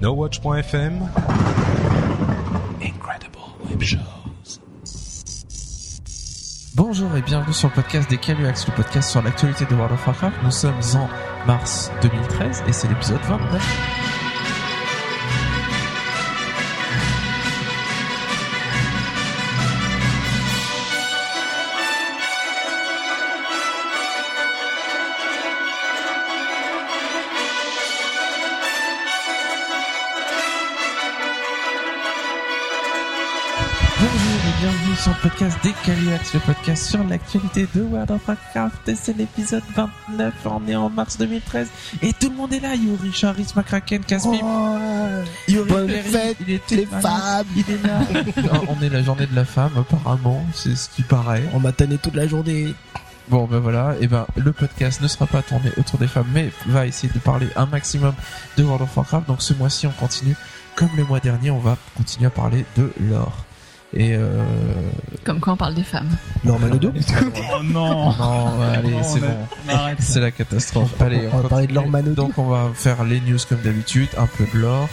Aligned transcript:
NoWatch.fm 0.00 1.10
Incredible 2.80 3.38
Web 3.68 3.82
Shows. 3.82 4.60
Bonjour 6.74 7.14
et 7.16 7.20
bienvenue 7.20 7.52
sur 7.52 7.68
le 7.68 7.74
podcast 7.74 8.08
des 8.08 8.16
Caluax, 8.16 8.66
le 8.66 8.72
podcast 8.74 9.10
sur 9.10 9.20
l'actualité 9.20 9.66
de 9.66 9.74
World 9.74 9.92
of 9.92 10.06
Warcraft. 10.06 10.36
Nous 10.42 10.50
sommes 10.50 10.80
en 10.94 11.06
mars 11.46 11.90
2013 12.00 12.64
et 12.66 12.72
c'est 12.72 12.88
l'épisode 12.88 13.20
29. 13.28 13.99
Sur 35.00 35.12
le 35.12 35.30
podcast 35.30 35.56
des 35.62 35.72
Caluax, 35.84 36.34
le 36.34 36.40
podcast 36.40 36.90
sur 36.90 37.02
l'actualité 37.04 37.66
de 37.74 37.80
World 37.80 38.10
of 38.10 38.28
Warcraft. 38.28 38.94
C'est 38.94 39.16
l'épisode 39.16 39.62
29, 39.74 40.34
on 40.44 40.68
est 40.68 40.74
en 40.74 40.90
mars 40.90 41.16
2013. 41.16 41.68
Et 42.02 42.12
tout 42.12 42.28
le 42.28 42.36
monde 42.36 42.52
est 42.52 42.60
là, 42.60 42.74
Yuri, 42.74 43.10
Charis, 43.10 43.46
McCracken, 43.56 44.04
Caspip. 44.04 44.42
Yuri, 45.48 45.70
Bonne 45.70 45.86
Perry, 45.86 46.10
fête, 46.10 46.36
il 46.46 46.50
était 46.50 46.76
les 46.76 46.86
malade, 46.86 47.02
femmes. 47.02 47.46
Il 47.56 47.70
est 47.70 47.86
là. 47.86 48.60
on 48.68 48.82
est 48.82 48.90
la 48.90 49.02
journée 49.02 49.26
de 49.26 49.34
la 49.34 49.46
femme, 49.46 49.72
apparemment, 49.78 50.44
c'est 50.52 50.76
ce 50.76 50.90
qui 50.90 51.02
paraît. 51.02 51.44
On 51.54 51.60
m'a 51.60 51.72
tanné 51.72 51.96
toute 51.96 52.14
la 52.14 52.26
journée. 52.26 52.74
Bon 53.28 53.46
ben 53.46 53.60
voilà, 53.60 53.94
et 54.00 54.06
ben 54.06 54.26
le 54.36 54.52
podcast 54.52 55.00
ne 55.00 55.08
sera 55.08 55.26
pas 55.26 55.40
tourné 55.40 55.70
autour 55.78 55.98
des 55.98 56.08
femmes, 56.08 56.28
mais 56.34 56.50
va 56.66 56.86
essayer 56.86 57.10
de 57.10 57.20
parler 57.20 57.48
un 57.56 57.66
maximum 57.66 58.12
de 58.58 58.64
World 58.64 58.82
of 58.82 58.94
Warcraft. 58.94 59.28
Donc 59.28 59.40
ce 59.40 59.54
mois-ci, 59.54 59.86
on 59.86 59.92
continue 59.92 60.36
comme 60.74 60.90
le 60.96 61.04
mois 61.04 61.20
dernier, 61.20 61.50
on 61.50 61.58
va 61.58 61.78
continuer 61.96 62.26
à 62.26 62.30
parler 62.30 62.66
de 62.76 62.92
l'or. 63.00 63.46
Et 63.92 64.14
euh... 64.14 64.44
Comme 65.24 65.40
quoi 65.40 65.54
on 65.54 65.56
parle 65.56 65.74
des 65.74 65.82
femmes. 65.82 66.10
Normal 66.44 66.78
deux. 66.78 66.92
Oh 67.52 67.62
non 67.62 68.14
non, 68.16 68.62
allez, 68.62 68.90
Non, 68.90 69.02
c'est 69.02 69.18
on 69.18 69.26
bon. 69.26 69.74
Arrête. 69.74 69.98
C'est 70.00 70.20
la 70.20 70.30
catastrophe. 70.30 71.00
Allez, 71.00 71.28
On 71.32 71.38
va 71.38 71.48
parler 71.48 71.66
de 71.66 71.74
l'or 71.74 71.86
Donc 72.14 72.38
on 72.38 72.46
va 72.46 72.70
faire 72.74 73.02
les 73.04 73.20
news 73.20 73.38
comme 73.48 73.60
d'habitude, 73.60 74.08
un 74.16 74.26
peu 74.26 74.44
de 74.54 74.58
l'or, 74.60 74.88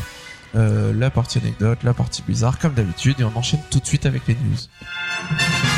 euh, 0.56 0.94
la 0.96 1.12
partie 1.12 1.38
anecdote, 1.38 1.80
la 1.84 1.94
partie 1.94 2.24
bizarre 2.28 2.58
comme 2.58 2.74
d'habitude, 2.74 3.20
et 3.20 3.24
on 3.24 3.36
enchaîne 3.36 3.62
tout 3.70 3.80
de 3.80 3.86
suite 3.86 4.06
avec 4.06 4.24
les 4.28 4.34
news. 4.36 5.77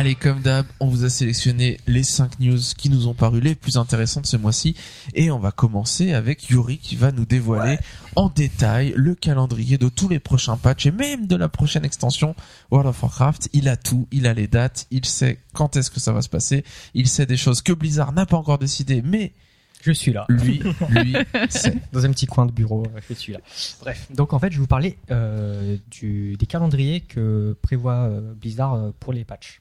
Allez, 0.00 0.14
comme 0.14 0.40
d'hab, 0.40 0.64
on 0.80 0.86
vous 0.88 1.04
a 1.04 1.10
sélectionné 1.10 1.76
les 1.86 2.02
5 2.02 2.40
news 2.40 2.58
qui 2.78 2.88
nous 2.88 3.06
ont 3.06 3.12
paru 3.12 3.38
les 3.38 3.54
plus 3.54 3.76
intéressantes 3.76 4.24
ce 4.24 4.38
mois-ci. 4.38 4.74
Et 5.12 5.30
on 5.30 5.38
va 5.38 5.52
commencer 5.52 6.14
avec 6.14 6.48
Yuri 6.48 6.78
qui 6.78 6.96
va 6.96 7.12
nous 7.12 7.26
dévoiler 7.26 7.76
en 8.16 8.30
détail 8.30 8.94
le 8.96 9.14
calendrier 9.14 9.76
de 9.76 9.90
tous 9.90 10.08
les 10.08 10.18
prochains 10.18 10.56
patchs 10.56 10.86
et 10.86 10.90
même 10.90 11.26
de 11.26 11.36
la 11.36 11.50
prochaine 11.50 11.84
extension 11.84 12.34
World 12.70 12.88
of 12.88 13.02
Warcraft. 13.02 13.50
Il 13.52 13.68
a 13.68 13.76
tout, 13.76 14.08
il 14.10 14.26
a 14.26 14.32
les 14.32 14.46
dates, 14.46 14.86
il 14.90 15.04
sait 15.04 15.38
quand 15.52 15.76
est-ce 15.76 15.90
que 15.90 16.00
ça 16.00 16.12
va 16.14 16.22
se 16.22 16.30
passer, 16.30 16.64
il 16.94 17.06
sait 17.06 17.26
des 17.26 17.36
choses 17.36 17.60
que 17.60 17.74
Blizzard 17.74 18.14
n'a 18.14 18.24
pas 18.24 18.38
encore 18.38 18.56
décidé, 18.56 19.02
mais 19.02 19.34
Je 19.82 19.92
suis 19.92 20.14
là. 20.14 20.24
lui, 20.30 20.62
lui. 20.88 21.12
Dans 21.92 22.06
un 22.06 22.10
petit 22.10 22.26
coin 22.26 22.46
de 22.46 22.52
bureau, 22.52 22.86
je 23.06 23.12
suis 23.12 23.34
là. 23.34 23.40
Bref, 23.82 24.08
donc 24.14 24.32
en 24.32 24.38
fait, 24.38 24.50
je 24.50 24.56
vais 24.56 24.62
vous 24.62 24.66
parler 24.66 24.96
euh, 25.10 25.76
du, 25.90 26.36
des 26.38 26.46
calendriers 26.46 27.02
que 27.02 27.54
prévoit 27.60 28.08
euh, 28.08 28.32
Blizzard 28.32 28.72
euh, 28.72 28.90
pour 28.98 29.12
les 29.12 29.24
patchs. 29.24 29.59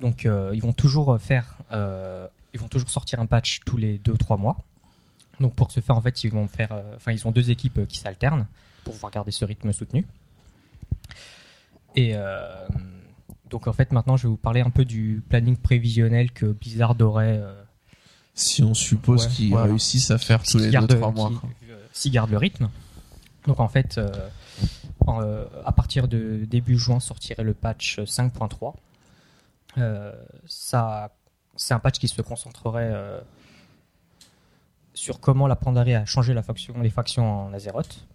Donc, 0.00 0.26
euh, 0.26 0.50
ils 0.54 0.60
vont 0.62 0.72
toujours 0.72 1.18
faire, 1.20 1.56
euh, 1.72 2.26
ils 2.54 2.60
vont 2.60 2.68
toujours 2.68 2.90
sortir 2.90 3.18
un 3.20 3.26
patch 3.26 3.60
tous 3.64 3.76
les 3.76 3.98
2-3 3.98 4.38
mois. 4.38 4.56
Donc, 5.40 5.54
pour 5.54 5.70
ce 5.72 5.80
faire, 5.80 5.96
en 5.96 6.00
fait, 6.02 6.22
ils 6.24 6.30
vont 6.30 6.48
faire, 6.48 6.72
euh, 6.72 6.96
enfin, 6.96 7.12
ils 7.12 7.26
ont 7.26 7.30
deux 7.32 7.50
équipes 7.50 7.86
qui 7.88 7.98
s'alternent 7.98 8.46
pour 8.84 8.94
pouvoir 8.94 9.12
garder 9.12 9.30
ce 9.30 9.44
rythme 9.44 9.72
soutenu. 9.72 10.06
Et 11.94 12.14
donc, 13.50 13.66
en 13.68 13.72
fait, 13.72 13.92
maintenant, 13.92 14.16
je 14.16 14.24
vais 14.24 14.28
vous 14.28 14.36
parler 14.36 14.60
un 14.60 14.70
peu 14.70 14.84
du 14.84 15.22
planning 15.28 15.56
prévisionnel 15.56 16.30
que 16.32 16.46
Blizzard 16.46 17.00
aurait. 17.00 17.38
euh, 17.42 17.62
Si 18.34 18.62
on 18.62 18.74
suppose 18.74 19.24
Ouais, 19.26 19.32
qu'ils 19.32 19.50
voilà. 19.50 19.68
réussissent 19.68 20.10
à 20.10 20.18
faire 20.18 20.42
tous 20.42 20.58
les 20.58 20.68
garde- 20.70 20.90
2-3 20.92 21.10
mois. 21.14 21.30
qui- 21.30 21.36
quoi. 21.36 21.48
euh, 21.70 21.86
s'il 21.92 22.12
garde 22.12 22.30
le 22.30 22.36
rythme. 22.36 22.68
Donc 23.46 23.60
en 23.60 23.68
fait, 23.68 23.96
euh, 23.96 24.10
en, 25.06 25.20
à 25.64 25.72
partir 25.72 26.06
de 26.06 26.44
début 26.44 26.76
juin 26.78 27.00
sortirait 27.00 27.44
le 27.44 27.54
patch 27.54 27.98
5.3. 28.04 28.74
Euh, 29.78 30.12
ça, 30.46 31.14
c'est 31.56 31.74
un 31.74 31.78
patch 31.78 31.98
qui 31.98 32.08
se 32.08 32.22
concentrerait 32.22 32.90
euh, 32.92 33.20
sur 34.94 35.20
comment 35.20 35.46
la 35.46 35.56
Pandarie 35.56 35.94
a 35.94 36.04
changé 36.04 36.34
la 36.34 36.42
faction, 36.42 36.80
les 36.80 36.90
factions 36.90 37.46
en 37.46 37.52
Azeroth. 37.52 38.06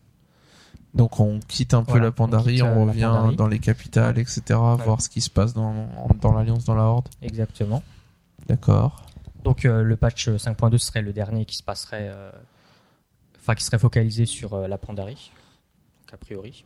Donc 0.94 1.20
on 1.20 1.40
quitte 1.40 1.74
un 1.74 1.84
peu 1.84 1.92
Voilà, 1.92 2.08
la 2.08 2.12
Pandarie, 2.12 2.62
on 2.62 2.68
euh, 2.68 2.86
revient 2.86 3.02
Pandarie. 3.04 3.36
dans 3.36 3.48
les 3.48 3.60
capitales, 3.60 4.20
etc. 4.20 4.42
Voir 4.50 5.02
ce 5.02 5.10
qui 5.10 5.22
se 5.22 5.30
passe 5.30 5.54
dans, 5.54 5.88
dans 6.20 6.34
l'Alliance, 6.34 6.66
dans 6.66 6.76
la 6.76 6.84
Horde. 6.84 7.08
Exactement. 7.22 7.82
D'accord. 8.48 9.06
Donc 9.44 9.66
euh, 9.66 9.84
le 9.84 9.96
patch 9.96 10.30
5.2 10.30 10.78
serait 10.78 11.02
le 11.02 11.14
dernier 11.14 11.46
qui 11.46 11.56
se 11.56 11.64
passerait, 11.64 12.10
euh, 12.12 12.32
enfin 13.40 13.56
qui 13.56 13.64
serait 13.64 13.80
focalisé 13.80 14.26
sur 14.26 14.54
euh, 14.54 14.68
la 14.68 14.78
Pandarie, 14.78 15.32
donc 16.02 16.14
a 16.14 16.18
priori. 16.18 16.66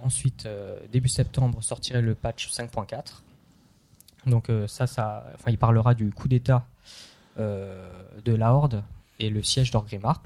Ensuite, 0.00 0.48
début 0.92 1.08
septembre 1.08 1.60
sortirait 1.60 2.00
le 2.00 2.14
patch 2.14 2.52
5.4. 2.52 3.22
Donc 4.26 4.50
euh, 4.50 4.66
ça, 4.66 4.86
ça, 4.86 5.24
enfin 5.34 5.50
il 5.50 5.58
parlera 5.58 5.94
du 5.94 6.10
coup 6.10 6.28
d'état 6.28 6.66
euh, 7.38 7.88
de 8.24 8.34
la 8.34 8.52
Horde 8.52 8.82
et 9.20 9.30
le 9.30 9.42
siège 9.42 9.70
d'Orgrimmar. 9.70 10.22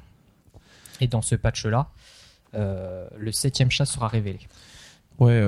Et 1.00 1.06
dans 1.06 1.22
ce 1.22 1.34
patch-là, 1.34 1.88
euh, 2.54 3.08
le 3.16 3.32
septième 3.32 3.70
chat 3.70 3.86
sera 3.86 4.08
révélé. 4.08 4.40
Ouais, 5.18 5.42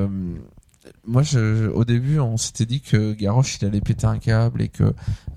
moi 1.06 1.22
je, 1.22 1.68
au 1.68 1.84
début 1.84 2.18
on 2.18 2.36
s'était 2.36 2.66
dit 2.66 2.80
que 2.80 3.12
Garrosh 3.12 3.58
il 3.60 3.66
allait 3.66 3.80
péter 3.80 4.06
un 4.06 4.18
câble 4.18 4.62
et 4.62 4.68
que 4.68 4.84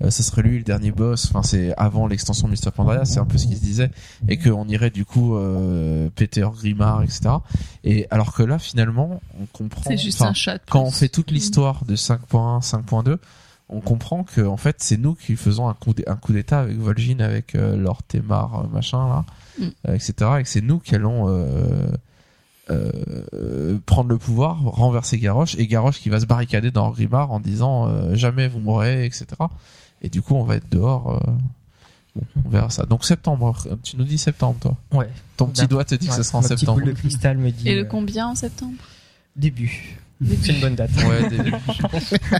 euh, 0.02 0.10
ça 0.10 0.22
serait 0.22 0.42
lui 0.42 0.58
le 0.58 0.64
dernier 0.64 0.90
boss. 0.92 1.26
Enfin 1.30 1.42
c'est 1.42 1.74
avant 1.76 2.06
l'extension 2.06 2.48
de 2.48 2.52
Mr 2.52 2.70
Pandaria, 2.72 3.04
c'est 3.04 3.20
un 3.20 3.24
peu 3.24 3.38
ce 3.38 3.46
qu'il 3.46 3.56
se 3.56 3.62
disait 3.62 3.90
et 4.28 4.38
qu'on 4.38 4.66
irait 4.68 4.90
du 4.90 5.04
coup 5.04 5.36
euh, 5.36 6.08
péter 6.14 6.42
Grimard, 6.54 7.02
etc. 7.02 7.30
Et 7.84 8.06
alors 8.10 8.32
que 8.34 8.42
là 8.42 8.58
finalement 8.58 9.20
on 9.40 9.46
comprend. 9.46 9.82
C'est 9.86 9.96
juste 9.96 10.22
un 10.22 10.34
chat. 10.34 10.58
quand 10.68 10.82
on 10.82 10.90
fait 10.90 11.08
toute 11.08 11.30
l'histoire 11.30 11.84
de 11.84 11.96
5.1, 11.96 12.62
5.2, 12.62 13.18
on 13.68 13.80
comprend 13.80 14.24
que 14.24 14.40
en 14.40 14.56
fait 14.56 14.76
c'est 14.80 14.96
nous 14.96 15.14
qui 15.14 15.36
faisons 15.36 15.68
un 15.68 15.74
coup 15.74 16.32
d'état 16.32 16.60
avec 16.60 16.76
Vol'jin, 16.78 17.20
avec 17.20 17.54
euh, 17.54 17.76
Lord 17.76 18.02
Temar, 18.08 18.60
euh, 18.64 18.68
machin 18.72 19.08
là, 19.08 19.24
Mm. 19.58 19.68
euh, 19.88 19.94
etc. 19.94 20.14
Et 20.38 20.42
que 20.42 20.48
c'est 20.50 20.60
nous 20.60 20.78
qui 20.78 20.94
allons 20.94 21.30
euh, 21.30 21.86
euh, 22.70 23.78
prendre 23.86 24.08
le 24.10 24.18
pouvoir, 24.18 24.60
renverser 24.62 25.18
Garrosh 25.18 25.54
et 25.58 25.66
Garrosh 25.66 26.00
qui 26.00 26.08
va 26.08 26.18
se 26.20 26.26
barricader 26.26 26.70
dans 26.70 26.90
Grimard 26.90 27.30
en 27.32 27.40
disant 27.40 27.88
euh, 27.88 28.14
jamais 28.14 28.48
vous 28.48 28.58
mourrez, 28.60 29.04
etc. 29.06 29.26
Et 30.02 30.08
du 30.08 30.22
coup 30.22 30.34
on 30.34 30.44
va 30.44 30.56
être 30.56 30.68
dehors. 30.70 31.14
euh, 31.14 31.30
bon, 32.16 32.22
on 32.44 32.48
verra 32.48 32.70
ça. 32.70 32.84
Donc 32.84 33.04
septembre, 33.04 33.56
tu 33.82 33.96
nous 33.96 34.04
dis 34.04 34.18
septembre 34.18 34.56
toi. 34.60 34.76
Ouais. 34.92 35.08
Ton 35.36 35.46
petit 35.46 35.66
doigt 35.66 35.84
te 35.84 35.94
dit 35.94 36.08
que 36.08 36.14
ce 36.14 36.22
sera 36.22 36.38
en 36.38 36.42
septembre. 36.42 36.80
boule 36.80 36.88
de 36.92 36.98
cristal 36.98 37.38
me 37.38 37.50
dit 37.50 37.68
Et 37.68 37.76
le 37.76 37.84
combien 37.84 38.28
en 38.28 38.34
septembre? 38.34 38.74
Début. 39.36 39.98
C'est 40.42 40.54
une 40.54 40.60
bonne 40.60 40.74
date. 40.74 40.90
Ouais, 40.96 41.28
des- 41.28 41.50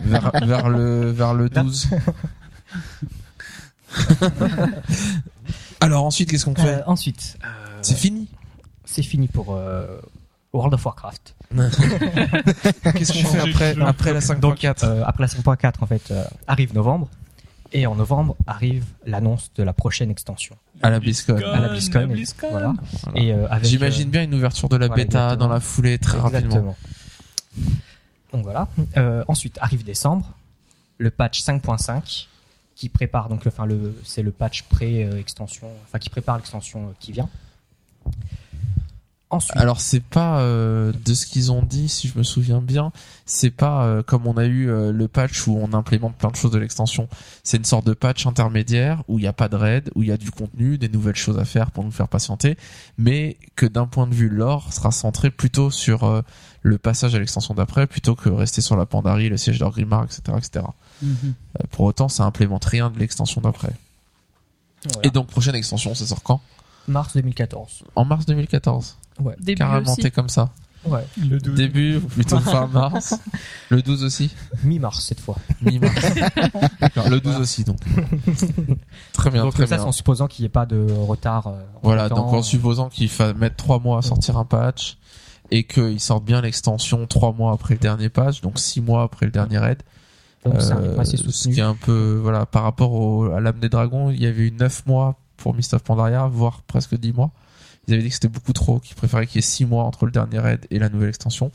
vers, 0.03 0.31
vers 0.45 0.67
le 0.69 1.11
vers 1.11 1.33
le 1.35 1.47
12. 1.47 1.87
Alors 5.79 6.05
ensuite, 6.05 6.29
qu'est-ce 6.31 6.45
qu'on 6.45 6.55
fait? 6.55 6.67
Euh, 6.67 6.81
ensuite, 6.87 7.37
euh, 7.43 7.47
C'est 7.81 7.95
fini? 7.95 8.27
c'est 8.85 9.03
fini 9.03 9.27
pour 9.27 9.53
euh, 9.55 9.99
World 10.53 10.73
of 10.73 10.85
Warcraft. 10.85 11.35
Qu'est-ce 11.55 13.13
qu'on 13.13 13.27
fait 13.29 13.39
après 13.39 13.75
après 13.81 14.13
la 14.13 14.19
5.4 14.19 14.85
Euh, 14.85 15.03
après 15.05 15.23
la 15.23 15.27
5.4, 15.27 15.73
en 15.81 15.85
fait, 15.85 16.11
euh, 16.11 16.23
arrive 16.47 16.73
novembre. 16.73 17.09
Et 17.73 17.85
en 17.85 17.95
novembre 17.95 18.37
arrive 18.47 18.85
l'annonce 19.05 19.51
de 19.55 19.63
la 19.63 19.73
prochaine 19.73 20.09
extension. 20.09 20.55
À 20.81 20.89
la 20.89 20.99
BlizzCon. 21.01 21.35
À 21.35 21.59
la 21.59 21.67
BlizzCon. 21.69 21.99
la 21.99 22.05
et- 22.05 22.07
BlizzCon. 22.07 22.47
Voilà. 22.51 22.73
Voilà. 23.03 23.19
Et, 23.21 23.33
euh, 23.33 23.45
avec, 23.49 23.65
J'imagine 23.65 24.09
bien 24.09 24.23
une 24.23 24.33
ouverture 24.33 24.69
de 24.69 24.77
la 24.77 24.87
voilà, 24.87 25.03
bêta 25.03 25.19
exactement. 25.25 25.47
dans 25.47 25.53
la 25.53 25.59
foulée 25.59 25.97
très 25.97 26.17
euh, 26.17 26.21
rapidement. 26.21 26.39
Exactement. 26.47 26.75
Donc 28.31 28.43
voilà. 28.43 28.67
Euh, 28.95 29.23
ensuite 29.27 29.57
arrive 29.61 29.83
décembre, 29.83 30.31
le 30.97 31.09
patch 31.11 31.41
5.5 31.43 32.27
qui 32.75 32.87
prépare 32.89 33.27
donc 33.27 33.43
le, 33.43 33.51
enfin 33.51 33.65
le, 33.65 33.99
c'est 34.05 34.21
le 34.21 34.31
patch 34.31 34.63
pré-extension, 34.63 35.67
enfin 35.85 35.97
qui 35.99 36.09
prépare 36.09 36.37
l'extension 36.37 36.93
qui 36.99 37.11
vient. 37.11 37.27
Ensuite, 39.29 39.57
Alors 39.57 39.81
c'est 39.81 40.03
pas 40.03 40.39
euh, 40.39 40.93
de 41.05 41.13
ce 41.13 41.25
qu'ils 41.25 41.51
ont 41.51 41.61
dit, 41.61 41.89
si 41.89 42.07
je 42.07 42.17
me 42.17 42.23
souviens 42.23 42.61
bien, 42.61 42.93
c'est 43.25 43.51
pas 43.51 43.83
euh, 43.83 44.01
comme 44.01 44.25
on 44.25 44.37
a 44.37 44.45
eu 44.45 44.69
euh, 44.69 44.93
le 44.93 45.07
patch 45.09 45.47
où 45.47 45.57
on 45.61 45.73
implémente 45.73 46.15
plein 46.15 46.29
de 46.29 46.37
choses 46.37 46.51
de 46.51 46.57
l'extension. 46.57 47.09
C'est 47.43 47.57
une 47.57 47.65
sorte 47.65 47.85
de 47.85 47.93
patch 47.93 48.25
intermédiaire 48.25 49.03
où 49.09 49.19
il 49.19 49.23
n'y 49.23 49.27
a 49.27 49.33
pas 49.33 49.49
de 49.49 49.57
raid, 49.57 49.91
où 49.95 50.03
il 50.03 50.07
y 50.07 50.13
a 50.13 50.17
du 50.17 50.31
contenu, 50.31 50.77
des 50.77 50.87
nouvelles 50.87 51.17
choses 51.17 51.37
à 51.37 51.43
faire 51.43 51.71
pour 51.71 51.83
nous 51.83 51.91
faire 51.91 52.07
patienter, 52.07 52.57
mais 52.97 53.35
que 53.57 53.65
d'un 53.65 53.85
point 53.85 54.07
de 54.07 54.15
vue 54.15 54.29
lore 54.29 54.71
sera 54.71 54.91
centré 54.91 55.29
plutôt 55.29 55.71
sur 55.71 56.05
euh, 56.05 56.21
le 56.61 56.77
passage 56.77 57.13
à 57.13 57.19
l'extension 57.19 57.53
d'après, 57.53 57.85
plutôt 57.85 58.15
que 58.15 58.29
rester 58.29 58.61
sur 58.61 58.77
la 58.77 58.85
Pandarie, 58.85 59.27
le 59.27 59.35
siège 59.35 59.59
d'Orgrimmar, 59.59 60.05
etc., 60.05 60.21
etc. 60.37 60.65
Euh, 61.03 61.07
pour 61.71 61.85
autant, 61.85 62.07
ça 62.07 62.23
implémente 62.23 62.63
rien 62.63 62.89
de 62.89 62.97
l'extension 62.97 63.41
d'après. 63.41 63.73
voilà. 64.85 65.07
Et 65.07 65.09
donc 65.09 65.27
prochaine 65.27 65.55
extension, 65.55 65.93
ça 65.95 66.05
sort 66.05 66.23
quand? 66.23 66.39
Mars 66.87 67.13
2014. 67.13 67.83
En 67.95 68.05
mars 68.05 68.25
2014. 68.25 68.97
Début 69.39 69.55
Carrément, 69.55 69.91
aussi. 69.93 70.01
t'es 70.01 70.11
comme 70.11 70.29
ça. 70.29 70.49
Ouais, 70.85 71.05
Le 71.19 71.39
12. 71.39 71.55
Début, 71.55 71.97
ou 71.97 72.01
plutôt 72.07 72.39
fin 72.39 72.67
mars. 72.67 73.15
Le 73.69 73.81
12 73.81 74.03
aussi 74.05 74.33
mi-mars 74.63 75.03
cette 75.03 75.19
fois. 75.19 75.35
Mi-mars. 75.61 75.93
D'accord, 76.79 77.09
le 77.09 77.19
12 77.19 77.37
aussi, 77.37 77.63
donc. 77.65 77.77
Très 79.13 79.29
bien, 79.31 79.43
Donc 79.43 79.53
très 79.53 79.67
ça, 79.67 79.75
bien. 79.75 79.83
c'est 79.83 79.89
en 79.89 79.91
supposant 79.91 80.27
qu'il 80.27 80.43
n'y 80.43 80.47
ait 80.47 80.49
pas 80.49 80.65
de 80.65 80.85
retard. 80.91 81.47
euh, 81.47 81.61
Voilà, 81.83 82.09
donc 82.09 82.31
en 82.33 82.41
supposant 82.41 82.89
qu'il 82.89 83.09
fa 83.09 83.33
mettre 83.33 83.55
trois 83.55 83.79
mois 83.79 83.99
à 83.99 84.01
sortir 84.01 84.37
un 84.37 84.45
patch 84.45 84.97
et 85.51 85.63
qu'il 85.65 85.99
sorte 85.99 86.23
bien 86.23 86.41
l'extension 86.41 87.05
trois 87.07 87.33
mois 87.33 87.53
après 87.53 87.73
le 87.73 87.79
dernier 87.79 88.09
patch, 88.09 88.41
donc 88.41 88.59
six 88.59 88.79
mois 88.81 89.03
après 89.03 89.25
le 89.25 89.31
dernier 89.31 89.57
raid. 89.57 89.81
Donc 90.45 90.61
c'est 90.61 90.71
un 90.71 90.77
Euh, 90.77 90.89
rythme 90.89 90.99
assez 91.01 91.17
ce 91.17 91.29
soutenu. 91.31 91.53
qui 91.55 91.59
est 91.59 91.63
un 91.63 91.75
peu, 91.75 92.19
voilà, 92.21 92.45
par 92.45 92.63
rapport 92.63 92.93
au, 92.93 93.25
à 93.31 93.39
l'âme 93.41 93.59
des 93.59 93.69
dragons, 93.69 94.09
il 94.11 94.21
y 94.21 94.25
avait 94.27 94.43
eu 94.47 94.51
neuf 94.51 94.85
mois 94.85 95.19
pour 95.37 95.53
Mist 95.53 95.73
of 95.73 95.83
Pandaria, 95.83 96.27
voire 96.27 96.61
presque 96.61 96.95
dix 96.97 97.11
mois. 97.13 97.31
Ils 97.87 97.93
avaient 97.93 98.03
dit 98.03 98.09
que 98.09 98.15
c'était 98.15 98.27
beaucoup 98.27 98.53
trop, 98.53 98.79
qu'ils 98.79 98.95
préféraient 98.95 99.27
qu'il 99.27 99.37
y 99.37 99.39
ait 99.39 99.41
six 99.41 99.65
mois 99.65 99.83
entre 99.83 100.05
le 100.05 100.11
dernier 100.11 100.39
raid 100.39 100.67
et 100.69 100.79
la 100.79 100.89
nouvelle 100.89 101.09
extension. 101.09 101.51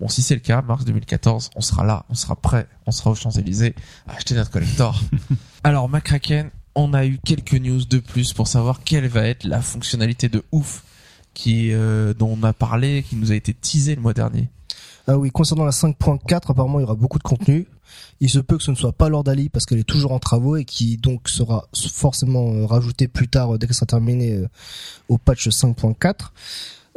Bon, 0.00 0.08
si 0.08 0.20
c'est 0.20 0.34
le 0.34 0.40
cas, 0.40 0.60
mars 0.62 0.84
2014, 0.84 1.50
on 1.56 1.60
sera 1.60 1.84
là, 1.84 2.04
on 2.10 2.14
sera 2.14 2.36
prêt, 2.36 2.66
on 2.86 2.90
sera 2.90 3.10
aux 3.10 3.14
Champs-Élysées 3.14 3.74
à 4.06 4.16
acheter 4.16 4.34
notre 4.34 4.50
collector. 4.50 5.00
Alors, 5.64 5.88
McCracken, 5.88 6.50
on 6.74 6.92
a 6.92 7.06
eu 7.06 7.18
quelques 7.24 7.54
news 7.54 7.84
de 7.84 7.98
plus 7.98 8.32
pour 8.34 8.46
savoir 8.48 8.82
quelle 8.84 9.08
va 9.08 9.26
être 9.26 9.44
la 9.44 9.62
fonctionnalité 9.62 10.28
de 10.28 10.44
ouf 10.52 10.84
qui, 11.32 11.72
euh, 11.72 12.12
dont 12.14 12.36
on 12.38 12.42
a 12.42 12.52
parlé, 12.52 13.02
qui 13.02 13.16
nous 13.16 13.32
a 13.32 13.34
été 13.34 13.54
teasé 13.54 13.94
le 13.94 14.02
mois 14.02 14.12
dernier. 14.12 14.48
Ah 15.08 15.16
oui, 15.16 15.30
concernant 15.30 15.64
la 15.64 15.70
5.4, 15.70 16.50
apparemment 16.50 16.80
il 16.80 16.82
y 16.82 16.84
aura 16.84 16.96
beaucoup 16.96 17.18
de 17.18 17.22
contenu. 17.22 17.68
Il 18.20 18.28
se 18.28 18.40
peut 18.40 18.56
que 18.56 18.62
ce 18.64 18.72
ne 18.72 18.76
soit 18.76 18.92
pas 18.92 19.08
Lord 19.08 19.28
Ali 19.28 19.48
parce 19.48 19.64
qu'elle 19.64 19.78
est 19.78 19.84
toujours 19.84 20.12
en 20.12 20.18
travaux 20.18 20.56
et 20.56 20.64
qui 20.64 20.96
donc 20.96 21.28
sera 21.28 21.68
forcément 21.92 22.52
euh, 22.52 22.66
rajoutée 22.66 23.06
plus 23.06 23.28
tard 23.28 23.54
euh, 23.54 23.58
dès 23.58 23.66
qu'elle 23.66 23.76
sera 23.76 23.86
terminée 23.86 24.32
euh, 24.32 24.48
au 25.08 25.18
patch 25.18 25.48
5.4. 25.48 26.30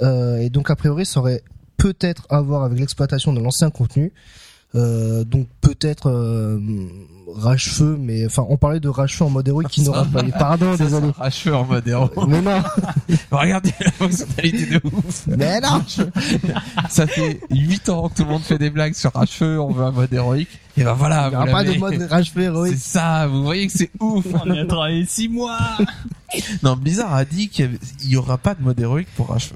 Euh, 0.02 0.38
et 0.38 0.50
donc 0.50 0.72
a 0.72 0.76
priori 0.76 1.06
ça 1.06 1.20
aurait 1.20 1.44
peut-être 1.78 2.26
à 2.30 2.42
voir 2.42 2.64
avec 2.64 2.80
l'exploitation 2.80 3.32
de 3.32 3.40
l'ancien 3.40 3.70
contenu. 3.70 4.12
Euh, 4.75 5.24
donc 5.24 5.48
peut-être 5.62 6.12
euh, 6.12 6.60
rage-feu, 7.36 7.98
mais 8.00 8.25
enfin 8.27 8.45
on 8.50 8.57
parlait 8.57 8.80
de 8.80 8.88
rage-feu 8.88 9.25
en 9.25 9.31
mode 9.31 9.48
héroïque 9.48 9.69
qui 9.69 9.81
n'aura 9.81 10.06
pas. 10.06 10.21
Pardon, 10.38 10.75
désolé. 10.75 11.10
Racheux 11.18 11.56
en 11.56 11.66
mode 11.66 11.88
héros. 11.88 12.10
Mais 12.27 12.39
non, 12.39 12.62
Regardez 13.31 13.74
la 13.80 13.92
fonctionnalité 13.92 14.66
de 14.68 14.81
ouf. 14.86 15.25
mais 15.27 15.60
non. 15.60 15.83
Ça 16.89 17.07
fait 17.07 17.39
8 17.50 17.89
ans 17.89 18.10
que 18.10 18.18
tout 18.18 18.24
le 18.25 18.30
monde 18.30 18.44
fait 18.44 18.60
des 18.60 18.69
blagues 18.69 18.94
sur 18.94 19.12
Racheux, 19.12 19.60
on 19.60 19.71
veut 19.71 19.86
un 19.86 19.92
mode 19.92 20.13
héroïque. 20.13 20.60
Et 20.77 20.83
ben 20.83 20.94
voilà, 20.94 21.25
Il 21.27 21.30
n'y 21.31 21.36
aura 21.36 21.45
pas 21.48 21.63
de 21.63 21.74
mode 21.74 22.01
rage-feu 22.04 22.42
C'est 22.42 22.45
héroïque. 22.45 22.77
ça, 22.77 23.27
vous 23.27 23.44
voyez 23.44 23.66
que 23.68 23.74
c'est 23.74 23.92
ouf. 24.00 24.25
On 24.45 24.54
y 24.54 24.60
a 24.60 24.66
travaillé 24.66 25.04
6 25.06 25.30
mois. 25.30 25.57
Non, 26.62 26.75
Blizzard 26.75 27.13
a 27.13 27.25
dit 27.25 27.50
qu'il 27.50 27.80
y 28.06 28.16
aura 28.18 28.38
pas 28.38 28.54
de 28.54 28.62
mode 28.62 28.80
héroïque 28.80 29.10
pour 29.16 29.30
Racheux. 29.30 29.56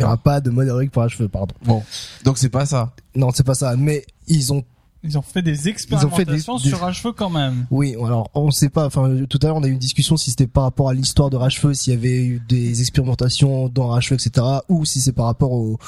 Il 0.00 0.02
n'y 0.02 0.06
aura 0.06 0.16
pas 0.16 0.40
de 0.40 0.50
mode 0.50 0.66
héroïque 0.68 0.90
pour 0.90 1.02
rage-feu, 1.02 1.28
pardon. 1.28 1.54
Bon, 1.64 1.82
donc 2.24 2.38
c'est 2.38 2.48
pas 2.48 2.66
ça. 2.66 2.92
Non, 3.14 3.30
c'est 3.34 3.44
pas 3.46 3.54
ça. 3.54 3.76
Mais 3.76 4.04
ils 4.26 4.52
ont 4.52 4.64
Ils 5.02 5.16
ont 5.16 5.22
fait 5.22 5.40
des 5.40 5.52
ont 5.52 5.54
fait 5.56 5.62
des- 5.62 5.70
expérimentations 5.70 6.56
des- 6.58 6.68
sur 6.68 6.84
un 6.84 6.92
cheveu 6.92 7.12
quand 7.12 7.30
même. 7.30 7.66
Oui, 7.70 7.94
alors 8.04 8.30
on 8.34 8.50
sait 8.50 8.68
pas. 8.68 8.84
Enfin, 8.86 9.10
tout 9.30 9.38
à 9.42 9.46
l'heure 9.46 9.56
on 9.56 9.62
a 9.62 9.66
eu 9.66 9.72
une 9.72 9.78
discussion 9.78 10.16
si 10.18 10.30
c'était 10.30 10.46
par 10.46 10.64
rapport 10.64 10.88
à 10.90 10.94
l'histoire 10.94 11.30
de 11.30 11.36
Rachefeu, 11.38 11.72
s'il 11.72 11.94
y 11.94 11.96
avait 11.96 12.22
eu 12.24 12.42
des 12.48 12.80
expérimentations 12.80 13.68
dans 13.68 13.88
Rachefeu, 13.88 14.16
etc., 14.16 14.46
ou 14.68 14.84
si 14.84 15.00
c'est 15.00 15.12
par 15.12 15.24
rapport 15.26 15.52
au, 15.52 15.78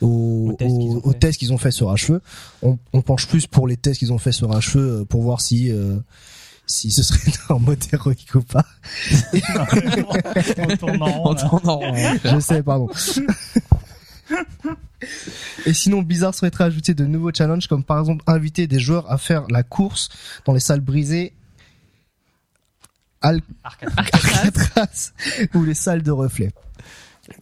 au, 0.00 0.52
Aux 0.52 0.56
tests 0.56 0.68
qu'ils 0.68 0.72
ont 0.96 1.00
fait. 1.12 1.18
tests 1.18 1.38
qu'ils 1.38 1.52
ont 1.52 1.58
fait 1.58 1.70
sur 1.70 1.88
Rachefeu. 1.88 2.20
On, 2.62 2.78
on 2.94 3.02
penche 3.02 3.26
plus 3.28 3.46
pour 3.46 3.66
les 3.68 3.76
tests 3.76 3.98
qu'ils 3.98 4.12
ont 4.12 4.18
fait 4.18 4.32
sur 4.32 4.48
Rachefeu 4.50 5.00
euh, 5.00 5.04
pour 5.04 5.22
voir 5.22 5.40
si 5.42 5.70
euh, 5.70 5.96
si 6.72 6.90
ce 6.90 7.02
serait 7.02 7.32
en 7.48 7.60
mode 7.60 7.82
héroïque 7.92 8.34
ou 8.34 8.42
pas. 8.42 8.64
En 10.82 10.96
rond, 10.96 11.58
rond. 11.58 11.94
Je 12.24 12.40
sais, 12.40 12.62
pardon. 12.62 12.88
Et 15.66 15.74
sinon, 15.74 16.02
Blizzard 16.02 16.34
souhaiterait 16.34 16.64
ajouter 16.64 16.94
de 16.94 17.04
nouveaux 17.04 17.32
challenges, 17.32 17.66
comme 17.66 17.84
par 17.84 18.00
exemple 18.00 18.24
inviter 18.26 18.66
des 18.66 18.80
joueurs 18.80 19.10
à 19.10 19.18
faire 19.18 19.44
la 19.48 19.62
course 19.62 20.08
dans 20.44 20.52
les 20.52 20.60
salles 20.60 20.80
brisées 20.80 21.32
Al. 23.20 23.40
Alcatraz 23.62 25.12
ou 25.54 25.64
les 25.64 25.74
salles 25.74 26.02
de 26.02 26.10
reflet. 26.10 26.52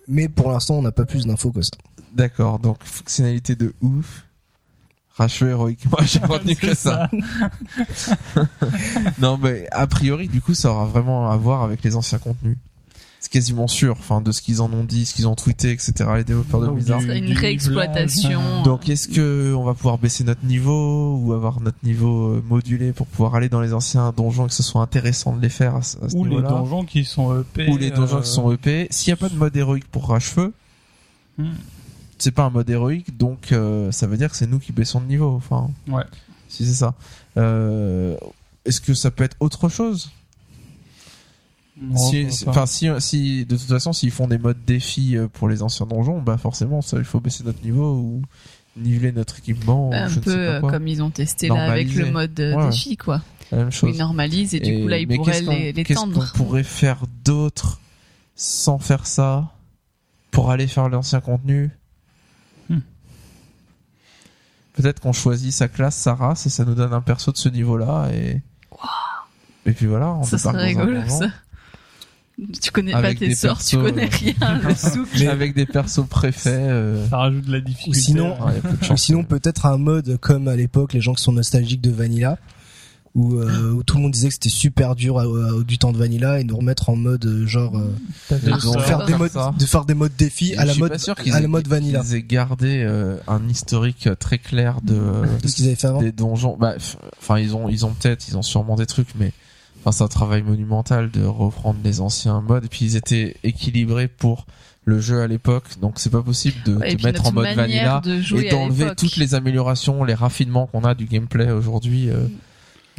Mais 0.08 0.28
pour 0.28 0.50
l'instant, 0.50 0.74
on 0.74 0.82
n'a 0.82 0.92
pas 0.92 1.06
plus 1.06 1.26
d'infos 1.26 1.52
que 1.52 1.62
ça. 1.62 1.70
D'accord, 2.12 2.58
donc 2.58 2.82
fonctionnalité 2.84 3.54
de 3.54 3.72
ouf. 3.80 4.26
Racheux 5.20 5.50
héroïque. 5.50 5.84
Moi, 5.90 6.00
j'ai 6.04 6.18
retenu 6.20 6.56
que 6.56 6.74
ça. 6.74 7.10
non, 9.20 9.38
mais 9.42 9.66
a 9.70 9.86
priori, 9.86 10.28
du 10.28 10.40
coup, 10.40 10.54
ça 10.54 10.70
aura 10.70 10.86
vraiment 10.86 11.30
à 11.30 11.36
voir 11.36 11.62
avec 11.62 11.82
les 11.84 11.94
anciens 11.96 12.18
contenus. 12.18 12.56
C'est 13.22 13.30
quasiment 13.30 13.68
sûr, 13.68 13.96
enfin, 13.98 14.22
de 14.22 14.32
ce 14.32 14.40
qu'ils 14.40 14.62
en 14.62 14.72
ont 14.72 14.82
dit, 14.82 15.04
ce 15.04 15.12
qu'ils 15.12 15.28
ont 15.28 15.34
tweeté, 15.34 15.72
etc., 15.72 15.92
les 16.16 16.24
développeurs 16.24 16.62
de 16.62 16.68
Blizzard. 16.68 17.00
une 17.02 17.32
réexploitation. 17.36 18.62
Donc, 18.62 18.88
est-ce 18.88 19.08
que 19.08 19.52
on 19.54 19.62
va 19.62 19.74
pouvoir 19.74 19.98
baisser 19.98 20.24
notre 20.24 20.42
niveau 20.46 21.18
ou 21.18 21.34
avoir 21.34 21.60
notre 21.60 21.76
niveau 21.82 22.28
euh, 22.36 22.42
modulé 22.48 22.92
pour 22.94 23.06
pouvoir 23.06 23.34
aller 23.34 23.50
dans 23.50 23.60
les 23.60 23.74
anciens 23.74 24.10
donjons 24.16 24.46
et 24.46 24.48
que 24.48 24.54
ce 24.54 24.62
soit 24.62 24.80
intéressant 24.80 25.36
de 25.36 25.42
les 25.42 25.50
faire 25.50 25.76
à, 25.76 25.82
ce- 25.82 25.98
ce 26.08 26.16
Ou 26.16 26.24
les 26.24 26.40
donjons 26.40 26.84
qui 26.86 27.04
sont 27.04 27.38
EP. 27.38 27.68
Ou 27.68 27.76
les 27.76 27.90
donjons 27.90 28.16
euh, 28.18 28.22
qui 28.22 28.28
sont 28.30 28.50
EP. 28.52 28.86
S'il 28.90 29.10
n'y 29.10 29.14
a 29.14 29.16
pas 29.18 29.28
de 29.28 29.36
mode 29.36 29.54
héroïque 29.54 29.90
pour 29.90 30.08
Rachefeu, 30.08 30.54
Hmm. 31.38 31.44
C'est 32.22 32.30
pas 32.32 32.44
un 32.44 32.50
mode 32.50 32.68
héroïque, 32.70 33.16
donc 33.16 33.52
euh, 33.52 33.90
ça 33.92 34.06
veut 34.06 34.16
dire 34.16 34.30
que 34.30 34.36
c'est 34.36 34.46
nous 34.46 34.58
qui 34.58 34.72
baissons 34.72 35.00
de 35.00 35.06
niveau. 35.06 35.34
Enfin, 35.34 35.70
Ouais. 35.88 36.04
si 36.48 36.64
c'est 36.66 36.74
ça. 36.74 36.94
Euh, 37.36 38.16
Est-ce 38.64 38.80
que 38.80 38.94
ça 38.94 39.10
peut 39.10 39.24
être 39.24 39.36
autre 39.40 39.68
chose? 39.68 40.10
Non, 41.80 41.96
si, 41.96 42.30
si- 42.30 42.44
pas. 42.44 42.50
Enfin, 42.50 42.66
si, 42.66 42.88
si 42.98 43.46
de 43.46 43.56
toute 43.56 43.68
façon, 43.68 43.92
s'ils 43.94 44.10
font 44.10 44.28
des 44.28 44.36
modes 44.36 44.62
défis 44.66 45.16
euh, 45.16 45.28
pour 45.28 45.48
les 45.48 45.62
anciens 45.62 45.86
donjons, 45.86 46.20
bah 46.20 46.36
forcément, 46.36 46.82
ça, 46.82 46.98
il 46.98 47.04
faut 47.04 47.20
baisser 47.20 47.42
notre 47.42 47.62
niveau 47.64 47.94
ou 47.94 48.22
niveler 48.76 49.12
notre 49.12 49.38
équipement. 49.38 49.88
ou 49.88 49.94
un 49.94 50.08
je 50.08 50.16
ne 50.18 50.20
peu 50.24 50.30
sais 50.30 50.46
pas 50.46 50.60
quoi. 50.60 50.70
comme 50.72 50.86
ils 50.88 51.02
ont 51.02 51.10
testé 51.10 51.48
là 51.48 51.70
avec 51.72 51.92
le 51.94 52.10
mode 52.10 52.38
Ouais, 52.38 52.66
défi 52.70 52.96
quoi. 52.98 53.22
la 53.50 53.58
même 53.58 53.70
chose. 53.72 53.90
ils 53.94 53.98
normalisent 53.98 54.54
et 54.54 54.60
du 54.60 54.82
coup 54.82 54.88
là 54.88 54.98
ils 54.98 55.08
pourraient 55.08 55.32
qu'est-ce 55.32 55.50
les, 55.50 55.72
les 55.72 55.84
Qu'est-ce 55.84 55.98
tendre. 56.00 56.30
qu'on 56.32 56.38
pourrait 56.38 56.62
faire 56.62 57.04
d'autre 57.24 57.80
sans 58.36 58.78
faire 58.78 59.06
ça 59.06 59.50
pour 60.30 60.50
aller 60.50 60.66
faire 60.66 60.88
l'ancien 60.90 61.20
contenu 61.20 61.70
Hmm. 62.68 62.78
Peut-être 64.80 65.00
qu'on 65.00 65.12
choisit 65.12 65.52
sa 65.52 65.68
classe, 65.68 65.96
sa 65.96 66.14
race, 66.14 66.46
et 66.46 66.50
ça 66.50 66.64
nous 66.64 66.74
donne 66.74 66.92
un 66.92 67.00
perso 67.00 67.32
de 67.32 67.36
ce 67.36 67.48
niveau-là, 67.48 68.08
et... 68.12 68.40
Et 69.66 69.72
puis 69.72 69.86
voilà, 69.86 70.08
on 70.14 70.22
Ça 70.24 70.38
serait 70.38 70.64
rigolo 70.66 70.98
ça. 71.08 71.26
Tu 72.62 72.70
connais 72.70 72.94
Avec 72.94 73.18
pas 73.18 73.26
tes 73.26 73.34
sorts, 73.34 73.62
tu 73.62 73.76
connais 73.76 74.06
euh, 74.06 74.08
rien. 74.10 74.58
Le 74.68 74.74
souk. 74.74 75.08
Mais- 75.18 75.26
Avec 75.26 75.54
des 75.54 75.66
persos 75.66 76.06
préfets. 76.08 76.48
euh, 76.56 77.06
Ça 77.10 77.18
rajoute 77.18 77.44
de 77.44 77.52
la 77.52 77.58
Ou 77.58 77.60
difficulté. 77.60 78.00
sinon, 78.00 78.42
ouais, 78.46 78.54
y 78.54 78.58
a 78.58 78.60
peu 78.62 78.68
de 78.70 78.82
ou 78.82 78.84
chance. 78.84 79.02
sinon 79.02 79.24
peut-être 79.24 79.66
un 79.66 79.76
mode 79.76 80.16
comme 80.16 80.48
à 80.48 80.56
l'époque 80.56 80.94
les 80.94 81.02
gens 81.02 81.12
qui 81.12 81.22
sont 81.22 81.32
nostalgiques 81.32 81.82
de 81.82 81.90
Vanilla, 81.90 82.38
où, 83.16 83.34
euh, 83.34 83.72
où 83.72 83.82
tout 83.82 83.96
le 83.96 84.02
monde 84.02 84.12
disait 84.12 84.28
que 84.28 84.34
c'était 84.34 84.48
super 84.48 84.94
dur 84.94 85.18
à- 85.18 85.22
à- 85.24 85.62
du 85.66 85.78
temps 85.78 85.92
de 85.92 85.98
Vanilla 85.98 86.38
et 86.38 86.44
nous 86.44 86.56
remettre 86.56 86.90
en 86.90 86.96
mode 86.96 87.24
euh, 87.24 87.44
genre 87.46 87.76
euh, 87.76 87.90
de 88.30 88.80
faire 88.82 89.04
des 89.04 89.14
modes, 89.16 89.30
de 89.58 89.64
faire 89.66 89.84
des 89.84 89.94
modes 89.94 90.12
défis 90.16 90.54
à 90.54 90.64
la 90.64 90.74
mode 90.76 90.92
pas 90.92 90.98
sûr 90.98 91.16
qu'ils 91.16 91.32
à 91.34 91.38
aient, 91.38 91.42
la 91.42 91.48
mode 91.48 91.66
Vanilla, 91.66 92.00
qu'ils 92.02 92.14
aient 92.14 92.22
gardé 92.22 92.82
euh, 92.84 93.16
un 93.26 93.48
historique 93.48 94.08
très 94.20 94.38
clair 94.38 94.80
de, 94.82 94.94
de 95.42 95.48
ce 95.48 95.56
qu'ils 95.56 95.66
avaient 95.66 95.74
fait 95.74 95.88
avant. 95.88 96.00
des 96.00 96.12
donjons. 96.12 96.56
Bah, 96.58 96.74
enfin, 97.18 97.38
ils 97.38 97.56
ont, 97.56 97.68
ils 97.68 97.84
ont 97.84 97.92
peut-être, 97.94 98.28
ils 98.28 98.36
ont 98.36 98.42
sûrement 98.42 98.76
des 98.76 98.86
trucs, 98.86 99.08
mais 99.18 99.32
enfin, 99.80 99.90
c'est 99.92 100.04
un 100.04 100.08
travail 100.08 100.42
monumental 100.42 101.10
de 101.10 101.24
reprendre 101.24 101.80
les 101.82 102.00
anciens 102.00 102.40
modes. 102.40 102.64
Et 102.66 102.68
puis 102.68 102.84
ils 102.84 102.96
étaient 102.96 103.36
équilibrés 103.42 104.06
pour 104.08 104.46
le 104.84 105.00
jeu 105.00 105.20
à 105.20 105.26
l'époque, 105.26 105.64
donc 105.80 105.94
c'est 105.98 106.10
pas 106.10 106.22
possible 106.22 106.56
de, 106.64 106.74
Ouais, 106.76 106.96
mettre 107.02 107.26
en 107.26 107.32
mode 107.32 107.54
vanilla 107.54 108.00
de 108.04 108.22
et 108.42 108.50
d'enlever 108.50 108.90
toutes 108.96 109.16
les 109.16 109.34
améliorations, 109.34 110.04
les 110.04 110.14
raffinements 110.14 110.66
qu'on 110.68 110.84
a 110.84 110.94
du 110.94 111.04
gameplay 111.06 111.50
aujourd'hui. 111.50 112.08
Euh, 112.08 112.14
euh, 112.14 112.26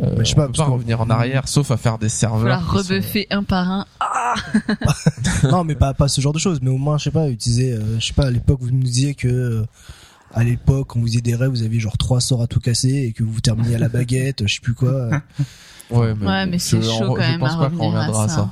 Mais 0.02 0.26
je 0.26 0.30
sais 0.30 0.34
on 0.34 0.36
pas, 0.42 0.48
peut 0.48 0.54
pas 0.54 0.66
que- 0.66 0.72
revenir 0.72 1.00
en 1.02 1.10
arrière, 1.10 1.48
sauf 1.48 1.70
à 1.72 1.78
faire 1.78 1.98
des 2.00 2.10
serveurs. 2.10 2.62
Sont- 2.72 2.78
rebuffer 2.78 3.28
un 3.30 3.44
par 3.44 3.70
un. 3.70 3.86
non, 5.52 5.64
mais 5.64 5.76
pas 5.76 5.94
pas 5.94 6.08
ce 6.08 6.22
genre 6.22 6.34
de 6.34 6.40
choses, 6.40 6.60
mais 6.62 6.70
au 6.70 6.78
moins 6.78 6.98
je 6.98 7.06
sais 7.06 7.12
pas, 7.12 7.30
utiliser, 7.30 7.74
euh, 7.74 8.00
je 8.00 8.08
sais 8.08 8.14
pas, 8.14 8.26
à 8.28 8.32
l'époque 8.32 8.60
vous 8.62 8.72
nous 8.72 8.84
disiez 8.84 9.14
que 9.16 9.28
euh, 9.28 9.66
à 10.34 10.44
l'époque 10.44 10.88
quand 10.90 11.00
vous 11.00 11.06
faisiez 11.08 11.22
des 11.22 11.36
rêves, 11.36 11.50
vous 11.52 11.64
aviez 11.64 11.80
genre 11.80 11.98
trois 11.98 12.22
sorts 12.22 12.42
à 12.42 12.48
tout 12.48 12.60
casser 12.60 12.90
et 13.08 13.12
que 13.14 13.24
vous 13.24 13.40
terminiez 13.42 13.76
à 13.76 13.80
la 13.80 13.90
baguette, 13.90 14.48
je 14.48 14.54
sais 14.56 14.62
plus 14.62 14.74
quoi. 14.74 15.10
Ouais, 15.92 16.14
mais, 16.16 16.26
Ouais, 16.26 16.46
mais 16.46 16.58
je- 16.58 16.64
c'est 16.64 16.78
on- 16.78 16.82
chaud 16.82 17.14
quand 17.16 17.22
je 17.22 17.30
même 17.32 17.40
pense 17.40 17.52
à 17.54 17.58
pas 17.58 17.70
qu'on 17.70 17.78
revenir 17.90 17.96
à 17.96 18.00
reviendra 18.08 18.24
à 18.24 18.28
ça. 18.30 18.36
ça. 18.36 18.50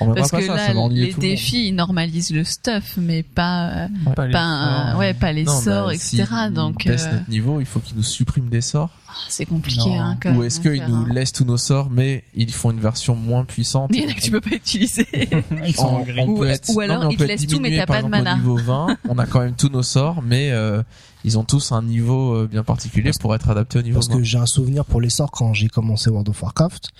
On 0.00 0.06
va 0.06 0.14
Parce 0.14 0.30
que 0.30 0.40
ça, 0.46 0.54
là, 0.54 0.66
ça 0.68 0.72
les 0.90 1.12
défis, 1.14 1.68
ils 1.68 1.72
normalisent 1.74 2.30
le 2.30 2.44
stuff, 2.44 2.96
mais 2.98 3.22
pas, 3.24 3.68
euh, 3.70 3.88
Pas 4.14 4.26
les 4.26 4.32
pas, 4.32 4.42
un- 4.44 4.90
sorts. 4.92 5.00
ouais, 5.00 5.14
pas 5.14 5.32
les 5.32 5.44
Non, 5.44 5.60
sorts, 5.60 5.86
bah, 5.88 5.94
etc. 5.94 6.24
s'ils 6.24 6.52
Donc, 6.54 6.86
euh, 6.86 6.90
notre 6.96 7.28
niveau, 7.30 7.60
il 7.60 7.66
faut 7.66 7.80
qu'ils 7.80 7.96
nous 7.96 8.02
suppriment 8.04 8.48
des 8.48 8.60
sorts. 8.60 8.90
c'est 9.28 9.46
compliqué, 9.46 9.88
Non. 9.90 10.00
hein, 10.00 10.16
quand 10.22 10.36
Ou 10.36 10.44
est-ce 10.44 10.60
qu'ils 10.60 10.84
nous 10.86 11.04
laissent 11.06 11.32
tous 11.32 11.44
nos 11.44 11.56
sorts, 11.56 11.90
mais 11.90 12.22
ils 12.34 12.52
font 12.52 12.70
une 12.70 12.78
version 12.80 13.16
moins 13.16 13.44
puissante 13.44 13.90
Il 13.92 14.02
y 14.02 14.06
en 14.06 14.10
a 14.10 14.12
que 14.12 14.20
tu 14.20 14.30
peux 14.30 14.40
pas 14.40 14.54
utiliser. 14.54 15.06
Ils 15.66 15.74
sont 15.74 15.82
en 15.86 16.00
Ou- 16.28 16.38
peut 16.38 16.48
être- 16.48 16.70
ou 16.74 16.80
alors, 16.80 17.02
non, 17.04 17.10
ils 17.10 17.16
te 17.16 17.24
laissent 17.24 17.46
tout, 17.46 17.58
mais 17.58 17.76
t'as 17.76 17.86
pas 17.86 18.02
de 18.02 18.08
mana. 18.08 18.34
Au 18.34 18.36
niveau 18.38 18.56
20, 18.56 18.96
on 19.08 19.18
a 19.18 19.26
quand 19.26 19.40
même 19.40 19.54
tous 19.56 19.68
nos 19.70 19.82
sorts, 19.82 20.22
mais 20.22 20.50
euh, 20.52 20.82
ils 21.24 21.38
ont 21.38 21.44
tous 21.44 21.72
un 21.72 21.82
niveau 21.82 22.34
euh, 22.34 22.46
bien 22.48 22.62
particulier 22.62 23.10
pour 23.18 23.34
être 23.34 23.48
adaptés 23.50 23.80
au 23.80 23.82
niveau 23.82 23.94
Parce 23.96 24.08
20. 24.08 24.18
que 24.18 24.22
j'ai 24.22 24.38
un 24.38 24.46
souvenir 24.46 24.84
pour 24.84 25.00
les 25.00 25.10
sorts 25.10 25.32
quand 25.32 25.52
j'ai 25.54 25.68
commencé 25.68 26.08
World 26.10 26.28
of 26.28 26.40
Warcraft, 26.40 26.90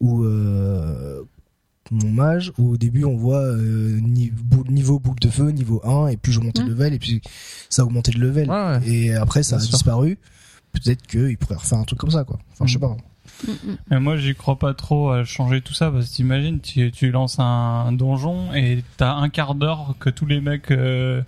où 0.00 0.24
euh, 0.24 1.22
mon 1.90 2.10
mage, 2.10 2.52
où 2.58 2.70
au 2.72 2.76
début 2.76 3.04
on 3.04 3.16
voit 3.16 3.38
euh, 3.42 3.98
niveau 4.68 4.98
boucle 4.98 5.20
de 5.20 5.28
feu, 5.30 5.50
niveau 5.50 5.80
1, 5.84 6.08
et 6.08 6.16
puis 6.16 6.32
je 6.32 6.40
montais 6.40 6.62
Mm. 6.62 6.66
de 6.66 6.70
level, 6.70 6.94
et 6.94 6.98
puis 6.98 7.20
ça 7.68 7.82
a 7.82 7.84
augmenté 7.84 8.12
de 8.12 8.18
level. 8.18 8.48
Ouais, 8.50 8.78
ouais. 8.78 8.88
Et 8.88 9.14
après 9.14 9.42
ça 9.42 9.56
Bien 9.56 9.64
a 9.64 9.66
sûr. 9.66 9.72
disparu. 9.74 10.18
Peut-être 10.72 11.04
qu'ils 11.06 11.36
pourraient 11.36 11.56
refaire 11.56 11.78
un 11.78 11.84
truc 11.84 11.98
comme 11.98 12.10
ça, 12.12 12.22
quoi. 12.24 12.38
Enfin, 12.52 12.66
je 12.66 12.74
sais 12.74 12.78
pas. 12.78 12.96
Mm, 13.46 13.50
mm. 13.50 13.76
Mais 13.90 14.00
moi, 14.00 14.16
j'y 14.16 14.34
crois 14.34 14.58
pas 14.58 14.72
trop 14.74 15.10
à 15.10 15.24
changer 15.24 15.60
tout 15.62 15.74
ça 15.74 15.90
parce 15.90 16.08
que 16.10 16.14
t'imagines, 16.14 16.60
tu, 16.60 16.92
tu 16.92 17.10
lances 17.10 17.38
un 17.40 17.90
donjon 17.92 18.52
et 18.54 18.84
t'as 18.96 19.14
un 19.14 19.28
quart 19.30 19.54
d'heure 19.56 19.94
que 19.98 20.10
tous 20.10 20.26
les 20.26 20.40
mecs 20.40 20.70
euh, 20.70 21.22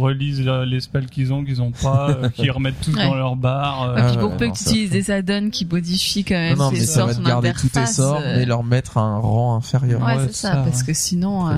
relisent 0.00 0.40
les 0.40 0.80
spells 0.80 1.06
qu'ils 1.06 1.32
ont, 1.32 1.44
qu'ils 1.44 1.60
ont 1.62 1.70
pas, 1.72 2.10
euh, 2.10 2.28
qu'ils 2.34 2.50
remettent 2.50 2.80
tous 2.80 2.94
Ouais. 2.94 3.04
dans 3.06 3.14
leur 3.14 3.36
barre. 3.36 3.82
euh, 3.82 3.94
Ouais, 3.96 4.02
puis 4.06 4.10
ouais, 4.16 4.20
pour 4.22 4.30
ouais, 4.32 4.36
peu 4.36 4.46
non, 4.46 4.52
que 4.52 4.58
tu 4.58 4.64
ça, 4.64 4.70
utilises 4.70 4.88
faut- 4.88 4.94
des 4.94 5.10
add-ons 5.10 5.50
qui 5.50 5.66
modifient 5.66 6.24
quand 6.24 6.34
Non, 6.34 6.40
même 6.40 6.58
non, 6.58 6.70
tes 6.70 6.76
mais 6.80 6.86
ça 6.86 6.94
sorts, 6.94 7.06
va 7.08 7.14
son 7.14 7.22
te 7.22 7.26
garder 7.28 7.52
tous 7.52 7.68
tes 7.68 7.86
sorts, 7.86 8.20
euh, 8.22 8.36
mais 8.36 8.44
leur 8.46 8.64
mettre 8.64 8.98
un 8.98 9.18
rang 9.18 9.56
inférieur. 9.56 10.00
Ouais, 10.02 10.16
Ouais, 10.16 10.26
c'est 10.28 10.34
ça, 10.34 10.52
ça, 10.52 10.56
parce 10.64 10.80
ouais. 10.80 10.86
que 10.86 10.92
sinon, 10.94 11.48
euh, 11.48 11.54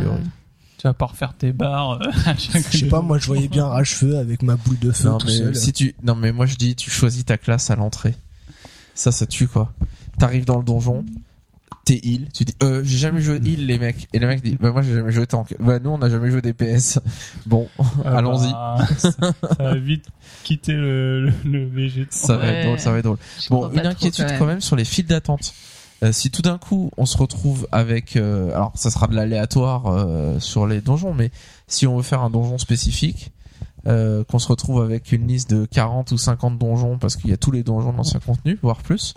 tu 0.79 0.87
vas 0.87 0.95
pas 0.95 1.07
refaire 1.07 1.35
tes 1.35 1.53
barres 1.53 2.01
euh, 2.03 2.11
Je 2.71 2.79
sais 2.79 2.87
pas, 2.89 3.03
moi 3.03 3.19
je 3.19 3.27
voyais 3.27 3.49
bien 3.49 3.67
Rage-Feu 3.67 4.17
avec 4.19 4.43
ma 4.43 4.57
boule 4.57 4.79
de 4.79 4.91
feu 4.93 5.09
Non 5.11 5.19
tout 5.19 5.27
mais, 5.27 5.33
seul. 5.37 5.55
si 5.57 5.73
tu... 5.73 5.95
non, 6.03 6.15
mais 6.15 6.33
moi 6.33 6.47
je 6.47 6.57
dis, 6.57 6.75
tu 6.75 6.91
choisis 6.91 7.25
ta 7.25 7.37
classe 7.37 7.71
à 7.71 7.77
l'entrée. 7.77 8.15
Ça, 8.95 9.13
ça 9.13 9.27
tue 9.27 9.47
quoi. 9.49 9.73
T'arrives 10.19 10.45
dans 10.45 10.59
le 10.59 10.65
donjon, 10.65 11.05
t'es 11.85 11.99
heal, 12.03 12.29
tu 12.33 12.45
dis, 12.45 12.55
euh, 12.63 12.83
j'ai 12.85 12.99
jamais 12.99 13.21
joué 13.21 13.37
heal 13.37 13.67
les 13.67 13.79
mecs. 13.79 14.09
Et 14.13 14.19
le 14.19 14.27
mec 14.27 14.43
dit, 14.43 14.57
bah 14.61 14.71
moi 14.73 14.83
j'ai 14.83 14.95
jamais 14.95 15.13
joué 15.13 15.27
tank. 15.27 15.55
Bah 15.61 15.79
nous 15.79 15.91
on 15.91 16.01
a 16.03 16.09
jamais 16.09 16.31
joué 16.31 16.41
DPS. 16.43 17.01
Bon, 17.47 17.69
Ah 18.05 18.19
allons-y. 18.19 18.53
bah, 18.53 18.77
ça, 18.99 19.11
ça 19.13 19.33
va 19.59 19.75
vite 19.77 20.07
quitter 20.45 20.73
le, 20.75 21.27
le, 21.27 21.33
le 21.45 21.67
VG. 21.67 22.07
Ça 22.11 22.37
va 22.37 22.47
être 22.47 22.55
Ouais. 22.57 22.65
drôle, 22.67 22.79
ça 22.81 22.93
va 22.93 22.99
être 22.99 23.05
drôle. 23.05 23.19
je 23.43 23.49
Bon, 23.49 23.71
une 23.71 23.87
inquiétude 23.87 24.27
quand 24.39 24.47
même 24.47 24.61
sur 24.61 24.77
les 24.77 24.85
files 24.85 25.07
d'attente. 25.07 25.53
Euh, 26.03 26.13
si 26.13 26.31
tout 26.31 26.41
d'un 26.43 26.57
coup 26.57 26.91
on 26.97 27.05
se 27.05 27.17
retrouve 27.19 27.69
avec, 27.73 28.17
euh, 28.17 28.55
alors 28.55 28.73
ça 28.75 28.91
sera 28.91 29.07
de 29.07 29.15
l'aléatoire 29.15 29.87
euh, 29.89 30.41
sur 30.41 30.67
les 30.67 30.81
donjons, 30.81 31.13
mais 31.13 31.31
si 31.67 31.87
on 31.87 31.97
veut 31.99 32.03
faire 32.03 32.23
un 32.23 32.31
donjon 32.31 32.57
spécifique, 32.57 33.33
euh, 33.87 34.25
qu'on 34.25 34.39
se 34.39 34.49
retrouve 34.49 34.83
avec 34.83 35.13
une 35.13 35.27
liste 35.27 35.51
de 35.51 35.67
40 35.67 36.13
ou 36.13 36.19
50 36.19 36.59
donjons 36.59 36.99
parce 36.99 37.17
qu'il 37.17 37.29
y 37.31 37.33
a 37.33 37.37
tous 37.37 37.51
les 37.51 37.63
donjons 37.63 37.93
de 37.93 37.97
l'ancien 37.99 38.21
contenu, 38.21 38.59
voire 38.63 38.79
plus. 38.83 39.15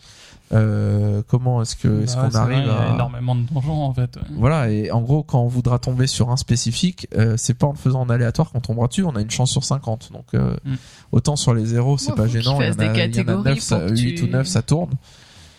Euh, 0.53 1.24
comment 1.27 1.62
est-ce 1.62 1.75
que 1.75 2.03
est-ce 2.03 2.15
Bah, 2.15 2.24
qu'on 2.24 2.29
vrai, 2.29 2.39
arrive 2.55 2.60
Il 2.60 2.67
y 2.67 2.69
a 2.69 2.89
à 2.91 2.93
énormément 2.93 3.36
de 3.36 3.41
donjons 3.51 3.81
en 3.83 3.93
fait. 3.93 4.15
ouais. 4.17 4.22
voilà 4.38 4.69
et 4.69 4.91
en 4.91 5.01
gros 5.01 5.24
quand 5.24 5.41
on 5.41 5.48
voudra 5.48 5.79
tomber 5.79 6.05
sur 6.05 6.29
un 6.29 6.38
spécifique, 6.38 7.07
euh, 7.17 7.36
c'est 7.38 7.55
pas 7.55 7.67
en 7.67 7.72
le 7.72 7.77
faisant 7.77 8.01
en 8.01 8.10
aléatoire 8.10 8.51
qu'on 8.51 8.60
tombera 8.62 8.88
dessus, 8.88 9.03
on 9.03 9.15
a 9.15 9.22
une 9.22 9.31
chance 9.31 9.51
sur 9.51 9.63
50. 9.63 10.12
Donc 10.13 10.25
euh, 10.36 10.55
Mm. 10.65 10.75
autant 11.12 11.36
sur 11.36 11.53
les 11.53 11.65
zéros 11.65 11.98
c'est 11.98 12.12
Ouais, 12.12 12.17
pas 12.17 12.27
gênant, 12.27 12.62
il 12.62 12.67
y 12.67 12.69
en 12.69 12.74
a, 12.79 12.83
il 12.83 12.86
y 12.86 12.88
en 12.88 12.91
a 12.91 12.93
catégories 12.95 13.43
9, 13.43 13.60
ça, 13.60 13.79
pour 13.79 13.88
que 13.89 13.93
8 14.00 14.15
tu- 14.15 14.24
ou 14.24 14.27
9 14.27 14.48
ça 14.48 14.62
tourne. 14.62 14.91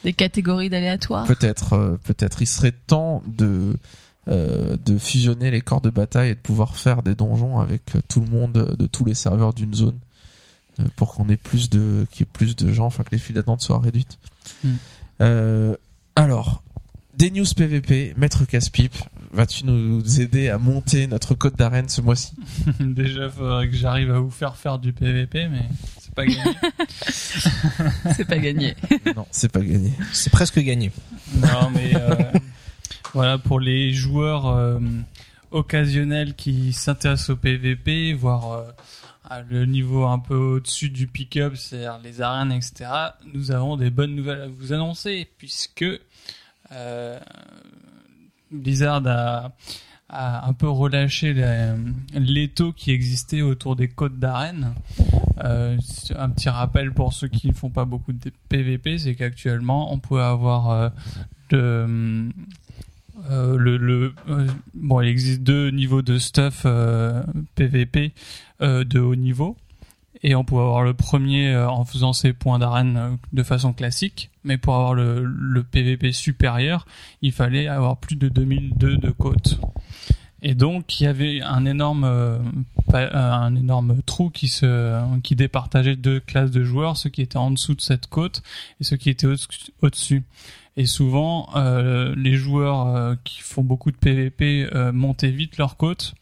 des 0.05 0.13
catégories 0.13 0.71
d'aléatoires. 0.71 1.27
Peut-être, 1.27 1.73
euh, 1.73 1.97
peut-être. 2.05 2.43
Il 2.43 2.47
serait 2.47 2.73
temps 2.87 3.23
de 3.27 3.75
euh, 4.29 4.77
de 4.85 4.97
fusionner 4.97 5.51
les 5.51 5.61
corps 5.61 5.81
de 5.83 5.91
bataille 5.91 6.31
et 6.31 6.35
de 6.35 6.41
pouvoir 6.41 6.77
faire 6.77 7.03
des 7.03 7.15
donjons 7.15 7.59
avec 7.59 7.83
euh, 7.97 8.01
tout 8.09 8.21
le 8.21 8.27
monde 8.27 8.53
de 8.79 8.87
tous 8.87 9.05
les 9.05 9.13
serveurs 9.15 9.53
d'une 9.53 9.75
zone 9.75 9.99
euh, 10.81 10.85
pour 10.97 11.13
qu'on 11.15 11.29
ait 11.29 11.37
plus 11.37 11.69
de 11.69 12.07
qu'il 12.11 12.21
y 12.21 12.23
ait 12.23 12.31
plus 12.33 12.57
de 12.57 12.73
gens, 12.73 12.87
enfin 12.87 13.03
que 13.03 13.11
les 13.13 13.19
files 13.19 13.35
d'attente 13.35 13.61
soient 13.61 13.81
réduites. 13.81 14.19
Euh, 15.21 15.77
alors, 16.17 16.63
des 17.17 17.31
news 17.31 17.45
PVP, 17.57 18.15
Maître 18.17 18.45
Casse-Pipe, 18.45 18.97
vas-tu 19.33 19.65
nous 19.67 20.21
aider 20.21 20.49
à 20.49 20.59
monter 20.59 21.07
notre 21.07 21.35
code 21.35 21.55
d'arène 21.55 21.89
ce 21.89 22.01
mois-ci? 22.01 22.33
Déjà, 22.81 23.29
faudrait 23.29 23.69
que 23.69 23.77
j'arrive 23.77 24.13
à 24.13 24.19
vous 24.19 24.31
faire 24.31 24.57
faire 24.57 24.79
du 24.79 24.93
PVP, 24.93 25.49
mais 25.49 25.63
c'est 25.99 26.15
pas 26.15 26.27
gagné. 26.27 26.57
C'est 28.17 28.25
pas 28.25 28.39
gagné. 28.39 28.75
Non, 29.17 29.27
c'est 29.31 29.51
pas 29.51 29.61
gagné. 29.61 29.93
C'est 30.13 30.31
presque 30.31 30.59
gagné. 30.59 30.91
non, 31.37 31.71
mais 31.73 31.95
euh, 31.95 32.17
voilà, 33.13 33.39
pour 33.39 33.61
les 33.61 33.93
joueurs 33.93 34.47
euh, 34.47 34.79
occasionnels 35.51 36.35
qui 36.35 36.73
s'intéressent 36.73 37.31
au 37.31 37.37
PVP, 37.37 38.13
voire 38.13 38.53
euh, 38.53 38.63
le 39.49 39.65
niveau 39.65 40.05
un 40.05 40.19
peu 40.19 40.37
au-dessus 40.37 40.91
du 40.91 41.07
pick-up, 41.07 41.57
c'est-à-dire 41.57 41.99
les 42.03 42.21
arènes, 42.21 42.53
etc., 42.53 42.91
nous 43.33 43.51
avons 43.51 43.77
des 43.77 43.91
bonnes 43.91 44.15
nouvelles 44.15 44.43
à 44.43 44.49
vous 44.49 44.73
annoncer, 44.73 45.29
puisque 45.39 45.85
euh, 46.73 47.19
Blizzard 48.51 49.03
a, 49.07 49.53
un 50.09 50.53
peu 50.53 50.69
relâché 50.69 51.35
l'étau 52.13 52.73
qui 52.73 52.93
existait 52.93 53.43
autour 53.43 53.75
des 53.75 53.89
côtes 53.89 54.19
d'arène. 54.19 54.75
Euh, 55.43 55.77
un 56.15 56.31
petit 56.31 56.49
rappel 56.49 56.93
pour 56.93 57.13
ceux 57.13 57.27
qui 57.27 57.49
ne 57.49 57.53
font 57.53 57.71
pas 57.71 57.85
beaucoup 57.85 58.13
de 58.13 58.31
PVP, 58.49 58.99
c'est 58.99 59.17
qu'actuellement 59.17 59.93
on 59.93 59.99
peut 59.99 60.23
avoir 60.23 60.71
euh, 60.71 60.89
le, 61.51 62.29
euh, 63.31 63.57
le, 63.57 63.77
le 63.77 64.15
euh, 64.29 64.47
bon, 64.75 65.01
il 65.01 65.09
existe 65.09 65.43
deux 65.43 65.71
niveaux 65.71 66.03
de 66.03 66.19
stuff 66.19 66.63
euh, 66.67 67.23
PVP 67.55 68.13
euh, 68.61 68.85
de 68.85 69.01
haut 69.01 69.17
niveau. 69.17 69.57
Et 70.23 70.35
on 70.35 70.45
peut 70.45 70.55
avoir 70.55 70.83
le 70.85 70.95
premier 70.95 71.55
en 71.57 71.85
faisant 71.85 72.13
ses 72.15 72.33
points 72.33 72.59
d'arène 72.59 73.19
de 73.35 73.43
façon 73.43 73.75
classique, 73.75 74.31
mais 74.43 74.57
pour 74.57 74.75
avoir 74.75 74.95
le, 74.95 75.23
le 75.25 75.63
PVP 75.63 76.13
supérieur, 76.13 76.87
il 77.21 77.33
fallait 77.33 77.67
avoir 77.69 77.99
plus 77.99 78.17
de 78.17 78.29
2002 78.31 78.97
de 78.97 79.11
côte. 79.11 79.59
Et 80.41 80.55
donc 80.55 80.99
il 81.01 81.05
y 81.05 81.07
avait 81.09 81.43
un 81.43 81.67
énorme 81.67 82.05
un 82.95 83.55
énorme 83.57 83.97
trou 84.07 84.31
qui 84.31 84.49
se 84.49 85.03
qui 85.23 85.37
départageait 85.37 85.97
deux 85.97 86.21
classes 86.21 86.51
de 86.51 86.63
joueurs, 86.65 86.97
ceux 86.97 87.11
qui 87.11 87.21
étaient 87.23 87.37
en 87.37 87.51
dessous 87.51 87.75
de 87.75 87.81
cette 87.81 88.07
côte 88.07 88.43
et 88.81 88.85
ceux 88.85 88.97
qui 88.97 89.11
étaient 89.11 89.27
au- 89.27 89.35
au-dessus. 89.83 90.23
Et 90.77 90.87
souvent 90.87 91.49
euh, 91.57 92.15
les 92.17 92.35
joueurs 92.35 92.87
euh, 92.89 93.15
qui 93.25 93.41
font 93.41 93.63
beaucoup 93.63 93.91
de 93.93 93.97
PVP 93.97 94.69
euh, 94.75 94.93
montaient 94.93 95.31
vite 95.31 95.57
leur 95.57 95.77
côte 95.77 96.15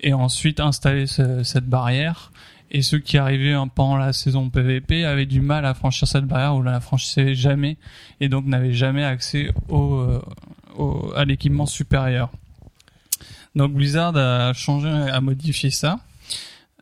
et 0.00 0.12
ensuite 0.12 0.58
installaient 0.60 1.06
ce- 1.06 1.44
cette 1.44 1.66
barrière. 1.68 2.32
Et 2.72 2.82
ceux 2.82 2.98
qui 2.98 3.18
arrivaient 3.18 3.52
hein, 3.52 3.68
pendant 3.68 3.96
la 3.96 4.12
saison 4.12 4.50
PVP 4.50 5.04
avaient 5.04 5.26
du 5.26 5.40
mal 5.40 5.64
à 5.64 5.74
franchir 5.74 6.08
cette 6.08 6.24
barrière 6.24 6.56
ou 6.56 6.62
la 6.62 6.80
franchissaient 6.80 7.36
jamais 7.36 7.76
et 8.20 8.28
donc 8.28 8.46
n'avaient 8.46 8.72
jamais 8.72 9.04
accès 9.04 9.52
au, 9.68 9.94
euh, 10.00 10.20
au- 10.76 11.12
à 11.14 11.24
l'équipement 11.24 11.66
supérieur. 11.66 12.30
Donc 13.54 13.74
Blizzard 13.74 14.16
a 14.16 14.52
changé, 14.54 14.88
a 14.88 15.20
modifié 15.20 15.70
ça. 15.70 16.00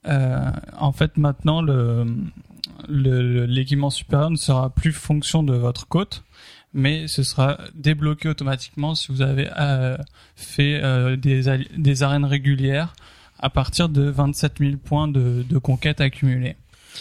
Euh, 0.09 0.51
en 0.79 0.93
fait, 0.93 1.19
maintenant, 1.19 1.61
le 1.61 2.07
le- 2.89 3.45
l'équipement 3.47 3.91
supérieur 3.91 4.31
ne 4.31 4.37
sera 4.37 4.71
plus 4.71 4.93
fonction 4.93 5.43
de 5.45 5.53
votre 5.55 5.87
côte, 5.87 6.25
mais 6.75 7.07
ce 7.09 7.23
sera 7.23 7.59
débloqué 7.75 8.29
automatiquement 8.29 8.95
si 8.95 9.13
vous 9.13 9.23
avez 9.23 9.49
euh, 9.59 9.97
fait 10.37 10.81
euh, 10.83 11.17
des, 11.17 11.43
des 11.77 12.03
arènes 12.03 12.25
régulières 12.25 12.95
à 13.39 13.51
partir 13.51 13.89
de 13.89 14.03
27 14.03 14.55
000 14.61 14.77
points 14.77 15.09
de, 15.09 15.45
de 15.49 15.59
conquête 15.59 16.01
accumulés. 16.01 16.57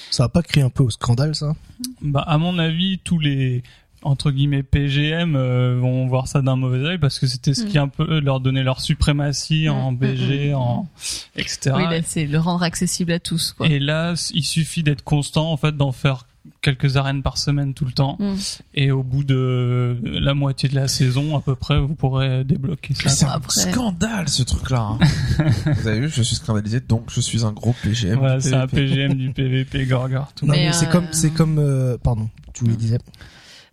Ça 0.10 0.24
va 0.24 0.30
pas 0.30 0.42
crier 0.42 0.66
un 0.66 0.70
peu 0.70 0.84
au 0.84 0.90
scandale, 0.90 1.36
ça? 1.36 1.54
Bah, 2.02 2.24
à 2.26 2.38
mon 2.38 2.58
avis, 2.60 3.00
tous 3.04 3.20
les 3.20 3.62
entre 4.04 4.32
guillemets 4.32 4.64
PGM 4.64 5.36
euh, 5.36 5.78
vont 5.80 6.08
voir 6.08 6.28
ça 6.28 6.42
d'un 6.42 6.56
mauvais 6.56 6.80
œil 6.80 6.98
parce 6.98 7.20
que 7.20 7.28
c'était 7.28 7.54
ce 7.54 7.66
Mm. 7.66 7.68
qui 7.68 7.78
un 7.78 7.88
peu 7.88 8.20
leur 8.20 8.40
donnait 8.40 8.64
leur 8.64 8.82
suprématie 8.82 9.70
en 9.70 9.92
Mm, 9.92 9.98
BG, 9.98 10.52
mm, 10.52 10.56
en 10.56 10.90
etc. 11.36 11.76
Oui, 11.76 11.84
c'est 12.06 12.26
le 12.26 12.40
rendre 12.40 12.64
accessible 12.64 13.12
à 13.12 13.20
tous, 13.20 13.54
quoi. 13.54 13.68
Et 13.68 13.78
là, 13.78 14.16
il 14.34 14.44
suffit 14.44 14.82
d'être 14.82 15.04
constant, 15.04 15.52
en 15.52 15.58
fait, 15.58 15.78
d'en 15.78 15.92
faire 15.92 16.26
quelques 16.62 16.98
arènes 16.98 17.24
par 17.24 17.38
semaine 17.38 17.74
tout 17.74 17.86
le 17.86 17.92
temps. 17.92 18.18
Mm. 18.20 18.36
Et 18.76 18.92
au 18.92 19.04
bout 19.04 19.24
de 19.24 19.98
la 20.04 20.34
moitié 20.34 20.70
de 20.70 20.76
la 20.76 20.88
saison, 20.88 21.36
à 21.36 21.42
peu 21.42 21.56
près, 21.56 21.80
vous 21.80 21.96
pourrez 21.96 22.44
débloquer 22.44 22.94
ça. 22.94 23.10
C'est 23.10 23.26
un 23.26 23.30
après. 23.30 23.72
scandale 23.72 24.30
ce 24.30 24.44
truc-là. 24.44 24.98
hein. 25.00 25.00
Vous 25.82 25.88
avez 25.88 26.00
vu, 26.02 26.10
je 26.10 26.22
suis 26.22 26.36
scandalisé, 26.36 26.80
donc 26.80 27.06
je 27.10 27.20
suis 27.22 27.44
un 27.46 27.52
gros 27.52 27.74
PGM. 27.84 28.18
Voilà, 28.20 28.40
c'est 28.40 28.54
un. 28.54 28.68
PGM 28.68 29.14
du 29.16 29.32
PVP 29.32 29.86
Gorgor. 29.86 30.32
Tout. 30.36 30.46
Non, 30.46 30.54
Mais, 30.54 30.68
mais, 30.68 30.74
c'est 30.74 30.88
euh, 30.88 30.92
comme, 30.92 31.08
c'est 31.12 31.32
comme, 31.32 31.58
euh, 31.60 31.98
pardon, 32.02 32.30
tu 32.54 32.66
lui 32.66 32.76
disais. 32.78 33.00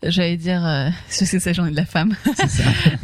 J'allais 0.05 0.37
dire, 0.37 0.64
euh, 0.64 0.90
ça, 1.09 1.52
j'en 1.52 1.67
ai 1.67 1.73
de 1.73 1.76
la 1.76 1.85
femme. 1.85 2.14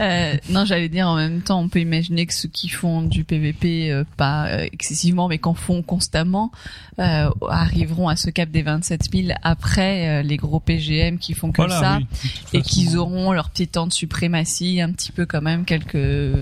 Euh, 0.01 0.35
non, 0.51 0.65
j'allais 0.65 0.89
dire 0.89 1.09
en 1.09 1.17
même 1.17 1.41
temps, 1.41 1.61
on 1.61 1.69
peut 1.69 1.79
imaginer 1.81 2.27
que 2.27 2.35
ceux 2.35 2.49
qui 2.49 2.69
font 2.69 3.03
du 3.03 3.23
PVP, 3.25 3.91
euh, 3.91 4.05
pas 4.17 4.47
euh, 4.49 4.67
excessivement, 4.73 5.29
mais 5.29 5.39
qu'en 5.39 5.55
font 5.55 5.83
constamment, 5.83 6.51
euh, 6.99 7.31
arriveront 7.49 8.09
à 8.09 8.17
ce 8.17 8.31
cap 8.31 8.51
des 8.51 8.63
27 8.63 9.03
000 9.13 9.29
après 9.43 10.09
euh, 10.09 10.23
les 10.23 10.37
gros 10.37 10.59
PGM 10.61 11.19
qui 11.19 11.35
font 11.35 11.53
que 11.53 11.59
Voilà, 11.63 11.81
ça. 11.81 11.99
oui, 11.99 12.07
Et 12.53 12.63
qu'ils 12.63 12.97
auront 12.97 13.33
leur 13.33 13.51
petit 13.51 13.69
temps 13.69 13.87
de 13.87 13.93
suprématie, 13.93 14.81
un 14.81 14.91
petit 14.93 15.13
peu 15.13 15.27
quand 15.27 15.43
même 15.43 15.65
quelques 15.65 16.33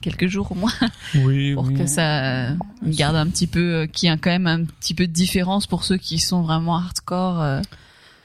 quelques 0.00 0.26
jours 0.28 0.52
au 0.52 0.54
moins 0.54 0.72
Oui, 1.16 1.54
pour 1.54 1.64
oui. 1.66 1.74
que 1.74 1.86
ça 1.86 2.50
garde 2.82 3.16
un 3.16 3.26
petit 3.26 3.46
peu, 3.46 3.86
qu'il 3.92 4.08
y 4.08 4.12
a 4.12 4.16
quand 4.16 4.30
même 4.30 4.46
un 4.46 4.64
petit 4.64 4.94
peu 4.94 5.06
de 5.06 5.12
différence 5.12 5.66
pour 5.66 5.84
ceux 5.84 5.96
qui 5.98 6.18
sont 6.18 6.42
vraiment 6.42 6.76
hardcore. 6.76 7.60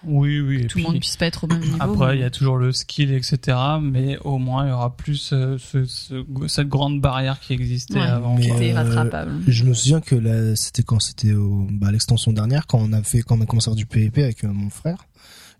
Euh, 0.03 0.07
Oui, 0.09 0.39
oui. 0.39 0.67
tout 0.67 0.77
le 0.79 0.83
monde 0.85 0.99
puisse 0.99 1.15
pas 1.17 1.25
être 1.27 1.43
au 1.43 1.47
même 1.47 1.59
niveau. 1.61 1.77
Après, 1.79 2.07
mais- 2.13 2.17
il 2.17 2.21
y 2.21 2.23
a 2.23 2.29
toujours 2.29 2.57
le 2.57 2.71
skill, 2.71 3.11
etc. 3.13 3.57
Mais 3.81 4.17
au 4.19 4.37
moins, 4.37 4.65
il 4.65 4.69
y 4.69 4.71
aura 4.73 4.95
plus 4.95 5.31
euh, 5.33 5.57
ce, 5.57 5.85
ce- 5.85 6.23
cette 6.47 6.67
grande 6.67 7.01
barrière 7.01 7.39
qui 7.39 7.53
existait 7.53 7.95
Ouais. 7.95 8.01
avant. 8.01 8.35
Qui 8.37 8.49
était 8.49 8.71
euh, 8.73 8.75
rattrapable. 8.83 9.31
Je 9.47 9.63
me 9.63 9.73
souviens 9.73 10.01
que 10.01 10.15
là, 10.15 10.55
c'était 10.55 10.83
quand 10.83 10.99
c'était 10.99 11.33
au, 11.33 11.67
bah, 11.71 11.87
à 11.87 11.91
l'extension 11.91 12.31
dernière, 12.33 12.67
quand 12.67 12.79
on 12.79 12.93
a 12.93 13.03
fait, 13.03 13.21
quand 13.21 13.37
on 13.37 13.41
a 13.41 13.45
commencé 13.45 13.69
à 13.69 13.71
faire 13.71 13.75
du 13.77 13.85
PvP 13.85 14.23
avec 14.23 14.43
euh, 14.43 14.47
mon 14.51 14.69
frère, 14.69 15.05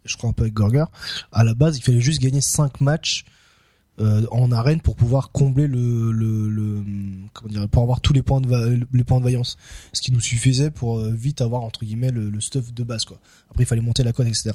je 0.05 0.17
crois 0.17 0.29
un 0.29 0.33
peu 0.33 0.43
avec 0.43 0.53
Gorger. 0.53 0.85
À 1.31 1.43
la 1.43 1.53
base, 1.53 1.77
il 1.77 1.81
fallait 1.83 2.01
juste 2.01 2.21
gagner 2.21 2.41
5 2.41 2.81
matchs 2.81 3.23
euh, 3.99 4.25
en 4.31 4.51
arène 4.51 4.79
pour 4.81 4.95
pouvoir 4.95 5.31
combler 5.31 5.67
le, 5.67 6.11
le, 6.11 6.49
le 6.49 6.83
comment 7.33 7.51
dire, 7.53 7.67
pour 7.69 7.83
avoir 7.83 7.99
tous 8.01 8.13
les 8.13 8.21
points 8.23 8.39
de 8.41 8.47
va- 8.47 8.65
les 8.93 9.03
points 9.03 9.19
de 9.19 9.23
vaillance, 9.25 9.57
ce 9.93 10.01
qui 10.01 10.11
nous 10.11 10.21
suffisait 10.21 10.71
pour 10.71 10.97
euh, 10.99 11.11
vite 11.11 11.41
avoir 11.41 11.61
entre 11.63 11.83
guillemets 11.85 12.09
le, 12.11 12.29
le 12.29 12.41
stuff 12.41 12.73
de 12.73 12.83
base 12.83 13.03
quoi. 13.05 13.19
Après, 13.51 13.63
il 13.63 13.67
fallait 13.67 13.81
monter 13.81 14.03
la 14.03 14.13
cote, 14.13 14.27
etc. 14.27 14.51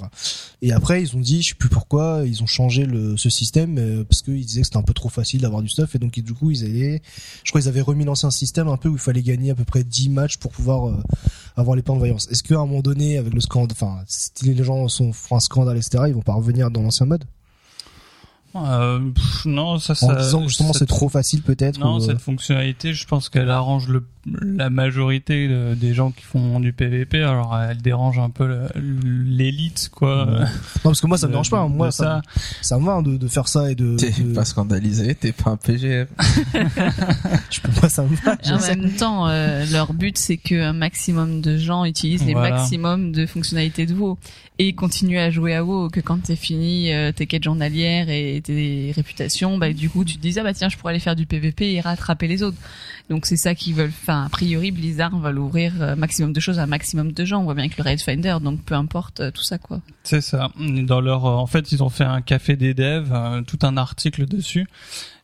Et 0.63 0.73
après, 0.73 1.03
ils 1.03 1.15
ont 1.17 1.21
dit, 1.21 1.43
je 1.43 1.51
sais 1.51 1.55
plus 1.55 1.69
pourquoi, 1.69 2.23
ils 2.25 2.43
ont 2.43 2.47
changé 2.47 2.87
le, 2.87 3.17
ce 3.19 3.29
système 3.29 3.77
euh, 3.79 4.05
parce 4.05 4.23
qu'ils 4.23 4.45
disaient 4.45 4.63
que 4.63 4.67
c'était 4.69 4.79
un 4.79 4.83
peu 4.83 4.95
trop 4.95 5.11
facile 5.11 5.43
d'avoir 5.43 5.61
du 5.63 5.69
stuff 5.69 5.95
et 5.95 5.99
donc 5.99 6.19
du 6.19 6.33
coup, 6.33 6.51
ils 6.51 6.65
allaient, 6.65 7.03
je 7.45 7.51
crois, 7.51 7.61
qu'ils 7.61 7.69
avaient 7.69 7.83
remis 7.83 8.05
l'ancien 8.07 8.31
système 8.31 8.69
un 8.69 8.79
peu 8.79 8.89
où 8.89 8.95
il 8.95 8.99
fallait 8.99 9.23
gagner 9.23 9.51
à 9.51 9.55
peu 9.55 9.65
près 9.65 9.85
10 9.85 10.09
matchs 10.09 10.39
pour 10.39 10.51
pouvoir 10.51 10.89
euh, 10.89 10.97
avoir 11.57 11.77
les 11.77 11.83
points 11.83 11.97
de 11.97 12.01
vaillance. 12.01 12.27
Est-ce 12.31 12.43
qu'à 12.43 12.55
un 12.57 12.65
moment 12.67 12.81
donné, 12.81 13.19
avec 13.19 13.35
le 13.35 13.41
scandale, 13.41 13.69
enfin, 13.79 14.03
si 14.09 14.31
les 14.47 14.65
gens 14.65 14.89
sont 14.89 15.13
font 15.13 15.37
un 15.37 15.41
scandale, 15.41 15.77
etc., 15.77 16.05
ils 16.09 16.15
vont 16.15 16.23
pas 16.23 16.35
revenir 16.35 16.71
dans 16.71 16.81
l'ancien 16.83 17.05
mode? 17.07 17.25
Euh, 18.67 18.99
pff, 19.15 19.45
non, 19.47 19.79
ça, 19.79 19.95
en 20.07 20.15
disant 20.15 20.43
que 20.43 20.49
justement 20.49 20.73
c'est 20.73 20.87
trop 20.87 21.09
facile 21.09 21.43
peut-être 21.43 21.79
Non, 21.79 21.95
ou, 21.95 22.03
euh, 22.03 22.07
cette 22.07 22.21
fonctionnalité, 22.21 22.93
je 22.95 23.07
pense 23.07 23.29
qu'elle 23.29 23.51
arrange 23.51 23.89
le, 23.89 24.05
la 24.43 24.71
majorité 24.71 25.49
de- 25.49 25.75
des 25.75 25.95
gens 25.95 26.11
qui 26.11 26.23
font 26.25 26.59
du 26.61 26.73
PVP. 26.73 27.23
Alors, 27.23 27.57
elle 27.59 27.77
dérange 27.83 28.19
un 28.19 28.31
peu 28.31 28.57
l'élite, 28.75 29.89
quoi. 29.93 30.27
Ouais. 30.27 30.39
non 30.41 30.47
parce 30.85 31.01
que 31.01 31.07
moi 31.07 31.19
ça 31.19 31.27
me 31.27 31.33
dérange 31.33 31.51
pas 31.51 31.61
hein. 31.61 31.69
moi 31.69 31.91
ça, 31.91 32.23
ça. 32.63 32.79
me 32.79 32.85
va 32.87 32.93
hein, 32.95 33.03
de, 33.03 33.17
de 33.17 33.29
faire 33.29 33.49
ça 33.49 33.71
et 33.71 33.75
de, 33.75 33.97
T'es 33.97 34.11
de- 34.11 34.33
pas 34.35 34.45
scandalisé, 34.45 35.15
t'es 35.15 35.33
pas 35.33 35.51
un 35.51 35.57
PGM. 35.57 36.07
je 37.51 37.61
peux 37.61 37.71
moi 37.81 37.89
ça 37.89 38.03
me 38.03 38.15
va 38.17 38.37
en 38.55 38.61
même 38.77 38.91
temps, 38.93 39.29
euh, 39.29 39.65
leur 39.71 39.93
but 39.93 40.19
c'est 40.19 40.37
qu'un 40.37 40.73
maximum 40.73 41.41
de 41.41 41.57
gens 41.57 41.85
utilisent 41.85 42.25
les 42.25 42.35
maximums 42.35 43.13
de 43.13 43.27
fonctionnalités 43.27 43.87
de 43.87 43.95
WoW 43.95 44.19
et 44.59 44.73
continuent 44.73 45.19
à 45.19 45.31
jouer 45.31 45.55
à 45.55 45.65
WoW. 45.65 45.91
Que 45.91 46.01
quand 46.01 46.23
t'es 46.23 46.37
fini 46.37 46.93
euh, 46.93 47.13
tes 47.13 47.27
quêtes 47.27 47.45
journalières 47.45 48.09
et 48.09 48.41
tes 48.43 48.93
réputations, 48.95 49.59
bah 49.59 49.73
du 49.73 49.91
coup 49.91 50.05
tu 50.05 50.17
te 50.17 50.23
dis 50.23 50.39
ah 50.39 50.43
bah 50.43 50.55
tiens 50.55 50.69
je 50.69 50.77
pourrais 50.77 50.93
aller 50.93 51.01
faire 51.01 51.17
du 51.17 51.27
PVP 51.27 51.73
et 51.73 51.81
rattraper 51.81 52.29
les 52.29 52.43
autres. 52.43 52.59
Donc 53.09 53.27
c'est 53.27 53.37
ça 53.37 53.55
qu'ils 53.55 53.75
veulent. 53.75 53.93
Enfin 54.03 54.25
a 54.25 54.29
priori 54.29 54.71
Blizzard 54.71 55.19
va 55.19 55.33
ouvrir 55.33 55.73
euh, 55.81 55.97
maximum 55.97 56.33
de 56.33 56.41
choses 56.41 56.59
à 56.59 56.67
maximum 56.67 57.13
de 57.13 57.25
gens. 57.25 57.41
On 57.41 57.45
voit 57.45 57.55
bien 57.55 57.65
avec 57.65 57.77
le 57.77 57.83
Raid 57.83 58.01
Finder, 58.01 58.37
donc 58.43 58.63
peu 58.63 58.75
importe 58.75 59.21
euh, 59.21 59.31
tout 59.31 59.43
ça 59.43 59.59
quoi. 59.59 59.81
C'est 60.03 60.21
ça. 60.21 60.51
Dans 60.59 61.01
leur, 61.01 61.27
euh, 61.27 61.35
en 61.35 61.47
fait, 61.47 61.73
ils 61.73 61.83
ont 61.83 61.89
fait 61.89 62.05
un 62.05 62.21
café 62.21 62.57
des 62.57 62.75
devs, 62.75 63.13
euh, 63.13 63.43
tout 63.43 63.59
un 63.63 63.77
article 63.77 64.27
dessus, 64.27 64.67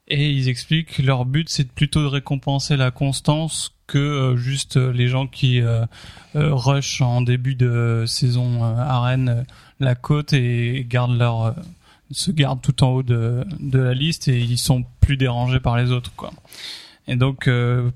et 0.08 0.30
ils 0.30 0.48
expliquent 0.48 0.96
que 0.96 1.02
leur 1.02 1.24
but 1.24 1.48
c'est 1.48 1.70
plutôt 1.70 2.02
de 2.02 2.06
récompenser 2.06 2.76
la 2.76 2.90
constance 2.90 3.72
que 3.92 3.98
euh, 3.98 4.36
juste 4.38 4.78
euh, 4.78 4.90
les 4.90 5.06
gens 5.06 5.26
qui 5.26 5.60
euh, 5.60 5.84
euh, 6.34 6.54
rush 6.54 7.02
en 7.02 7.20
début 7.20 7.54
de 7.54 8.04
saison 8.06 8.64
arène 8.64 9.28
euh, 9.28 9.42
la 9.80 9.94
côte 9.94 10.32
et 10.32 10.86
gardent 10.88 11.18
leur 11.18 11.54
se 12.10 12.30
gardent 12.30 12.62
tout 12.62 12.84
en 12.84 12.88
haut 12.88 13.02
de, 13.02 13.44
la 13.72 13.92
liste 13.92 14.28
et 14.28 14.38
ils 14.38 14.56
sont 14.56 14.84
plus 15.00 15.18
dérangés 15.18 15.60
par 15.60 15.76
les 15.76 15.90
autres 15.90 16.12
quoi. 16.16 16.32
Et 17.06 17.16
donc 17.16 17.50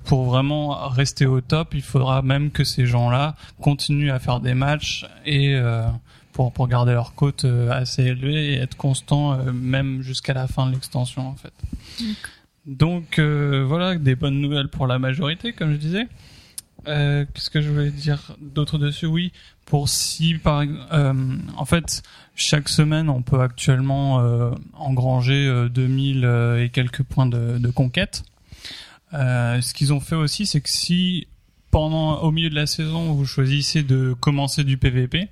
pour 0.04 0.24
vraiment 0.24 0.88
rester 0.88 1.26
au 1.26 1.40
top, 1.40 1.74
il 1.74 1.82
faudra 1.82 2.22
même 2.22 2.50
que 2.50 2.64
ces 2.64 2.86
gens-là 2.86 3.36
continuent 3.60 4.10
à 4.10 4.18
faire 4.18 4.40
des 4.40 4.54
matchs 4.54 5.06
et 5.24 5.56
pour, 6.32 6.50
pour 6.50 6.66
garder 6.66 6.92
leur 6.92 7.14
cote 7.14 7.46
assez 7.70 8.02
élevée 8.02 8.54
et 8.54 8.56
être 8.56 8.76
constant 8.76 9.36
même 9.52 10.02
jusqu'à 10.02 10.34
la 10.34 10.48
fin 10.48 10.66
de 10.66 10.72
l'extension 10.72 11.28
en 11.28 11.36
fait. 11.36 11.52
Donc 12.66 13.18
euh, 13.18 13.64
voilà, 13.66 13.96
des 13.96 14.16
bonnes 14.16 14.40
nouvelles 14.40 14.68
pour 14.68 14.86
la 14.86 14.98
majorité 14.98 15.52
comme 15.52 15.72
je 15.72 15.76
disais. 15.76 16.08
Euh, 16.88 17.24
Qu'est-ce 17.32 17.50
que 17.50 17.60
je 17.60 17.70
voulais 17.70 17.90
dire 17.90 18.36
d'autre 18.40 18.78
dessus? 18.78 19.06
Oui, 19.06 19.32
pour 19.64 19.88
si 19.88 20.34
par 20.34 20.64
euh, 20.92 21.14
en 21.56 21.64
fait 21.64 22.02
chaque 22.34 22.68
semaine 22.68 23.08
on 23.08 23.22
peut 23.22 23.40
actuellement 23.40 24.20
euh, 24.20 24.50
engranger 24.74 25.46
euh, 25.46 25.68
2000 25.68 26.24
euh, 26.24 26.64
et 26.64 26.68
quelques 26.68 27.02
points 27.02 27.26
de, 27.26 27.58
de 27.58 27.70
conquête. 27.70 28.24
Ce 29.12 29.72
qu'ils 29.72 29.94
ont 29.94 30.00
fait 30.00 30.16
aussi, 30.16 30.44
c'est 30.44 30.60
que 30.60 30.68
si 30.68 31.26
pendant 31.70 32.18
au 32.18 32.30
milieu 32.32 32.50
de 32.50 32.54
la 32.54 32.66
saison 32.66 33.12
vous 33.12 33.24
choisissez 33.24 33.82
de 33.82 34.14
commencer 34.20 34.62
du 34.62 34.76
PVP, 34.76 35.28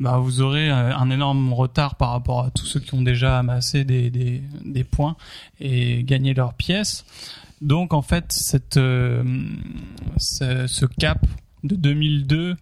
bah 0.00 0.18
vous 0.18 0.40
aurez 0.40 0.70
euh, 0.70 0.96
un 0.96 1.10
énorme 1.10 1.52
retard 1.52 1.94
par 1.94 2.10
rapport 2.10 2.44
à 2.44 2.50
tous 2.50 2.64
ceux 2.64 2.80
qui 2.80 2.94
ont 2.94 3.02
déjà 3.02 3.38
amassé 3.38 3.84
des, 3.84 4.10
des, 4.10 4.42
des 4.64 4.84
points 4.84 5.16
et 5.60 6.02
gagné 6.02 6.34
leurs 6.34 6.54
pièces. 6.54 7.04
Donc 7.60 7.92
en 7.92 8.02
fait, 8.02 8.32
cette, 8.32 8.78
euh, 8.78 9.22
ce, 10.16 10.66
ce 10.66 10.86
cap 10.86 11.26
de 11.62 11.76
2002 11.76 12.56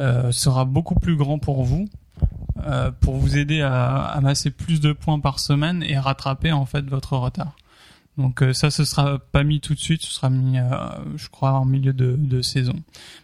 euh, 0.00 0.32
sera 0.32 0.64
beaucoup 0.64 0.94
plus 0.94 1.16
grand 1.16 1.38
pour 1.38 1.62
vous, 1.62 1.86
euh, 2.66 2.90
pour 3.00 3.16
vous 3.16 3.36
aider 3.36 3.60
à 3.60 4.04
amasser 4.04 4.50
plus 4.50 4.80
de 4.80 4.92
points 4.92 5.20
par 5.20 5.40
semaine 5.40 5.82
et 5.82 5.98
rattraper 5.98 6.52
en 6.52 6.64
fait 6.64 6.88
votre 6.88 7.16
retard. 7.16 7.54
Donc 8.18 8.42
euh, 8.42 8.52
ça, 8.52 8.70
ce 8.70 8.84
sera 8.84 9.18
pas 9.18 9.44
mis 9.44 9.60
tout 9.60 9.74
de 9.74 9.78
suite, 9.78 10.02
ce 10.02 10.10
sera 10.10 10.28
mis, 10.28 10.58
euh, 10.58 10.66
je 11.16 11.28
crois, 11.28 11.52
en 11.52 11.64
milieu 11.64 11.92
de, 11.92 12.16
de 12.18 12.42
saison. 12.42 12.74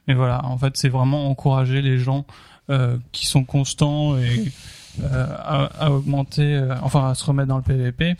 Mais 0.06 0.14
voilà, 0.14 0.44
en 0.44 0.56
fait, 0.56 0.76
c'est 0.76 0.88
vraiment 0.88 1.28
encourager 1.28 1.82
les 1.82 1.98
gens 1.98 2.26
qui 3.12 3.26
sont 3.26 3.44
constants 3.44 4.16
et 4.16 4.52
euh, 5.02 5.26
à, 5.38 5.86
à 5.86 5.90
augmenter, 5.90 6.54
euh, 6.54 6.76
enfin 6.82 7.10
à 7.10 7.14
se 7.16 7.24
remettre 7.24 7.48
dans 7.48 7.56
le 7.56 7.64
PVP, 7.64 8.14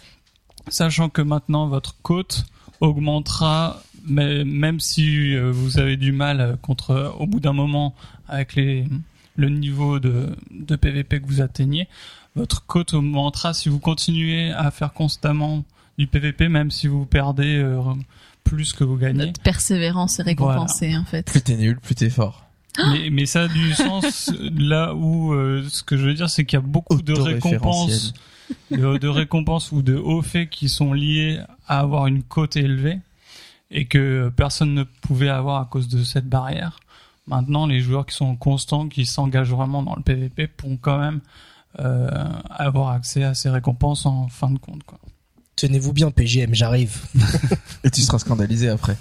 sachant 0.68 1.08
que 1.08 1.22
maintenant 1.22 1.68
votre 1.68 1.94
cote 2.02 2.46
augmentera, 2.80 3.80
mais, 4.06 4.44
même 4.44 4.80
si 4.80 5.36
euh, 5.36 5.52
vous 5.52 5.78
avez 5.78 5.96
du 5.96 6.10
mal 6.10 6.58
contre, 6.62 7.14
au 7.20 7.26
bout 7.26 7.38
d'un 7.38 7.52
moment, 7.52 7.94
avec 8.26 8.56
les, 8.56 8.88
le 9.36 9.50
niveau 9.50 10.00
de, 10.00 10.36
de 10.50 10.74
PVP 10.74 11.20
que 11.20 11.26
vous 11.26 11.40
atteignez, 11.40 11.86
votre 12.34 12.66
cote 12.66 12.94
augmentera 12.94 13.54
si 13.54 13.68
vous 13.68 13.78
continuez 13.78 14.50
à 14.50 14.72
faire 14.72 14.92
constamment 14.92 15.62
du 15.96 16.08
PVP, 16.08 16.48
même 16.48 16.72
si 16.72 16.88
vous 16.88 17.06
perdez 17.06 17.58
euh, 17.58 17.80
plus 18.42 18.72
que 18.72 18.82
vous 18.82 18.96
gagnez. 18.96 19.26
Notre 19.26 19.40
persévérance 19.42 20.18
est 20.18 20.24
récompensée 20.24 20.96
en 20.96 21.04
fait. 21.04 21.24
Plus 21.24 21.40
t'es 21.40 21.56
nul, 21.56 21.78
plus 21.78 21.94
t'es 21.94 22.10
fort. 22.10 22.43
Mais, 22.78 23.10
mais 23.10 23.26
ça 23.26 23.42
a 23.42 23.48
du 23.48 23.72
sens 23.72 24.32
là 24.56 24.94
où 24.94 25.32
euh, 25.32 25.64
ce 25.68 25.82
que 25.84 25.96
je 25.96 26.06
veux 26.06 26.14
dire 26.14 26.28
c'est 26.28 26.44
qu'il 26.44 26.56
y 26.56 26.62
a 26.62 26.66
beaucoup 26.66 27.00
de 27.00 27.12
récompenses 27.12 28.12
de, 28.70 28.98
de 28.98 29.08
récompenses 29.08 29.72
ou 29.72 29.82
de 29.82 29.94
hauts 29.94 30.22
faits 30.22 30.50
qui 30.50 30.68
sont 30.68 30.92
liés 30.92 31.40
à 31.66 31.80
avoir 31.80 32.06
une 32.06 32.22
cote 32.22 32.56
élevée 32.56 32.98
et 33.70 33.86
que 33.86 34.30
personne 34.36 34.74
ne 34.74 34.84
pouvait 34.84 35.28
avoir 35.28 35.60
à 35.60 35.64
cause 35.66 35.88
de 35.88 36.02
cette 36.02 36.28
barrière. 36.28 36.80
Maintenant, 37.26 37.66
les 37.66 37.80
joueurs 37.80 38.06
qui 38.06 38.14
sont 38.14 38.36
constants, 38.36 38.88
qui 38.88 39.06
s'engagent 39.06 39.50
vraiment 39.50 39.82
dans 39.82 39.96
le 39.96 40.02
PVP, 40.02 40.46
pourront 40.46 40.76
quand 40.76 40.98
même 40.98 41.20
euh, 41.80 42.08
avoir 42.50 42.90
accès 42.90 43.24
à 43.24 43.34
ces 43.34 43.50
récompenses 43.50 44.06
en 44.06 44.28
fin 44.28 44.50
de 44.50 44.58
compte. 44.58 44.84
Quoi. 44.84 44.98
tenez-vous 45.56 45.92
bien 45.92 46.10
PGM 46.10 46.54
j'arrive 46.54 47.00
Et 47.84 47.90
tu 47.90 48.02
seras 48.02 48.18
scandalisé 48.18 48.68
après. 48.68 48.96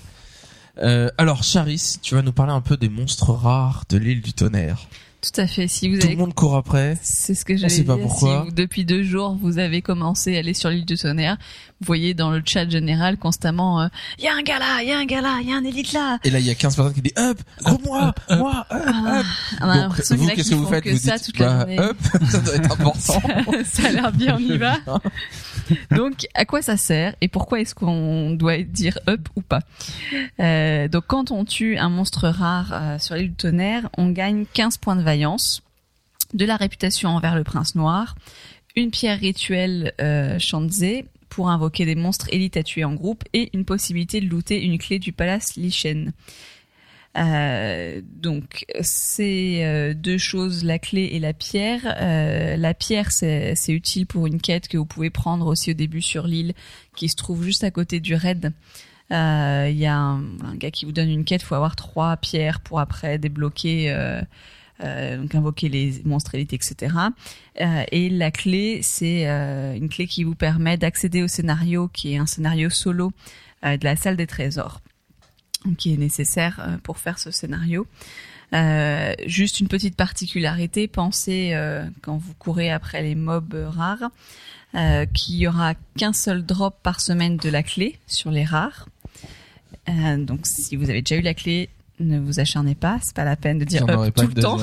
Euh, 0.79 1.09
alors, 1.17 1.43
Charis, 1.43 1.97
tu 2.01 2.15
vas 2.15 2.21
nous 2.21 2.31
parler 2.33 2.53
un 2.53 2.61
peu 2.61 2.77
des 2.77 2.89
monstres 2.89 3.31
rares 3.31 3.83
de 3.89 3.97
l'île 3.97 4.21
du 4.21 4.33
tonnerre. 4.33 4.87
Tout 5.21 5.39
à 5.39 5.47
fait. 5.47 5.67
Si 5.69 5.87
vous 5.87 5.97
Tout 5.99 6.05
avez 6.05 6.15
le 6.15 6.19
monde 6.19 6.33
court 6.33 6.55
après. 6.57 6.97
C'est 7.01 7.33
ce 7.33 7.45
que 7.45 7.55
j'allais 7.55 7.69
sait 7.73 7.83
pas 7.85 7.95
dire. 7.95 8.03
pourquoi. 8.03 8.41
Si 8.43 8.49
vous- 8.49 8.55
depuis 8.55 8.83
deux 8.83 9.03
jours, 9.03 9.37
vous 9.39 9.57
avez 9.57 9.81
commencé 9.81 10.35
à 10.35 10.39
aller 10.39 10.53
sur 10.53 10.69
l'île 10.69 10.83
du 10.85 10.97
tonnerre, 10.97 11.37
vous 11.83 11.87
voyez 11.87 12.13
dans 12.13 12.31
le 12.31 12.41
chat 12.45 12.69
général 12.69 13.17
constamment, 13.17 13.89
il 14.17 14.23
y 14.23 14.27
a 14.29 14.33
un 14.35 14.41
gars 14.41 14.57
là, 14.59 14.81
il 14.81 14.87
y 14.87 14.91
a 14.93 14.97
un 14.97 15.05
gars 15.05 15.19
là, 15.21 15.39
il 15.41 15.49
y 15.49 15.53
a 15.53 15.57
un 15.57 15.63
élite 15.65 15.91
là. 15.91 16.17
Et 16.23 16.29
là, 16.29 16.39
il 16.39 16.45
y 16.45 16.49
a 16.49 16.55
15 16.55 16.75
personnes 16.77 16.93
qui 16.93 17.01
disent 17.01 17.13
Up, 17.17 17.37
gros 17.61 17.77
moi, 17.85 18.13
moi, 18.29 18.65
up, 18.71 18.81
Ah, 18.87 19.19
up. 19.19 19.25
on 19.61 19.65
a 19.65 19.73
Donc, 19.73 19.81
l'impression 19.83 20.15
vous, 20.15 20.27
qu'est-ce 20.29 20.49
que 20.51 20.55
vous 20.55 20.67
faites 20.67 20.83
que 20.83 20.89
Vous 20.91 20.97
ça 20.97 21.17
dites 21.17 21.25
toute 21.25 21.39
la 21.39 21.47
bah, 21.49 21.59
journée. 21.59 21.79
up, 21.79 21.97
ça 22.29 22.39
doit 22.39 22.55
être 22.55 22.71
important. 22.71 23.21
ça 23.65 23.87
a 23.87 23.91
l'air 23.91 24.11
bien, 24.13 24.35
on 24.37 24.39
y 24.39 24.57
va. 24.57 24.77
Donc, 25.91 26.25
à 26.33 26.45
quoi 26.45 26.61
ça 26.61 26.77
sert 26.77 27.15
et 27.21 27.27
pourquoi 27.27 27.59
est-ce 27.61 27.75
qu'on 27.75 28.31
doit 28.31 28.57
dire 28.63 28.97
up 29.09 29.27
ou 29.35 29.41
pas? 29.41 29.59
Euh, 30.39 30.87
Donc, 30.87 31.03
quand 31.07 31.31
on 31.31 31.45
tue 31.45 31.77
un 31.77 31.89
monstre 31.89 32.29
rare 32.29 32.69
euh, 32.73 32.99
sur 32.99 33.15
l'île 33.15 33.29
du 33.29 33.35
tonnerre, 33.35 33.89
on 33.97 34.09
gagne 34.09 34.45
15 34.53 34.77
points 34.77 34.95
de 34.95 35.01
vaillance, 35.03 35.61
de 36.33 36.45
la 36.45 36.55
réputation 36.55 37.09
envers 37.09 37.35
le 37.35 37.43
prince 37.43 37.75
noir, 37.75 38.15
une 38.75 38.89
pierre 38.89 39.19
rituelle 39.19 39.93
euh, 40.01 40.39
Shanzé 40.39 41.05
pour 41.33 41.49
invoquer 41.49 41.85
des 41.85 41.95
monstres 41.95 42.27
élites 42.31 42.57
à 42.57 42.63
tuer 42.63 42.83
en 42.83 42.93
groupe 42.93 43.23
et 43.33 43.49
une 43.53 43.65
possibilité 43.65 44.21
de 44.21 44.29
looter 44.29 44.63
une 44.63 44.77
clé 44.77 44.99
du 44.99 45.13
palace 45.13 45.55
Lichen. 45.55 46.13
Euh, 47.17 48.01
donc 48.03 48.65
c'est 48.81 49.65
euh, 49.65 49.95
deux 49.95 50.19
choses, 50.19 50.63
la 50.63 50.77
clé 50.77 51.09
et 51.13 51.19
la 51.19 51.33
pierre. 51.33 51.95
Euh, 51.99 52.55
la 52.55 52.75
pierre, 52.75 53.11
c'est 53.11 53.55
utile 53.69 54.05
pour 54.05 54.27
une 54.27 54.39
quête 54.39 54.67
que 54.67 54.77
vous 54.77 54.85
pouvez 54.85 55.09
prendre 55.09 55.47
aussi 55.47 55.71
au 55.71 55.73
début 55.73 56.03
sur 56.03 56.27
l'île, 56.27 56.53
qui 56.95 57.09
se 57.09 57.15
trouve 57.15 57.43
juste 57.43 57.63
à 57.63 57.71
côté 57.71 57.99
du 57.99 58.13
raid. 58.13 58.53
Euh, 59.11 59.67
Il 59.71 59.77
y 59.77 59.87
a 59.87 59.97
un, 59.97 60.55
gars 60.55 60.69
qui 60.69 60.85
vous 60.85 60.91
donne 60.91 61.09
une 61.09 61.25
quête, 61.25 61.41
faut 61.41 61.55
avoir 61.55 61.75
trois 61.75 62.15
pierres 62.17 62.61
pour 62.61 62.79
après 62.79 63.17
débloquer. 63.17 63.91
Euh, 64.83 65.17
donc 65.17 65.33
invoquer 65.35 65.69
les 65.69 66.01
monstres 66.03 66.35
élites, 66.35 66.53
etc. 66.53 66.95
Euh, 67.61 67.83
et 67.91 68.09
la 68.09 68.31
clé, 68.31 68.81
c'est 68.83 69.27
euh, 69.27 69.75
une 69.75 69.87
clé 69.87 70.07
qui 70.07 70.23
vous 70.23 70.35
permet 70.35 70.77
d'accéder 70.77 71.23
au 71.23 71.27
scénario, 71.27 71.87
qui 71.87 72.13
est 72.13 72.17
un 72.17 72.25
scénario 72.25 72.69
solo 72.69 73.11
de 73.63 73.81
la 73.81 73.95
salle 73.95 74.17
des 74.17 74.27
trésors, 74.27 74.81
qui 75.77 75.93
est 75.93 75.97
nécessaire 75.97 76.79
pour 76.83 76.97
faire 76.97 77.17
ce 77.17 77.31
scénario. 77.31 77.87
Juste 79.25 79.61
une 79.61 79.69
petite 79.69 79.95
particularité, 79.95 80.89
pensez 80.89 81.57
quand 82.01 82.17
vous 82.17 82.33
courez 82.33 82.71
après 82.71 83.01
les 83.01 83.15
mobs 83.15 83.55
rares, 83.69 84.11
qu'il 85.13 85.35
y 85.35 85.47
aura 85.47 85.75
qu'un 85.95 86.11
seul 86.11 86.45
drop 86.45 86.75
par 86.83 86.99
semaine 86.99 87.37
de 87.37 87.47
la 87.47 87.63
clé 87.63 87.97
sur 88.05 88.31
les 88.31 88.43
rares. 88.43 88.89
Donc 89.87 90.41
si 90.43 90.75
vous 90.75 90.89
avez 90.89 91.01
déjà 91.01 91.15
eu 91.15 91.23
la 91.23 91.33
clé, 91.33 91.69
ne 92.03 92.19
vous 92.19 92.39
acharnez 92.39 92.75
pas, 92.75 92.99
c'est 93.01 93.15
pas 93.15 93.25
la 93.25 93.35
peine 93.35 93.59
de 93.59 93.65
dire 93.65 93.85
tout 94.15 94.21
le 94.21 94.27
le 94.27 94.41
temps. 94.41 94.57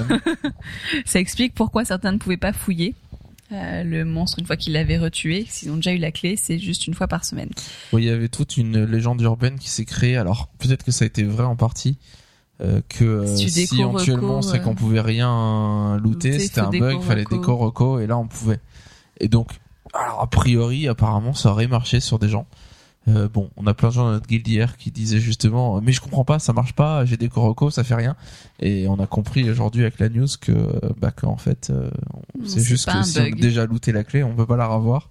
Ça 1.05 1.18
explique 1.18 1.55
pourquoi 1.55 1.85
certains 1.85 2.12
ne 2.12 2.18
pouvaient 2.18 2.37
pas 2.37 2.53
fouiller 2.53 2.94
euh, 3.53 3.83
le 3.83 4.05
monstre 4.05 4.38
une 4.38 4.46
fois 4.46 4.57
qu'ils 4.57 4.72
l'avaient 4.74 4.98
retué. 4.98 5.44
S'ils 5.48 5.70
ont 5.72 5.76
déjà 5.76 5.92
eu 5.92 5.98
la 5.98 6.12
clé, 6.12 6.37
c'est 6.40 6.59
juste 6.59 6.87
une 6.87 6.94
fois 6.94 7.09
par 7.09 7.24
semaine. 7.24 7.50
Oui, 7.92 8.03
il 8.03 8.07
y 8.07 8.11
avait 8.11 8.29
toute 8.29 8.57
une 8.57 8.85
légende 8.85 9.20
urbaine 9.22 9.59
qui 9.59 9.68
s'est 9.68 9.85
créée. 9.85 10.16
Alors 10.16 10.48
peut-être 10.59 10.85
que 10.85 10.92
ça 10.92 11.05
a 11.05 11.07
été 11.07 11.24
vrai 11.24 11.44
en 11.44 11.57
partie. 11.57 11.98
euh, 12.61 12.81
que 12.88 13.05
euh, 13.05 13.26
Si 13.26 13.44
tu 13.46 13.50
si 13.50 13.61
déco 13.76 13.76
éventuellement 13.90 14.37
reco, 14.38 14.48
c'est 14.48 14.59
euh, 14.59 14.62
qu'on 14.62 14.74
pouvait 14.74 15.00
rien 15.00 15.98
looter, 15.98 16.38
c'était 16.38 16.61
un 16.61 16.70
bug, 16.70 17.00
fallait 17.03 17.22
reco. 17.22 17.37
déco 17.37 17.57
reco 17.57 17.98
et 17.98 18.07
là 18.07 18.16
on 18.18 18.26
pouvait. 18.29 18.61
Et 19.18 19.29
donc, 19.29 19.48
alors 19.94 20.20
a 20.20 20.29
priori, 20.29 20.87
apparemment, 20.87 21.35
ça 21.35 21.50
aurait 21.50 21.66
marché 21.66 21.98
sur 22.00 22.18
des 22.20 22.29
gens. 22.29 22.46
Euh, 23.11 23.29
bon, 23.29 23.51
on 23.57 23.66
a 23.66 23.75
plein 23.75 23.88
de 23.88 23.94
gens 23.94 24.05
dans 24.05 24.12
notre 24.12 24.27
guild 24.27 24.46
hier 24.46 24.77
qui 24.77 24.90
disaient 24.90 25.20
justement, 25.20 25.77
euh, 25.77 25.81
mais 25.83 25.92
je 25.92 26.01
comprends 26.01 26.25
pas, 26.25 26.38
ça 26.38 26.53
marche 26.53 26.73
pas, 26.75 27.05
j'ai 27.05 27.16
des 27.16 27.29
reco, 27.33 27.70
ça 27.70 27.83
fait 27.85 27.94
rien. 27.94 28.14
Et 28.61 28.87
on 28.88 28.99
a 29.01 29.07
compris 29.07 29.49
aujourd'hui 29.51 29.83
avec 29.83 29.99
la 29.99 30.09
news 30.09 30.29
que, 30.40 30.53
euh, 30.53 30.70
bah, 30.99 31.11
qu'en 31.11 31.37
fait, 31.37 31.70
euh, 31.70 31.90
c'est 32.44 32.61
juste 32.62 32.87
que 32.87 33.03
si 33.03 33.18
on 33.18 33.23
a 33.23 33.31
déjà 33.31 33.66
looté 33.66 33.92
la 33.92 34.05
clé, 34.05 34.23
on 34.23 34.35
peut 34.35 34.46
pas 34.46 34.57
la 34.57 34.66
revoir. 34.66 35.09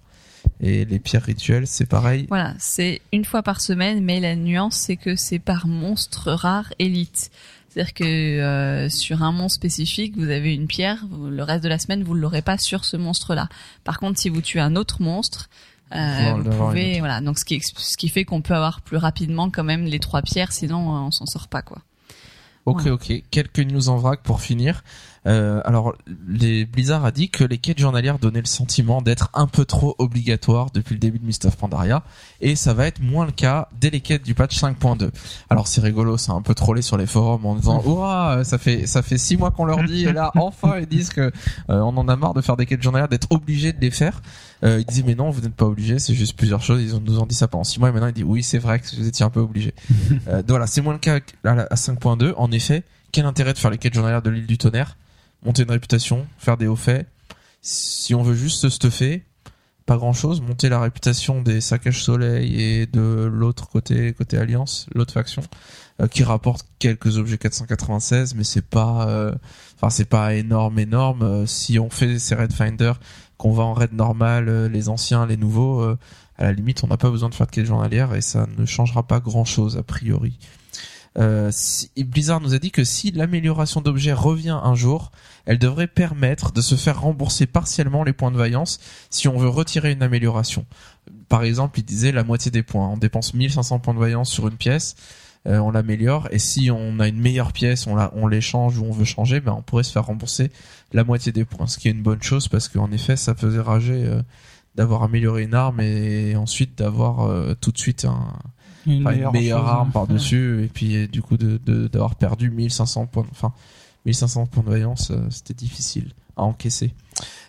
Et 0.60 0.84
les 0.86 0.98
pierres 0.98 1.22
rituelles, 1.24 1.66
c'est 1.66 1.86
pareil. 1.86 2.26
Voilà, 2.28 2.54
c'est 2.58 3.02
une 3.12 3.24
fois 3.26 3.42
par 3.42 3.60
semaine, 3.60 4.02
mais 4.02 4.20
la 4.20 4.36
nuance 4.36 4.76
c'est 4.76 4.96
que 4.96 5.14
c'est 5.16 5.38
par 5.38 5.66
monstre 5.66 6.32
rare 6.32 6.72
élite. 6.78 7.30
C'est-à-dire 7.68 7.94
que 7.94 8.04
euh, 8.04 8.88
sur 8.88 9.22
un 9.22 9.30
monstre 9.32 9.56
spécifique, 9.56 10.16
vous 10.16 10.28
avez 10.28 10.54
une 10.54 10.66
pierre, 10.66 11.04
vous- 11.10 11.28
le 11.28 11.42
reste 11.44 11.62
de 11.62 11.68
la 11.68 11.78
semaine, 11.78 12.02
vous 12.02 12.14
ne 12.16 12.20
l'aurez 12.20 12.42
pas 12.42 12.58
sur 12.58 12.84
ce 12.84 12.96
monstre-là. 12.96 13.48
Par 13.84 14.00
contre, 14.00 14.18
si 14.18 14.28
vous 14.28 14.40
tuez 14.40 14.58
un 14.60 14.74
autre 14.76 15.00
monstre, 15.02 15.48
euh, 15.94 16.34
vous 16.34 16.50
pouvez, 16.50 17.00
voilà. 17.00 17.20
Donc 17.20 17.38
ce 17.38 17.44
qui, 17.44 17.60
ce 17.60 17.96
qui 17.96 18.08
fait 18.08 18.24
qu'on 18.24 18.42
peut 18.42 18.54
avoir 18.54 18.80
plus 18.80 18.96
rapidement 18.96 19.50
quand 19.50 19.64
même 19.64 19.84
les 19.84 19.98
trois 19.98 20.22
pierres, 20.22 20.52
sinon 20.52 20.94
euh, 20.94 21.00
on 21.00 21.10
s'en 21.10 21.26
sort 21.26 21.48
pas 21.48 21.62
quoi. 21.62 21.78
Ok, 22.66 22.86
ok. 22.86 23.22
Quelques 23.30 23.60
news 23.60 23.88
en 23.88 23.96
vrac 23.96 24.20
pour 24.22 24.40
finir. 24.40 24.82
Euh, 25.26 25.60
alors, 25.64 25.94
les 26.28 26.64
Blizzard 26.64 27.04
a 27.04 27.10
dit 27.10 27.28
que 27.28 27.44
les 27.44 27.58
quêtes 27.58 27.78
journalières 27.78 28.18
donnaient 28.18 28.40
le 28.40 28.46
sentiment 28.46 29.02
d'être 29.02 29.30
un 29.34 29.46
peu 29.46 29.64
trop 29.64 29.94
obligatoires 29.98 30.70
depuis 30.72 30.94
le 30.94 30.98
début 30.98 31.18
de 31.18 31.26
Mist 31.26 31.44
of 31.44 31.56
Pandaria, 31.56 32.02
et 32.40 32.56
ça 32.56 32.72
va 32.72 32.86
être 32.86 33.00
moins 33.02 33.26
le 33.26 33.32
cas 33.32 33.68
dès 33.78 33.90
les 33.90 34.00
quêtes 34.00 34.22
du 34.22 34.34
patch 34.34 34.58
5.2. 34.58 35.10
Alors 35.50 35.66
c'est 35.66 35.80
rigolo, 35.80 36.16
c'est 36.16 36.32
un 36.32 36.42
peu 36.42 36.54
trollé 36.54 36.80
sur 36.80 36.96
les 36.96 37.06
forums 37.06 37.44
en 37.44 37.54
disant 37.54 37.82
ouah, 37.84 38.44
ça 38.44 38.56
fait 38.56 38.86
ça 38.86 39.02
fait 39.02 39.18
six 39.18 39.36
mois 39.36 39.50
qu'on 39.50 39.64
leur 39.64 39.82
dit, 39.84 40.06
et 40.06 40.12
là 40.12 40.30
enfin 40.36 40.78
ils 40.78 40.86
disent 40.86 41.10
que 41.10 41.20
euh, 41.20 41.30
on 41.68 41.96
en 41.96 42.08
a 42.08 42.16
marre 42.16 42.34
de 42.34 42.40
faire 42.40 42.56
des 42.56 42.66
quêtes 42.66 42.82
journalières, 42.82 43.08
d'être 43.08 43.30
obligé 43.30 43.72
de 43.72 43.80
les 43.80 43.90
faire. 43.90 44.22
Euh, 44.62 44.80
ils 44.80 44.84
disaient 44.86 45.02
mais 45.06 45.14
non, 45.14 45.30
vous 45.30 45.40
n'êtes 45.40 45.54
pas 45.54 45.64
obligé, 45.66 45.98
c'est 45.98 46.14
juste 46.14 46.36
plusieurs 46.36 46.62
choses. 46.62 46.82
Ils 46.82 46.94
nous 47.02 47.18
ont 47.18 47.26
dit 47.26 47.34
ça 47.34 47.48
pendant 47.48 47.64
six 47.64 47.80
mois 47.80 47.88
et 47.88 47.92
maintenant 47.92 48.08
ils 48.08 48.12
disent 48.12 48.24
oui 48.24 48.42
c'est 48.42 48.58
vrai 48.58 48.78
que 48.78 48.94
vous 48.96 49.06
étiez 49.06 49.24
un 49.24 49.30
peu 49.30 49.40
obligé. 49.40 49.74
Euh, 50.28 50.38
donc 50.38 50.50
voilà, 50.50 50.66
c'est 50.66 50.80
moins 50.82 50.92
le 50.92 50.98
cas 50.98 51.20
à, 51.44 51.54
la- 51.54 51.62
à 51.70 51.74
5.2. 51.76 52.34
En 52.36 52.50
effet, 52.52 52.82
quel 53.12 53.24
intérêt 53.24 53.52
de 53.54 53.58
faire 53.58 53.70
les 53.70 53.78
quêtes 53.78 53.94
journalières 53.94 54.22
de 54.22 54.30
l'île 54.30 54.46
du 54.46 54.58
tonnerre? 54.58 54.96
Monter 55.44 55.62
une 55.62 55.70
réputation, 55.70 56.26
faire 56.38 56.56
des 56.58 56.66
hauts 56.66 56.76
faits? 56.76 57.06
Si 57.62 58.14
on 58.14 58.22
veut 58.22 58.34
juste 58.34 58.60
se 58.60 58.68
stuffer, 58.68 59.24
pas 59.86 59.96
grand 59.96 60.12
chose. 60.12 60.40
Monter 60.42 60.68
la 60.68 60.80
réputation 60.80 61.40
des 61.42 61.60
saccages 61.60 62.02
soleil 62.04 62.60
et 62.62 62.86
de 62.86 63.28
l'autre 63.32 63.68
côté, 63.68 64.12
côté 64.12 64.36
alliance, 64.36 64.86
l'autre 64.94 65.12
faction, 65.14 65.42
euh, 66.00 66.06
qui 66.06 66.22
rapporte 66.22 66.66
quelques 66.78 67.16
objets 67.18 67.38
496, 67.38 68.34
mais 68.34 68.44
c'est 68.44 68.64
pas, 68.66 69.08
euh, 69.08 69.32
enfin 69.76 69.90
c'est 69.90 70.04
pas 70.08 70.34
énorme, 70.34 70.78
énorme. 70.78 71.22
Euh, 71.22 71.46
si 71.46 71.78
on 71.78 71.88
fait 71.90 72.18
ces 72.18 72.34
raid 72.34 72.52
finder, 72.52 72.92
qu'on 73.40 73.52
va 73.52 73.62
en 73.62 73.72
raid 73.72 73.94
normal, 73.94 74.50
euh, 74.50 74.68
les 74.68 74.90
anciens, 74.90 75.24
les 75.24 75.38
nouveaux, 75.38 75.80
euh, 75.80 75.96
à 76.36 76.44
la 76.44 76.52
limite, 76.52 76.84
on 76.84 76.88
n'a 76.88 76.98
pas 76.98 77.08
besoin 77.08 77.30
de 77.30 77.34
faire 77.34 77.46
de 77.46 77.50
quête 77.50 77.64
journalière 77.64 78.14
et 78.14 78.20
ça 78.20 78.46
ne 78.58 78.66
changera 78.66 79.02
pas 79.02 79.18
grand 79.18 79.46
chose 79.46 79.78
a 79.78 79.82
priori. 79.82 80.38
Euh, 81.18 81.50
Blizzard 81.96 82.42
nous 82.42 82.52
a 82.52 82.58
dit 82.58 82.70
que 82.70 82.84
si 82.84 83.10
l'amélioration 83.12 83.80
d'objets 83.80 84.12
revient 84.12 84.58
un 84.62 84.74
jour, 84.74 85.10
elle 85.46 85.58
devrait 85.58 85.86
permettre 85.86 86.52
de 86.52 86.60
se 86.60 86.74
faire 86.74 87.00
rembourser 87.00 87.46
partiellement 87.46 88.04
les 88.04 88.12
points 88.12 88.30
de 88.30 88.36
vaillance 88.36 88.78
si 89.08 89.26
on 89.26 89.38
veut 89.38 89.48
retirer 89.48 89.90
une 89.90 90.02
amélioration. 90.02 90.66
Par 91.30 91.42
exemple, 91.42 91.78
il 91.78 91.84
disait 91.84 92.12
la 92.12 92.24
moitié 92.24 92.50
des 92.50 92.62
points. 92.62 92.88
On 92.88 92.98
dépense 92.98 93.32
1500 93.32 93.78
points 93.78 93.94
de 93.94 94.00
vaillance 94.00 94.30
sur 94.30 94.48
une 94.48 94.56
pièce, 94.56 94.96
euh, 95.46 95.58
on 95.58 95.70
l'améliore, 95.70 96.28
et 96.30 96.38
si 96.38 96.70
on 96.70 97.00
a 97.00 97.08
une 97.08 97.18
meilleure 97.20 97.52
pièce, 97.52 97.86
on, 97.86 97.94
la, 97.96 98.12
on 98.14 98.26
l'échange 98.26 98.78
ou 98.78 98.84
on 98.84 98.92
veut 98.92 99.04
changer, 99.06 99.40
ben 99.40 99.52
on 99.56 99.62
pourrait 99.62 99.82
se 99.84 99.92
faire 99.92 100.04
rembourser 100.06 100.50
la 100.92 101.02
moitié 101.04 101.32
des 101.32 101.44
points. 101.44 101.66
Ce 101.66 101.78
qui 101.78 101.88
est 101.88 101.92
une 101.92 102.02
bonne 102.02 102.22
chose 102.22 102.48
parce 102.48 102.68
qu'en 102.68 102.90
effet, 102.92 103.16
ça 103.16 103.34
faisait 103.34 103.60
rager 103.60 104.04
euh, 104.06 104.20
d'avoir 104.74 105.02
amélioré 105.02 105.44
une 105.44 105.54
arme 105.54 105.80
et 105.80 106.36
ensuite 106.36 106.76
d'avoir 106.78 107.20
euh, 107.22 107.54
tout 107.60 107.72
de 107.72 107.78
suite 107.78 108.04
un, 108.04 108.34
Une 108.86 109.02
meilleure 109.02 109.32
chose, 109.32 109.68
arme 109.68 109.90
par 109.92 110.06
dessus 110.06 110.62
et 110.64 110.68
puis 110.68 111.08
du 111.08 111.22
coup 111.22 111.36
de 111.36 111.58
de- 111.64 111.88
d'avoir 111.88 112.14
perdu 112.16 112.50
1500 112.50 113.06
points 113.06 113.26
enfin 113.32 113.52
1500 114.06 114.46
points 114.46 114.62
de 114.62 114.70
vaillance 114.70 115.10
euh, 115.10 115.26
c'était 115.30 115.54
difficile 115.54 116.12
à 116.36 116.42
encaisser. 116.44 116.94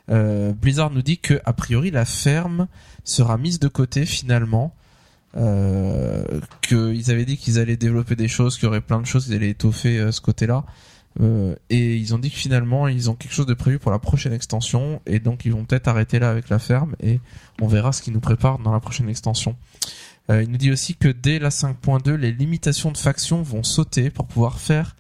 Euh, 0.10 0.51
Blizzard 0.54 0.89
nous 0.91 1.01
dit 1.04 1.19
que 1.19 1.39
a 1.45 1.54
priori 1.54 1.91
la 1.91 2.06
ferme 2.06 2.67
sera 3.04 3.38
mise 3.38 3.60
de 3.60 3.67
côté 3.67 4.06
finalement 4.06 4.73
qu'ils 5.33 7.11
avaient 7.11 7.25
dit 7.25 7.37
qu'ils 7.37 7.59
allaient 7.59 7.77
développer 7.77 8.15
des 8.15 8.27
choses 8.27 8.55
qu'il 8.55 8.65
y 8.65 8.67
aurait 8.67 8.81
plein 8.81 8.99
de 8.99 9.05
choses 9.05 9.25
qu'ils 9.25 9.35
allaient 9.35 9.51
étoffer 9.51 9.99
euh, 9.99 10.11
ce 10.11 10.19
côté 10.19 10.45
là 10.45 10.65
euh, 11.19 11.55
et 11.69 11.95
ils 11.95 12.13
ont 12.13 12.19
dit 12.19 12.29
que 12.29 12.37
finalement 12.37 12.87
ils 12.87 13.09
ont 13.09 13.15
quelque 13.15 13.33
chose 13.33 13.45
de 13.45 13.53
prévu 13.53 13.79
pour 13.79 13.91
la 13.91 13.99
prochaine 13.99 14.33
extension 14.33 15.01
et 15.05 15.19
donc 15.19 15.45
ils 15.45 15.51
vont 15.51 15.65
peut-être 15.65 15.87
arrêter 15.87 16.19
là 16.19 16.29
avec 16.29 16.49
la 16.49 16.59
ferme 16.59 16.95
et 17.01 17.19
on 17.61 17.67
verra 17.67 17.91
ce 17.91 18.01
qu'ils 18.01 18.13
nous 18.13 18.19
préparent 18.19 18.59
dans 18.59 18.71
la 18.73 18.79
prochaine 18.79 19.09
extension. 19.09 19.55
Euh, 20.29 20.43
il 20.43 20.51
nous 20.51 20.57
dit 20.57 20.71
aussi 20.71 20.95
que 20.95 21.09
dès 21.09 21.39
la 21.39 21.49
5.2, 21.49 22.13
les 22.13 22.31
limitations 22.31 22.91
de 22.91 22.97
factions 22.97 23.41
vont 23.41 23.63
sauter 23.63 24.09
pour 24.09 24.27
pouvoir 24.27 24.59
faire 24.59 24.95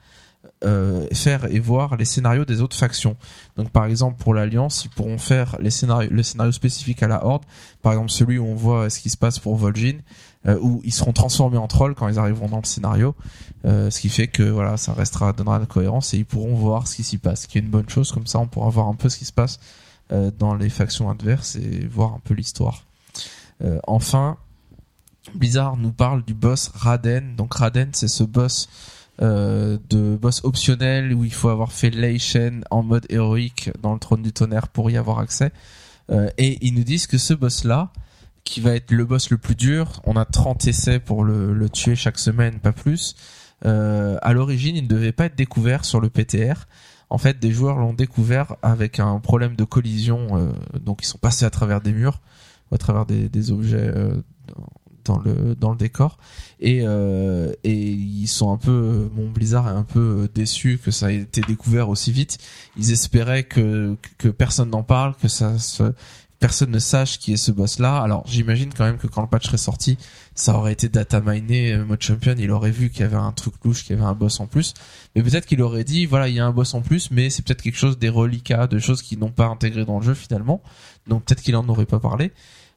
euh, 0.63 1.05
faire 1.13 1.45
et 1.45 1.59
voir 1.59 1.97
les 1.97 2.05
scénarios 2.05 2.45
des 2.45 2.61
autres 2.61 2.75
factions. 2.75 3.15
Donc 3.57 3.69
par 3.69 3.85
exemple 3.85 4.21
pour 4.21 4.33
l'Alliance, 4.33 4.85
ils 4.85 4.89
pourront 4.89 5.17
faire 5.17 5.57
les 5.59 5.71
scénarios, 5.71 6.09
le 6.11 6.23
scénario 6.23 6.51
spécifique 6.51 7.01
à 7.03 7.07
la 7.07 7.25
Horde, 7.25 7.43
par 7.81 7.93
exemple 7.93 8.11
celui 8.11 8.37
où 8.37 8.45
on 8.45 8.55
voit 8.55 8.89
ce 8.89 8.99
qui 8.99 9.09
se 9.09 9.17
passe 9.17 9.39
pour 9.39 9.55
Vol'jin, 9.55 9.99
euh, 10.47 10.57
où 10.61 10.81
ils 10.83 10.93
seront 10.93 11.13
transformés 11.13 11.57
en 11.57 11.67
trolls 11.67 11.95
quand 11.95 12.07
ils 12.07 12.19
arriveront 12.19 12.47
dans 12.47 12.59
le 12.59 12.65
scénario, 12.65 13.15
euh, 13.65 13.89
ce 13.89 13.99
qui 13.99 14.09
fait 14.09 14.27
que 14.27 14.43
voilà 14.43 14.77
ça 14.77 14.93
restera 14.93 15.33
donnera 15.33 15.57
de 15.57 15.63
la 15.63 15.67
cohérence 15.67 16.13
et 16.13 16.17
ils 16.17 16.25
pourront 16.25 16.55
voir 16.55 16.87
ce 16.87 16.95
qui 16.95 17.03
s'y 17.03 17.17
passe, 17.17 17.43
ce 17.43 17.47
qui 17.47 17.57
est 17.57 17.61
une 17.61 17.69
bonne 17.69 17.89
chose. 17.89 18.11
Comme 18.11 18.27
ça, 18.27 18.39
on 18.39 18.47
pourra 18.47 18.69
voir 18.69 18.87
un 18.87 18.95
peu 18.95 19.09
ce 19.09 19.17
qui 19.17 19.25
se 19.25 19.33
passe 19.33 19.59
euh, 20.11 20.29
dans 20.37 20.55
les 20.55 20.69
factions 20.69 21.09
adverses 21.09 21.55
et 21.55 21.87
voir 21.87 22.13
un 22.13 22.19
peu 22.23 22.33
l'histoire. 22.33 22.83
Euh, 23.63 23.79
enfin, 23.87 24.37
Blizzard 25.35 25.77
nous 25.77 25.93
parle 25.93 26.23
du 26.25 26.33
boss 26.33 26.69
Raden. 26.73 27.35
Donc 27.37 27.53
Raden, 27.53 27.89
c'est 27.93 28.09
ce 28.09 28.23
boss 28.25 28.67
euh, 29.21 29.77
de 29.89 30.15
boss 30.15 30.43
optionnel 30.43 31.13
où 31.13 31.23
il 31.23 31.33
faut 31.33 31.49
avoir 31.49 31.71
fait 31.71 31.89
Lei 31.89 32.17
Shen 32.17 32.63
en 32.71 32.83
mode 32.83 33.05
héroïque 33.09 33.69
dans 33.81 33.93
le 33.93 33.99
trône 33.99 34.21
du 34.21 34.33
tonnerre 34.33 34.67
pour 34.67 34.89
y 34.89 34.97
avoir 34.97 35.19
accès. 35.19 35.51
Euh, 36.11 36.29
et 36.37 36.57
ils 36.61 36.73
nous 36.73 36.83
disent 36.83 37.07
que 37.07 37.17
ce 37.17 37.33
boss-là, 37.33 37.91
qui 38.43 38.61
va 38.61 38.75
être 38.75 38.91
le 38.91 39.05
boss 39.05 39.29
le 39.29 39.37
plus 39.37 39.55
dur, 39.55 40.01
on 40.05 40.15
a 40.15 40.25
30 40.25 40.67
essais 40.67 40.99
pour 40.99 41.23
le, 41.23 41.69
tuer 41.69 41.95
chaque 41.95 42.19
semaine, 42.19 42.59
pas 42.59 42.71
plus. 42.71 43.15
Euh, 43.65 44.17
à 44.21 44.33
l'origine, 44.33 44.75
il 44.75 44.83
ne 44.83 44.87
devait 44.87 45.11
pas 45.11 45.25
être 45.25 45.35
découvert 45.35 45.85
sur 45.85 45.99
le 45.99 46.09
PTR. 46.09 46.67
En 47.09 47.17
fait, 47.17 47.39
des 47.39 47.51
joueurs 47.51 47.77
l'ont 47.77 47.93
découvert 47.93 48.55
avec 48.61 48.99
un 48.99 49.19
problème 49.19 49.55
de 49.55 49.63
collision, 49.63 50.27
euh, 50.37 50.51
donc 50.79 51.03
ils 51.03 51.07
sont 51.07 51.17
passés 51.17 51.45
à 51.45 51.49
travers 51.49 51.81
des 51.81 51.91
murs, 51.91 52.21
à 52.71 52.77
travers 52.77 53.05
des, 53.05 53.29
des 53.29 53.51
objets 53.51 53.77
euh, 53.77 54.21
dans 55.11 55.19
le 55.19 55.55
dans 55.55 55.71
le 55.71 55.77
décor 55.77 56.17
et 56.59 56.81
euh, 56.83 57.51
et 57.63 57.73
ils 57.73 58.27
sont 58.27 58.51
un 58.51 58.57
peu 58.57 59.09
mon 59.15 59.29
Blizzard 59.29 59.67
est 59.67 59.71
un 59.71 59.83
peu 59.83 60.29
déçu 60.33 60.79
que 60.83 60.91
ça 60.91 61.11
ait 61.11 61.17
été 61.17 61.41
découvert 61.41 61.89
aussi 61.89 62.11
vite 62.11 62.37
ils 62.77 62.91
espéraient 62.91 63.43
que 63.43 63.95
que 64.17 64.29
personne 64.29 64.69
n'en 64.69 64.83
parle 64.83 65.15
que 65.15 65.27
ça 65.27 65.59
se 65.59 65.93
personne 66.41 66.71
ne 66.71 66.79
sache 66.79 67.19
qui 67.19 67.33
est 67.33 67.37
ce 67.37 67.51
boss-là. 67.51 68.01
Alors 68.01 68.23
j'imagine 68.27 68.73
quand 68.75 68.83
même 68.83 68.97
que 68.97 69.07
quand 69.07 69.21
le 69.21 69.27
patch 69.27 69.45
serait 69.45 69.57
sorti, 69.57 69.97
ça 70.33 70.57
aurait 70.57 70.73
été 70.73 70.89
data 70.89 71.21
miné 71.21 71.71
euh, 71.71 71.85
mode 71.85 72.01
champion, 72.01 72.35
il 72.37 72.49
aurait 72.51 72.71
vu 72.71 72.89
qu'il 72.89 73.01
y 73.01 73.03
avait 73.03 73.15
un 73.15 73.31
truc 73.31 73.53
louche, 73.63 73.83
qu'il 73.83 73.95
y 73.95 73.99
avait 73.99 74.07
un 74.07 74.15
boss 74.15 74.39
en 74.39 74.47
plus. 74.47 74.73
Mais 75.15 75.21
peut-être 75.21 75.45
qu'il 75.45 75.61
aurait 75.61 75.83
dit 75.83 76.07
voilà 76.07 76.27
il 76.27 76.35
y 76.35 76.39
a 76.39 76.45
un 76.45 76.51
boss 76.51 76.73
en 76.73 76.81
plus, 76.81 77.11
mais 77.11 77.29
c'est 77.29 77.45
peut-être 77.45 77.61
quelque 77.61 77.77
chose 77.77 77.99
des 77.99 78.09
reliquats, 78.09 78.65
de 78.65 78.79
choses 78.79 79.03
qui 79.03 79.17
n'ont 79.17 79.29
pas 79.31 79.45
intégré 79.45 79.85
dans 79.85 79.99
le 79.99 80.03
jeu 80.03 80.15
finalement. 80.15 80.63
Donc 81.07 81.23
peut-être 81.23 81.43
qu'il 81.43 81.55
en 81.55 81.69
aurait 81.69 81.85
pas 81.85 81.99
parlé. 81.99 82.31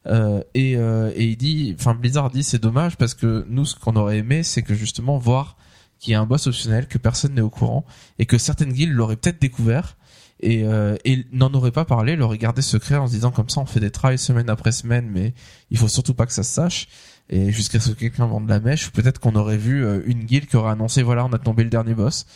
Euh, 0.07 0.43
et, 0.55 0.77
euh, 0.77 1.13
et 1.15 1.25
il 1.25 1.37
dit, 1.37 1.75
enfin 1.79 1.95
Blizzard 1.95 2.31
dit 2.31 2.43
c'est 2.43 2.61
dommage 2.61 2.97
parce 2.97 3.15
que 3.15 3.47
nous 3.49 3.65
ce 3.65 3.75
qu'on 3.75 3.97
aurait 3.97 4.19
aimé 4.19 4.43
c'est 4.43 4.61
que 4.61 4.75
justement 4.75 5.17
voir 5.17 5.57
qu'il 5.99 6.13
y 6.13 6.15
a 6.15 6.21
un 6.21 6.27
boss 6.27 6.47
optionnel 6.47 6.89
que 6.89 6.99
personne 6.99 7.33
n'est 7.33 7.41
au 7.41 7.49
courant 7.49 7.87
et 8.19 8.27
que 8.27 8.37
certaines 8.37 8.73
guildes 8.73 8.93
l'auraient 8.93 9.17
peut-être 9.17 9.41
découvert 9.41 9.97
et, 10.41 10.65
euh, 10.65 10.97
n'en 11.33 11.53
aurait 11.55 11.71
pas 11.71 11.85
parlé, 11.85 12.17
l'aurait 12.17 12.39
gardé 12.39 12.61
secret 12.61 12.97
en 12.97 13.07
se 13.07 13.13
disant 13.13 13.31
comme 13.31 13.49
ça 13.49 13.61
on 13.61 13.67
fait 13.67 13.81
des 13.81 13.91
trials 13.91 14.19
semaine 14.19 14.51
après 14.51 14.73
semaine, 14.73 15.09
mais 15.11 15.33
il 15.71 15.79
faut 15.79 15.89
surtout 15.89 16.15
pas 16.15 16.27
que 16.27 16.33
ça 16.33 16.43
se 16.43 16.53
sache. 16.53 16.89
Et 17.31 17.51
jusqu'à 17.51 17.81
ce 17.81 17.91
que 17.91 18.01
quelqu'un 18.01 18.27
vende 18.27 18.49
la 18.49 18.61
mèche, 18.61 18.91
peut-être 18.91 19.19
qu'on 19.19 19.35
aurait 19.35 19.57
vu 19.57 19.85
euh, 19.85 20.03
une 20.05 20.25
guilde 20.25 20.47
qui 20.47 20.57
aurait 20.57 20.73
annoncé 20.73 21.03
voilà 21.03 21.25
on 21.25 21.33
a 21.33 21.39
tombé 21.39 21.65
le 21.65 21.71
dernier 21.71 21.95
boss. 21.95 22.27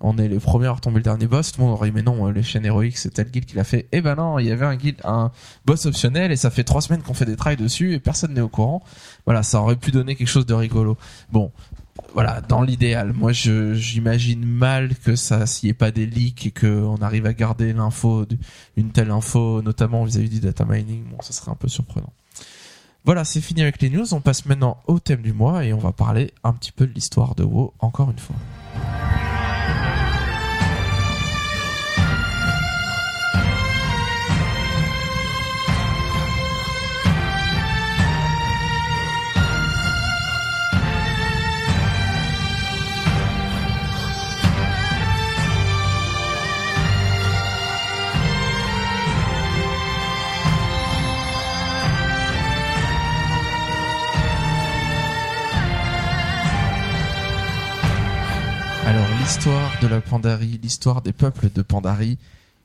On 0.00 0.16
est 0.16 0.28
les 0.28 0.38
premiers 0.38 0.66
à 0.66 0.72
retomber 0.72 0.98
le 0.98 1.02
dernier 1.02 1.26
boss. 1.26 1.52
Tout 1.52 1.60
le 1.60 1.66
monde 1.66 1.74
aurait 1.74 1.90
dit 1.90 1.94
mais 1.94 2.02
non, 2.02 2.26
euh, 2.26 2.32
les 2.32 2.42
chaînes 2.42 2.64
héroïques 2.64 2.98
c'est 2.98 3.10
telle 3.10 3.30
guilde 3.30 3.46
qui 3.46 3.56
l'a 3.56 3.64
fait. 3.64 3.88
Eh 3.92 4.00
ben 4.00 4.14
non, 4.14 4.38
il 4.38 4.46
y 4.46 4.52
avait 4.52 4.66
un 4.66 4.76
guild, 4.76 5.00
un 5.04 5.30
boss 5.66 5.86
optionnel 5.86 6.30
et 6.30 6.36
ça 6.36 6.50
fait 6.50 6.64
trois 6.64 6.80
semaines 6.80 7.02
qu'on 7.02 7.14
fait 7.14 7.24
des 7.24 7.36
trials 7.36 7.58
dessus 7.58 7.94
et 7.94 8.00
personne 8.00 8.34
n'est 8.34 8.40
au 8.40 8.48
courant. 8.48 8.82
Voilà, 9.24 9.42
ça 9.42 9.60
aurait 9.60 9.76
pu 9.76 9.90
donner 9.90 10.14
quelque 10.14 10.28
chose 10.28 10.46
de 10.46 10.54
rigolo. 10.54 10.96
Bon, 11.32 11.50
voilà, 12.14 12.40
dans 12.40 12.62
l'idéal, 12.62 13.12
moi 13.12 13.32
j'imagine 13.32 14.44
mal 14.44 14.94
que 14.94 15.16
ça 15.16 15.46
s'il 15.46 15.66
n'y 15.66 15.70
ait 15.70 15.74
pas 15.74 15.90
des 15.90 16.06
leaks 16.06 16.46
et 16.46 16.50
que 16.52 16.82
on 16.82 16.96
arrive 16.96 17.26
à 17.26 17.32
garder 17.32 17.72
l'info, 17.72 18.24
une 18.76 18.90
telle 18.90 19.10
info, 19.10 19.62
notamment 19.62 20.04
vis-à-vis 20.04 20.30
du 20.30 20.40
data 20.40 20.64
mining. 20.64 21.04
Bon, 21.10 21.18
ça 21.20 21.32
serait 21.32 21.50
un 21.50 21.56
peu 21.56 21.68
surprenant. 21.68 22.12
Voilà, 23.04 23.24
c'est 23.24 23.40
fini 23.40 23.62
avec 23.62 23.80
les 23.80 23.90
news. 23.90 24.14
On 24.14 24.20
passe 24.20 24.46
maintenant 24.46 24.78
au 24.86 24.98
thème 24.98 25.22
du 25.22 25.32
mois 25.32 25.64
et 25.64 25.72
on 25.72 25.78
va 25.78 25.92
parler 25.92 26.32
un 26.44 26.52
petit 26.52 26.72
peu 26.72 26.86
de 26.86 26.92
l'histoire 26.92 27.34
de 27.34 27.44
WoW 27.44 27.72
encore 27.78 28.10
une 28.10 28.18
fois. 28.18 28.36
Alors 58.88 59.06
l'histoire 59.20 59.78
de 59.82 59.86
la 59.86 60.00
Pandarie, 60.00 60.58
l'histoire 60.62 61.02
des 61.02 61.12
peuples 61.12 61.50
de 61.54 61.60
Pandarie, 61.60 62.16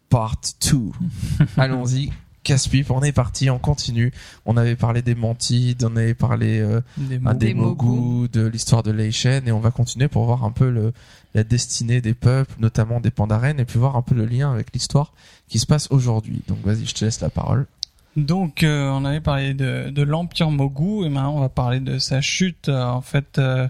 part 0.07 0.37
2. 0.71 0.77
Allons-y, 1.57 2.13
casse-pipe, 2.43 2.91
on 2.91 3.01
est 3.01 3.11
parti, 3.11 3.49
on 3.49 3.59
continue. 3.59 4.13
On 4.45 4.55
avait 4.55 4.77
parlé 4.77 5.01
des 5.01 5.15
Mantides, 5.15 5.83
on 5.83 5.97
avait 5.97 6.13
parlé 6.13 6.61
euh, 6.61 6.79
Des 6.95 7.19
ah, 7.25 7.33
mots. 7.33 7.33
des 7.33 7.47
Des 7.47 7.53
Mogu. 7.53 7.85
Mogu, 7.85 8.29
de 8.29 8.47
l'histoire 8.47 8.83
de 8.83 8.91
Leishen, 8.91 9.45
et 9.49 9.51
on 9.51 9.59
va 9.59 9.71
continuer 9.71 10.07
pour 10.07 10.23
voir 10.23 10.45
un 10.45 10.51
peu 10.51 10.69
le, 10.69 10.93
la 11.33 11.43
destinée 11.43 11.99
des 11.99 12.13
peuples, 12.13 12.55
notamment 12.57 13.01
des 13.01 13.11
Pandaren, 13.11 13.59
et 13.59 13.65
puis 13.65 13.77
voir 13.77 13.97
un 13.97 14.01
peu 14.01 14.15
le 14.15 14.25
lien 14.25 14.49
avec 14.49 14.71
l'histoire 14.73 15.11
qui 15.49 15.59
se 15.59 15.65
passe 15.65 15.89
aujourd'hui. 15.91 16.41
Donc 16.47 16.59
vas-y, 16.63 16.85
je 16.85 16.93
te 16.93 17.03
laisse 17.03 17.19
la 17.19 17.31
parole. 17.31 17.67
Donc, 18.15 18.63
euh, 18.63 18.89
on 18.89 19.05
avait 19.05 19.21
parlé 19.21 19.53
de, 19.53 20.01
l'Empire 20.01 20.51
Mogu, 20.51 21.05
et 21.05 21.09
maintenant 21.09 21.35
on 21.35 21.39
va 21.39 21.49
parler 21.49 21.79
de 21.79 21.97
sa 21.97 22.21
chute. 22.21 22.69
Euh, 22.69 22.83
en 22.83 23.01
fait, 23.01 23.39
euh, 23.39 23.67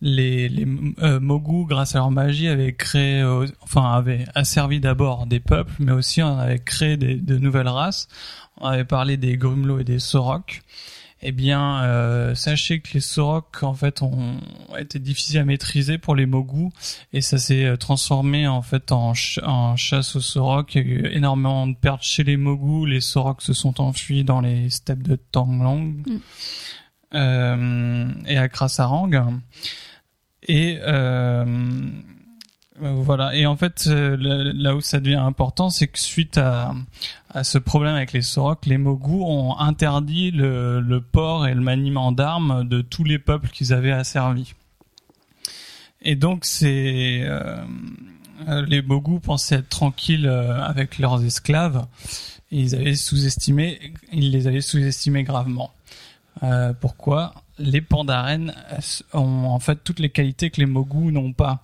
les, 0.00 0.48
les 0.48 0.64
Mogu, 0.64 1.66
grâce 1.66 1.94
à 1.94 1.98
leur 1.98 2.10
magie, 2.10 2.48
avaient 2.48 2.74
créé, 2.74 3.22
enfin, 3.60 3.92
avaient 3.92 4.24
asservi 4.34 4.80
d'abord 4.80 5.26
des 5.26 5.40
peuples, 5.40 5.72
mais 5.78 5.92
aussi 5.92 6.22
on 6.22 6.38
avait 6.38 6.58
créé 6.58 6.96
de 6.96 7.38
nouvelles 7.38 7.68
races. 7.68 8.08
On 8.58 8.66
avait 8.66 8.84
parlé 8.84 9.16
des 9.16 9.36
Grumlow 9.36 9.80
et 9.80 9.84
des 9.84 9.98
Sorok. 9.98 10.62
Eh 11.24 11.30
bien, 11.30 11.84
euh, 11.84 12.34
sachez 12.34 12.80
que 12.80 12.94
les 12.94 13.00
Sorok, 13.00 13.62
en 13.62 13.74
fait, 13.74 14.02
ont, 14.02 14.40
été 14.76 14.98
difficiles 14.98 15.38
à 15.38 15.44
maîtriser 15.44 15.96
pour 15.96 16.16
les 16.16 16.26
Mogu, 16.26 16.70
et 17.12 17.20
ça 17.20 17.38
s'est 17.38 17.64
euh, 17.64 17.76
transformé 17.76 18.48
en 18.48 18.60
fait 18.62 18.90
en, 18.90 19.14
ch- 19.14 19.38
en 19.44 19.76
chasse 19.76 20.16
aux 20.16 20.20
Sorok. 20.20 20.74
Il 20.74 20.78
y 20.78 20.84
a 20.84 20.84
eu 20.84 21.06
énormément 21.12 21.66
de 21.68 21.76
pertes 21.76 22.02
chez 22.02 22.24
les 22.24 22.36
Mogu. 22.36 22.88
Les 22.90 23.00
Sorok 23.00 23.40
se 23.40 23.52
sont 23.52 23.80
enfuis 23.80 24.24
dans 24.24 24.40
les 24.40 24.68
steppes 24.70 25.02
de 25.04 25.14
Tanglong 25.16 26.02
Mm. 26.06 26.18
euh, 27.14 28.08
et 28.26 28.36
à 28.38 28.48
Krasarang. 28.48 29.40
Et 30.48 30.78
euh, 30.82 31.44
voilà. 32.80 33.34
Et 33.36 33.46
en 33.46 33.56
fait, 33.56 33.84
euh, 33.86 34.16
là 34.54 34.74
où 34.74 34.80
ça 34.80 34.98
devient 34.98 35.14
important, 35.14 35.70
c'est 35.70 35.86
que 35.86 35.98
suite 36.00 36.36
à, 36.38 36.72
à 37.34 37.44
ce 37.44 37.58
problème 37.58 37.94
avec 37.94 38.12
les 38.12 38.22
Sorok, 38.22 38.66
les 38.66 38.76
Mogu 38.76 39.22
ont 39.22 39.58
interdit 39.58 40.30
le, 40.30 41.00
port 41.00 41.46
et 41.46 41.54
le 41.54 41.60
maniement 41.60 42.12
d'armes 42.12 42.68
de 42.68 42.82
tous 42.82 43.04
les 43.04 43.18
peuples 43.18 43.48
qu'ils 43.48 43.72
avaient 43.72 43.92
asservis. 43.92 44.52
Et 46.02 46.14
donc, 46.14 46.44
c'est 46.44 47.22
euh, 47.22 47.56
euh, 48.48 48.66
les 48.66 48.82
Mogu 48.82 49.18
pensaient 49.20 49.56
être 49.56 49.68
tranquilles 49.68 50.26
euh, 50.26 50.62
avec 50.62 50.98
leurs 50.98 51.24
esclaves. 51.24 51.86
Ils 52.50 52.74
avaient 52.74 52.96
sous-estimé, 52.96 53.94
ils 54.12 54.30
les 54.30 54.46
avaient 54.46 54.60
sous-estimés 54.60 55.22
gravement. 55.22 55.72
Pourquoi? 56.80 57.34
Les 57.58 57.80
Pandaren 57.80 58.52
ont 59.12 59.44
en 59.44 59.58
fait 59.60 59.84
toutes 59.84 60.00
les 60.00 60.10
qualités 60.10 60.50
que 60.50 60.60
les 60.60 60.66
Mogu 60.66 61.12
n'ont 61.12 61.32
pas. 61.32 61.60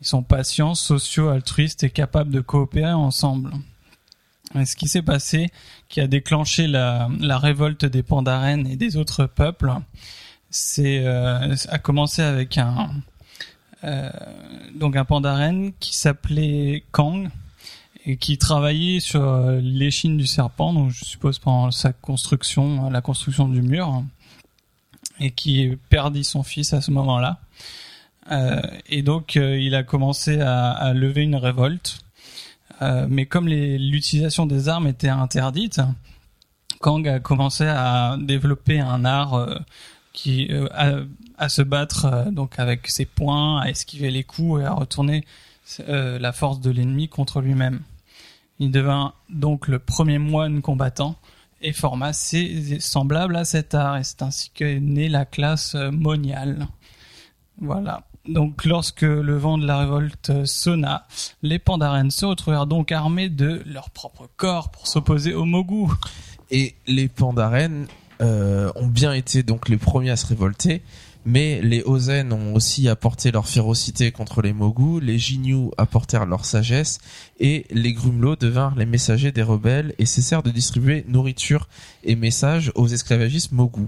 Ils 0.00 0.06
sont 0.06 0.22
patients, 0.22 0.74
sociaux, 0.74 1.28
altruistes 1.28 1.82
et 1.82 1.90
capables 1.90 2.30
de 2.30 2.40
coopérer 2.40 2.92
ensemble. 2.92 3.52
Ce 4.54 4.76
qui 4.76 4.88
s'est 4.88 5.02
passé, 5.02 5.50
qui 5.88 6.00
a 6.00 6.06
déclenché 6.06 6.66
la, 6.66 7.08
la 7.20 7.38
révolte 7.38 7.84
des 7.84 8.02
Pandaren 8.02 8.66
et 8.66 8.76
des 8.76 8.96
autres 8.96 9.26
peuples, 9.26 9.72
c'est 10.50 11.02
euh, 11.04 11.54
a 11.68 11.78
commencé 11.78 12.22
avec 12.22 12.56
un 12.56 12.90
euh, 13.84 14.10
donc 14.74 14.96
un 14.96 15.04
Pandaren 15.04 15.72
qui 15.78 15.96
s'appelait 15.96 16.84
Kang 16.90 17.28
et 18.06 18.16
qui 18.16 18.38
travaillait 18.38 19.00
sur 19.00 19.22
euh, 19.22 19.60
l'échine 19.62 20.16
du 20.16 20.26
serpent, 20.26 20.72
donc 20.72 20.90
je 20.90 21.04
suppose 21.04 21.38
pendant 21.38 21.70
sa 21.70 21.92
construction, 21.92 22.88
la 22.90 23.02
construction 23.02 23.48
du 23.48 23.60
mur, 23.60 24.02
et 25.20 25.30
qui 25.30 25.76
perdit 25.90 26.24
son 26.24 26.42
fils 26.42 26.72
à 26.72 26.80
ce 26.80 26.90
moment-là. 26.90 27.38
Euh, 28.30 28.60
et 28.88 29.02
donc 29.02 29.36
euh, 29.36 29.58
il 29.58 29.74
a 29.74 29.82
commencé 29.82 30.40
à, 30.40 30.70
à 30.70 30.92
lever 30.94 31.22
une 31.22 31.36
révolte. 31.36 32.00
Euh, 32.80 33.06
mais 33.08 33.26
comme 33.26 33.48
l'utilisation 33.48 34.46
des 34.46 34.68
armes 34.68 34.86
était 34.86 35.08
interdite, 35.08 35.80
Kang 36.80 37.06
a 37.08 37.20
commencé 37.20 37.66
à 37.66 38.16
développer 38.18 38.80
un 38.80 39.04
art 39.04 39.34
euh, 39.34 39.58
qui 40.12 40.48
euh, 40.50 40.68
à, 40.72 41.00
à 41.36 41.48
se 41.48 41.62
battre 41.62 42.04
euh, 42.06 42.30
donc 42.30 42.58
avec 42.58 42.88
ses 42.88 43.04
poings, 43.04 43.60
à 43.60 43.68
esquiver 43.68 44.10
les 44.10 44.24
coups 44.24 44.62
et 44.62 44.64
à 44.64 44.72
retourner 44.72 45.24
la 45.78 46.32
force 46.32 46.60
de 46.60 46.70
l'ennemi 46.70 47.10
contre 47.10 47.42
lui-même. 47.42 47.80
Il 48.58 48.70
devint 48.70 49.12
donc 49.28 49.68
le 49.68 49.78
premier 49.78 50.16
moine 50.16 50.62
combattant 50.62 51.16
et 51.60 51.74
forma 51.74 52.06
assez 52.06 52.80
semblable 52.80 53.36
à 53.36 53.44
cet 53.44 53.74
art 53.74 53.98
et 53.98 54.04
c'est 54.04 54.22
ainsi 54.22 54.50
qu'est 54.54 54.80
née 54.80 55.10
la 55.10 55.26
classe 55.26 55.74
moniale. 55.74 56.68
Voilà. 57.60 58.06
Donc 58.26 58.64
lorsque 58.64 59.02
le 59.02 59.36
vent 59.36 59.58
de 59.58 59.66
la 59.66 59.78
révolte 59.78 60.30
euh, 60.30 60.44
sonna, 60.44 61.06
les 61.42 61.58
Pandaren 61.58 62.10
se 62.10 62.26
retrouvèrent 62.26 62.66
donc 62.66 62.92
armés 62.92 63.28
de 63.28 63.62
leur 63.66 63.90
propre 63.90 64.28
corps 64.36 64.70
pour 64.70 64.86
s'opposer 64.86 65.34
aux 65.34 65.44
Mogu. 65.44 65.92
Et 66.50 66.74
les 66.86 67.08
Pandaren 67.08 67.86
euh, 68.20 68.72
ont 68.74 68.86
bien 68.86 69.12
été 69.12 69.42
donc 69.42 69.68
les 69.68 69.76
premiers 69.76 70.10
à 70.10 70.16
se 70.16 70.26
révolter, 70.26 70.82
mais 71.24 71.60
les 71.62 71.82
Ozen 71.82 72.32
ont 72.32 72.54
aussi 72.54 72.88
apporté 72.88 73.30
leur 73.30 73.46
férocité 73.46 74.12
contre 74.12 74.42
les 74.42 74.52
Mogu, 74.52 75.00
les 75.00 75.18
Jinyu 75.18 75.70
apportèrent 75.76 76.26
leur 76.26 76.44
sagesse, 76.44 76.98
et 77.38 77.66
les 77.70 77.92
Grumlow 77.92 78.34
devinrent 78.34 78.76
les 78.76 78.86
messagers 78.86 79.30
des 79.30 79.42
rebelles 79.42 79.94
et 79.98 80.06
cessèrent 80.06 80.42
de 80.42 80.50
distribuer 80.50 81.04
nourriture 81.06 81.68
et 82.02 82.16
messages 82.16 82.72
aux 82.74 82.88
esclavagistes 82.88 83.52
Mogu. 83.52 83.86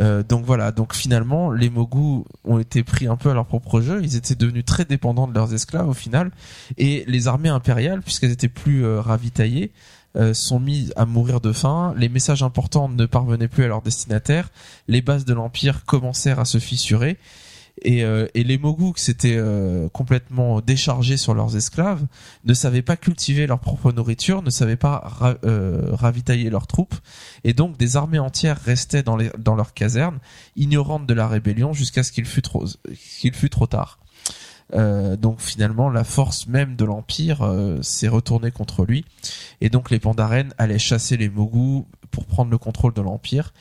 Euh, 0.00 0.22
donc 0.22 0.44
voilà, 0.44 0.72
donc 0.72 0.94
finalement 0.94 1.50
les 1.50 1.68
Mogu 1.68 2.24
ont 2.44 2.58
été 2.58 2.82
pris 2.82 3.06
un 3.06 3.16
peu 3.16 3.30
à 3.30 3.34
leur 3.34 3.46
propre 3.46 3.80
jeu, 3.80 4.00
ils 4.02 4.16
étaient 4.16 4.34
devenus 4.34 4.64
très 4.64 4.84
dépendants 4.84 5.26
de 5.26 5.34
leurs 5.34 5.52
esclaves 5.52 5.88
au 5.88 5.94
final, 5.94 6.30
et 6.78 7.04
les 7.06 7.28
armées 7.28 7.50
impériales, 7.50 8.00
puisqu'elles 8.00 8.30
étaient 8.30 8.48
plus 8.48 8.84
euh, 8.84 9.00
ravitaillées, 9.00 9.72
euh, 10.16 10.34
sont 10.34 10.60
mis 10.60 10.90
à 10.96 11.04
mourir 11.04 11.40
de 11.40 11.52
faim, 11.52 11.94
les 11.96 12.08
messages 12.08 12.42
importants 12.42 12.88
ne 12.88 13.06
parvenaient 13.06 13.48
plus 13.48 13.64
à 13.64 13.68
leur 13.68 13.82
destinataire, 13.82 14.50
les 14.88 15.02
bases 15.02 15.24
de 15.24 15.34
l'Empire 15.34 15.84
commencèrent 15.84 16.40
à 16.40 16.44
se 16.44 16.58
fissurer, 16.58 17.18
Et, 17.84 18.04
euh, 18.04 18.26
et 18.34 18.44
les 18.44 18.58
Mogu, 18.58 18.92
qui 18.92 19.02
s'étaient 19.02 19.36
euh, 19.36 19.88
complètement 19.88 20.60
déchargés 20.60 21.16
sur 21.16 21.34
leurs 21.34 21.56
esclaves, 21.56 22.04
ne 22.44 22.54
savaient 22.54 22.82
pas 22.82 22.96
cultiver 22.96 23.46
leur 23.46 23.58
propre 23.58 23.92
nourriture, 23.92 24.42
ne 24.42 24.50
savaient 24.50 24.76
pas 24.76 25.38
euh, 25.44 25.88
ravitailler 25.92 26.48
leurs 26.48 26.68
troupes, 26.68 26.94
et 27.42 27.54
donc 27.54 27.76
des 27.76 27.96
armées 27.96 28.20
entières 28.20 28.58
restaient 28.58 29.02
dans, 29.02 29.16
les, 29.16 29.30
dans 29.38 29.56
leurs 29.56 29.74
casernes, 29.74 30.18
ignorantes 30.54 31.06
de 31.06 31.14
la 31.14 31.26
rébellion, 31.26 31.72
jusqu'à 31.72 32.04
ce 32.04 32.12
qu'il 32.12 32.24
fût 32.24 32.42
trop, 32.42 33.66
tard. 33.66 33.98
Donc 34.72 35.40
finalement, 35.40 35.90
la 35.90 36.04
force 36.04 36.46
même 36.46 36.76
de 36.76 36.84
l'empire 36.84 37.46
s'est 37.82 38.08
retournée 38.08 38.50
contre 38.50 38.84
lui, 38.84 39.04
et 39.60 39.68
donc 39.68 39.90
les 39.90 39.98
Pandaren 39.98 40.54
allaient 40.56 40.78
chasser 40.78 41.16
les 41.16 41.28
Mogu 41.28 41.84
pour 42.10 42.26
prendre 42.26 42.50
le 42.50 42.58
contrôle 42.58 42.94
de 42.94 43.00
l'empire 43.00 43.52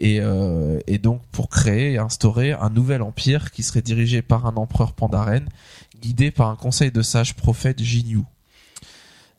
et, 0.00 0.20
euh, 0.20 0.80
et 0.86 0.98
donc 0.98 1.22
pour 1.30 1.48
créer 1.48 1.92
et 1.92 1.98
instaurer 1.98 2.52
un 2.52 2.70
nouvel 2.70 3.02
empire 3.02 3.50
qui 3.50 3.62
serait 3.62 3.82
dirigé 3.82 4.22
par 4.22 4.46
un 4.46 4.56
empereur 4.56 4.92
Pandaren, 4.92 5.46
guidé 6.00 6.30
par 6.30 6.48
un 6.48 6.56
conseil 6.56 6.90
de 6.90 7.02
sages 7.02 7.34
prophètes 7.34 7.82
Jinyu. 7.82 8.22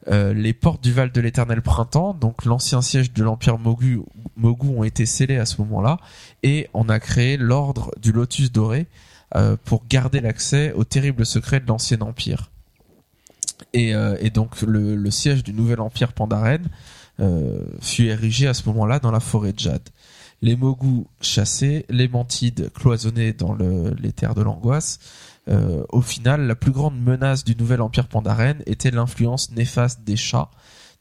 Euh, 0.08 0.34
les 0.34 0.54
portes 0.54 0.84
du 0.84 0.92
Val 0.92 1.12
de 1.12 1.22
l'Éternel 1.22 1.62
Printemps, 1.62 2.14
donc 2.14 2.46
l'ancien 2.46 2.82
siège 2.82 3.14
de 3.14 3.24
l'empire 3.24 3.60
Mogu, 3.60 4.02
Mogu, 4.36 4.70
ont 4.70 4.84
été 4.84 5.06
scellées 5.06 5.38
à 5.38 5.46
ce 5.46 5.62
moment-là, 5.62 5.98
et 6.42 6.70
on 6.74 6.90
a 6.90 7.00
créé 7.00 7.38
l'ordre 7.38 7.92
du 8.02 8.12
Lotus 8.12 8.52
Doré 8.52 8.88
euh, 9.36 9.58
pour 9.64 9.84
garder 9.88 10.20
l'accès 10.20 10.74
aux 10.74 10.84
terribles 10.84 11.26
secrets 11.26 11.60
de 11.60 11.68
l'ancien 11.68 12.02
empire. 12.02 12.50
Et, 13.74 13.94
euh, 13.94 14.18
et 14.20 14.32
donc 14.32 14.62
le, 14.64 14.96
le 14.96 15.12
siège 15.12 15.44
du 15.44 15.54
nouvel 15.54 15.80
empire 15.80 16.14
Pandaren 16.14 16.68
euh, 17.20 17.64
fut 17.80 18.06
érigé 18.06 18.48
à 18.48 18.54
ce 18.54 18.68
moment-là 18.70 19.00
dans 19.00 19.12
la 19.12 19.20
forêt 19.20 19.54
de 19.54 19.60
Jade 19.60 19.88
les 20.42 20.56
Mogu 20.56 21.06
chassés, 21.22 21.86
les 21.90 22.08
Mantides 22.08 22.72
cloisonnés 22.74 23.34
dans 23.34 23.54
le, 23.54 23.94
les 24.00 24.12
terres 24.12 24.36
de 24.36 24.42
l'angoisse. 24.42 25.00
Euh, 25.48 25.84
au 25.90 26.02
final, 26.02 26.42
la 26.48 26.56
plus 26.56 26.72
grande 26.72 27.00
menace 27.00 27.44
du 27.44 27.56
nouvel 27.56 27.82
empire 27.82 28.08
Pandaren 28.08 28.62
était 28.66 28.92
l'influence 28.92 29.52
néfaste 29.52 30.04
des 30.04 30.16
chats, 30.16 30.50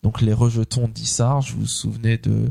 donc 0.02 0.20
les 0.20 0.32
rejetons 0.32 0.88
d'Issarge. 0.88 1.52
Vous 1.52 1.60
vous 1.60 1.66
souvenez 1.66 2.18
de 2.18 2.50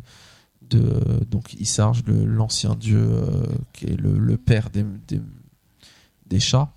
de 0.69 1.25
donc 1.29 1.53
Issarge, 1.55 2.03
l'ancien 2.07 2.75
dieu 2.75 2.99
euh, 2.99 3.45
qui 3.73 3.85
est 3.85 3.97
le, 3.99 4.37
père 4.37 4.69
des, 4.69 6.39
chats, 6.39 6.71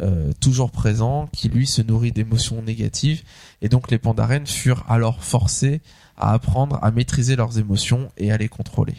euh, 0.00 0.32
toujours 0.40 0.70
présent, 0.70 1.28
qui 1.32 1.48
lui 1.48 1.66
se 1.66 1.82
nourrit 1.82 2.12
d'émotions 2.12 2.62
négatives, 2.62 3.22
et 3.62 3.68
donc 3.68 3.90
les 3.90 3.98
Pandaren 3.98 4.46
furent 4.46 4.84
alors 4.88 5.22
forcés 5.22 5.80
à 6.16 6.32
apprendre 6.32 6.78
à 6.82 6.90
maîtriser 6.90 7.36
leurs 7.36 7.58
émotions 7.58 8.10
et 8.16 8.32
à 8.32 8.38
les 8.38 8.48
contrôler. 8.48 8.96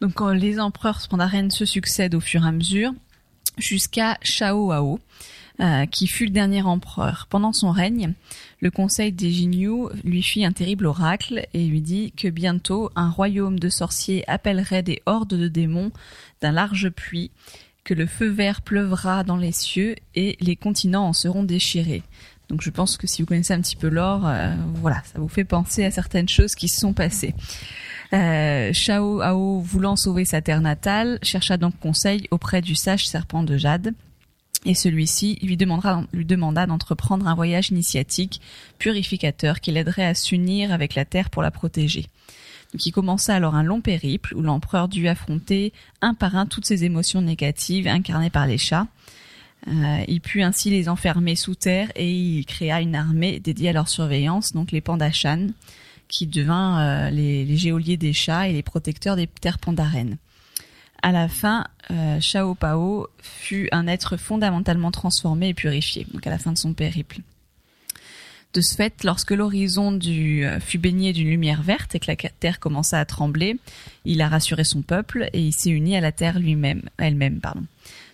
Donc 0.00 0.14
quand 0.14 0.32
les 0.32 0.60
empereurs 0.60 1.00
pandaren 1.08 1.50
se 1.50 1.64
succèdent 1.64 2.14
au 2.14 2.20
fur 2.20 2.44
et 2.44 2.48
à 2.48 2.52
mesure, 2.52 2.92
jusqu'à 3.58 4.18
Shao 4.22 4.72
Ao, 4.72 5.00
euh, 5.60 5.86
qui 5.86 6.06
fut 6.06 6.26
le 6.26 6.32
dernier 6.32 6.60
empereur. 6.60 7.26
Pendant 7.30 7.54
son 7.54 7.70
règne, 7.70 8.12
le 8.60 8.70
conseil 8.70 9.10
des 9.10 9.30
Jinyu 9.30 9.88
lui 10.04 10.22
fit 10.22 10.44
un 10.44 10.52
terrible 10.52 10.84
oracle 10.84 11.46
et 11.54 11.64
lui 11.64 11.80
dit 11.80 12.12
que 12.12 12.28
bientôt 12.28 12.90
un 12.94 13.08
royaume 13.08 13.58
de 13.58 13.70
sorciers 13.70 14.28
appellerait 14.28 14.82
des 14.82 15.00
hordes 15.06 15.34
de 15.34 15.48
démons 15.48 15.92
d'un 16.42 16.52
large 16.52 16.90
puits, 16.90 17.30
que 17.84 17.94
le 17.94 18.06
feu 18.06 18.28
vert 18.28 18.60
pleuvra 18.60 19.24
dans 19.24 19.38
les 19.38 19.52
cieux 19.52 19.94
et 20.14 20.36
les 20.40 20.56
continents 20.56 21.08
en 21.08 21.12
seront 21.14 21.44
déchirés. 21.44 22.02
Donc 22.50 22.60
je 22.60 22.70
pense 22.70 22.98
que 22.98 23.06
si 23.06 23.22
vous 23.22 23.26
connaissez 23.26 23.54
un 23.54 23.60
petit 23.60 23.76
peu 23.76 23.88
l'or, 23.88 24.26
euh, 24.26 24.54
voilà, 24.74 25.02
ça 25.04 25.18
vous 25.18 25.28
fait 25.28 25.44
penser 25.44 25.84
à 25.84 25.90
certaines 25.90 26.28
choses 26.28 26.54
qui 26.54 26.68
se 26.68 26.80
sont 26.80 26.92
passées. 26.92 27.34
Euh, 28.12 28.72
Shao 28.72 29.20
Ao, 29.20 29.60
voulant 29.60 29.96
sauver 29.96 30.24
sa 30.24 30.40
terre 30.40 30.60
natale, 30.60 31.18
chercha 31.22 31.56
donc 31.56 31.78
conseil 31.78 32.26
auprès 32.30 32.62
du 32.62 32.74
sage 32.74 33.06
serpent 33.06 33.42
de 33.42 33.56
Jade. 33.56 33.94
Et 34.64 34.74
celui-ci 34.74 35.38
lui, 35.42 35.56
demanda 35.56 36.66
d'entreprendre 36.66 37.28
un 37.28 37.34
voyage 37.34 37.70
initiatique 37.70 38.40
purificateur 38.78 39.60
qui 39.60 39.70
l'aiderait 39.70 40.06
à 40.06 40.14
s'unir 40.14 40.72
avec 40.72 40.94
la 40.94 41.04
terre 41.04 41.30
pour 41.30 41.42
la 41.42 41.52
protéger. 41.52 42.06
Donc 42.72 42.84
il 42.84 42.90
commença 42.90 43.34
alors 43.34 43.54
un 43.54 43.62
long 43.62 43.80
périple 43.80 44.34
où 44.34 44.42
l'empereur 44.42 44.88
dut 44.88 45.06
affronter 45.06 45.72
un 46.00 46.14
par 46.14 46.34
un 46.34 46.46
toutes 46.46 46.66
ces 46.66 46.84
émotions 46.84 47.22
négatives 47.22 47.86
incarnées 47.86 48.30
par 48.30 48.46
les 48.46 48.58
chats. 48.58 48.88
Euh, 49.68 50.04
il 50.08 50.20
put 50.20 50.42
ainsi 50.42 50.70
les 50.70 50.88
enfermer 50.88 51.36
sous 51.36 51.54
terre 51.54 51.90
et 51.94 52.10
il 52.10 52.44
créa 52.44 52.80
une 52.80 52.94
armée 52.94 53.40
dédiée 53.40 53.70
à 53.70 53.72
leur 53.72 53.88
surveillance, 53.88 54.52
donc 54.52 54.72
les 54.72 54.80
Pandashan, 54.80 55.48
qui 56.08 56.26
devint 56.26 56.80
euh, 56.80 57.10
les, 57.10 57.56
geôliers 57.56 57.96
des 57.96 58.12
chats 58.12 58.48
et 58.48 58.52
les 58.52 58.62
protecteurs 58.62 59.16
des 59.16 59.26
terres 59.26 59.58
pandaren. 59.58 60.16
À 61.02 61.12
la 61.12 61.28
fin, 61.28 61.66
euh, 61.90 62.20
Shao 62.20 62.54
Pao 62.54 63.08
fut 63.20 63.68
un 63.72 63.86
être 63.86 64.16
fondamentalement 64.16 64.90
transformé 64.90 65.48
et 65.48 65.54
purifié, 65.54 66.06
donc 66.12 66.26
à 66.26 66.30
la 66.30 66.38
fin 66.38 66.52
de 66.52 66.58
son 66.58 66.72
périple. 66.72 67.20
De 68.54 68.60
ce 68.62 68.74
fait, 68.74 69.04
lorsque 69.04 69.32
l'horizon 69.32 69.98
euh, 70.06 70.60
fut 70.60 70.78
baigné 70.78 71.12
d'une 71.12 71.28
lumière 71.28 71.62
verte 71.62 71.94
et 71.94 72.00
que 72.00 72.10
la 72.10 72.16
terre 72.16 72.58
commença 72.58 72.98
à 72.98 73.04
trembler, 73.04 73.58
il 74.04 74.22
a 74.22 74.28
rassuré 74.28 74.64
son 74.64 74.80
peuple 74.80 75.28
et 75.32 75.40
il 75.40 75.52
s'est 75.52 75.70
uni 75.70 75.96
à 75.96 76.00
la 76.00 76.12
terre 76.12 76.38
lui-même, 76.38 76.82
elle-même, 76.96 77.40
pardon. 77.40 77.64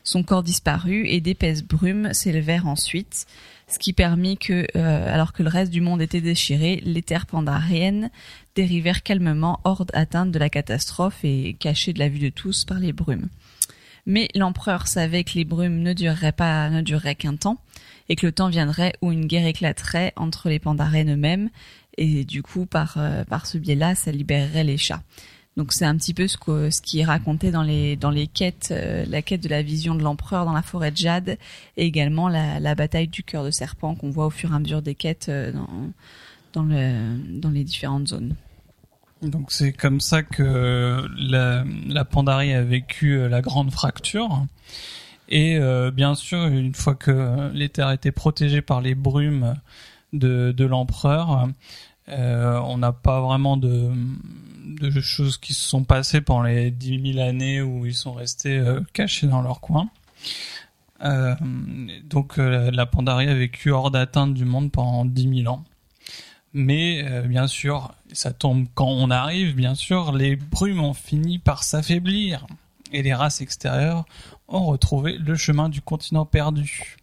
Son 0.05 0.25
corps 0.25 0.43
disparut 0.43 1.07
et 1.07 1.21
d'épaisses 1.21 1.63
brumes 1.63 2.13
s'élevèrent 2.13 2.67
ensuite, 2.67 3.27
ce 3.73 3.79
qui 3.79 3.93
permit 3.93 4.37
que, 4.37 4.67
euh, 4.77 5.15
alors 5.15 5.33
que 5.33 5.43
le 5.43 5.49
reste 5.49 5.73
du 5.73 5.81
monde 5.81 6.03
était 6.03 6.21
déchiré, 6.21 6.83
les 6.85 7.03
terres 7.03 7.27
pandariennes 7.27 8.11
dérivèrent 8.55 9.03
calmement 9.03 9.61
hors 9.65 9.87
atteinte 9.95 10.31
de 10.31 10.39
la 10.39 10.51
catastrophe 10.51 11.25
et 11.25 11.55
cachées 11.59 11.93
de 11.93 11.99
la 11.99 12.09
vue 12.09 12.19
de 12.19 12.29
tous 12.29 12.65
par 12.65 12.79
les 12.79 12.93
brumes. 12.93 13.29
Mais 14.05 14.29
l'empereur 14.35 14.87
savait 14.89 15.25
que 15.25 15.35
les 15.35 15.45
brumes 15.45 15.81
ne 15.81 15.93
dureraient 15.93 16.33
pas, 16.33 16.69
ne 16.69 16.83
dureraient 16.83 17.15
qu'un 17.15 17.37
temps, 17.37 17.59
et 18.09 18.17
que 18.17 18.27
le 18.27 18.33
temps 18.33 18.49
viendrait 18.49 18.93
où 19.01 19.11
une 19.11 19.27
guerre 19.27 19.47
éclaterait 19.47 20.13
entre 20.17 20.49
les 20.49 20.59
pandaren 20.59 21.11
eux-mêmes, 21.11 21.51
et 21.97 22.25
du 22.25 22.43
coup, 22.43 22.67
par, 22.67 22.95
euh, 22.99 23.25
par 23.25 23.47
ce 23.47 23.59
biais-là, 23.59 23.95
ça 23.95 24.13
libérerait 24.13 24.65
les 24.65 24.79
chats. 24.79 25.03
Donc 25.57 25.73
c'est 25.73 25.85
un 25.85 25.97
petit 25.97 26.15
peu 26.15 26.27
ce, 26.29 26.39
que, 26.39 26.71
ce 26.71 26.81
qui 26.81 27.01
est 27.01 27.05
raconté 27.05 27.51
dans 27.51 27.63
les 27.63 27.97
dans 27.97 28.11
les 28.11 28.27
quêtes, 28.27 28.69
euh, 28.71 29.05
la 29.07 29.21
quête 29.21 29.43
de 29.43 29.51
la 29.51 29.63
vision 29.63 29.95
de 29.95 30.03
l'empereur 30.03 30.47
dans 30.47 30.53
la 30.53 30.63
forêt 30.63 30.91
de 30.91 30.97
Jade, 30.97 31.37
et 31.77 31.85
également 31.85 32.29
la, 32.29 32.59
la 32.59 32.75
bataille 32.75 33.09
du 33.09 33.23
cœur 33.23 33.45
de 33.45 33.51
serpent 33.51 33.95
qu'on 33.95 34.11
voit 34.11 34.27
au 34.27 34.31
fur 34.31 34.51
et 34.51 34.55
à 34.55 34.59
mesure 34.59 34.81
des 34.81 34.95
quêtes 34.95 35.29
euh, 35.29 35.53
dans 35.53 35.69
dans 36.55 36.63
le 36.63 37.19
dans 37.39 37.51
les 37.51 37.65
différentes 37.65 38.09
zones. 38.09 38.35
Donc 39.21 39.53
c'est 39.53 39.73
comme 39.73 40.01
ça 40.01 40.23
que 40.23 41.07
la, 41.19 41.65
la 41.87 42.05
Pandarie 42.07 42.55
a 42.55 42.63
vécu 42.63 43.19
euh, 43.19 43.29
la 43.29 43.43
grande 43.43 43.71
fracture. 43.71 44.47
Et 45.29 45.59
bien 45.95 46.15
sûr, 46.15 46.45
une 46.47 46.75
fois 46.75 46.95
que 46.95 47.51
les 47.55 47.71
terres 47.71 47.91
étaient 47.93 48.13
protégées 48.13 48.61
par 48.61 48.83
les 48.83 48.95
brumes 48.95 49.55
de, 50.13 50.53
de 50.55 50.65
l'empereur, 50.67 51.49
on 52.09 52.77
n'a 52.77 52.93
pas 52.93 53.23
vraiment 53.23 53.57
de, 53.57 53.89
de 54.65 55.01
choses 55.01 55.39
qui 55.39 55.55
se 55.55 55.69
sont 55.69 55.85
passées 55.85 56.21
pendant 56.21 56.43
les 56.43 56.71
10 56.71 57.15
000 57.15 57.27
années 57.27 57.63
où 57.63 57.87
ils 57.87 57.95
sont 57.95 58.13
restés 58.13 58.59
euh, 58.59 58.81
cachés 58.93 59.27
dans 59.27 59.43
leur 59.43 59.61
coin. 59.61 59.89
Euh, 61.05 61.35
donc 62.05 62.39
euh, 62.39 62.71
la 62.71 62.87
Pandarie 62.87 63.29
a 63.29 63.35
vécu 63.35 63.71
hors 63.71 63.91
d'atteinte 63.91 64.35
du 64.35 64.45
monde 64.45 64.71
pendant 64.71 65.05
10 65.05 65.43
000 65.43 65.53
ans. 65.53 65.65
Mais 66.55 67.03
bien 67.27 67.47
sûr, 67.47 67.95
ça 68.13 68.31
tombe 68.31 68.67
quand 68.75 68.91
on 68.91 69.11
arrive, 69.11 69.57
bien 69.57 69.75
sûr, 69.75 70.13
les 70.13 70.37
brumes 70.37 70.85
ont 70.85 70.93
fini 70.93 71.39
par 71.39 71.65
s'affaiblir 71.65 72.47
et 72.93 73.03
les 73.03 73.15
races 73.15 73.41
extérieures 73.41 74.05
ont 74.49 74.67
retrouvé 74.67 75.17
le 75.17 75.35
chemin 75.35 75.71
du 75.71 75.81
continent 75.81 76.27
perdu. 76.27 76.99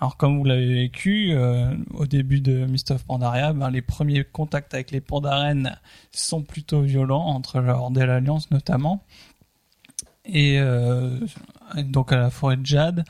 Alors 0.00 0.16
comme 0.16 0.38
vous 0.38 0.44
l'avez 0.44 0.66
vécu 0.66 1.32
euh, 1.32 1.74
au 1.94 2.06
début 2.06 2.40
de 2.40 2.66
Mist 2.66 2.90
of 2.90 3.04
Pandaria, 3.04 3.52
ben, 3.52 3.70
les 3.70 3.82
premiers 3.82 4.24
contacts 4.24 4.74
avec 4.74 4.90
les 4.90 5.00
Pandaren 5.00 5.78
sont 6.12 6.42
plutôt 6.42 6.82
violents 6.82 7.26
entre 7.26 7.60
leur 7.60 7.90
de 7.90 8.00
l'Alliance 8.00 8.50
notamment 8.50 9.02
et 10.26 10.58
euh, 10.58 11.18
donc 11.76 12.12
à 12.12 12.16
la 12.16 12.30
forêt 12.30 12.56
de 12.56 12.66
Jade 12.66 13.04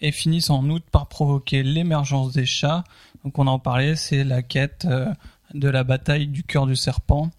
et 0.00 0.10
finissent 0.10 0.50
en 0.50 0.68
août 0.68 0.82
par 0.90 1.06
provoquer 1.06 1.62
l'émergence 1.62 2.32
des 2.32 2.46
chats. 2.46 2.84
Donc 3.24 3.38
on 3.38 3.46
en 3.46 3.58
parlait, 3.58 3.94
c'est 3.94 4.24
la 4.24 4.42
quête 4.42 4.86
euh, 4.86 5.12
de 5.54 5.68
la 5.68 5.84
bataille 5.84 6.26
du 6.26 6.42
cœur 6.42 6.66
du 6.66 6.76
serpent 6.76 7.30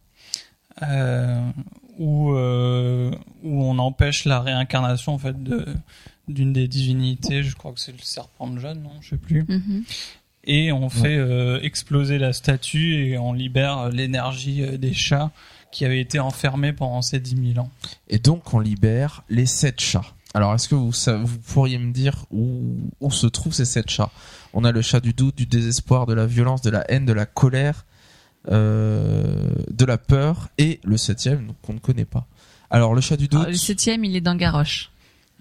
euh, 0.81 1.49
où 1.99 2.33
euh, 2.33 3.11
où 3.43 3.63
on 3.63 3.77
empêche 3.79 4.25
la 4.25 4.39
réincarnation 4.39 5.13
en 5.13 5.17
fait 5.17 5.43
de 5.43 5.65
d'une 6.27 6.53
des 6.53 6.67
divinités, 6.67 7.43
je 7.43 7.55
crois 7.55 7.73
que 7.73 7.79
c'est 7.79 7.91
le 7.91 8.01
serpent 8.01 8.47
de 8.47 8.59
Jeanne, 8.59 8.81
non, 8.81 8.91
je 9.01 9.11
sais 9.11 9.17
plus. 9.17 9.45
Mhm. 9.47 9.83
Et 10.45 10.71
on 10.71 10.89
fait 10.89 11.15
euh, 11.15 11.59
exploser 11.61 12.17
la 12.17 12.33
statue 12.33 12.95
et 12.95 13.17
on 13.17 13.31
libère 13.31 13.89
l'énergie 13.89 14.61
euh, 14.61 14.77
des 14.77 14.93
chats 14.93 15.31
qui 15.71 15.85
avaient 15.85 16.01
été 16.01 16.19
enfermés 16.19 16.73
pendant 16.73 17.01
ces 17.01 17.19
10 17.19 17.53
000 17.53 17.65
ans. 17.65 17.71
Et 18.09 18.19
donc 18.19 18.53
on 18.53 18.59
libère 18.59 19.23
les 19.29 19.45
sept 19.45 19.79
chats. 19.79 20.13
Alors 20.33 20.53
est-ce 20.53 20.67
que 20.67 20.75
vous, 20.75 20.91
vous 21.25 21.37
pourriez 21.39 21.77
me 21.77 21.93
dire 21.93 22.25
où, 22.31 22.77
où 22.99 23.11
se 23.11 23.27
trouvent 23.27 23.53
ces 23.53 23.65
sept 23.65 23.89
chats? 23.89 24.11
On 24.53 24.65
a 24.65 24.71
le 24.71 24.81
chat 24.81 24.99
du 24.99 25.13
doute, 25.13 25.35
du 25.35 25.45
désespoir, 25.45 26.05
de 26.05 26.13
la 26.13 26.25
violence, 26.25 26.61
de 26.61 26.69
la 26.69 26.89
haine, 26.91 27.05
de 27.05 27.13
la 27.13 27.25
colère, 27.25 27.85
euh, 28.51 29.53
de 29.71 29.85
la 29.85 29.97
peur 29.97 30.49
et 30.57 30.79
le 30.83 30.97
septième 30.97 31.53
qu'on 31.61 31.73
ne 31.73 31.79
connaît 31.79 32.05
pas. 32.05 32.27
Alors 32.69 32.93
le 32.93 33.01
chat 33.01 33.15
du 33.15 33.27
doute, 33.27 33.39
Alors, 33.39 33.51
le 33.51 33.57
septième, 33.57 34.03
il 34.03 34.15
est 34.15 34.21
dans 34.21 34.35
Garrosh. 34.35 34.91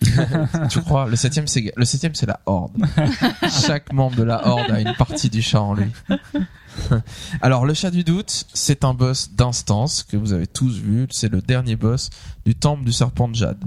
tu 0.71 0.81
crois? 0.81 1.09
Le 1.09 1.17
septième, 1.17 1.47
c'est 1.47 1.73
le 1.77 1.85
septième, 1.85 2.15
c'est 2.15 2.27
la 2.27 2.41
horde. 2.47 2.73
Chaque 3.67 3.93
membre 3.93 4.17
de 4.17 4.23
la 4.23 4.47
horde 4.47 4.71
a 4.71 4.81
une 4.81 4.95
partie 4.95 5.31
du 5.31 5.43
chat 5.43 5.61
en 5.61 5.75
lui. 5.75 5.91
Alors, 7.43 7.67
le 7.67 7.75
chat 7.75 7.91
du 7.91 8.05
doute, 8.05 8.47
c'est 8.53 8.85
un 8.85 8.95
boss 8.95 9.33
d'instance 9.33 10.03
que 10.03 10.17
vous 10.17 10.33
avez 10.33 10.47
tous 10.47 10.79
vu. 10.79 11.07
C'est 11.11 11.31
le 11.31 11.41
dernier 11.41 11.77
boss 11.77 12.11
du 12.45 12.55
temple 12.55 12.85
du 12.85 12.93
serpent 12.93 13.29
de 13.29 13.35
Jade. 13.35 13.63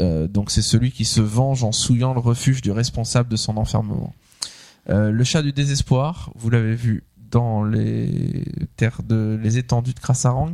Euh, 0.00 0.26
donc, 0.28 0.50
c'est 0.50 0.62
celui 0.62 0.90
qui 0.90 1.04
se 1.04 1.20
venge 1.20 1.64
en 1.64 1.72
souillant 1.72 2.14
le 2.14 2.20
refuge 2.20 2.60
du 2.60 2.70
responsable 2.70 3.28
de 3.28 3.36
son 3.36 3.56
enfermement. 3.56 4.14
Euh, 4.88 5.10
le 5.10 5.24
chat 5.24 5.42
du 5.42 5.52
désespoir, 5.52 6.32
vous 6.34 6.50
l'avez 6.50 6.74
vu 6.74 7.04
dans 7.30 7.64
les 7.64 8.44
terres 8.76 9.02
de 9.02 9.38
les 9.42 9.58
étendues 9.58 9.94
de 9.94 10.00
Krasarang. 10.00 10.52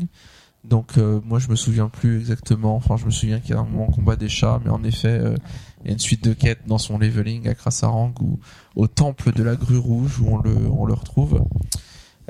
Donc 0.65 0.99
euh, 0.99 1.21
moi 1.25 1.39
je 1.39 1.49
me 1.49 1.57
souviens 1.57 1.89
plus 1.89 2.19
exactement. 2.19 2.77
Enfin 2.77 2.97
je 2.97 3.07
me 3.07 3.11
souviens 3.11 3.41
qu'il 3.41 3.51
y 3.51 3.55
a 3.55 3.61
un 3.61 3.65
moment 3.65 3.87
combat 3.87 4.17
des 4.17 4.29
chats, 4.29 4.61
mais 4.65 4.71
en 4.71 4.83
effet 4.85 5.09
euh, 5.09 5.37
il 5.81 5.87
y 5.87 5.91
a 5.91 5.93
une 5.93 5.99
suite 5.99 6.25
de 6.25 6.33
quêtes 6.33 6.67
dans 6.67 6.79
son 6.79 6.99
leveling 6.99 7.49
à 7.49 7.55
Krasarang 7.55 8.15
ou 8.21 8.39
au 8.77 8.87
temple 8.87 9.33
de 9.33 9.43
la 9.43 9.57
grue 9.57 9.79
rouge 9.79 10.21
où 10.21 10.29
on 10.29 10.39
le 10.39 10.57
on 10.71 10.85
le 10.85 10.95
retrouve. 10.95 11.45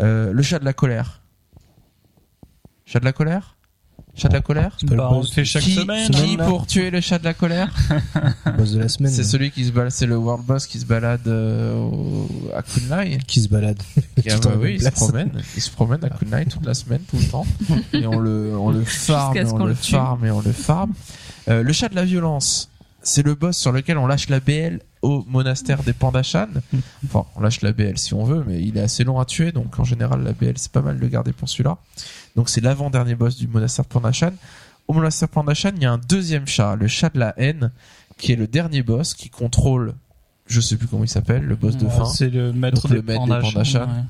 Euh, 0.01 0.33
le 0.33 0.43
chat 0.43 0.59
de 0.59 0.65
la 0.65 0.73
colère. 0.73 1.23
Chat 2.85 3.01
de 3.01 3.05
la 3.05 3.13
colère? 3.13 3.58
Chat 4.19 4.29
de 4.29 4.35
la 4.35 4.41
colère. 4.41 4.77
le 4.83 4.97
Bah, 4.97 5.09
on 5.11 5.15
le 5.15 5.21
boss. 5.21 5.33
fait 5.33 5.45
chaque 5.45 5.63
qui, 5.63 5.75
semaine. 5.75 6.11
qui 6.11 6.37
là. 6.37 6.45
pour 6.47 6.67
tuer 6.67 6.91
le 6.91 7.01
chat 7.01 7.19
de 7.19 7.25
la 7.25 7.35
colère 7.35 7.73
Boss 8.59 8.73
de 8.73 8.81
la 8.81 8.89
semaine. 8.89 9.13
C'est 9.13 9.23
celui 9.25 9.51
qui 9.51 9.65
se 9.65 9.71
balade, 9.73 9.93
c'est 9.93 10.07
le 10.07 10.17
world 10.17 10.45
boss 10.45 10.67
qui 10.67 10.79
se 10.79 10.85
balade 10.87 11.27
euh, 11.29 11.75
au- 11.79 12.29
à 12.55 12.63
Kunlai. 12.63 13.19
qui 13.27 13.41
se 13.41 13.49
balade. 13.49 13.81
Et, 14.25 14.31
ah 14.33 14.37
bah 14.43 14.51
oui, 14.59 14.75
il 14.75 14.83
se 14.83 14.91
promène, 14.91 15.31
il 15.57 15.63
se 15.63 15.71
promène 15.71 16.05
à 16.05 16.11
Kunlai 16.11 16.47
toute 16.47 16.67
la 16.67 16.75
semaine, 16.75 17.01
tout 17.09 17.17
le 17.19 17.25
temps. 17.27 17.47
Et 17.93 18.07
on 18.07 18.19
le, 18.19 18.57
on 18.59 18.71
le 18.71 18.83
farm, 18.85 19.35
Jusqu'à 19.35 19.49
et 19.49 19.53
on 19.53 19.57
qu'on 19.59 19.65
le 19.65 19.71
le 19.71 19.77
tue. 19.77 19.93
farm, 19.93 20.25
et 20.25 20.31
on 20.31 20.41
le 20.41 20.53
farm. 20.53 20.93
Euh, 21.49 21.63
le 21.63 21.73
chat 21.73 21.89
de 21.89 21.95
la 21.95 22.05
violence, 22.05 22.69
c'est 23.03 23.25
le 23.25 23.35
boss 23.35 23.57
sur 23.57 23.73
lequel 23.73 23.97
on 23.99 24.07
lâche 24.07 24.29
la 24.29 24.41
BL 24.41 24.81
au 25.03 25.25
monastère 25.29 25.83
des 25.83 25.93
Pandachan. 25.93 26.49
Enfin, 27.05 27.25
on 27.37 27.41
lâche 27.41 27.61
la 27.63 27.73
BL 27.73 27.97
si 27.99 28.15
on 28.15 28.25
veut, 28.25 28.45
mais 28.47 28.63
il 28.63 28.77
est 28.77 28.81
assez 28.83 29.05
long 29.05 29.19
à 29.21 29.25
tuer, 29.25 29.53
donc 29.53 29.79
en 29.79 29.85
général, 29.85 30.23
la 30.23 30.33
BL, 30.33 30.55
c'est 30.57 30.73
pas 30.73 30.83
mal 30.83 30.99
de 30.99 31.07
garder 31.07 31.33
pour 31.33 31.49
celui-là. 31.49 31.79
Donc 32.37 32.49
c'est 32.49 32.61
l'avant-dernier 32.61 33.15
boss 33.15 33.37
du 33.37 33.47
monastère 33.49 33.85
Pandachan. 33.85 34.33
Au 34.89 34.93
monastère 34.95 35.29
Pandachan, 35.29 35.71
il 35.77 35.83
y 35.83 35.87
a 35.87 35.93
un 35.93 35.99
deuxième 35.99 36.47
chat, 36.47 36.77
le 36.77 36.89
chat 36.89 37.13
de 37.15 37.19
la 37.19 37.35
haine, 37.37 37.71
qui 38.17 38.33
est 38.33 38.37
le 38.37 38.47
dernier 38.47 38.83
boss 38.83 39.15
qui 39.15 39.31
contrôle, 39.31 39.95
je 40.47 40.61
sais 40.61 40.77
plus 40.77 40.87
comment 40.89 41.05
il 41.05 41.09
s'appelle, 41.09 41.43
le 41.45 41.57
boss 41.57 41.77
de 41.77 41.85
Ouais, 41.85 41.91
fin. 41.91 42.05
C'est 42.07 42.31
le 42.31 42.53
maître 42.53 42.83
Donc, 42.83 42.91
des 42.91 42.97
le 42.97 43.03
maître 43.03 43.21
des 43.25 43.29
Pandachan, 43.31 43.49
Pandachan. 43.53 43.81
ouais. 43.87 44.03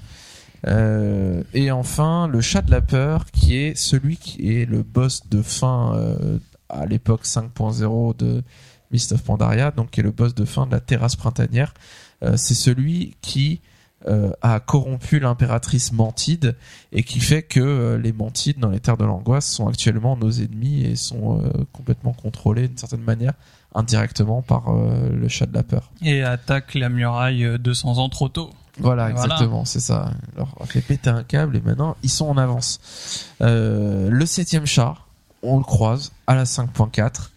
Euh, 0.66 1.42
et 1.54 1.70
enfin, 1.70 2.26
le 2.26 2.40
chat 2.40 2.62
de 2.62 2.70
la 2.70 2.80
peur, 2.80 3.26
qui 3.32 3.56
est 3.56 3.76
celui 3.76 4.16
qui 4.16 4.52
est 4.56 4.64
le 4.64 4.82
boss 4.82 5.28
de 5.28 5.40
fin 5.42 5.94
euh, 5.94 6.38
à 6.68 6.84
l'époque 6.86 7.24
5.0 7.24 8.16
de 8.16 8.42
Mist 8.90 9.12
of 9.12 9.22
Pandaria, 9.22 9.70
donc 9.70 9.90
qui 9.90 10.00
est 10.00 10.02
le 10.02 10.10
boss 10.12 10.34
de 10.34 10.44
fin 10.44 10.66
de 10.66 10.72
la 10.72 10.80
terrasse 10.80 11.16
printanière. 11.16 11.74
Euh, 12.22 12.36
c'est 12.36 12.54
celui 12.54 13.16
qui 13.20 13.60
euh, 14.06 14.30
a 14.42 14.60
corrompu 14.60 15.18
l'impératrice 15.18 15.92
Mantide 15.92 16.56
et 16.92 17.02
qui 17.02 17.20
fait 17.20 17.42
que 17.42 17.58
euh, 17.60 17.98
les 17.98 18.12
Mantides 18.12 18.58
dans 18.60 18.70
les 18.70 18.78
terres 18.80 18.96
de 18.96 19.04
l'angoisse 19.04 19.46
sont 19.50 19.66
actuellement 19.68 20.16
nos 20.16 20.30
ennemis 20.30 20.82
et 20.84 20.96
sont 20.96 21.42
complètement 21.72 22.12
contrôlés 22.12 22.68
d'une 22.68 22.78
certaine 22.78 23.02
manière 23.02 23.32
indirectement 23.74 24.40
par 24.40 24.72
le 24.72 25.28
chat 25.28 25.46
de 25.46 25.54
la 25.54 25.62
peur. 25.62 25.90
Et 26.02 26.22
attaque 26.22 26.74
la 26.74 26.88
muraille 26.88 27.44
euh, 27.44 27.58
200 27.58 27.98
ans 27.98 28.08
trop 28.08 28.28
tôt. 28.28 28.50
Voilà, 28.80 29.10
Voilà. 29.10 29.24
exactement, 29.34 29.64
c'est 29.64 29.80
ça. 29.80 30.12
Alors, 30.36 30.54
on 30.60 30.64
fait 30.64 30.80
péter 30.80 31.10
un 31.10 31.24
câble 31.24 31.56
et 31.56 31.60
maintenant, 31.60 31.96
ils 32.04 32.08
sont 32.10 32.26
en 32.26 32.36
avance. 32.38 33.26
Le 33.40 34.24
septième 34.24 34.66
chat, 34.66 34.94
on 35.42 35.58
le 35.58 35.64
croise 35.64 36.12
à 36.28 36.36
la 36.36 36.44
5.4. 36.44 37.30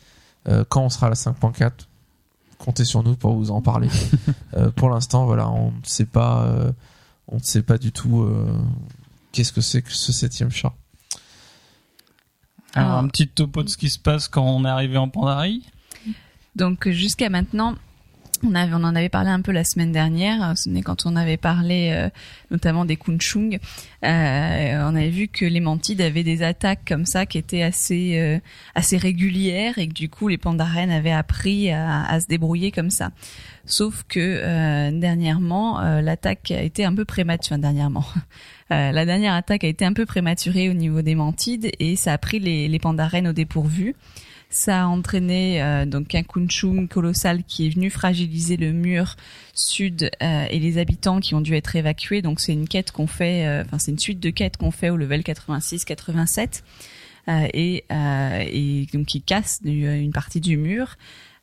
Euh, 0.48 0.64
quand 0.68 0.82
on 0.84 0.90
sera 0.90 1.08
à 1.08 1.10
la 1.10 1.16
5.4, 1.16 1.72
comptez 2.58 2.86
sur 2.86 3.04
nous 3.04 3.16
pour 3.16 3.36
vous 3.36 3.52
en 3.52 3.62
parler. 3.62 3.90
Euh, 4.54 4.70
pour 4.70 4.90
l'instant, 4.90 5.26
voilà, 5.26 5.50
on 5.50 5.68
ne 5.72 5.84
sait 5.86 6.06
pas, 6.06 6.44
euh, 6.44 6.72
on 7.30 7.38
ne 7.38 7.42
sait 7.42 7.62
pas 7.62 7.78
du 7.78 7.94
tout 7.94 8.24
euh, 8.24 8.52
qu'est-ce 9.32 9.54
que 9.54 9.62
c'est 9.62 9.82
que 9.82 9.92
ce 9.94 10.12
septième 10.12 10.52
chat. 10.52 10.74
Alors, 12.74 12.92
Ah. 12.92 13.00
un 13.00 13.08
petit 13.08 13.30
topo 13.30 13.64
de 13.64 13.70
ce 13.70 13.78
qui 13.78 13.90
se 13.90 13.98
passe 13.98 14.28
quand 14.28 14.44
on 14.44 14.66
est 14.66 14.70
arrivé 14.70 14.98
en 14.98 15.08
Pandarie? 15.08 15.66
Donc 16.58 16.90
jusqu'à 16.90 17.30
maintenant, 17.30 17.76
on, 18.44 18.56
avait, 18.56 18.74
on 18.74 18.84
en 18.84 18.96
avait 18.96 19.10
parlé 19.10 19.30
un 19.30 19.42
peu 19.42 19.52
la 19.52 19.64
semaine 19.64 19.92
dernière, 19.92 20.52
euh, 20.52 20.54
ce 20.56 20.70
n'est 20.70 20.82
quand 20.82 21.06
on 21.06 21.16
avait 21.16 21.38
parlé 21.38 21.92
euh, 21.94 22.10
notamment 22.50 22.86
des 22.86 22.98
Kunchung. 22.98 23.60
Euh, 24.04 24.90
on 24.90 24.96
avait 24.96 25.10
vu 25.10 25.28
que 25.28 25.46
les 25.46 25.60
Mantides 25.60 26.02
avaient 26.02 26.24
des 26.24 26.44
attaques 26.44 26.82
comme 26.88 27.06
ça 27.06 27.26
qui 27.26 27.38
étaient 27.38 27.64
assez 27.64 28.18
euh, 28.20 28.40
assez 28.76 28.98
régulières 28.98 29.78
et 29.78 29.88
que 29.88 29.94
du 29.94 30.10
coup 30.10 30.28
les 30.28 30.38
Pandaren 30.38 30.92
avaient 30.92 31.12
appris 31.12 31.72
à, 31.72 32.04
à 32.06 32.20
se 32.20 32.28
débrouiller 32.28 32.72
comme 32.72 32.90
ça. 32.90 33.12
Sauf 33.66 34.04
que 34.08 34.20
euh, 34.20 34.92
dernièrement, 34.92 35.80
euh, 35.82 36.02
l'attaque 36.02 36.52
a 36.52 36.62
été 36.62 36.84
un 36.84 36.96
peu 36.96 37.06
prématurée. 37.06 37.56
Enfin, 37.56 37.60
dernièrement, 37.60 38.06
Euh, 38.72 38.92
la 38.92 39.06
dernière 39.06 39.34
attaque 39.34 39.64
a 39.64 39.68
été 39.68 39.84
un 39.86 39.94
peu 39.94 40.06
prématurée 40.06 40.70
au 40.70 40.74
niveau 40.74 41.02
des 41.02 41.16
Mantides 41.16 41.72
et 41.80 41.96
ça 41.96 42.14
a 42.14 42.18
pris 42.18 42.40
les, 42.40 42.68
les 42.68 42.80
Pandaren 42.80 43.28
au 43.28 43.34
dépourvu. 43.34 43.96
Ça 44.52 44.84
a 44.84 44.86
entraîné 44.86 45.64
euh, 45.64 45.86
donc 45.86 46.14
un 46.14 46.24
kunchung 46.24 46.88
colossal 46.90 47.44
qui 47.46 47.68
est 47.68 47.70
venu 47.70 47.90
fragiliser 47.90 48.58
le 48.58 48.74
mur 48.74 49.16
sud 49.54 50.12
euh, 50.22 50.46
et 50.50 50.60
les 50.60 50.78
habitants 50.78 51.22
qui 51.22 51.36
ont 51.36 51.42
dû 51.42 51.56
être 51.56 51.74
évacués. 51.78 52.22
Donc 52.22 52.42
c'est 52.42 52.52
une 52.52 52.68
quête 52.68 52.92
qu'on 52.92 53.08
fait, 53.08 53.48
euh, 53.48 53.64
enfin 53.64 53.80
c'est 53.80 53.92
une 53.92 54.00
suite 54.00 54.20
de 54.20 54.30
quêtes 54.30 54.58
qu'on 54.58 54.72
fait 54.72 54.90
au 54.90 54.98
level 54.98 55.22
86-87 55.22 56.64
euh, 57.30 57.48
et, 57.54 57.86
euh, 57.94 58.44
et 58.46 58.88
donc 58.94 59.06
qui 59.06 59.22
casse 59.22 59.62
une 59.64 60.12
partie 60.12 60.42
du 60.42 60.58
mur. 60.58 60.98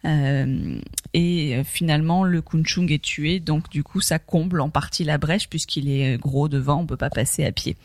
Euh, 0.04 0.78
et 1.14 1.62
finalement 1.64 2.24
le 2.24 2.42
kunchung 2.42 2.92
est 2.92 3.02
tué, 3.02 3.40
donc 3.40 3.70
du 3.70 3.82
coup 3.82 4.02
ça 4.02 4.18
comble 4.18 4.60
en 4.60 4.68
partie 4.68 5.02
la 5.02 5.16
brèche 5.16 5.48
puisqu'il 5.48 5.90
est 5.90 6.18
gros 6.18 6.48
devant, 6.48 6.82
on 6.82 6.86
peut 6.86 6.98
pas 6.98 7.10
passer 7.10 7.44
à 7.46 7.52
pied. 7.52 7.76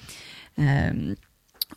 Euh, 0.59 1.15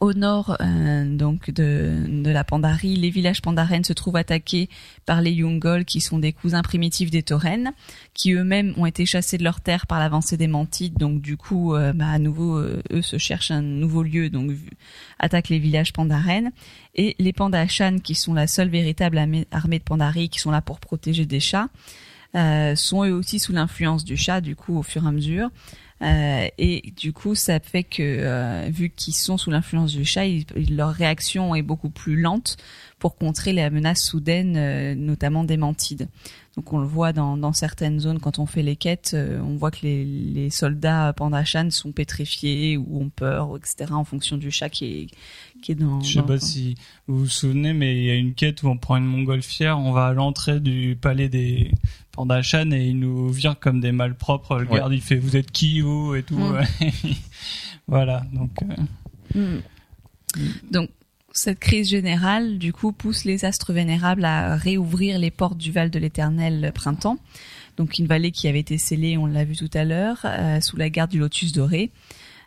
au 0.01 0.13
nord 0.13 0.57
euh, 0.61 1.17
donc 1.17 1.51
de, 1.51 2.05
de 2.07 2.31
la 2.31 2.45
Pandarie, 2.45 2.97
les 2.97 3.11
villages 3.11 3.43
pandaren 3.43 3.85
se 3.85 3.93
trouvent 3.93 4.17
attaqués 4.17 4.69
par 5.05 5.21
les 5.21 5.33
Yungol 5.33 5.85
qui 5.85 6.01
sont 6.01 6.19
des 6.19 6.33
cousins 6.33 6.63
primitifs 6.63 7.11
des 7.11 7.23
Taurennes, 7.23 7.73
qui 8.15 8.33
eux-mêmes 8.33 8.75
ont 8.77 8.87
été 8.87 9.07
chassés 9.07 9.39
de 9.39 9.45
leurs 9.45 9.61
terres 9.61 9.87
par 9.87 9.99
l'avancée 9.99 10.37
des 10.37 10.47
Mantides. 10.47 10.99
Donc 10.99 11.21
du 11.21 11.37
coup, 11.37 11.75
euh, 11.75 11.93
bah, 11.93 12.09
à 12.09 12.19
nouveau, 12.19 12.57
euh, 12.57 12.83
eux 12.93 13.03
se 13.03 13.19
cherchent 13.19 13.51
un 13.51 13.63
nouveau 13.63 14.03
lieu, 14.03 14.31
donc 14.31 14.53
attaquent 15.19 15.49
les 15.49 15.59
villages 15.59 15.93
pandaren. 15.93 16.53
Et 16.95 17.15
les 17.19 17.33
Pandachan, 17.33 17.99
qui 18.03 18.15
sont 18.15 18.35
la 18.35 18.47
seule 18.47 18.69
véritable 18.69 19.19
armée, 19.19 19.47
armée 19.51 19.79
de 19.79 19.85
Pandarie, 19.85 20.29
qui 20.29 20.39
sont 20.39 20.51
là 20.51 20.63
pour 20.63 20.81
protéger 20.81 21.27
des 21.27 21.41
chats, 21.41 21.69
euh, 22.35 22.75
sont 22.75 23.05
eux 23.05 23.13
aussi 23.13 23.39
sous 23.39 23.53
l'influence 23.53 24.05
du 24.05 24.17
chat, 24.17 24.41
du 24.41 24.57
coup, 24.57 24.79
au 24.79 24.83
fur 24.83 25.05
et 25.05 25.09
à 25.09 25.13
mesure. 25.13 25.51
Euh, 26.03 26.49
et 26.59 26.93
du 26.97 27.13
coup, 27.13 27.35
ça 27.35 27.59
fait 27.59 27.85
que, 27.85 28.03
euh, 28.03 28.69
vu 28.71 28.91
qu'ils 28.91 29.15
sont 29.15 29.39
sous 29.39 29.51
l'influence 29.51 29.93
du 29.93 30.05
chat, 30.05 30.27
leur 30.71 30.91
réaction 30.91 31.55
est 31.55 31.63
beaucoup 31.63 31.89
plus 31.91 32.21
lente 32.21 32.57
pour 32.99 33.17
contrer 33.17 33.53
les 33.53 33.69
menaces 33.71 34.03
soudaines, 34.03 34.57
euh, 34.57 34.95
notamment 34.95 35.45
des 35.45 35.57
mantides. 35.57 36.09
Donc 36.57 36.73
on 36.73 36.79
le 36.79 36.87
voit 36.87 37.13
dans, 37.13 37.37
dans 37.37 37.53
certaines 37.53 38.01
zones 38.01 38.19
quand 38.19 38.39
on 38.39 38.47
fait 38.47 38.63
les 38.63 38.77
quêtes, 38.77 39.13
euh, 39.15 39.39
on 39.41 39.57
voit 39.57 39.71
que 39.71 39.83
les, 39.83 40.05
les 40.05 40.49
soldats 40.49 41.13
Pandachan 41.15 41.71
sont 41.71 41.93
pétrifiés 41.93 42.79
ou 42.79 43.03
ont 43.03 43.11
peur, 43.11 43.57
etc. 43.57 43.93
en 43.93 44.05
fonction 44.05 44.39
du 44.39 44.51
chat 44.51 44.71
qui 44.71 44.85
est, 44.87 45.07
qui 45.67 45.73
est 45.73 45.75
dans. 45.75 46.01
Je 46.01 46.13
sais 46.15 46.19
dans- 46.21 46.27
pas 46.27 46.39
si 46.39 46.77
vous 47.09 47.19
vous 47.21 47.29
souvenez, 47.29 47.73
mais 47.73 47.97
il 47.97 48.05
y 48.05 48.11
a 48.11 48.15
une 48.15 48.35
quête 48.35 48.63
où 48.63 48.69
on 48.69 48.77
prend 48.77 48.97
une 48.97 49.05
montgolfière, 49.05 49.79
on 49.79 49.91
va 49.93 50.07
à 50.07 50.13
l'entrée 50.13 50.61
du 50.61 50.97
palais 51.01 51.29
des 51.29 51.73
Pandachan 52.13 52.71
et 52.71 52.87
il 52.87 52.99
nous 53.01 53.29
vire 53.31 53.59
comme 53.59 53.81
des 53.81 53.93
malpropres. 53.93 54.57
Le 54.59 54.67
Ouais. 54.69 54.79
garde, 54.79 54.93
il 54.93 55.01
fait 55.03 55.17
vous 55.17 55.37
êtes 55.37 55.51
qui 55.51 55.81
vous 55.81 56.15
et 56.15 56.23
tout. 56.23 56.39
Mm. 56.39 56.61
voilà, 57.89 58.25
donc 58.33 58.51
euh, 58.63 58.77
Mm. 59.35 59.59
Donc 60.71 60.89
cette 61.33 61.59
crise 61.59 61.89
générale, 61.89 62.59
du 62.59 62.73
coup, 62.73 62.93
pousse 62.93 63.25
les 63.25 63.45
astres 63.45 63.73
vénérables 63.73 64.25
à 64.25 64.57
réouvrir 64.57 65.19
les 65.19 65.31
portes 65.31 65.59
du 65.59 65.73
Val 65.73 65.91
de 65.91 65.99
l'Éternel 65.99 66.71
printemps. 66.75 67.19
Donc 67.77 67.99
une 67.99 68.07
vallée 68.07 68.31
qui 68.31 68.49
avait 68.49 68.61
été 68.61 68.79
scellée, 68.79 69.19
on 69.19 69.27
l'a 69.27 69.45
vu 69.45 69.57
tout 69.57 69.69
à 69.75 69.85
l'heure, 69.85 70.21
euh, 70.25 70.61
sous 70.61 70.77
la 70.77 70.89
garde 70.91 71.11
du 71.11 71.19
Lotus 71.19 71.53
doré. 71.53 71.91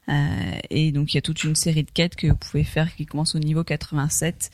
Euh, 0.10 0.60
et 0.72 0.92
donc 0.92 1.14
il 1.14 1.18
y 1.18 1.20
a 1.20 1.22
toute 1.22 1.44
une 1.44 1.56
série 1.56 1.84
de 1.84 1.92
quêtes 1.92 2.16
que 2.16 2.28
vous 2.28 2.36
pouvez 2.36 2.64
faire 2.64 2.94
qui 2.96 3.06
commencent 3.06 3.36
au 3.36 3.40
niveau 3.40 3.64
87, 3.64 4.50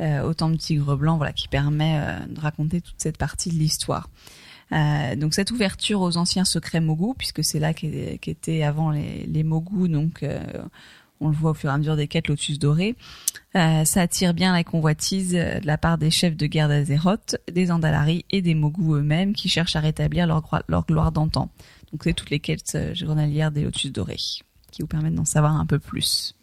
euh, 0.00 0.22
autant 0.22 0.48
de 0.48 0.56
tigre 0.56 0.96
blanc, 0.96 1.16
voilà, 1.16 1.32
qui 1.32 1.48
permet 1.48 1.98
euh, 1.98 2.18
de 2.26 2.40
raconter 2.40 2.80
toute 2.80 2.94
cette 2.98 3.18
partie 3.18 3.50
de 3.50 3.54
l'histoire. 3.56 4.08
Euh, 4.72 5.16
donc 5.16 5.34
cette 5.34 5.50
ouverture 5.50 6.00
aux 6.00 6.16
anciens 6.16 6.44
secrets 6.44 6.80
Mogu, 6.80 7.14
puisque 7.18 7.44
c'est 7.44 7.58
là 7.58 7.74
qu'é- 7.74 8.18
qu'étaient 8.22 8.62
avant 8.62 8.90
les, 8.90 9.26
les 9.26 9.42
Mogu, 9.42 9.88
donc 9.88 10.22
euh, 10.22 10.40
on 11.20 11.28
le 11.28 11.34
voit 11.34 11.50
au 11.50 11.54
fur 11.54 11.68
et 11.70 11.72
à 11.72 11.78
mesure 11.78 11.96
des 11.96 12.08
quêtes 12.08 12.28
Lotus 12.28 12.58
doré. 12.58 12.96
Euh, 13.54 13.84
ça 13.84 14.00
attire 14.02 14.34
bien 14.34 14.52
la 14.52 14.64
convoitise 14.64 15.32
de 15.32 15.66
la 15.66 15.78
part 15.78 15.98
des 15.98 16.10
chefs 16.10 16.36
de 16.36 16.46
guerre 16.46 16.68
d'Azeroth, 16.68 17.36
des 17.52 17.70
Andalari 17.70 18.24
et 18.30 18.40
des 18.40 18.54
Mogu 18.54 18.94
eux-mêmes 18.94 19.34
qui 19.34 19.48
cherchent 19.48 19.76
à 19.76 19.80
rétablir 19.80 20.26
leur, 20.26 20.42
leur 20.68 20.86
gloire 20.86 21.12
d'antan. 21.12 21.50
Donc 21.92 22.04
c'est 22.04 22.14
toutes 22.14 22.30
les 22.30 22.40
quêtes 22.40 22.78
journalières 22.94 23.50
des 23.50 23.62
Lotus 23.64 23.92
dorés 23.92 24.16
qui 24.72 24.82
vous 24.82 24.88
permettent 24.88 25.14
d'en 25.14 25.24
savoir 25.24 25.54
un 25.56 25.66
peu 25.66 25.78
plus. 25.78 26.34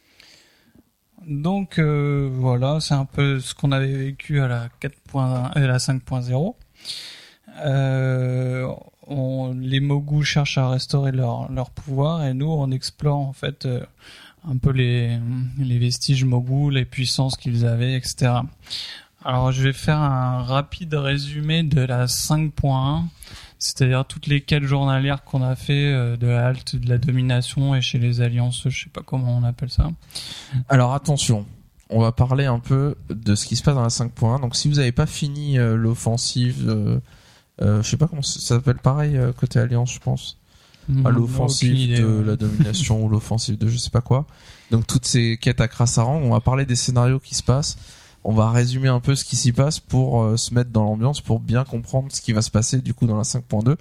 Donc 1.27 1.79
euh, 1.79 2.29
voilà, 2.31 2.79
c'est 2.79 2.93
un 2.93 3.05
peu 3.05 3.39
ce 3.39 3.53
qu'on 3.53 3.71
avait 3.71 3.93
vécu 3.93 4.39
à 4.39 4.47
la 4.47 4.69
4.1 4.81 5.61
et 5.61 5.67
la 5.67 5.77
5.0. 5.77 6.55
Euh, 7.65 8.73
les 9.59 9.79
Mogu 9.79 10.23
cherchent 10.23 10.57
à 10.57 10.69
restaurer 10.69 11.11
leur, 11.11 11.51
leur 11.51 11.71
pouvoir 11.71 12.23
et 12.23 12.33
nous 12.33 12.47
on 12.47 12.71
explore 12.71 13.17
en 13.17 13.33
fait 13.33 13.65
euh, 13.65 13.83
un 14.47 14.57
peu 14.57 14.71
les, 14.71 15.19
les 15.57 15.77
vestiges 15.77 16.23
Mogu, 16.23 16.71
les 16.71 16.85
puissances 16.85 17.35
qu'ils 17.35 17.65
avaient, 17.65 17.95
etc. 17.95 18.31
Alors 19.25 19.51
je 19.51 19.63
vais 19.63 19.73
faire 19.73 19.97
un 19.97 20.43
rapide 20.43 20.93
résumé 20.93 21.63
de 21.63 21.81
la 21.81 22.05
5.1, 22.05 23.03
c'est-à-dire 23.59 24.05
toutes 24.05 24.27
les 24.27 24.39
quêtes 24.39 24.63
journalières 24.63 25.23
qu'on 25.25 25.43
a 25.43 25.55
fait 25.55 25.91
euh, 25.91 26.15
de 26.15 26.27
la 26.27 26.47
halte 26.47 26.77
de 26.77 26.87
la 26.87 26.97
domination 26.97 27.75
et 27.75 27.81
chez 27.81 27.99
les 27.99 28.21
alliances, 28.21 28.63
je 28.69 28.83
sais 28.85 28.89
pas 28.89 29.01
comment 29.05 29.37
on 29.37 29.43
appelle 29.43 29.69
ça. 29.69 29.91
Alors 30.69 30.93
attention, 30.93 31.45
on 31.89 31.99
va 31.99 32.13
parler 32.13 32.45
un 32.45 32.59
peu 32.59 32.95
de 33.09 33.35
ce 33.35 33.45
qui 33.45 33.57
se 33.57 33.63
passe 33.63 33.75
dans 33.75 33.83
la 33.83 33.89
5.1. 33.89 34.39
Donc 34.39 34.55
si 34.55 34.69
vous 34.69 34.75
n'avez 34.75 34.93
pas 34.93 35.05
fini 35.05 35.59
euh, 35.59 35.75
l'offensive, 35.75 36.69
euh, 36.69 36.99
je 37.59 37.87
sais 37.87 37.97
pas 37.97 38.07
comment 38.07 38.21
ça 38.21 38.39
s'appelle 38.39 38.77
pareil 38.77 39.19
côté 39.37 39.59
alliance, 39.59 39.93
je 39.93 39.99
pense. 39.99 40.37
à. 40.87 41.01
Aucune 41.01 41.19
l'offensive 41.19 42.01
de 42.01 42.21
la 42.21 42.37
domination 42.37 43.03
ou 43.03 43.09
l'offensive 43.09 43.57
de 43.57 43.67
je 43.67 43.77
sais 43.77 43.91
pas 43.91 44.01
quoi. 44.01 44.25
Donc 44.71 44.87
toutes 44.87 45.05
ces 45.05 45.37
quêtes 45.37 45.59
à 45.59 45.67
Krasarang, 45.67 46.21
on 46.23 46.31
va 46.31 46.39
parler 46.39 46.65
des 46.65 46.77
scénarios 46.77 47.19
qui 47.19 47.35
se 47.35 47.43
passent. 47.43 47.77
On 48.29 48.33
va 48.33 48.51
résumer 48.51 48.89
un 48.89 48.99
peu 48.99 49.15
ce 49.15 49.25
qui 49.25 49.35
s'y 49.35 49.51
passe 49.51 49.79
pour 49.79 50.21
euh, 50.21 50.37
se 50.37 50.53
mettre 50.53 50.69
dans 50.69 50.83
l'ambiance, 50.83 51.19
pour 51.19 51.39
bien 51.39 51.63
comprendre 51.63 52.11
ce 52.11 52.21
qui 52.21 52.31
va 52.31 52.43
se 52.43 52.51
passer 52.51 52.79
du 52.79 52.93
coup 52.93 53.07
dans 53.07 53.17
la 53.17 53.23
5.2. 53.23 53.75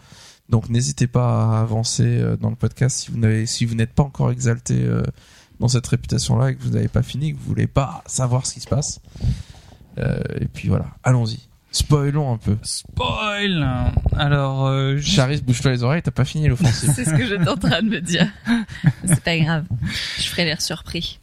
Donc 0.49 0.70
n'hésitez 0.70 1.07
pas 1.07 1.53
à 1.53 1.61
avancer 1.61 2.07
euh, 2.07 2.34
dans 2.38 2.49
le 2.49 2.57
podcast 2.57 2.96
si 2.96 3.11
vous 3.11 3.18
n'avez, 3.18 3.44
si 3.44 3.66
vous 3.66 3.74
n'êtes 3.74 3.92
pas 3.92 4.05
encore 4.05 4.30
exalté 4.30 4.84
euh, 4.84 5.03
dans 5.61 5.68
cette 5.68 5.86
réputation-là 5.86 6.53
et 6.53 6.57
que 6.57 6.62
vous 6.62 6.70
n'avez 6.70 6.88
pas 6.88 7.03
fini, 7.03 7.34
que 7.34 7.38
vous 7.38 7.44
voulez 7.44 7.66
pas 7.66 8.03
savoir 8.07 8.46
ce 8.46 8.55
qui 8.55 8.61
se 8.61 8.68
passe. 8.68 9.03
Euh, 9.99 10.18
et 10.40 10.46
puis 10.46 10.68
voilà, 10.68 10.86
allons-y. 11.05 11.40
Spoilons 11.70 12.32
un 12.32 12.38
peu. 12.38 12.57
Spoil 12.62 13.68
Alors, 14.16 14.64
euh, 14.64 14.99
Charis, 14.99 15.42
bouge-toi 15.42 15.72
les 15.72 15.82
oreilles, 15.82 16.01
t'as 16.01 16.11
pas 16.11 16.24
fini 16.24 16.49
l'offensive. 16.49 16.90
C'est 16.96 17.05
ce 17.05 17.11
que 17.11 17.26
j'étais 17.26 17.49
en 17.49 17.57
train 17.59 17.82
de 17.82 17.90
me 17.90 18.01
dire. 18.01 18.26
C'est 19.05 19.22
pas 19.22 19.36
grave. 19.36 19.66
Je 20.16 20.22
ferai 20.22 20.46
l'air 20.46 20.62
surpris. 20.62 21.20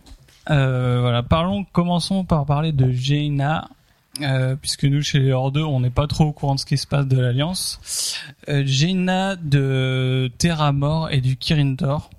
Euh, 0.50 1.00
voilà, 1.02 1.24
parlons, 1.24 1.66
commençons 1.72 2.24
par 2.24 2.46
parler 2.46 2.72
de 2.72 2.92
Jaina, 2.92 3.70
euh, 4.22 4.56
puisque 4.56 4.86
nous 4.86 5.02
chez 5.02 5.20
les 5.20 5.32
Hors 5.32 5.52
2, 5.52 5.64
on 5.64 5.80
n'est 5.80 5.90
pas 5.90 6.08
trop 6.08 6.26
au 6.26 6.32
courant 6.32 6.56
de 6.56 6.60
ce 6.60 6.66
qui 6.66 6.78
se 6.78 6.88
passe 6.88 7.08
de 7.08 7.20
l'Alliance. 7.20 8.18
Euh, 8.50 8.64
Jaina 8.66 9.36
de 9.36 10.32
Terramor 10.38 11.10
et 11.12 11.22
du 11.22 11.38
Kirintor, 11.38 12.10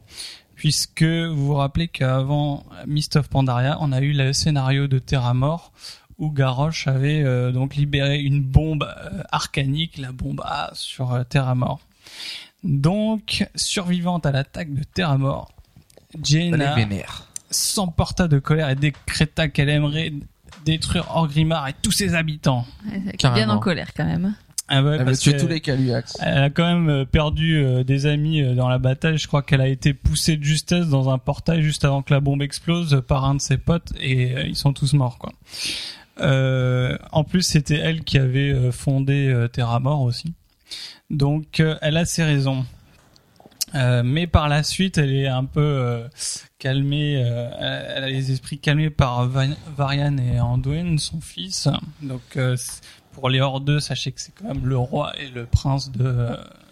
puisque 0.54 1.02
vous 1.02 1.46
vous 1.46 1.54
rappelez 1.54 1.88
qu'avant 1.88 2.64
Mist 2.86 3.16
of 3.16 3.28
Pandaria, 3.28 3.78
on 3.80 3.92
a 3.92 4.00
eu 4.00 4.12
le 4.12 4.32
scénario 4.32 4.86
de 4.86 4.98
Terramor 4.98 5.72
où 6.18 6.30
Garrosh 6.30 6.86
avait 6.86 7.22
euh, 7.22 7.52
donc 7.52 7.76
libéré 7.76 8.18
une 8.20 8.42
bombe 8.42 8.84
euh, 8.84 9.22
arcanique, 9.32 9.98
la 9.98 10.12
bombe 10.12 10.40
A, 10.44 10.70
sur 10.74 11.12
euh, 11.12 11.24
Terramor. 11.24 11.80
Donc, 12.64 13.46
survivante 13.54 14.26
à 14.26 14.32
l'attaque 14.32 14.72
de 14.72 14.82
Terramor, 14.82 15.52
Jaina 16.22 16.74
vénère. 16.74 17.25
S'emporta 17.50 18.28
de 18.28 18.38
colère 18.38 18.70
et 18.70 18.74
décréta 18.74 19.48
qu'elle 19.48 19.68
aimerait 19.68 20.12
détruire 20.64 21.06
Orgrimmar 21.14 21.68
et 21.68 21.74
tous 21.80 21.92
ses 21.92 22.14
habitants. 22.14 22.66
Bien 23.34 23.48
en 23.50 23.58
colère 23.58 23.92
quand 23.96 24.04
même. 24.04 24.34
Ah 24.68 24.82
ouais, 24.82 24.92
Elle 24.94 24.98
va 24.98 25.04
parce 25.04 25.20
tuer 25.20 25.34
que 25.34 25.40
tous 25.40 25.46
les 25.46 25.60
Caluax. 25.60 26.16
Elle 26.20 26.38
a 26.38 26.50
quand 26.50 26.66
même 26.66 26.88
euh, 26.88 27.04
perdu 27.04 27.56
euh, 27.56 27.84
des 27.84 28.06
amis 28.06 28.42
euh, 28.42 28.54
dans 28.54 28.68
la 28.68 28.78
bataille. 28.78 29.16
Je 29.16 29.28
crois 29.28 29.42
qu'elle 29.42 29.60
a 29.60 29.68
été 29.68 29.94
poussée 29.94 30.36
de 30.36 30.42
justesse 30.42 30.88
dans 30.88 31.08
un 31.08 31.18
portail 31.18 31.62
juste 31.62 31.84
avant 31.84 32.02
que 32.02 32.12
la 32.12 32.18
bombe 32.18 32.42
explose 32.42 33.00
par 33.06 33.24
un 33.24 33.36
de 33.36 33.40
ses 33.40 33.58
potes 33.58 33.92
et 34.00 34.36
euh, 34.36 34.42
ils 34.42 34.56
sont 34.56 34.72
tous 34.72 34.92
morts 34.94 35.18
quoi. 35.18 35.32
Euh, 36.18 36.96
en 37.12 37.22
plus, 37.24 37.42
c'était 37.42 37.76
elle 37.76 38.02
qui 38.02 38.18
avait 38.18 38.72
fondé 38.72 39.28
euh, 39.28 39.48
Terramor 39.48 40.00
aussi. 40.00 40.32
Donc, 41.10 41.62
elle 41.80 41.96
a 41.96 42.04
ses 42.04 42.24
raisons. 42.24 42.64
Euh, 43.74 44.02
mais 44.04 44.26
par 44.26 44.48
la 44.48 44.62
suite, 44.62 44.96
elle 44.98 45.12
est 45.12 45.26
un 45.26 45.44
peu 45.44 45.60
euh, 45.60 46.08
calmée. 46.58 47.16
euh, 47.22 47.50
elle 47.96 48.04
a 48.04 48.08
les 48.08 48.30
esprits 48.30 48.58
calmés 48.58 48.90
par 48.90 49.26
Va- 49.28 49.46
Varian 49.76 50.16
et 50.18 50.38
Anduin, 50.40 50.96
son 50.98 51.20
fils. 51.20 51.68
Donc, 52.02 52.38
pour 53.12 53.28
les 53.28 53.40
hors 53.40 53.60
deux, 53.60 53.80
sachez 53.80 54.12
que 54.12 54.20
c'est 54.20 54.32
quand 54.34 54.46
même 54.48 54.66
le 54.66 54.76
roi 54.78 55.12
et 55.20 55.28
le 55.28 55.46
prince 55.46 55.90
de 55.90 56.28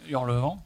Hurlevent. 0.08 0.62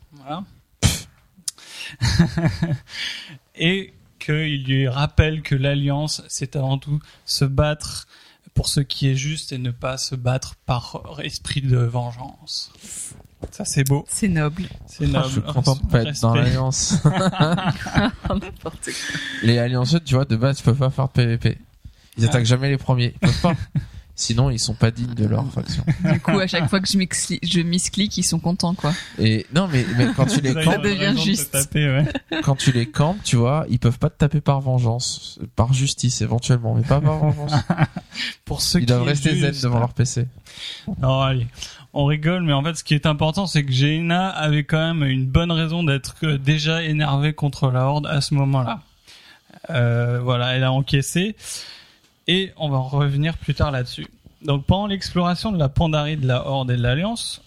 Et 3.55 3.95
qu'il 4.19 4.65
lui 4.65 4.89
rappelle 4.89 5.43
que 5.43 5.55
l'alliance, 5.55 6.23
c'est 6.29 6.57
avant 6.57 6.79
tout 6.79 7.01
se 7.25 7.45
battre 7.45 8.07
pour 8.55 8.69
ce 8.69 8.81
qui 8.81 9.09
est 9.09 9.15
juste 9.15 9.53
et 9.53 9.59
ne 9.59 9.71
pas 9.71 9.97
se 9.97 10.15
battre 10.17 10.57
par 10.67 11.01
esprit 11.23 11.63
de 11.63 11.79
vengeance. 11.79 12.73
Ça, 13.53 13.65
c'est 13.65 13.85
beau. 13.85 14.05
C'est 14.09 14.29
noble. 14.29 14.65
C'est 14.87 15.05
Ah, 15.05 15.09
noble. 15.09 15.25
je 15.27 15.31
suis 15.33 15.43
content 15.43 15.77
de 15.77 15.87
pas 15.91 16.03
être 16.03 16.21
dans 16.21 16.35
l'alliance. 16.35 16.97
Les 19.43 19.59
allianceux, 19.59 20.01
tu 20.01 20.15
vois, 20.15 20.25
de 20.25 20.37
base, 20.37 20.61
ils 20.61 20.63
peuvent 20.63 20.77
pas 20.79 20.91
faire 20.91 21.07
de 21.09 21.13
PVP. 21.13 21.59
Ils 22.17 22.25
attaquent 22.25 22.45
jamais 22.47 22.69
les 22.71 22.79
premiers. 22.79 23.15
Ils 23.15 23.29
peuvent 23.29 23.41
pas. 23.41 23.55
Sinon, 24.21 24.51
ils 24.51 24.59
sont 24.59 24.75
pas 24.75 24.91
dignes 24.91 25.15
de 25.15 25.27
leur 25.27 25.49
faction. 25.53 25.85
Du 26.13 26.19
coup, 26.19 26.37
à 26.41 26.49
chaque 26.49 26.69
fois 26.69 26.81
que 26.81 26.89
je 26.89 26.99
je 27.41 27.61
misclique, 27.61 28.19
ils 28.19 28.25
sont 28.25 28.41
contents, 28.41 28.75
quoi. 28.75 28.93
Et 29.17 29.47
non, 29.55 29.69
mais, 29.69 29.87
mais 29.97 30.09
quand 30.17 30.27
tu 30.27 30.41
les 30.41 30.55
Ça 30.55 30.65
campes, 30.65 30.83
devient 30.83 30.99
raison 30.99 31.13
de 31.13 31.19
te 31.21 31.25
juste. 31.25 31.51
taper, 31.53 31.87
ouais. 32.33 32.41
quand 32.43 32.57
tu 32.57 32.73
les 32.73 32.91
campes, 32.91 33.19
tu 33.23 33.37
vois, 33.37 33.65
ils 33.71 33.79
peuvent 33.79 34.01
pas 34.01 34.11
te 34.11 34.19
taper 34.19 34.41
par 34.41 34.61
vengeance, 34.61 35.39
par 35.55 35.73
justice 35.73 36.21
éventuellement, 36.21 36.75
mais 36.75 36.83
pas 36.83 37.01
par 37.01 37.19
vengeance. 37.19 37.53
Pour 38.45 38.61
ceux 38.61 38.81
Ils 38.81 38.83
qui 38.83 38.87
doivent 38.87 39.03
est 39.07 39.11
rester 39.11 39.39
zen 39.39 39.53
juste. 39.53 39.63
devant 39.63 39.79
leur 39.79 39.95
PC. 39.95 40.27
Non, 41.01 41.21
allez. 41.21 41.47
On 42.01 42.05
rigole, 42.05 42.45
mais 42.45 42.53
en 42.53 42.63
fait, 42.63 42.77
ce 42.77 42.85
qui 42.85 42.95
est 42.95 43.07
important, 43.07 43.49
c'est 43.49 43.65
que 43.65 43.73
Jaina 43.73 44.29
avait 44.29 44.63
quand 44.63 44.95
même 44.95 45.03
une 45.03 45.27
bonne 45.27 45.51
raison 45.51 45.83
d'être 45.83 46.15
euh, 46.23 46.39
déjà 46.39 46.85
énervée 46.85 47.33
contre 47.33 47.73
la 47.73 47.87
Horde 47.87 48.07
à 48.07 48.21
ce 48.21 48.35
moment-là. 48.35 48.83
Euh, 49.71 50.21
voilà, 50.23 50.55
elle 50.55 50.63
a 50.63 50.71
encaissé. 50.71 51.35
Et 52.29 52.53
on 52.57 52.69
va 52.69 52.77
en 52.77 52.85
revenir 52.85 53.37
plus 53.37 53.53
tard 53.53 53.73
là-dessus. 53.73 54.07
Donc, 54.43 54.65
pendant 54.65 54.87
l'exploration 54.87 55.51
de 55.51 55.59
la 55.59 55.69
Pandarie 55.69 56.17
de 56.17 56.29
la 56.29 56.47
Horde 56.47 56.71
et 56.71 56.77
de 56.77 56.83
l'Alliance, 56.83 57.43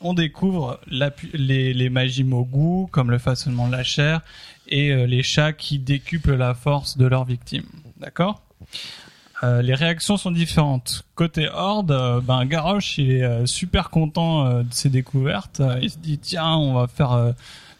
on 0.00 0.14
découvre 0.14 0.78
les, 0.86 1.74
les 1.74 1.90
magies 1.90 2.22
Mogu, 2.22 2.88
comme 2.92 3.10
le 3.10 3.18
façonnement 3.18 3.66
de 3.66 3.72
la 3.72 3.82
chair, 3.82 4.20
et 4.68 4.92
euh, 4.92 5.06
les 5.06 5.24
chats 5.24 5.52
qui 5.52 5.80
décuplent 5.80 6.36
la 6.36 6.54
force 6.54 6.96
de 6.96 7.06
leurs 7.06 7.24
victimes. 7.24 7.66
D'accord? 7.96 8.40
Euh, 9.42 9.60
les 9.62 9.74
réactions 9.74 10.16
sont 10.16 10.30
différentes. 10.30 11.04
Côté 11.14 11.48
Horde, 11.48 11.90
euh, 11.90 12.20
ben 12.20 12.44
Garrosh 12.46 12.98
il 12.98 13.12
est 13.12 13.22
euh, 13.22 13.46
super 13.46 13.90
content 13.90 14.46
euh, 14.46 14.62
de 14.62 14.72
ses 14.72 14.88
découvertes. 14.88 15.60
Il 15.82 15.90
se 15.90 15.98
dit 15.98 16.18
tiens, 16.18 16.54
on 16.54 16.74
va 16.74 16.86
faire 16.86 17.12
euh, 17.12 17.32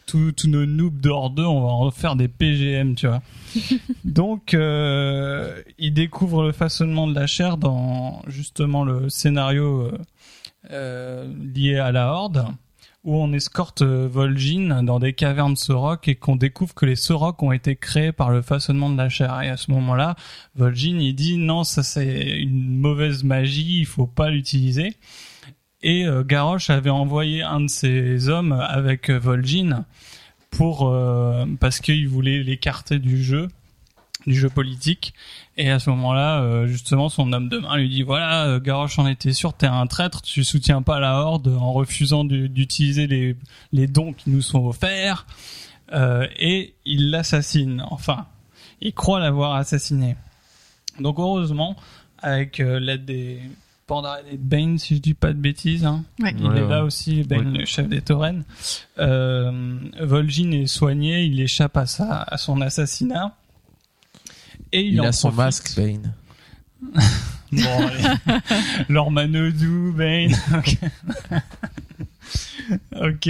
tous 0.07 0.35
nos 0.47 0.67
noobs 0.67 1.01
de 1.01 1.09
Horde 1.09 1.35
2, 1.37 1.45
on 1.45 1.61
va 1.63 1.69
en 1.69 1.91
faire 1.91 2.15
des 2.15 2.29
PGM, 2.29 2.95
tu 2.95 3.07
vois. 3.07 3.23
Donc 4.05 4.53
euh, 4.55 5.63
il 5.79 5.95
découvre 5.95 6.45
le 6.45 6.53
façonnement 6.53 7.07
de 7.07 7.15
la 7.15 7.27
chair 7.27 7.57
dans 7.57 8.23
justement 8.27 8.85
le 8.85 9.09
scénario 9.09 9.91
lié 10.69 11.79
à 11.79 11.93
la 11.93 12.09
Horde 12.13 12.47
où 13.07 13.17
on 13.17 13.33
escorte 13.33 13.83
euh, 13.83 14.09
Vol'jin 14.11 14.83
dans 14.83 14.99
des 14.99 15.13
cavernes 15.13 15.55
Sorok 15.55 16.09
et 16.09 16.17
qu'on 16.17 16.35
découvre 16.35 16.75
que 16.75 16.85
les 16.85 16.97
Sorok 16.97 17.41
ont 17.43 17.53
été 17.53 17.77
créés 17.77 18.11
par 18.11 18.31
le 18.31 18.43
façonnement 18.43 18.91
de 18.91 18.99
la 18.99 19.09
chair. 19.09 19.41
Et 19.43 19.49
à 19.49 19.57
ce 19.57 19.71
moment-là, 19.71 20.17
Vol'jin 20.57 20.99
dit 21.15 21.39
non 21.39 21.63
ça 21.63 21.85
c'est 21.85 22.41
une 22.41 22.79
mauvaise 22.79 23.23
magie 23.23 23.79
il 23.79 23.87
faut 23.87 24.09
pas 24.09 24.29
l'utiliser 24.29 24.97
et 25.83 26.05
euh, 26.05 26.25
Garrosh 26.25 26.69
avait 26.69 26.91
envoyé 26.91 27.43
un 27.43 27.61
de 27.61 27.69
ses 27.69 28.29
hommes 28.29 28.53
avec 28.53 29.09
euh, 29.09 29.19
Vol'jin 29.19 29.85
pour 30.51 30.91
parce 31.61 31.81
qu'il 31.81 32.09
voulait 32.09 32.43
l'écarter 32.43 32.99
du 32.99 33.23
jeu 33.23 33.49
du 34.27 34.35
jeu 34.35 34.49
politique 34.49 35.13
et 35.57 35.71
à 35.71 35.79
ce 35.79 35.89
moment-là 35.91 36.41
euh, 36.43 36.67
justement 36.67 37.09
son 37.09 37.33
homme 37.33 37.49
de 37.49 37.59
main 37.59 37.77
lui 37.77 37.89
dit 37.89 38.03
voilà 38.03 38.45
euh, 38.47 38.61
Garrosh 38.61 38.99
en 38.99 39.07
était 39.07 39.33
sûr 39.33 39.53
t'es 39.55 39.67
un 39.67 39.87
traître 39.87 40.21
tu 40.23 40.45
soutiens 40.45 40.83
pas 40.83 41.01
la 41.01 41.15
horde 41.21 41.49
en 41.49 41.73
refusant 41.73 42.25
du- 42.25 42.49
d'utiliser 42.49 43.07
les 43.07 43.37
les 43.73 43.87
dons 43.87 44.13
qui 44.13 44.31
nous 44.31 44.43
sont 44.43 44.67
offerts 44.67 45.27
Euh, 45.93 46.27
et 46.41 46.75
il 46.85 47.11
l'assassine 47.11 47.83
enfin 47.91 48.27
il 48.81 48.93
croit 48.93 49.21
l'avoir 49.21 49.55
assassiné 49.55 50.17
donc 50.99 51.19
heureusement, 51.19 51.77
avec 52.19 52.59
euh, 52.61 52.81
l'aide 52.81 53.05
des 53.05 53.41
Pandaren 53.87 54.25
et 54.33 54.37
de 54.37 54.43
Bane, 54.43 54.79
si 54.79 54.97
je 54.97 55.01
dis 55.01 55.15
pas 55.15 55.33
de 55.33 55.39
bêtises, 55.39 55.85
hein, 55.85 56.03
Ouais. 56.21 56.35
il 56.37 56.45
Ouais, 56.45 56.59
est 56.59 56.63
ouais. 56.63 56.69
là 56.69 56.83
aussi, 56.85 57.23
Bane, 57.23 57.53
le 57.57 57.65
chef 57.67 57.87
des 57.89 58.01
Tauren. 58.01 58.43
Euh, 58.99 59.79
Vol'jin 60.01 60.51
est 60.53 60.67
soigné, 60.67 61.25
il 61.25 61.41
échappe 61.41 61.77
à, 61.77 61.87
sa, 61.87 62.23
à 62.23 62.37
son 62.37 62.61
assassinat. 62.61 63.37
Et 64.77 64.83
il, 64.83 64.95
Il 64.95 65.01
en 65.01 65.05
a 65.05 65.13
son 65.13 65.29
profite- 65.31 65.37
masque, 65.45 65.77
Bane. 65.77 66.13
Bon, 67.53 67.87
allez. 67.87 68.41
Lormanodou, 68.89 69.93
Bane. 69.93 70.35
Ok. 70.57 70.79
ok. 73.01 73.29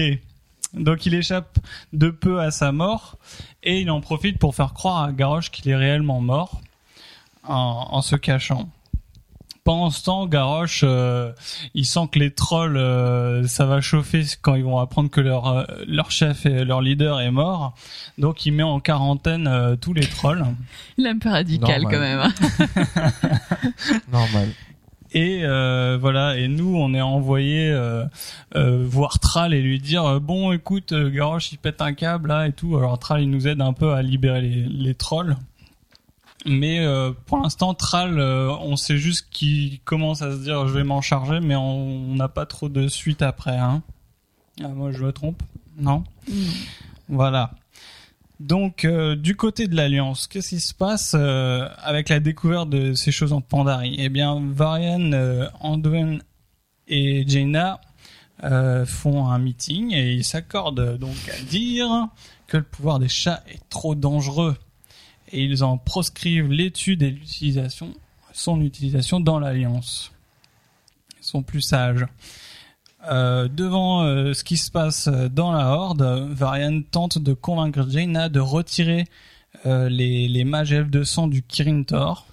Donc 0.74 1.06
il 1.06 1.14
échappe 1.14 1.58
de 1.92 2.08
peu 2.10 2.40
à 2.40 2.50
sa 2.50 2.72
mort 2.72 3.16
et 3.62 3.80
il 3.80 3.90
en 3.90 4.00
profite 4.00 4.38
pour 4.38 4.54
faire 4.54 4.72
croire 4.74 5.02
à 5.04 5.12
Garrosh 5.12 5.50
qu'il 5.50 5.68
est 5.70 5.76
réellement 5.76 6.20
mort. 6.20 6.60
en, 7.44 7.88
en 7.90 8.02
se 8.02 8.16
cachant. 8.16 8.68
Pendant 9.66 9.90
ce 9.90 10.04
temps, 10.04 10.26
Garrosh, 10.26 10.82
euh, 10.84 11.32
il 11.74 11.84
sent 11.84 12.08
que 12.12 12.18
les 12.20 12.30
trolls, 12.30 12.76
euh, 12.76 13.46
ça 13.46 13.66
va 13.66 13.80
chauffer 13.80 14.24
quand 14.40 14.54
ils 14.54 14.62
vont 14.64 14.78
apprendre 14.78 15.10
que 15.10 15.20
leur 15.20 15.48
euh, 15.48 15.64
leur 15.86 16.10
chef 16.12 16.46
et 16.46 16.64
leur 16.64 16.80
leader 16.80 17.20
est 17.20 17.32
mort. 17.32 17.74
Donc 18.16 18.46
il 18.46 18.52
met 18.52 18.62
en 18.62 18.78
quarantaine 18.80 19.46
euh, 19.48 19.74
tous 19.76 19.92
les 19.92 20.06
trolls. 20.06 20.44
Il 20.98 21.04
est 21.06 21.10
un 21.10 21.18
peu 21.18 21.28
radical 21.30 21.82
Normal. 21.82 21.92
quand 21.92 22.00
même. 22.00 22.20
hein. 22.20 23.12
Normal. 24.12 24.48
Et 25.12 25.40
euh, 25.44 25.96
voilà, 26.00 26.36
et 26.36 26.46
nous, 26.48 26.76
on 26.76 26.92
est 26.94 27.00
envoyé 27.00 27.68
euh, 27.70 28.04
euh, 28.54 28.84
voir 28.86 29.18
Tral 29.18 29.54
et 29.54 29.62
lui 29.62 29.78
dire 29.80 30.04
euh, 30.04 30.18
bon, 30.20 30.52
écoute, 30.52 30.92
euh, 30.92 31.10
Garrosh, 31.10 31.52
il 31.52 31.58
pète 31.58 31.80
un 31.80 31.92
câble 31.94 32.28
là 32.28 32.46
et 32.48 32.52
tout. 32.52 32.76
Alors 32.76 32.98
Tral, 32.98 33.22
il 33.22 33.30
nous 33.30 33.48
aide 33.48 33.60
un 33.60 33.72
peu 33.72 33.92
à 33.94 34.02
libérer 34.02 34.40
les, 34.42 34.64
les 34.68 34.94
trolls. 34.94 35.36
Mais 36.46 36.78
euh, 36.78 37.12
pour 37.26 37.38
l'instant, 37.38 37.74
Tral, 37.74 38.18
euh, 38.18 38.50
on 38.60 38.76
sait 38.76 38.98
juste 38.98 39.26
qu'il 39.30 39.80
commence 39.80 40.22
à 40.22 40.30
se 40.32 40.36
dire 40.38 40.68
je 40.68 40.74
vais 40.74 40.84
m'en 40.84 41.00
charger, 41.00 41.40
mais 41.40 41.56
on 41.56 42.14
n'a 42.14 42.28
pas 42.28 42.46
trop 42.46 42.68
de 42.68 42.86
suite 42.88 43.22
après. 43.22 43.56
Hein. 43.56 43.82
Ah, 44.62 44.68
moi, 44.68 44.92
je 44.92 45.04
me 45.04 45.12
trompe 45.12 45.42
Non? 45.76 46.04
Mm. 46.28 46.32
Voilà. 47.08 47.50
Donc, 48.38 48.84
euh, 48.84 49.16
du 49.16 49.34
côté 49.34 49.66
de 49.66 49.74
l'Alliance, 49.74 50.26
qu'est-ce 50.26 50.50
qui 50.50 50.60
se 50.60 50.74
passe 50.74 51.14
euh, 51.16 51.68
avec 51.78 52.10
la 52.10 52.20
découverte 52.20 52.68
de 52.68 52.92
ces 52.92 53.10
choses 53.10 53.32
en 53.32 53.40
Pandarie? 53.40 53.96
Eh 53.98 54.08
bien, 54.08 54.40
Varian, 54.52 55.12
euh, 55.12 55.48
Anduin 55.60 56.18
et 56.86 57.24
Jaina 57.26 57.80
euh, 58.44 58.84
font 58.84 59.26
un 59.26 59.38
meeting 59.38 59.92
et 59.94 60.12
ils 60.12 60.24
s'accordent 60.24 60.98
donc 60.98 61.16
à 61.34 61.42
dire 61.44 62.08
que 62.46 62.58
le 62.58 62.62
pouvoir 62.62 62.98
des 62.98 63.08
chats 63.08 63.42
est 63.48 63.66
trop 63.70 63.94
dangereux 63.94 64.56
et 65.32 65.44
ils 65.44 65.64
en 65.64 65.78
proscrivent 65.78 66.50
l'étude 66.50 67.02
et 67.02 67.10
l'utilisation, 67.10 67.92
son 68.32 68.60
utilisation 68.60 69.20
dans 69.20 69.38
l'Alliance. 69.38 70.12
Ils 71.20 71.24
sont 71.24 71.42
plus 71.42 71.60
sages. 71.62 72.06
Euh, 73.08 73.48
devant 73.48 74.02
euh, 74.02 74.32
ce 74.32 74.42
qui 74.42 74.56
se 74.56 74.70
passe 74.70 75.06
euh, 75.06 75.28
dans 75.28 75.52
la 75.52 75.68
Horde, 75.68 76.02
Varian 76.30 76.82
tente 76.82 77.18
de 77.18 77.34
convaincre 77.34 77.88
Jaina 77.88 78.28
de 78.28 78.40
retirer 78.40 79.06
les, 79.64 80.28
les 80.28 80.44
mages 80.44 80.72
elfes 80.72 80.90
de 80.90 81.02
sang 81.02 81.26
du 81.26 81.42
Kirin 81.42 81.82
Tor. 81.82 82.26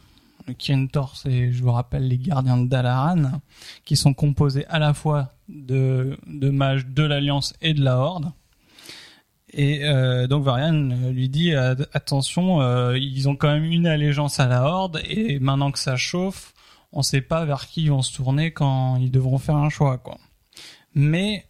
Le 0.45 0.53
Kirin 0.53 0.85
Tor, 0.87 1.15
c'est, 1.15 1.51
je 1.51 1.63
vous 1.63 1.71
rappelle, 1.71 2.07
les 2.07 2.17
gardiens 2.17 2.57
de 2.57 2.67
Dalaran, 2.67 3.41
qui 3.85 3.95
sont 3.95 4.13
composés 4.13 4.67
à 4.67 4.77
la 4.77 4.93
fois 4.93 5.31
de, 5.47 6.17
de 6.27 6.49
mages 6.49 6.85
de 6.85 7.01
l'Alliance 7.01 7.53
et 7.61 7.73
de 7.73 7.81
la 7.81 7.97
Horde. 7.97 8.31
Et 9.53 9.85
euh, 9.85 10.25
donc 10.27 10.43
Varian 10.43 10.89
euh, 10.91 11.11
lui 11.11 11.29
dit 11.29 11.53
euh, 11.53 11.75
attention, 11.93 12.61
euh, 12.61 12.97
ils 12.97 13.29
ont 13.29 13.35
quand 13.35 13.51
même 13.53 13.65
une 13.65 13.85
allégeance 13.85 14.39
à 14.39 14.47
la 14.47 14.63
Horde 14.63 15.01
et 15.07 15.39
maintenant 15.39 15.71
que 15.71 15.77
ça 15.77 15.95
chauffe, 15.95 16.53
on 16.91 17.03
sait 17.03 17.21
pas 17.21 17.45
vers 17.45 17.67
qui 17.67 17.83
ils 17.83 17.91
vont 17.91 18.01
se 18.01 18.15
tourner 18.15 18.51
quand 18.51 18.97
ils 18.97 19.11
devront 19.11 19.37
faire 19.37 19.55
un 19.55 19.69
choix 19.69 19.99
quoi. 19.99 20.17
Mais 20.95 21.45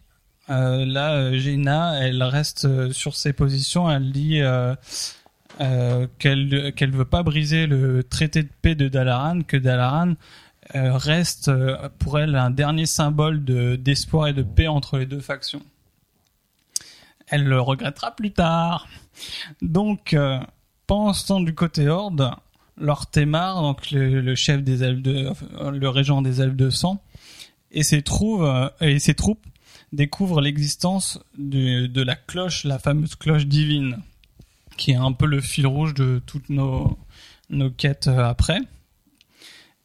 euh, 0.50 0.84
là, 0.84 1.32
Jaina, 1.38 1.98
elle 2.02 2.22
reste 2.22 2.66
euh, 2.66 2.92
sur 2.92 3.16
ses 3.16 3.32
positions. 3.32 3.90
Elle 3.90 4.12
dit 4.12 4.40
qu'elle 6.18 6.72
qu'elle 6.74 6.90
veut 6.90 7.04
pas 7.06 7.22
briser 7.22 7.66
le 7.66 8.04
traité 8.04 8.42
de 8.42 8.50
paix 8.60 8.74
de 8.74 8.88
Dalaran, 8.88 9.42
que 9.42 9.56
Dalaran 9.56 10.14
reste 10.74 11.50
pour 11.98 12.18
elle 12.18 12.34
un 12.36 12.50
dernier 12.50 12.86
symbole 12.86 13.44
de 13.44 13.76
d'espoir 13.76 14.28
et 14.28 14.32
de 14.34 14.42
paix 14.42 14.66
entre 14.66 14.98
les 14.98 15.06
deux 15.06 15.20
factions. 15.20 15.62
Elle 17.34 17.46
le 17.46 17.60
regrettera 17.60 18.14
plus 18.14 18.30
tard. 18.30 18.86
Donc, 19.60 20.14
euh, 20.14 20.38
du 21.40 21.52
côté 21.52 21.88
Horde, 21.88 22.30
Lord 22.76 23.10
Temar, 23.10 23.60
donc 23.60 23.90
le, 23.90 24.34
chef 24.36 24.62
des 24.62 24.84
elfes 24.84 25.02
de, 25.02 25.26
enfin, 25.26 25.72
le 25.72 25.88
régent 25.88 26.22
des 26.22 26.40
elfes 26.40 26.54
de 26.54 26.70
sang, 26.70 27.02
et 27.72 27.82
ses 27.82 28.02
troupes, 28.02 28.42
euh, 28.42 28.68
et 28.80 29.00
ses 29.00 29.14
troupes 29.14 29.44
découvrent 29.92 30.40
l'existence 30.40 31.18
de, 31.36 32.02
la 32.02 32.14
cloche, 32.14 32.62
la 32.62 32.78
fameuse 32.78 33.16
cloche 33.16 33.46
divine, 33.46 33.98
qui 34.76 34.92
est 34.92 34.96
un 34.96 35.10
peu 35.10 35.26
le 35.26 35.40
fil 35.40 35.66
rouge 35.66 35.92
de 35.92 36.22
toutes 36.24 36.50
nos, 36.50 36.96
nos 37.50 37.70
quêtes 37.72 38.06
euh, 38.06 38.24
après. 38.24 38.60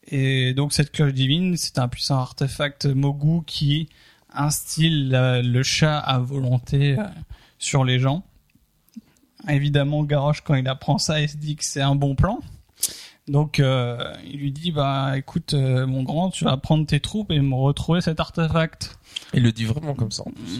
Et 0.08 0.54
donc 0.54 0.74
cette 0.74 0.92
cloche 0.92 1.14
divine, 1.14 1.58
c'est 1.58 1.80
un 1.80 1.88
puissant 1.88 2.20
artefact 2.20 2.86
Mogu 2.86 3.44
qui 3.48 3.90
instille 4.32 5.10
le 5.12 5.64
chat 5.64 5.98
à 5.98 6.20
volonté 6.20 6.98
euh, 7.00 7.04
sur 7.60 7.84
les 7.84 8.00
gens. 8.00 8.24
Évidemment, 9.48 10.04
Garrosh, 10.04 10.42
quand 10.42 10.56
il 10.56 10.68
apprend 10.68 10.98
ça, 10.98 11.22
il 11.22 11.30
se 11.30 11.38
dit 11.38 11.56
que 11.56 11.64
c'est 11.64 11.82
un 11.82 11.96
bon 11.96 12.16
plan. 12.16 12.40
Donc, 13.30 13.60
euh, 13.60 14.12
il 14.26 14.40
lui 14.40 14.52
dit, 14.52 14.72
bah, 14.72 15.16
écoute, 15.16 15.54
euh, 15.54 15.86
mon 15.86 16.02
grand, 16.02 16.32
tu 16.32 16.46
vas 16.46 16.58
prendre 16.58 16.88
tes 16.88 17.00
troupes 17.00 17.30
et 17.30 17.40
me 17.40 17.54
retrouver 17.54 18.02
cet 18.02 18.20
artefact. 18.20 18.98
Il 19.36 19.44
le 19.44 19.52
dit 19.52 19.66
vraiment 19.66 19.94
comme 19.94 20.10
ça. 20.10 20.24
en 20.26 20.32
plus. 20.32 20.60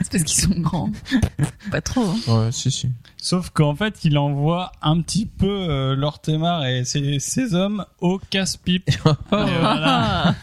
C'est 0.00 0.12
parce 0.12 0.24
qu'ils 0.24 0.40
sont 0.40 0.60
grands. 0.60 0.90
Pas 1.72 1.80
trop. 1.80 2.04
Hein. 2.04 2.18
Ouais, 2.28 2.52
si, 2.52 2.70
si. 2.70 2.88
Sauf 3.16 3.50
qu'en 3.50 3.74
fait, 3.74 4.04
il 4.04 4.16
envoie 4.16 4.70
un 4.80 5.00
petit 5.00 5.26
peu 5.26 5.66
euh, 5.68 5.96
Lord 5.96 6.20
Temar 6.20 6.64
et 6.66 6.84
ses, 6.84 7.18
ses 7.18 7.54
hommes 7.56 7.84
au 8.00 8.20
casse-pipe. 8.30 8.88
Et 8.88 8.96
voilà. 9.02 10.36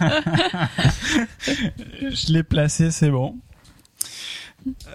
Je 2.01 2.33
l'ai 2.33 2.43
placé, 2.43 2.91
c'est 2.91 3.09
bon. 3.09 3.38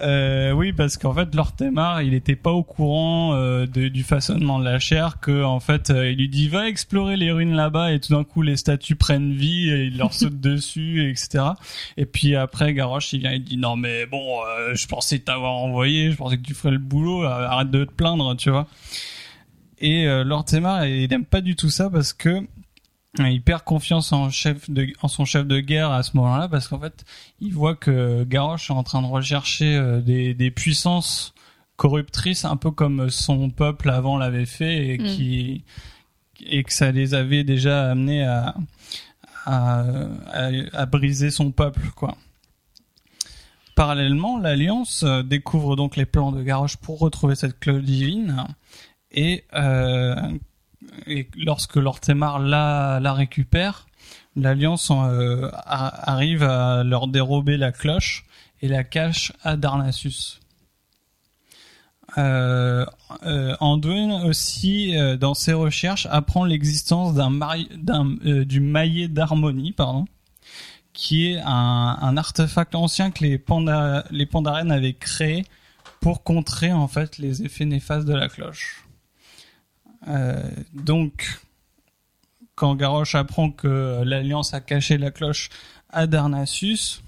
Euh, 0.03 0.53
oui, 0.53 0.73
parce 0.73 0.97
qu'en 0.97 1.15
fait, 1.15 1.35
Lord 1.35 1.57
Temar, 1.57 2.03
il 2.03 2.11
n'était 2.11 2.37
pas 2.37 2.53
au 2.53 2.63
courant 2.63 3.35
euh, 3.35 3.67
du 3.67 4.03
façonnement 4.03 4.59
de 4.59 4.65
la 4.65 4.79
chair, 4.79 5.21
que 5.21 5.43
en 5.45 5.61
fait, 5.61 5.91
euh, 5.91 6.11
il 6.11 6.19
lui 6.19 6.29
dit 6.29 6.49
va 6.49 6.69
explorer 6.69 7.17
les 7.17 7.31
ruines 7.33 7.55
là-bas, 7.55 7.93
et 7.93 8.01
tout 8.01 8.13
d'un 8.13 8.25
coup, 8.25 8.43
les 8.43 8.57
statues 8.57 8.97
prennent 8.97 9.33
vie, 9.33 9.71
et 9.71 9.85
il 9.85 9.99
leur 9.99 10.15
saute 10.15 10.41
dessus, 10.41 11.03
et 11.03 11.11
etc. 11.11 11.45
Et 11.97 12.07
puis 12.07 12.37
après, 12.37 12.75
Garrosh, 12.75 13.13
il 13.13 13.21
vient, 13.21 13.33
il 13.33 13.45
dit 13.45 13.57
non 13.57 13.77
mais 13.77 14.07
bon, 14.07 14.41
euh, 14.45 14.75
je 14.75 14.87
pensais 14.87 15.19
t'avoir 15.19 15.55
envoyé, 15.55 16.11
je 16.11 16.17
pensais 16.17 16.37
que 16.37 16.43
tu 16.43 16.55
ferais 16.55 16.73
le 16.73 16.79
boulot, 16.79 17.25
euh, 17.25 17.29
arrête 17.29 17.71
de 17.71 17.85
te 17.85 17.93
plaindre, 17.93 18.37
tu 18.37 18.51
vois. 18.51 18.67
Et 19.81 20.07
euh, 20.07 20.23
Lord 20.23 20.47
il 20.53 21.13
aime 21.13 21.25
pas 21.25 21.41
du 21.41 21.57
tout 21.57 21.69
ça 21.69 21.91
parce 21.91 22.13
que 22.13 22.47
il 23.19 23.43
perd 23.43 23.63
confiance 23.63 24.13
en 24.13 24.31
chef 24.31 24.71
de, 24.71 24.89
en 25.03 25.09
son 25.09 25.25
chef 25.25 25.47
de 25.47 25.61
guerre 25.61 25.91
à 25.91 26.03
ce 26.03 26.17
moment-là 26.17 26.49
parce 26.49 26.69
qu'en 26.69 26.79
fait, 26.81 27.05
il 27.41 27.53
voit 27.53 27.77
que 27.77 28.25
Garrosh 28.25 28.71
est 28.71 28.75
en 28.75 28.83
train 28.83 29.03
de 29.03 29.07
rechercher 29.07 29.75
euh, 29.77 30.01
des, 30.01 30.33
des 30.35 30.51
puissances 30.51 31.35
corruptrices, 31.77 32.45
un 32.45 32.57
peu 32.57 32.71
comme 32.71 33.11
son 33.11 33.51
peuple 33.51 33.91
avant 33.91 34.17
l'avait 34.17 34.47
fait 34.47 34.87
et 34.89 34.99
Mm. 34.99 35.05
qui 35.07 35.65
et 36.45 36.65
que 36.65 36.73
ça 36.73 36.91
les 36.91 37.15
avait 37.15 37.45
déjà 37.45 37.91
amenés 37.91 38.25
à 38.25 38.55
à, 39.45 39.85
à, 40.33 40.51
à 40.73 40.87
briser 40.87 41.31
son 41.31 41.51
peuple, 41.51 41.91
quoi. 41.97 42.17
Parallèlement, 43.75 44.39
l'Alliance 44.39 45.03
euh, 45.03 45.23
découvre 45.23 45.77
donc 45.77 45.97
les 45.97 46.05
plans 46.05 46.31
de 46.31 46.43
Garrosh 46.43 46.77
pour 46.77 46.99
retrouver 46.99 47.35
cette 47.35 47.59
cloche 47.59 47.83
divine 47.83 48.47
et, 49.11 49.45
euh, 49.55 50.15
et 51.07 51.29
lorsque 51.37 51.77
Lord 51.77 52.01
Temar 52.01 52.39
la, 52.39 53.01
la 53.01 53.13
récupère, 53.13 53.87
l'Alliance 54.37 54.91
euh, 54.91 55.51
arrive 55.53 56.43
à 56.43 56.85
leur 56.85 57.09
dérober 57.09 57.57
la 57.57 57.73
cloche 57.73 58.25
et 58.61 58.69
la 58.69 58.85
cache 58.85 59.33
à 59.43 59.57
Darnassus. 59.57 60.41
Euh, 62.19 62.85
euh, 63.25 63.57
Anduin 63.61 64.25
aussi, 64.25 64.95
dans 65.19 65.35
ses 65.35 65.55
recherches, 65.55 66.07
apprend 66.11 66.45
l'existence 66.45 67.15
d'un 67.15 68.05
du 68.45 68.61
maillet 68.61 69.09
d'harmonie, 69.09 69.73
pardon, 69.73 70.05
qui 70.93 71.33
est 71.33 71.41
un, 71.45 72.17
artefact 72.17 72.75
ancien 72.75 73.11
que 73.11 73.25
les, 73.25 73.39
panda, 73.39 74.05
les 74.11 74.29
avaient 74.71 74.93
créé 74.93 75.47
pour 76.01 76.23
contrer 76.23 76.73
en 76.73 76.89
fait 76.89 77.19
les 77.19 77.45
effets 77.45 77.65
néfastes 77.65 78.07
de 78.07 78.15
la 78.15 78.29
cloche. 78.29 78.82
Euh, 80.09 80.51
donc, 80.73 81.41
quand 82.55 82.75
Garrosh 82.75 83.15
apprend 83.15 83.51
que 83.51 84.03
l'Alliance 84.05 84.55
a 84.55 84.61
caché 84.61 84.99
la 84.99 85.11
cloche 85.11 85.49
à 85.91 86.07
Darnassus, 86.07 87.03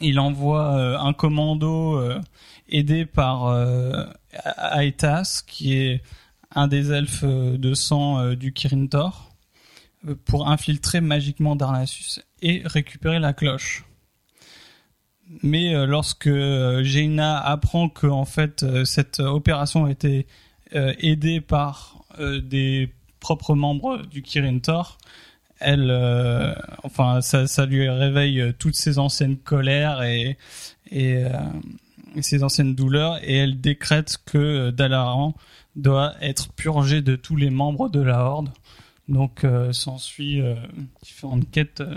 il 0.00 0.18
envoie 0.18 0.76
euh, 0.76 0.98
un 0.98 1.12
commando 1.12 1.98
euh, 1.98 2.20
aidé 2.68 3.04
par 3.04 3.46
euh, 3.46 4.06
Aetas, 4.56 5.42
qui 5.46 5.74
est 5.74 6.02
un 6.54 6.66
des 6.68 6.90
elfes 6.90 7.24
de 7.24 7.74
sang 7.74 8.34
du 8.34 8.52
Kirin 8.52 8.86
Tor, 8.86 9.30
euh, 10.08 10.14
pour 10.24 10.48
infiltrer 10.48 11.00
magiquement 11.00 11.54
Darnassus 11.54 12.20
et 12.42 12.62
récupérer 12.64 13.18
la 13.18 13.32
cloche. 13.32 13.84
Mais 15.44 15.86
lorsque 15.86 16.28
Jaina 16.82 17.38
apprend 17.38 17.88
que 17.88 18.08
en 18.08 18.24
fait 18.24 18.66
cette 18.84 19.20
opération 19.20 19.84
a 19.84 19.90
été 19.92 20.26
aidée 20.72 21.40
par 21.40 21.99
des 22.18 22.92
propres 23.20 23.54
membres 23.54 24.04
du 24.06 24.22
Kirin 24.22 24.58
Tor, 24.58 24.98
elle, 25.60 25.90
euh, 25.90 26.54
enfin, 26.82 27.20
ça, 27.20 27.46
ça 27.46 27.66
lui 27.66 27.88
réveille 27.88 28.40
euh, 28.40 28.52
toutes 28.58 28.76
ses 28.76 28.98
anciennes 28.98 29.36
colères 29.36 30.02
et 30.02 30.38
et, 30.90 31.16
euh, 31.16 31.28
ses 32.22 32.42
anciennes 32.42 32.74
douleurs 32.74 33.18
et 33.22 33.36
elle 33.36 33.60
décrète 33.60 34.16
que 34.24 34.38
euh, 34.38 34.72
Dalaran 34.72 35.34
doit 35.76 36.14
être 36.20 36.52
purgé 36.54 37.02
de 37.02 37.14
tous 37.14 37.36
les 37.36 37.50
membres 37.50 37.88
de 37.88 38.00
la 38.00 38.24
Horde. 38.24 38.48
Donc 39.08 39.44
euh, 39.44 39.72
s'ensuit 39.72 40.40
euh, 40.40 40.54
différentes 41.02 41.48
quêtes 41.50 41.82
euh, 41.82 41.96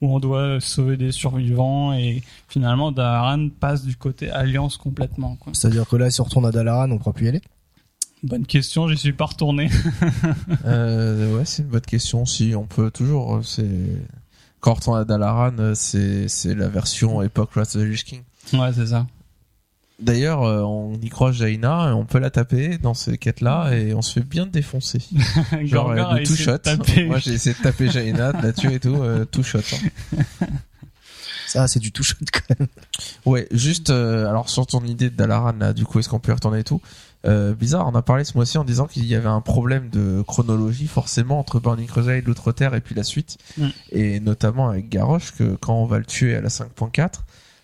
où 0.00 0.14
on 0.14 0.18
doit 0.18 0.58
sauver 0.60 0.96
des 0.96 1.12
survivants 1.12 1.92
et 1.92 2.22
finalement 2.48 2.90
Dalaran 2.90 3.50
passe 3.50 3.84
du 3.84 3.94
côté 3.94 4.30
Alliance 4.30 4.76
complètement. 4.78 5.36
C'est-à-dire 5.52 5.86
que 5.86 5.96
là, 5.96 6.10
si 6.10 6.20
on 6.20 6.24
retourne 6.24 6.46
à 6.46 6.50
Dalaran, 6.50 6.90
on 6.90 6.98
pourra 6.98 7.12
plus 7.12 7.26
y 7.26 7.28
aller? 7.28 7.42
Bonne 8.22 8.46
question, 8.46 8.88
j'y 8.88 8.96
suis 8.96 9.12
pas 9.12 9.26
retourné. 9.26 9.68
Euh, 10.64 11.36
ouais, 11.36 11.44
c'est 11.44 11.62
une 11.62 11.68
bonne 11.68 11.80
question. 11.80 12.24
Si 12.24 12.54
on 12.56 12.66
peut 12.66 12.90
toujours, 12.90 13.36
euh, 13.36 13.42
c'est 13.42 13.66
quand 14.60 14.72
on 14.72 14.74
retourne 14.74 15.00
à 15.00 15.04
Dalaran, 15.04 15.52
euh, 15.58 15.74
c'est 15.74 16.28
c'est 16.28 16.54
la 16.54 16.68
version 16.68 17.20
époque 17.22 17.50
Wrath 17.56 17.74
of 17.74 17.82
the 17.82 17.84
Lich 17.86 18.04
King. 18.04 18.22
ouais, 18.52 18.70
c'est 18.74 18.86
ça. 18.86 19.06
D'ailleurs, 20.00 20.40
on 20.42 20.94
y 21.00 21.08
croise 21.10 21.36
Jaina, 21.36 21.90
et 21.90 21.92
on 21.92 22.04
peut 22.04 22.18
la 22.18 22.30
taper 22.30 22.76
dans 22.78 22.94
ces 22.94 23.18
quêtes-là 23.18 23.70
et 23.72 23.94
on 23.94 24.02
se 24.02 24.14
fait 24.14 24.26
bien 24.26 24.46
défoncer. 24.46 24.98
Genre 25.64 25.84
Gorgar 25.86 26.10
a 26.12 26.18
de 26.20 26.24
tout 26.24 26.34
shot. 26.34 26.52
de 26.52 26.56
taper. 26.56 27.06
Moi, 27.06 27.18
j'ai 27.18 27.32
essayé 27.34 27.54
de 27.54 27.62
taper 27.62 27.88
Jaina, 27.88 28.32
de 28.32 28.42
la 28.42 28.52
tuer 28.52 28.74
et 28.74 28.80
tout, 28.80 28.96
euh, 28.96 29.24
tout 29.24 29.44
shot. 29.44 29.60
hein. 29.60 30.16
Ça, 31.46 31.68
c'est 31.68 31.80
du 31.80 31.92
tout 31.92 32.02
shot 32.02 32.16
quand 32.32 32.58
même. 32.58 32.68
Ouais, 33.26 33.46
juste 33.52 33.90
euh, 33.90 34.26
alors 34.28 34.48
sur 34.48 34.66
ton 34.66 34.82
idée 34.84 35.10
de 35.10 35.14
Dalaran 35.16 35.52
là, 35.58 35.72
du 35.72 35.84
coup, 35.84 35.98
est-ce 35.98 36.08
qu'on 36.08 36.18
peut 36.18 36.32
y 36.32 36.34
retourner 36.34 36.60
et 36.60 36.64
tout 36.64 36.80
euh, 37.26 37.54
Bizarre, 37.54 37.86
on 37.86 37.94
a 37.94 38.02
parlé 38.02 38.24
ce 38.24 38.34
mois-ci 38.36 38.58
en 38.58 38.64
disant 38.64 38.86
qu'il 38.86 39.04
y 39.06 39.14
avait 39.14 39.28
un 39.28 39.40
problème 39.40 39.88
de 39.90 40.22
chronologie 40.26 40.86
forcément 40.88 41.38
entre 41.38 41.60
Burning 41.60 41.86
Crusade, 41.86 42.24
l'Outre-Terre 42.26 42.74
et 42.74 42.80
puis 42.80 42.94
la 42.94 43.04
suite, 43.04 43.38
Mm. 43.58 43.66
et 43.92 44.20
notamment 44.20 44.68
avec 44.70 44.88
Garrosh 44.88 45.32
que 45.32 45.54
quand 45.56 45.74
on 45.74 45.86
va 45.86 45.98
le 45.98 46.04
tuer 46.04 46.34
à 46.36 46.40
la 46.40 46.48
5.4, 46.48 47.20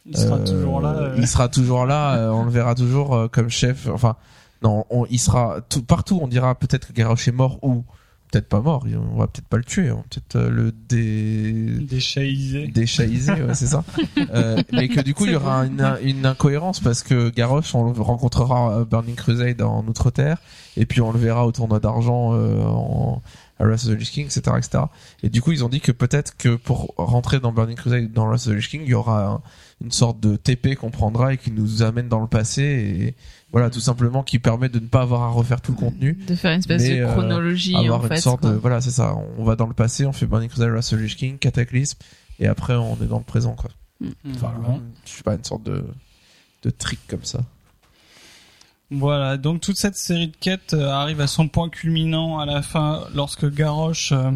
Il 0.06 0.16
sera 0.16 0.36
euh, 0.36 0.44
toujours 0.44 0.80
là. 0.80 0.90
euh, 0.94 1.14
Il 1.18 1.26
sera 1.26 1.48
toujours 1.48 1.86
là, 1.86 2.16
euh, 2.16 2.30
on 2.30 2.44
le 2.44 2.50
verra 2.50 2.74
toujours 2.74 3.14
euh, 3.14 3.28
comme 3.28 3.48
chef. 3.50 3.88
Enfin, 3.92 4.16
non, 4.62 4.84
on, 4.90 5.06
il 5.10 5.18
sera 5.18 5.60
tout, 5.68 5.82
partout. 5.82 6.18
On 6.22 6.28
dira 6.28 6.54
peut-être 6.54 6.88
que 6.88 6.92
Garrosh 6.92 7.28
est 7.28 7.32
mort 7.32 7.58
ou 7.62 7.84
peut-être 8.30 8.48
pas 8.48 8.60
mort. 8.60 8.86
On 9.12 9.18
va 9.18 9.26
peut-être 9.26 9.46
pas 9.48 9.56
le 9.56 9.64
tuer. 9.64 9.90
On 9.90 9.96
va 9.96 10.02
peut-être 10.10 10.36
euh, 10.36 10.50
le 10.50 10.72
dé 10.72 11.76
déchaïsé. 11.80 12.66
déchaïser, 12.68 13.32
ouais, 13.32 13.54
c'est 13.54 13.66
ça. 13.68 13.84
Euh, 14.34 14.62
mais 14.72 14.88
que 14.88 15.00
du 15.00 15.14
coup, 15.14 15.24
il 15.26 15.32
y 15.32 15.36
aura 15.36 15.64
une, 15.64 15.96
une 16.02 16.26
incohérence 16.26 16.80
parce 16.80 17.02
que 17.02 17.30
Garrosh, 17.30 17.74
on 17.74 17.92
le 17.92 18.00
rencontrera 18.02 18.76
à 18.80 18.84
Burning 18.84 19.14
Crusade 19.14 19.62
en 19.62 19.86
Outre-Terre, 19.86 20.38
et 20.76 20.84
puis 20.86 21.00
on 21.00 21.12
le 21.12 21.18
verra 21.18 21.46
au 21.46 21.52
tournoi 21.52 21.80
d'argent 21.80 22.34
euh, 22.34 22.60
en 22.62 23.22
à 23.60 23.64
Wrath 23.64 23.84
of 23.86 23.94
the 23.94 23.98
Lich 23.98 24.10
King, 24.12 24.26
etc., 24.26 24.40
etc. 24.58 24.84
Et 25.22 25.30
du 25.30 25.40
coup, 25.42 25.50
ils 25.52 25.64
ont 25.64 25.68
dit 25.68 25.80
que 25.80 25.92
peut-être 25.92 26.36
que 26.36 26.56
pour 26.56 26.94
rentrer 26.96 27.40
dans 27.40 27.52
Burning 27.52 27.76
Crusade, 27.76 28.12
dans 28.12 28.26
Wrath 28.26 28.46
of 28.46 28.52
the 28.52 28.56
Lich 28.56 28.68
King, 28.68 28.82
il 28.84 28.90
y 28.90 28.94
aura 28.94 29.24
un- 29.26 29.40
une 29.82 29.92
sorte 29.92 30.18
de 30.20 30.36
TP 30.36 30.74
qu'on 30.74 30.90
prendra 30.90 31.32
et 31.34 31.36
qui 31.38 31.50
nous 31.52 31.82
amène 31.82 32.08
dans 32.08 32.20
le 32.20 32.26
passé, 32.26 32.62
et 32.62 33.14
voilà, 33.52 33.70
tout 33.70 33.80
simplement 33.80 34.22
qui 34.24 34.38
permet 34.38 34.68
de 34.68 34.78
ne 34.80 34.86
pas 34.86 35.02
avoir 35.02 35.22
à 35.22 35.28
refaire 35.30 35.60
tout 35.60 35.72
le 35.72 35.78
contenu 35.78 36.14
De 36.26 36.34
faire 36.34 36.52
une 36.52 36.58
espèce 36.58 36.82
Mais, 36.82 36.98
de 36.98 37.04
euh, 37.04 37.12
chronologie 37.12 37.76
avoir 37.76 38.00
en 38.00 38.02
une 38.02 38.08
fait. 38.08 38.16
sorte 38.20 38.40
quoi. 38.42 38.50
de 38.50 38.56
voilà 38.56 38.80
c'est 38.80 38.90
ça 38.90 39.14
on 39.38 39.44
va 39.44 39.54
dans 39.56 39.66
le 39.68 39.74
passé 39.74 40.04
on 40.04 40.12
fait 40.12 40.26
Burning 40.26 40.48
Crusade 40.48 40.70
Wrath 40.70 40.92
of 40.92 40.98
the 40.98 41.02
Lich 41.02 41.16
King 41.16 41.38
Cataclysme 41.38 41.98
et 42.40 42.46
après 42.48 42.74
on 42.74 42.96
est 43.02 43.06
dans 43.06 43.18
le 43.18 43.24
présent 43.24 43.54
quoi 43.54 43.70
enfin 44.34 44.52
Voilà. 44.60 44.80
je 45.06 45.10
sais 45.10 45.22
pas 45.22 45.34
une 45.34 45.44
sorte 45.44 45.62
de 45.62 45.84
de 46.64 46.70
trick 46.70 46.98
comme 47.08 47.24
ça 47.24 47.40
Voilà, 48.90 49.36
donc 49.36 49.60
toute 49.60 49.76
cette 49.76 49.96
série 49.96 50.28
de 50.28 50.36
quêtes 50.40 50.74
euh, 50.74 50.88
arrive 50.88 51.20
à 51.20 51.26
son 51.26 51.46
point 51.48 51.68
culminant 51.68 52.38
à 52.38 52.46
la 52.46 52.62
fin 52.62 53.04
lorsque 53.14 53.48
Garrosh 53.50 54.12
euh, 54.12 54.30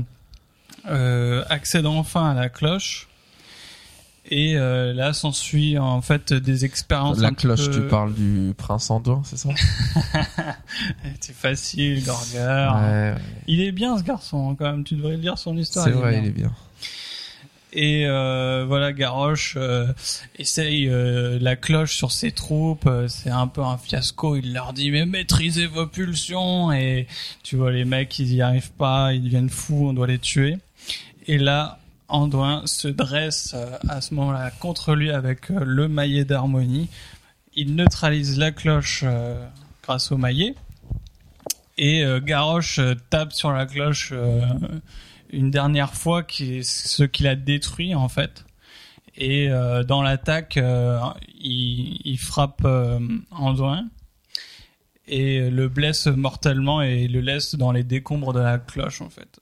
euh, 0.87 1.43
accède 1.49 1.87
enfin 1.87 2.31
à 2.31 2.35
la 2.35 2.49
cloche. 2.49 3.09
Et 4.31 4.57
euh, 4.57 4.93
là 4.95 5.13
s'ensuit 5.13 5.77
en 5.79 6.01
fait 6.01 6.33
des 6.33 6.65
expériences. 6.65 7.19
la 7.19 7.33
cloche 7.33 7.67
peu- 7.67 7.75
tu 7.75 7.81
parles 7.89 8.15
du 8.15 8.55
prince 8.57 8.89
Anduin 8.91 9.21
c'est 9.25 9.37
ça? 9.37 9.49
C'est 11.21 11.35
facile, 11.35 12.03
Gorgar. 12.05 12.81
ouais, 12.83 13.15
Il 13.47 13.61
est 13.61 13.73
bien 13.73 13.99
ce 13.99 14.03
garçon 14.05 14.55
quand 14.55 14.71
même. 14.71 14.85
Tu 14.85 14.95
devrais 14.95 15.17
lire 15.17 15.39
son 15.39 15.57
histoire. 15.57 15.85
c'est 15.85 15.91
est 15.91 15.95
vrai 15.95 16.19
il 16.19 16.27
est 16.27 16.31
bien 16.31 16.53
Et 17.73 18.07
euh, 18.07 18.65
voilà, 18.67 18.93
Garrosh 18.93 19.55
euh, 19.57 19.93
essaye 20.39 20.89
euh, 20.89 21.39
la 21.41 21.57
cloche 21.57 21.97
sur 21.97 22.13
ses 22.13 22.31
troupes. 22.33 22.87
euh, 22.87 23.09
C'est 23.09 23.31
un 23.31 23.47
peu 23.49 23.63
un 23.63 23.77
fiasco. 23.77 24.37
Il 24.37 24.53
leur 24.53 24.73
dit 24.73 24.91
mais 24.91 25.05
maîtrisez 25.05 25.67
vos 25.67 25.87
pulsions. 25.87 26.71
Et 26.73 27.07
tu 27.43 27.57
vois 27.57 27.73
les 27.73 27.85
mecs, 27.85 28.19
ils 28.19 28.33
y 28.35 28.41
arrivent 28.43 28.73
pas. 28.73 29.13
Ils 29.15 29.23
deviennent 29.25 29.51
fous. 29.51 29.89
On 29.89 29.93
doit 29.95 30.07
les 30.07 30.19
tuer. 30.19 30.59
Et 31.27 31.39
là, 31.39 31.79
Anduin 32.13 32.63
se 32.67 32.89
dresse 32.89 33.53
euh, 33.55 33.79
à 33.89 34.03
ce 34.03 34.15
moment-là 34.15 34.51
contre 34.51 34.95
lui 34.95 35.11
avec 35.11 35.51
euh, 35.51 35.65
le 35.65 35.89
maillet 35.89 36.27
d'harmonie. 36.27 36.91
Il 37.55 37.75
neutralise 37.75 38.39
la 38.39 38.53
cloche 38.53 39.03
euh, 39.05 39.47
grâce 39.83 40.13
au 40.13 40.19
maillet. 40.19 40.55
Et 41.79 42.05
Garrosh 42.23 42.81
tape 43.09 43.33
sur 43.33 43.51
la 43.51 43.65
cloche 43.65 44.13
une 45.31 45.51
dernière 45.51 45.95
fois, 45.95 46.23
ce 46.29 47.03
qu'il 47.03 47.27
a 47.27 47.35
détruit 47.35 47.95
en 47.95 48.09
fait. 48.09 48.45
Et 49.17 49.49
dans 49.89 50.03
l'attaque, 50.03 50.61
il, 51.43 52.19
frappe 52.19 52.61
euh, 52.65 52.99
et 55.09 55.51
le 55.51 55.69
blesse 55.69 56.07
mortellement 56.07 56.83
et 56.83 57.09
le 57.09 57.21
laisse 57.21 57.55
dans 57.55 57.73
les 57.73 57.83
décombres 57.83 58.35
de 58.35 58.41
la 58.41 58.59
cloche 58.59 59.01
en 59.01 59.09
fait. 59.09 59.41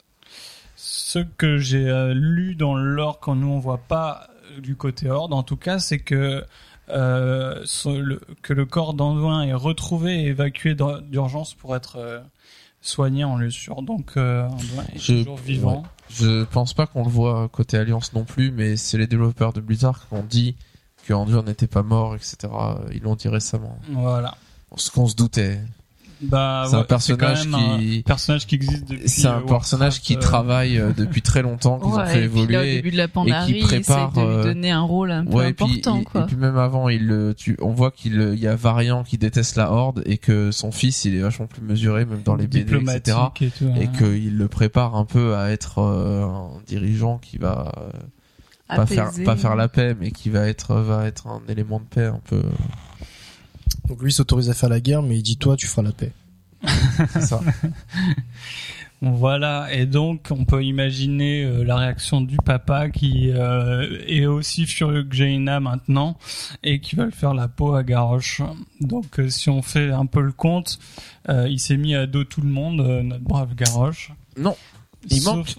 Ce 1.03 1.19
que 1.19 1.57
j'ai 1.59 1.89
euh, 1.89 2.13
lu 2.15 2.55
dans 2.55 2.75
l'or 2.75 3.21
quand 3.21 3.35
nous 3.35 3.49
on 3.49 3.59
voit 3.59 3.79
pas 3.79 4.29
euh, 4.57 4.61
du 4.61 4.77
côté 4.77 5.09
horde, 5.11 5.33
en 5.33 5.43
tout 5.43 5.57
cas, 5.57 5.79
c'est 5.79 5.99
que 5.99 6.45
euh, 6.91 7.61
ce- 7.65 7.89
le, 7.89 8.21
que 8.43 8.53
le 8.53 8.67
corps 8.67 8.95
d'Anduin 8.95 9.43
est 9.43 9.55
retrouvé 9.55 10.23
et 10.23 10.27
évacué 10.27 10.75
d'ur- 10.75 11.01
d'urgence 11.03 11.55
pour 11.55 11.75
être 11.75 11.97
euh, 11.97 12.21
soigné 12.83 13.25
en 13.25 13.37
lieu 13.37 13.51
sûr. 13.51 13.83
Donc 13.83 14.17
Anduin 14.17 14.85
est 14.95 14.99
Je- 14.99 15.19
toujours 15.23 15.37
vivant. 15.37 15.83
je 16.11 16.45
pense 16.45 16.75
pas 16.75 16.87
qu'on 16.87 17.05
le 17.05 17.11
voit 17.11 17.49
côté 17.49 17.77
Alliance 17.79 18.13
non 18.13 18.25
plus 18.25 18.51
mais 18.51 18.77
c'est 18.77 18.99
les 18.99 19.07
développeurs 19.07 19.53
de 19.53 19.61
Blizzard 19.61 20.07
qui 20.09 20.15
ont 20.15 20.25
dit 20.29 20.55
que 21.07 21.13
Anduin 21.15 21.43
n'était 21.43 21.67
pas 21.69 21.83
mort 21.83 22.15
etc 22.15 22.53
ils 22.93 23.01
l'ont 23.03 23.15
dit 23.17 23.29
récemment 23.29 23.79
Voilà. 23.91 24.35
ce 24.77 24.91
qu'on 24.91 25.07
se 25.07 25.15
doutait 25.15 25.61
Bah, 26.23 26.65
C'est 26.69 26.75
un 26.77 26.79
ouais, 26.81 26.85
personnage 26.85 27.49
quand 27.49 27.59
même 27.59 27.79
qui- 27.81 27.99
un 27.99 28.03
personnage 28.03 28.47
qui 28.47 28.55
existe 28.57 28.89
depuis. 28.91 29.09
c'est 29.09 29.27
un 29.27 29.39
euh, 29.39 29.47
personnage 29.47 30.01
qui 30.01 30.13
Warcraft, 30.15 30.27
euh, 30.27 30.29
travaille 30.39 30.79
euh, 30.79 30.93
depuis 30.97 31.23
très 31.23 31.41
longtemps 31.43 31.79
qu'ils 31.79 31.89
ont 31.89 31.97
Ouais, 31.97 32.07
fait 32.07 32.25
et 32.25 32.29
puis 32.29 32.41
là, 32.41 32.45
au 32.61 32.63
évoluer 32.63 32.75
début 32.77 32.91
de 32.91 32.97
la 32.99 33.09
Pandarie, 33.09 33.61
prépare, 33.61 34.13
c'est 34.15 34.21
de 34.21 34.27
lui 34.27 34.35
euh, 34.35 34.43
donner 34.45 34.71
un 34.71 34.83
rôle 34.83 35.11
un 35.13 35.25
peu 35.25 35.33
Ouais, 35.33 35.51
et 35.51 35.53
puis, 35.55 35.65
important, 35.65 35.97
et, 36.01 36.05
quoi. 36.05 36.21
et 36.23 36.27
puis 36.27 36.37
même 36.37 36.59
avant, 36.59 36.89
il, 36.91 37.07
le- 37.07 37.33
tu, 37.35 37.57
on 37.63 37.71
voit 37.71 37.91
qu'il 37.91 38.21
il 38.35 38.39
y 38.41 38.47
a 38.47 38.55
Variant 38.55 39.03
qui 39.03 39.17
déteste 39.19 39.57
la 39.57 39.73
Horde 39.73 40.03
et 40.05 40.19
que 40.19 40.51
son 40.51 40.73
fils, 40.73 41.05
il 41.07 41.15
est 41.17 41.21
vachement 41.23 41.47
plus 41.47 41.63
mesuré, 41.63 42.05
même 42.05 42.23
dans 42.23 42.35
les 42.35 42.47
BD, 42.47 42.77
etc. 42.77 43.17
et 43.41 43.49
tout. 43.51 43.65
Et 43.77 43.85
hein. 43.87 43.93
qu'il 43.99 44.37
le 44.37 44.49
prépare 44.49 44.97
un 44.97 45.05
peu 45.07 45.37
à 45.37 45.51
être 45.51 45.79
euh, 45.79 46.25
un 46.25 46.51
dirigeant 46.67 47.17
qui 47.19 47.39
va 47.39 47.73
euh, 47.79 48.77
pas 48.77 48.87
faire, 48.87 49.11
pas 49.25 49.37
faire 49.37 49.57
la 49.57 49.69
paix, 49.69 49.97
mais 49.99 50.11
qui 50.11 50.29
va 50.31 50.47
être, 50.49 50.75
va 50.77 51.07
être 51.07 51.27
un 51.29 51.41
élément 51.49 51.79
de 51.81 51.85
paix 51.87 52.05
un 52.07 52.21
peu. 52.29 52.43
Donc 53.89 54.03
lui 54.03 54.13
s'autorise 54.13 54.51
à 54.51 54.55
faire 54.55 54.69
la 54.69 54.81
guerre, 54.81 55.03
mais 55.03 55.17
il 55.19 55.23
dit 55.23 55.37
toi 55.37 55.57
tu 55.57 55.67
feras 55.67 55.83
la 55.83 55.93
paix. 55.93 56.13
C'est 57.13 57.23
ça. 57.23 57.41
Voilà, 59.03 59.73
et 59.73 59.87
donc 59.87 60.27
on 60.31 60.45
peut 60.45 60.63
imaginer 60.63 61.43
euh, 61.43 61.65
la 61.65 61.77
réaction 61.77 62.21
du 62.21 62.37
papa 62.37 62.91
qui 62.91 63.31
euh, 63.33 63.99
est 64.07 64.27
aussi 64.27 64.67
furieux 64.67 65.05
que 65.05 65.17
Jaina 65.17 65.59
maintenant 65.59 66.19
et 66.63 66.81
qui 66.81 66.97
va 66.97 67.07
le 67.07 67.11
faire 67.11 67.33
la 67.33 67.49
peau 67.49 67.73
à 67.75 67.83
Garrosh. 67.83 68.43
Donc 68.83 69.19
euh, 69.19 69.31
si 69.31 69.49
on 69.49 69.63
fait 69.63 69.91
un 69.91 70.05
peu 70.05 70.21
le 70.21 70.33
compte, 70.33 70.79
euh, 71.31 71.49
il 71.49 71.59
s'est 71.59 71.79
mis 71.79 71.95
à 71.95 72.07
dos 72.07 72.25
tout 72.25 72.43
le 72.43 72.51
monde, 72.51 72.81
euh, 72.83 73.03
notre 73.03 73.25
brave 73.25 73.55
Garrosh. 73.55 74.13
Non, 74.37 74.55
il 75.09 75.23
Sauf- 75.23 75.35
manque 75.35 75.55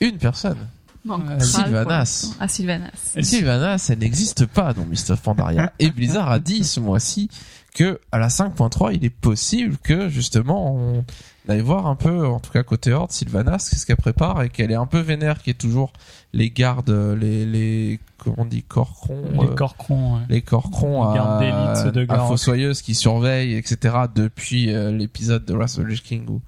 une 0.00 0.18
personne. 0.18 0.58
Manque 1.04 1.28
Euh, 1.28 1.40
Sylvanas. 1.40 2.36
Ah, 2.38 2.46
Sylvanas. 2.46 3.12
Et 3.16 3.24
Sylvanas, 3.24 3.88
elle 3.90 3.98
n'existe 3.98 4.46
pas 4.46 4.72
dans 4.72 4.86
Mist 4.86 5.10
of 5.10 5.20
Pandaria. 5.20 5.72
Et 5.80 5.90
Blizzard 5.90 6.30
a 6.30 6.38
dit 6.38 6.62
ce 6.62 6.78
mois-ci 6.78 7.28
que 7.74 8.00
à 8.12 8.18
la 8.18 8.28
5.3, 8.28 8.94
il 8.94 9.04
est 9.04 9.10
possible 9.10 9.76
que 9.76 10.08
justement 10.08 10.74
on 10.74 11.04
aille 11.48 11.60
voir 11.60 11.86
un 11.86 11.96
peu, 11.96 12.26
en 12.26 12.40
tout 12.40 12.50
cas 12.52 12.62
côté 12.62 12.92
Horde, 12.92 13.10
Sylvanas, 13.10 13.68
qu'est-ce 13.70 13.84
qu'elle 13.84 13.96
prépare 13.96 14.42
et 14.42 14.48
qu'elle 14.48 14.70
est 14.70 14.76
un 14.76 14.86
peu 14.86 15.00
vénère, 15.00 15.42
qui 15.42 15.50
est 15.50 15.60
toujours 15.60 15.92
les 16.32 16.50
gardes, 16.50 16.90
les 16.90 17.44
les 17.44 18.00
comment 18.16 18.36
on 18.38 18.44
dit 18.46 18.62
corcrons, 18.62 19.24
les 19.32 19.48
euh, 19.48 19.54
corcrons. 19.54 20.14
ouais. 20.14 20.22
les 20.30 20.42
corcrons 20.42 21.12
Les 21.12 21.18
à, 21.18 21.90
de 21.90 22.06
à. 22.08 22.26
Fossoyeuse 22.26 22.80
qui 22.80 22.94
surveillent, 22.94 23.54
etc. 23.54 23.96
depuis 24.14 24.72
euh, 24.72 24.90
l'épisode 24.90 25.44
de 25.44 25.52
Wrath 25.52 25.76
of 25.78 25.84
the 25.84 25.88
Lich 25.88 26.02
King 26.02 26.26
où, 26.28 26.40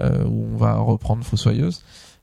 euh, 0.00 0.24
où 0.24 0.48
on 0.52 0.56
va 0.56 0.74
reprendre 0.74 1.24
Fossoyeuse. 1.24 1.82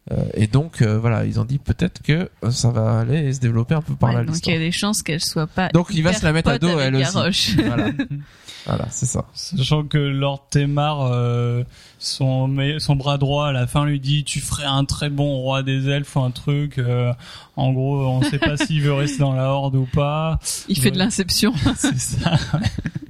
Euh, 0.09 0.23
et 0.33 0.47
donc 0.47 0.81
euh, 0.81 0.97
voilà, 0.97 1.25
ils 1.25 1.39
ont 1.39 1.45
dit 1.45 1.59
peut-être 1.59 2.01
que 2.01 2.27
ça 2.49 2.71
va 2.71 2.99
aller 3.01 3.31
se 3.33 3.39
développer 3.39 3.75
un 3.75 3.83
peu 3.83 3.93
par 3.93 4.09
Ouais, 4.09 4.15
là. 4.15 4.21
donc 4.21 4.29
il 4.29 4.33
l'histoire. 4.33 4.55
y 4.55 4.57
a 4.57 4.61
des 4.61 4.71
chances 4.71 5.03
qu'elle 5.03 5.21
soit 5.21 5.45
pas. 5.45 5.69
Donc 5.69 5.89
il 5.91 6.01
va 6.01 6.11
se 6.13 6.25
la 6.25 6.31
mettre 6.33 6.49
à 6.49 6.57
dos, 6.57 6.79
elle 6.79 6.95
aussi. 6.95 7.55
Voilà, 7.63 7.91
voilà, 8.65 8.87
c'est 8.89 9.05
ça. 9.05 9.25
Sachant 9.35 9.83
que 9.83 9.99
Lord 9.99 10.47
Temar, 10.49 11.01
euh, 11.03 11.63
son, 11.99 12.49
son 12.79 12.95
bras 12.95 13.19
droit 13.19 13.49
à 13.49 13.51
la 13.51 13.67
fin 13.67 13.85
lui 13.85 13.99
dit 13.99 14.23
tu 14.23 14.39
ferais 14.39 14.65
un 14.65 14.85
très 14.85 15.11
bon 15.11 15.35
roi 15.37 15.61
des 15.61 15.87
elfes 15.87 16.15
ou 16.15 16.21
un 16.21 16.31
truc. 16.31 16.79
euh, 16.79 17.13
en 17.55 17.71
gros, 17.71 18.03
on 18.07 18.23
sait 18.23 18.39
pas 18.39 18.57
s'il 18.57 18.81
veut 18.81 18.93
rester 18.93 19.19
dans 19.19 19.33
la 19.33 19.49
horde 19.49 19.75
ou 19.75 19.85
pas. 19.93 20.39
Il 20.67 20.79
fait 20.79 20.89
de 20.91 20.97
l'inception. 20.97 21.53
C'est 21.77 21.99
ça. 21.99 22.39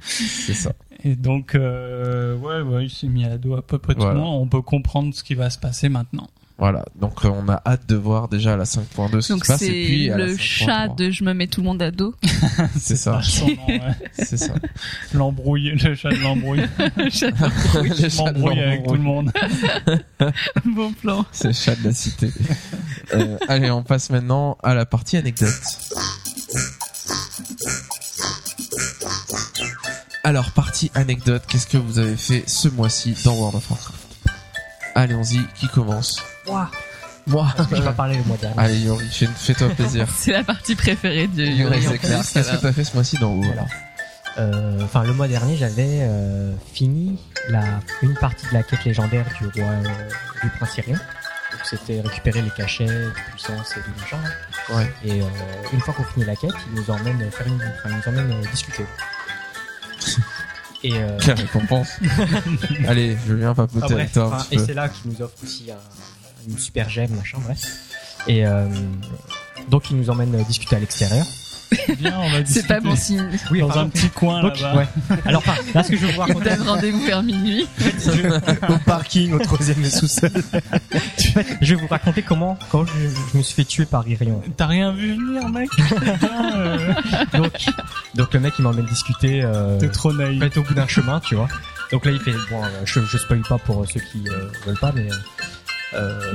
C'est 0.02 0.54
ça. 0.54 0.72
Et 1.04 1.16
donc, 1.16 1.54
euh, 1.54 2.36
ouais, 2.36 2.60
ouais, 2.60 2.84
il 2.84 2.90
s'est 2.90 3.08
mis 3.08 3.24
à 3.24 3.38
dos 3.38 3.54
à 3.56 3.62
peu 3.62 3.78
près 3.78 3.94
tout 3.94 4.04
le 4.04 4.14
monde. 4.14 4.42
On 4.42 4.46
peut 4.46 4.62
comprendre 4.62 5.14
ce 5.14 5.22
qui 5.24 5.34
va 5.34 5.48
se 5.50 5.58
passer 5.58 5.88
maintenant. 5.88 6.28
Voilà, 6.58 6.84
donc 6.94 7.24
euh, 7.24 7.28
on 7.28 7.48
a 7.48 7.60
hâte 7.66 7.88
de 7.88 7.96
voir 7.96 8.28
déjà 8.28 8.56
la 8.56 8.64
5.2 8.64 9.20
ce 9.20 9.26
qui 9.26 9.32
Donc 9.32 9.44
se 9.44 9.52
passe 9.52 9.62
et 9.62 9.66
c'est 9.66 9.72
puis 9.72 10.10
à 10.10 10.16
le 10.16 10.34
5.3. 10.34 10.38
chat 10.38 10.88
de 10.88 11.10
je 11.10 11.24
me 11.24 11.34
mets 11.34 11.48
tout 11.48 11.60
le 11.60 11.66
monde 11.66 11.82
à 11.82 11.90
dos. 11.90 12.14
C'est 12.78 12.94
ça, 12.96 13.20
Son 13.22 13.48
nom, 13.48 13.66
ouais. 13.66 13.80
c'est 14.12 14.36
ça. 14.36 14.54
L'embrouille, 15.12 15.70
le 15.70 15.94
chat 15.96 16.10
de 16.10 16.16
l'embrouille. 16.22 16.60
Le 16.96 17.10
chat 17.10 17.30
de 17.32 18.16
M'embrouille 18.18 18.60
avec 18.60 18.84
tout 18.84 18.94
le 18.94 18.98
l'embrouille. 19.02 19.24
monde. 19.24 19.32
bon 20.66 20.92
plan. 20.92 21.24
C'est 21.32 21.48
le 21.48 21.54
chat 21.54 21.74
de 21.76 21.84
la 21.84 21.92
cité. 21.94 22.30
Euh, 23.14 23.38
allez, 23.48 23.70
on 23.70 23.82
passe 23.82 24.10
maintenant 24.10 24.56
à 24.62 24.74
la 24.74 24.86
partie 24.86 25.16
anecdote. 25.16 25.50
Alors, 30.24 30.52
partie 30.52 30.90
anecdote, 30.94 31.42
qu'est-ce 31.48 31.66
que 31.66 31.78
vous 31.78 31.98
avez 31.98 32.16
fait 32.16 32.44
ce 32.46 32.68
mois-ci 32.68 33.16
dans 33.24 33.34
World 33.34 33.56
of 33.56 33.70
Warcraft? 33.70 33.98
Allons-y, 34.94 35.40
qui 35.58 35.66
commence? 35.68 36.20
Moi. 36.46 36.70
Moi. 37.26 37.46
Je 37.70 37.76
vais 37.76 37.82
pas 37.82 37.92
parler 37.92 38.16
le 38.16 38.24
mois 38.24 38.36
dernier. 38.36 38.58
Allez, 38.58 39.08
fais- 39.10 39.26
fais-toi 39.26 39.68
plaisir. 39.70 40.06
C'est 40.16 40.32
la 40.32 40.42
partie 40.44 40.74
préférée 40.74 41.28
de 41.28 41.44
Yuri. 41.44 41.80
Qu'est-ce 42.00 42.34
que 42.34 42.60
t'as 42.60 42.72
fait 42.72 42.84
ce 42.84 42.94
mois-ci 42.94 43.16
dans 43.18 43.32
WoW 43.34 43.42
Voilà. 43.44 43.66
Euh, 44.38 44.80
Enfin, 44.82 45.04
le 45.04 45.12
mois 45.12 45.28
dernier, 45.28 45.56
j'avais 45.56 45.86
euh, 46.02 46.52
fini 46.72 47.18
la, 47.48 47.62
une 48.02 48.14
partie 48.14 48.46
de 48.48 48.54
la 48.54 48.62
quête 48.62 48.84
légendaire 48.84 49.26
du 49.40 49.46
roi 49.60 49.70
euh, 49.70 49.84
du 50.42 50.50
prince 50.50 50.76
Irion. 50.78 50.94
Donc, 50.94 51.60
c'était 51.64 52.00
récupérer 52.00 52.40
les 52.42 52.50
cachets 52.50 52.86
de 52.86 53.12
puissance 53.30 53.74
et 53.76 53.80
de 53.80 54.00
machin. 54.00 54.18
Ouais. 54.74 54.90
Et 55.04 55.20
euh, 55.20 55.26
une 55.72 55.80
fois 55.80 55.92
qu'on 55.94 56.04
finit 56.04 56.24
la 56.24 56.34
quête, 56.34 56.50
il 56.72 56.80
nous 56.80 56.90
emmène 56.90 57.30
faire 57.30 57.46
une, 57.46 57.54
enfin, 57.56 57.90
il 57.90 57.96
nous 57.96 58.08
emmène 58.20 58.32
euh, 58.42 58.50
discuter. 58.50 58.84
Et 60.84 60.94
euh, 60.96 61.16
Quelle 61.20 61.36
récompense 61.38 61.90
Allez, 62.88 63.16
je 63.28 63.34
viens 63.34 63.54
papoter 63.54 63.84
avec 63.84 63.96
bref, 63.96 64.12
toi 64.14 64.36
un 64.36 64.42
petit 64.42 64.54
et 64.56 64.58
c'est 64.58 64.74
là 64.74 64.88
qu'il 64.88 65.12
nous 65.12 65.22
offre 65.22 65.34
aussi 65.44 65.70
un- 65.70 65.76
une 66.48 66.58
super 66.58 66.88
gemme, 66.90 67.10
machin, 67.16 67.38
bref. 67.44 67.60
Et 68.28 68.46
euh, 68.46 68.66
donc 69.68 69.90
il 69.90 69.96
nous 69.96 70.10
emmène 70.10 70.32
discuter 70.44 70.76
à 70.76 70.78
l'extérieur. 70.80 71.26
Viens, 71.98 72.18
on 72.18 72.28
va 72.28 72.36
C'est 72.36 72.42
discuter. 72.44 72.68
pas 72.68 72.80
bon 72.80 72.94
signe. 72.94 73.26
Oui, 73.50 73.60
Dans 73.60 73.78
un 73.78 73.88
petit 73.88 74.10
coin 74.10 74.42
donc, 74.42 74.60
là-bas. 74.60 74.76
ouais. 74.80 75.16
Alors, 75.24 75.40
enfin, 75.46 75.54
là, 75.74 75.82
ce 75.82 75.88
que 75.88 75.96
je 75.96 76.04
veux 76.04 76.12
vous 76.12 76.20
raconter, 76.20 76.50
donne 76.50 76.68
rendez-vous 76.68 77.00
vers 77.02 77.22
minuit. 77.22 77.66
Au 78.68 78.76
parking, 78.84 79.32
au 79.32 79.38
troisième 79.38 79.82
sous-sol. 79.86 80.30
je 81.62 81.74
vais 81.74 81.80
vous 81.80 81.86
raconter 81.88 82.20
comment, 82.22 82.58
quand 82.70 82.84
je, 82.84 82.92
je 83.32 83.38
me 83.38 83.42
suis 83.42 83.54
fait 83.54 83.64
tuer 83.64 83.86
par 83.86 84.06
Irion. 84.06 84.42
T'as 84.54 84.66
rien 84.66 84.92
vu 84.92 85.14
venir, 85.14 85.48
mec? 85.48 85.70
Euh, 86.24 86.92
Donc, 87.32 87.52
donc 88.16 88.34
le 88.34 88.40
mec, 88.40 88.52
il 88.58 88.62
m'emmène 88.62 88.84
discuter. 88.84 89.42
Euh, 89.42 89.78
T'es 89.78 89.88
trop 89.88 90.12
naïf. 90.12 90.42
fait, 90.42 90.58
au 90.58 90.62
bout 90.62 90.74
d'un 90.74 90.86
chemin, 90.86 91.20
tu 91.20 91.36
vois. 91.36 91.48
Donc 91.90 92.04
là, 92.04 92.12
il 92.12 92.20
fait, 92.20 92.32
bon, 92.50 92.62
euh, 92.62 92.68
je, 92.84 93.00
je 93.00 93.16
spoil 93.16 93.40
pas 93.48 93.56
pour 93.58 93.86
ceux 93.88 94.00
qui 94.00 94.22
euh, 94.28 94.48
veulent 94.66 94.78
pas, 94.78 94.92
mais. 94.94 95.10
Euh, 95.10 95.14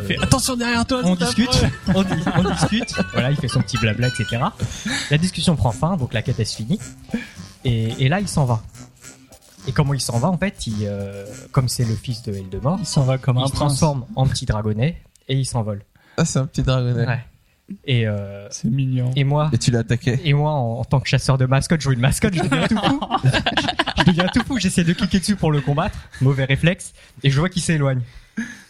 Fais 0.08 0.18
attention 0.22 0.56
derrière 0.56 0.86
toi. 0.86 1.02
on 1.04 1.16
discute, 1.16 1.50
on, 1.94 2.04
dis- 2.04 2.24
on 2.36 2.44
discute. 2.52 2.94
Voilà, 3.14 3.32
il 3.32 3.38
fait 3.38 3.48
son 3.48 3.62
petit 3.62 3.78
blabla, 3.78 4.08
etc. 4.10 4.38
La 5.12 5.18
discussion 5.18 5.56
prend 5.56 5.72
fin, 5.72 5.98
donc 5.98 6.14
la 6.14 6.22
quête 6.22 6.40
elle 6.40 6.46
se 6.46 6.56
finit. 6.58 6.80
Et, 7.66 8.06
et 8.06 8.10
là, 8.10 8.20
il 8.20 8.28
s'en 8.28 8.46
va. 8.46 8.62
Et 9.68 9.72
comment 9.74 9.94
il 9.94 10.00
s'en 10.02 10.18
va 10.20 10.30
en 10.30 10.38
fait 10.38 10.66
il, 10.68 10.76
euh, 10.84 11.26
Comme 11.52 11.68
c'est 11.68 11.84
le 11.86 11.96
fils 11.96 12.22
de 12.24 12.34
Eldemort, 12.34 12.78
Il 12.80 12.86
s'en 12.86 13.04
va 13.04 13.18
comme 13.18 13.38
il 13.38 13.44
un 13.44 13.48
se 13.48 13.52
prince. 13.52 13.60
transforme 13.80 14.06
en 14.16 14.26
petit 14.28 14.46
dragonnet 14.46 15.02
et 15.28 15.36
il 15.36 15.46
s'envole. 15.46 15.84
Ah, 16.18 16.24
c'est 16.26 16.40
un 16.40 16.46
petit 16.46 16.64
dragonnet. 16.64 17.06
Ouais. 17.06 17.20
Et, 17.84 18.08
euh, 18.08 18.48
C'est 18.50 18.70
mignon. 18.70 19.12
et 19.18 19.26
moi, 19.26 19.50
Et 19.52 19.58
tu 19.58 19.72
l'as 19.72 19.80
attaqué 19.80 20.22
et 20.24 20.34
moi 20.34 20.52
en, 20.52 20.80
en 20.80 20.86
tant 20.86 21.02
que 21.02 21.10
chasseur 21.10 21.38
de 21.38 21.46
mascotte, 21.46 21.82
je 21.82 21.86
joue 21.86 21.92
une 21.92 22.00
mascotte, 22.00 22.34
je 22.34 22.44
deviens 22.44 22.66
tout 22.68 22.78
fou. 22.78 23.00
je 23.98 24.04
deviens 24.04 24.28
tout 24.34 24.42
fou, 24.46 24.58
j'essaie 24.58 24.86
de 24.86 24.94
cliquer 24.94 25.20
dessus 25.20 25.36
pour 25.36 25.52
le 25.52 25.60
combattre. 25.60 25.98
Mauvais 26.22 26.46
réflexe. 26.46 26.94
Et 27.24 27.30
je 27.30 27.38
vois 27.38 27.50
qu'il 27.50 27.62
s'éloigne. 27.62 28.00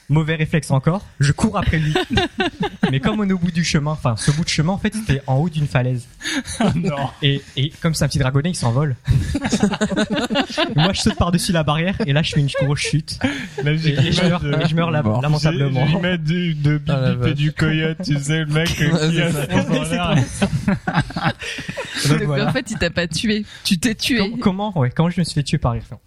Mauvais 0.10 0.36
réflexe 0.36 0.72
encore. 0.72 1.06
Je 1.20 1.34
cours 1.34 1.58
après 1.58 1.80
lui. 1.80 1.94
Mais 2.92 3.02
comme 3.02 3.20
on 3.20 3.28
est 3.30 3.34
au 3.34 3.38
bout 3.38 3.52
du 3.52 3.66
chemin, 3.66 3.92
enfin, 3.92 4.16
ce 4.18 4.32
bout 4.32 4.46
de 4.46 4.50
chemin, 4.50 4.72
en 4.72 4.78
fait, 4.78 4.94
c'était 4.96 5.22
en 5.28 5.36
haut 5.36 5.50
d'une 5.50 5.68
falaise. 5.68 6.08
non. 6.76 6.96
Et, 7.22 7.42
et 7.58 7.72
comme 7.82 7.94
c'est 7.94 8.06
un 8.06 8.08
petit 8.08 8.18
dragonnet, 8.20 8.52
il 8.52 8.56
s'envole. 8.56 8.96
Moi, 10.76 10.94
je 10.94 11.02
saute 11.02 11.16
par-dessus 11.18 11.52
la 11.52 11.64
barrière 11.64 11.96
et 12.06 12.14
là, 12.14 12.22
je 12.22 12.32
fais 12.34 12.40
une 12.40 12.48
grosse 12.62 12.80
chute. 12.80 13.20
Là, 13.64 13.72
Et, 13.74 13.76
et 13.76 14.12
je 14.14 14.22
meurs, 14.24 14.46
et 14.62 14.68
je 14.70 14.76
meurs 14.76 14.92
la- 14.92 15.02
Bon. 15.04 15.20
lamentablement. 15.22 15.86
J'ai 15.88 16.00
mettre 16.00 16.24
du, 16.24 16.54
de 16.56 16.78
bip 16.78 16.90
Ah, 16.90 17.02
la 17.02 17.12
bip 17.16 17.24
et 17.24 17.28
vache. 17.30 17.34
du 17.36 17.52
coyote, 17.52 17.98
tu 18.04 18.18
sais, 18.20 18.40
le 18.40 18.46
mec 18.46 18.82
euh, 18.82 18.92
Ouais, 18.94 19.10
qui 19.10 19.16
c'est 19.16 19.22
a 19.24 19.32
ça. 19.32 20.16
l'air. 20.16 20.16
Donc, 20.16 20.26
Donc, 22.20 22.22
voilà. 22.24 22.48
En 22.48 22.54
fait, 22.54 22.72
il 22.72 22.78
t'a 22.78 22.90
pas 22.90 23.08
tué. 23.08 23.46
Tu 23.64 23.78
t'es 23.78 23.96
tué. 23.96 24.20
Com- 24.20 24.40
comment, 24.40 24.78
ouais, 24.80 24.90
comment 24.96 25.10
je 25.10 25.20
me 25.20 25.26
suis 25.26 25.34
fait 25.36 25.44
tuer 25.44 25.58
par 25.58 25.76
Irfan 25.76 26.00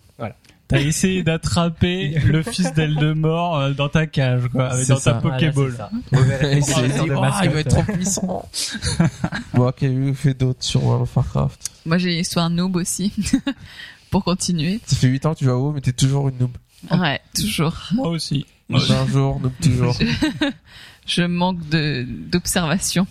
T'as 0.71 0.81
essayé 0.81 1.25
d'attraper 1.25 2.11
le 2.25 2.45
fils 2.45 2.73
d'Eldemort 2.75 3.59
euh, 3.59 3.73
dans 3.73 3.89
ta 3.89 4.07
cage, 4.07 4.43
quoi, 4.53 4.69
dans 4.69 4.97
ça. 4.99 5.15
ta 5.15 5.21
Pokéball. 5.21 5.73
Voilà, 6.13 6.39
oh, 6.43 7.43
il 7.43 7.51
va 7.51 7.61
être 7.61 7.69
trop 7.69 7.83
puissant. 7.83 8.49
bon, 9.55 9.73
qu'avez-vous 9.73 10.15
fait 10.15 10.35
d'autre 10.35 10.63
sur 10.63 10.85
World 10.85 11.03
of 11.03 11.17
Warcraft 11.17 11.71
Moi, 11.87 11.99
j'ai 11.99 12.13
une 12.13 12.21
histoire 12.21 12.49
noob 12.51 12.77
aussi. 12.77 13.13
Pour 14.11 14.23
continuer. 14.23 14.81
Ça 14.87 14.95
fait 14.95 15.09
8 15.09 15.27
ans 15.27 15.35
que 15.35 15.41
tu 15.41 15.45
vas 15.45 15.53
à 15.53 15.57
WoW, 15.57 15.73
mais 15.73 15.81
t'es 15.81 15.93
toujours 15.93 16.29
une 16.29 16.39
noob. 16.39 16.53
Ouais, 16.93 17.21
toujours. 17.35 17.77
Moi 17.93 18.09
aussi. 18.09 18.47
Moi 18.69 18.81
aussi. 18.81 18.93
Un 18.93 19.07
jour, 19.09 19.41
noob 19.41 19.53
toujours. 19.61 19.97
Je 21.07 21.23
manque 21.23 21.69
de 21.69 22.05
d'observation. 22.09 23.07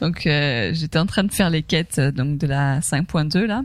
Donc 0.00 0.26
euh, 0.26 0.70
j'étais 0.74 0.98
en 0.98 1.06
train 1.06 1.24
de 1.24 1.32
faire 1.32 1.48
les 1.50 1.62
quêtes 1.62 1.98
euh, 1.98 2.10
donc 2.10 2.38
de 2.38 2.46
la 2.46 2.80
5.2 2.80 3.44
là, 3.44 3.62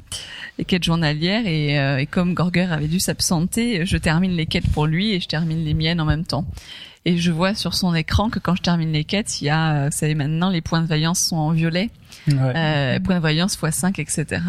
les 0.57 0.65
quêtes 0.65 0.83
journalières 0.83 1.45
et, 1.45 1.79
euh, 1.79 1.97
et 1.97 2.05
comme 2.05 2.33
Gorger 2.33 2.67
avait 2.71 2.87
dû 2.87 2.99
s'absenter, 2.99 3.85
je 3.85 3.97
termine 3.97 4.31
les 4.31 4.45
quêtes 4.45 4.69
pour 4.71 4.85
lui 4.87 5.11
et 5.13 5.19
je 5.19 5.27
termine 5.27 5.63
les 5.65 5.73
miennes 5.73 5.99
en 6.01 6.05
même 6.05 6.25
temps. 6.25 6.45
Et 7.03 7.17
je 7.17 7.31
vois 7.31 7.55
sur 7.55 7.73
son 7.73 7.95
écran 7.95 8.29
que 8.29 8.37
quand 8.37 8.55
je 8.55 8.61
termine 8.61 8.91
les 8.91 9.03
quêtes, 9.03 9.41
il 9.41 9.45
y 9.45 9.49
a, 9.49 9.73
euh, 9.73 9.85
vous 9.89 9.97
savez 9.97 10.13
maintenant, 10.13 10.51
les 10.51 10.61
points 10.61 10.81
de 10.83 10.87
vaillance 10.87 11.19
sont 11.29 11.35
en 11.37 11.49
violet, 11.51 11.89
Ouais. 12.27 12.35
euh, 12.55 12.99
points 12.99 13.15
de 13.15 13.21
vaillance 13.21 13.57
x5, 13.57 13.99
etc. 13.99 14.39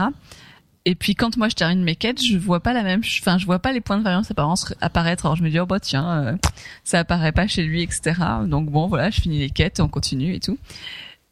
Et 0.84 0.94
puis 0.96 1.14
quand 1.14 1.36
moi 1.36 1.48
je 1.48 1.54
termine 1.54 1.82
mes 1.82 1.94
quêtes, 1.94 2.22
je 2.24 2.36
vois 2.36 2.60
pas 2.60 2.72
la 2.72 2.82
même, 2.82 3.02
enfin 3.20 3.38
je 3.38 3.46
vois 3.46 3.60
pas 3.60 3.72
les 3.72 3.80
points 3.80 3.98
de 3.98 4.02
variance 4.02 4.30
apparence- 4.30 4.74
apparaître. 4.80 5.26
Alors 5.26 5.36
je 5.36 5.42
me 5.44 5.50
dis 5.50 5.60
oh 5.60 5.66
bah 5.66 5.78
tiens, 5.78 6.10
euh, 6.24 6.36
ça 6.82 6.98
apparaît 7.00 7.30
pas 7.32 7.46
chez 7.46 7.62
lui, 7.62 7.82
etc. 7.82 8.14
Donc 8.46 8.68
bon 8.68 8.88
voilà, 8.88 9.10
je 9.10 9.20
finis 9.20 9.38
les 9.38 9.50
quêtes, 9.50 9.78
on 9.80 9.88
continue 9.88 10.34
et 10.34 10.40
tout. 10.40 10.58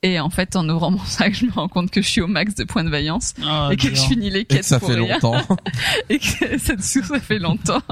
Et 0.02 0.18
en 0.18 0.30
fait, 0.30 0.56
en 0.56 0.66
ouvrant 0.70 0.90
mon 0.92 1.04
sac, 1.04 1.34
je 1.38 1.44
me 1.44 1.52
rends 1.52 1.68
compte 1.68 1.90
que 1.90 2.00
je 2.00 2.08
suis 2.08 2.22
au 2.22 2.26
max 2.26 2.54
de 2.54 2.64
points 2.64 2.84
de 2.84 2.88
vaillance 2.88 3.34
Ah, 3.44 3.68
et 3.70 3.76
que 3.76 3.88
dur. 3.88 3.96
je 3.96 4.00
finis 4.00 4.30
les 4.30 4.40
Et 4.40 4.44
quêtes 4.46 4.60
que 4.60 4.66
ça 4.66 4.78
pour 4.80 4.88
fait 4.88 4.94
rien 4.94 5.14
longtemps. 5.20 5.34
et 6.08 6.18
que 6.18 6.58
cette 6.58 6.82
source 6.82 7.08
ça 7.08 7.20
fait 7.20 7.38
longtemps. 7.38 7.82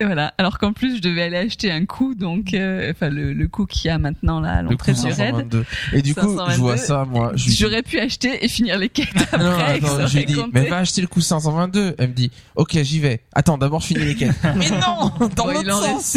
et 0.00 0.04
voilà. 0.04 0.34
Alors 0.36 0.58
qu'en 0.58 0.72
plus, 0.72 0.96
je 0.96 1.00
devais 1.02 1.22
aller 1.22 1.36
acheter 1.36 1.70
un 1.70 1.84
coup, 1.86 2.16
donc 2.16 2.54
euh, 2.54 2.90
enfin 2.90 3.08
le, 3.08 3.32
le 3.32 3.46
coup 3.46 3.66
qu'il 3.66 3.86
y 3.86 3.90
a 3.90 3.98
maintenant 3.98 4.40
là 4.40 4.54
à 4.54 4.62
l'entrée 4.62 4.92
du 4.94 5.00
raid. 5.02 5.16
522. 5.16 5.64
Et 5.92 6.02
du 6.02 6.12
coup, 6.14 6.22
je 6.22 6.36
522, 6.36 6.56
vois 6.60 6.76
ça, 6.76 7.04
moi. 7.04 7.32
J'aurais 7.36 7.82
pu 7.82 8.00
acheter 8.00 8.44
et 8.44 8.48
finir 8.48 8.76
les 8.76 8.88
quêtes 8.88 9.08
après. 9.16 9.38
Non, 9.38 9.58
et 9.58 9.62
attends, 9.84 10.06
je 10.08 10.18
lui 10.18 10.26
dis, 10.26 10.36
mais 10.52 10.68
va 10.68 10.78
acheter 10.78 11.02
le 11.02 11.06
coup 11.06 11.20
522. 11.20 11.94
Elle 11.98 12.08
me 12.08 12.14
dit, 12.14 12.32
ok, 12.56 12.76
j'y 12.82 12.98
vais. 12.98 13.20
Attends, 13.32 13.58
d'abord 13.58 13.80
je 13.80 13.86
finis 13.86 14.04
les 14.06 14.16
quêtes. 14.16 14.34
mais 14.56 14.70
non, 14.70 15.12
dans 15.36 15.44
Bon, 15.44 15.52
l'autre 15.62 16.00
sens. 16.00 16.16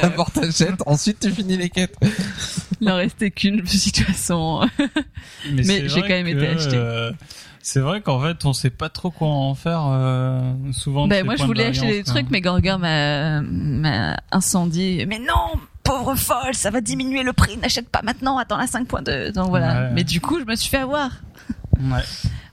D'abord 0.00 0.30
t'achètes, 0.30 0.82
ensuite 0.86 1.20
tu 1.20 1.30
finis 1.30 1.58
les 1.58 1.68
quêtes. 1.68 1.94
Il 2.80 2.88
en 2.90 2.96
restait 2.96 3.30
qu'une. 3.30 3.56
Je 3.58 3.62
me 3.62 3.66
suis 3.66 3.90
dit, 3.90 3.97
de 3.97 3.97
toute 3.98 4.14
façon, 4.14 4.68
Mais 5.52 5.88
j'ai 5.88 6.00
quand 6.02 6.08
même 6.08 6.26
été 6.26 6.46
acheté. 6.48 6.76
euh, 6.76 7.12
c'est 7.60 7.80
vrai 7.80 8.00
qu'en 8.00 8.20
fait, 8.20 8.44
on 8.44 8.52
sait 8.52 8.70
pas 8.70 8.88
trop 8.88 9.10
quoi 9.10 9.28
en 9.28 9.54
faire 9.54 9.82
euh, 9.86 10.52
souvent. 10.72 11.06
Ben 11.06 11.24
moi 11.24 11.36
je 11.36 11.44
voulais 11.44 11.66
acheter 11.66 11.90
des 11.90 12.04
trucs, 12.04 12.30
mais 12.30 12.40
Gorger 12.40 12.76
m'a 12.78 13.40
m'a 13.42 14.16
incendié. 14.32 15.04
Mais 15.06 15.18
non, 15.18 15.60
pauvre 15.82 16.14
folle, 16.14 16.54
ça 16.54 16.70
va 16.70 16.80
diminuer 16.80 17.22
le 17.22 17.32
prix. 17.32 17.56
N'achète 17.58 17.88
pas 17.88 18.00
maintenant, 18.02 18.38
attends 18.38 18.56
la 18.56 18.66
5.2. 18.66 19.32
Donc 19.32 19.48
voilà. 19.50 19.82
Ouais. 19.82 19.90
Mais 19.92 20.04
du 20.04 20.20
coup, 20.20 20.38
je 20.40 20.44
me 20.44 20.54
suis 20.54 20.70
fait 20.70 20.78
avoir. 20.78 21.10
Ouais. 21.80 22.02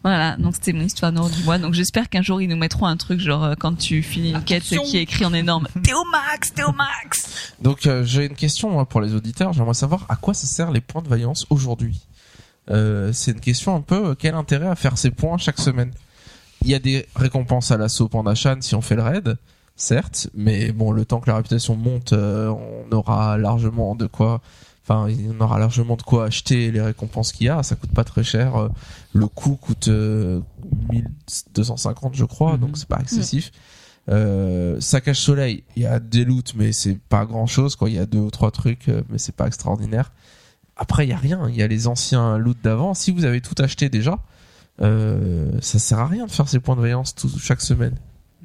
Voilà, 0.05 0.37
donc 0.37 0.53
c'était 0.53 0.71
mon 0.71 0.83
histoire 0.83 1.11
nord 1.11 1.31
du 1.31 1.41
mois. 1.41 1.57
Donc 1.57 1.73
j'espère 1.73 2.09
qu'un 2.09 2.21
jour 2.21 2.39
ils 2.39 2.47
nous 2.47 2.55
mettront 2.55 2.85
un 2.85 2.95
truc 2.95 3.19
genre 3.19 3.43
euh, 3.43 3.53
quand 3.57 3.75
tu 3.75 4.03
finis 4.03 4.33
une 4.33 4.43
quête 4.43 4.61
qui 4.61 4.97
est 4.97 5.01
écrit 5.01 5.25
en 5.25 5.33
énorme. 5.33 5.67
T'es 5.83 5.93
au 5.93 6.03
max, 6.11 6.53
t'es 6.53 6.61
au 6.61 6.73
max. 6.73 7.53
Donc 7.59 7.87
euh, 7.87 8.03
j'ai 8.03 8.25
une 8.25 8.35
question 8.35 8.69
moi, 8.69 8.87
pour 8.87 9.01
les 9.01 9.15
auditeurs. 9.15 9.51
J'aimerais 9.53 9.73
savoir 9.73 10.05
à 10.07 10.15
quoi 10.15 10.35
ça 10.35 10.45
sert 10.45 10.71
les 10.71 10.79
points 10.79 11.01
de 11.01 11.07
vaillance 11.07 11.47
aujourd'hui. 11.49 11.99
Euh, 12.69 13.13
c'est 13.13 13.31
une 13.31 13.39
question 13.39 13.75
un 13.75 13.81
peu 13.81 14.13
quel 14.13 14.35
intérêt 14.35 14.67
à 14.67 14.75
faire 14.75 14.95
ces 14.99 15.09
points 15.09 15.39
chaque 15.39 15.59
semaine? 15.59 15.91
Il 16.61 16.67
y 16.69 16.75
a 16.75 16.79
des 16.79 17.07
récompenses 17.15 17.71
à 17.71 17.77
l'assaut 17.77 18.07
Pandachan 18.07 18.57
si 18.61 18.75
on 18.75 18.81
fait 18.81 18.95
le 18.95 19.01
raid, 19.01 19.37
certes, 19.75 20.29
mais 20.35 20.71
bon, 20.71 20.91
le 20.91 21.03
temps 21.05 21.19
que 21.19 21.31
la 21.31 21.37
réputation 21.37 21.75
monte, 21.75 22.13
euh, 22.13 22.49
on 22.49 22.91
aura 22.91 23.39
largement 23.39 23.95
de 23.95 24.05
quoi. 24.05 24.41
Enfin, 24.87 25.07
on 25.39 25.41
aura 25.43 25.57
largement 25.57 25.95
de 25.95 26.03
quoi 26.03 26.25
acheter 26.25 26.69
les 26.71 26.79
récompenses 26.81 27.31
qu'il 27.33 27.47
y 27.47 27.49
a. 27.49 27.63
Ça 27.63 27.75
coûte 27.75 27.91
pas 27.91 28.03
très 28.03 28.23
cher. 28.23 28.55
Euh, 28.55 28.69
Le 29.13 29.27
coût 29.27 29.55
coûte 29.55 29.87
euh, 29.87 30.41
1250, 30.91 32.15
je 32.15 32.25
crois, 32.25 32.53
Mhm. 32.53 32.59
donc 32.59 32.77
c'est 32.77 32.87
pas 32.87 32.99
excessif. 33.01 33.51
Euh, 34.09 34.79
saccage 34.79 35.19
soleil, 35.19 35.63
il 35.75 35.81
y 35.81 35.85
a 35.87 35.99
des 35.99 36.25
loots, 36.25 36.53
mais 36.55 36.71
c'est 36.71 36.99
pas 37.09 37.25
grand 37.25 37.47
chose. 37.47 37.75
Quoi, 37.75 37.89
il 37.89 37.95
y 37.95 37.99
a 37.99 38.05
deux 38.05 38.19
ou 38.19 38.29
trois 38.29 38.51
trucs, 38.51 38.87
euh, 38.89 39.01
mais 39.09 39.17
c'est 39.17 39.35
pas 39.35 39.47
extraordinaire. 39.47 40.11
Après, 40.77 41.05
il 41.05 41.09
y 41.09 41.13
a 41.13 41.17
rien. 41.17 41.47
Il 41.49 41.55
y 41.55 41.63
a 41.63 41.67
les 41.67 41.87
anciens 41.87 42.37
loots 42.37 42.61
d'avant. 42.63 42.93
Si 42.93 43.09
vous 43.11 43.25
avez 43.25 43.41
tout 43.41 43.55
acheté 43.63 43.89
déjà, 43.89 44.19
euh, 44.81 45.51
ça 45.61 45.79
sert 45.79 45.97
à 45.99 46.05
rien 46.07 46.25
de 46.27 46.31
faire 46.31 46.47
ces 46.49 46.59
points 46.59 46.75
de 46.75 46.81
vaillance 46.81 47.15
tout, 47.15 47.31
chaque 47.39 47.61
semaine. 47.61 47.95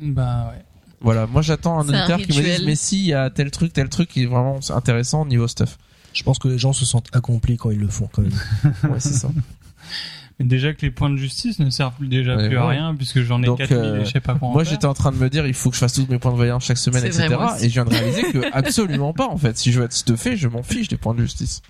Bah 0.00 0.52
ouais. 0.54 0.64
Voilà, 1.02 1.26
moi 1.26 1.40
j'attends 1.42 1.78
un 1.78 1.88
auditeur 1.88 2.18
qui 2.18 2.38
me 2.38 2.42
dise 2.42 2.62
mais 2.66 2.74
si 2.76 2.98
il 3.00 3.06
y 3.06 3.14
a 3.14 3.30
tel 3.30 3.50
truc, 3.50 3.72
tel 3.72 3.88
truc 3.88 4.08
qui 4.10 4.22
est 4.24 4.26
vraiment 4.26 4.60
intéressant 4.70 5.22
au 5.22 5.26
niveau 5.26 5.48
stuff. 5.48 5.78
Je 6.12 6.22
pense 6.22 6.38
que 6.38 6.48
les 6.48 6.58
gens 6.58 6.72
se 6.72 6.84
sentent 6.84 7.08
accomplis 7.14 7.56
quand 7.56 7.70
ils 7.70 7.78
le 7.78 7.88
font 7.88 8.08
quand 8.12 8.22
même. 8.22 8.32
Ouais, 8.84 8.98
c'est 9.00 9.12
ça. 9.12 9.30
Mais 10.38 10.46
déjà 10.46 10.72
que 10.72 10.80
les 10.82 10.90
points 10.90 11.10
de 11.10 11.16
justice 11.16 11.58
ne 11.58 11.68
servent 11.68 11.94
plus 11.94 12.08
déjà 12.08 12.34
Ouais, 12.34 12.48
plus 12.48 12.56
à 12.56 12.66
rien 12.66 12.94
puisque 12.94 13.20
j'en 13.22 13.42
ai 13.42 13.46
Donc, 13.46 13.58
4000 13.58 13.78
euh, 13.78 14.00
et 14.00 14.04
je 14.06 14.10
sais 14.10 14.20
pas 14.20 14.38
Moi 14.40 14.64
j'étais 14.64 14.86
en 14.86 14.94
train 14.94 15.12
de 15.12 15.18
me 15.18 15.28
dire 15.28 15.46
il 15.46 15.52
faut 15.52 15.68
que 15.68 15.76
je 15.76 15.80
fasse 15.80 15.92
tous 15.92 16.06
mes 16.08 16.18
points 16.18 16.32
de 16.32 16.38
vaillance 16.38 16.64
chaque 16.64 16.78
semaine, 16.78 17.02
C'est 17.02 17.26
etc. 17.26 17.36
et 17.60 17.68
je 17.68 17.74
viens 17.74 17.84
de 17.84 17.90
réaliser 17.90 18.22
que 18.32 18.52
absolument 18.52 19.12
pas 19.12 19.28
en 19.28 19.36
fait. 19.36 19.58
Si 19.58 19.70
je 19.70 19.78
veux 19.78 19.84
être 19.84 19.92
stuffé, 19.92 20.36
je 20.38 20.48
m'en 20.48 20.62
fiche 20.62 20.88
des 20.88 20.96
points 20.96 21.14
de 21.14 21.20
justice. 21.20 21.60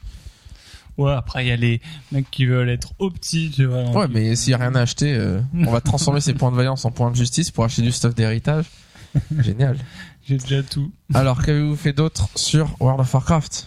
Ouais, 0.98 1.12
après 1.12 1.44
il 1.44 1.48
y 1.48 1.52
a 1.52 1.56
les 1.56 1.80
mecs 2.12 2.30
qui 2.30 2.46
veulent 2.46 2.68
être 2.68 2.92
opti, 3.00 3.50
tu 3.50 3.64
vois. 3.64 3.82
donc 3.82 3.96
Ouais, 3.96 4.06
mais 4.08 4.36
s'il 4.36 4.52
y 4.52 4.54
a 4.54 4.58
rien 4.58 4.74
à 4.76 4.82
acheter, 4.82 5.14
euh, 5.14 5.40
on 5.54 5.70
va 5.72 5.80
transformer 5.80 6.20
ces 6.20 6.34
points 6.34 6.52
de 6.52 6.56
vaillance 6.56 6.84
en 6.84 6.92
points 6.92 7.10
de 7.10 7.16
justice 7.16 7.50
pour 7.50 7.64
acheter 7.64 7.82
du 7.82 7.90
stuff 7.90 8.14
d'héritage. 8.14 8.66
Génial. 9.40 9.78
J'ai 10.28 10.36
déjà 10.36 10.62
tout. 10.62 10.92
Alors 11.12 11.42
qu'avez-vous 11.42 11.74
fait 11.74 11.92
d'autre 11.92 12.28
sur 12.36 12.76
World 12.78 13.00
of 13.00 13.12
Warcraft? 13.12 13.66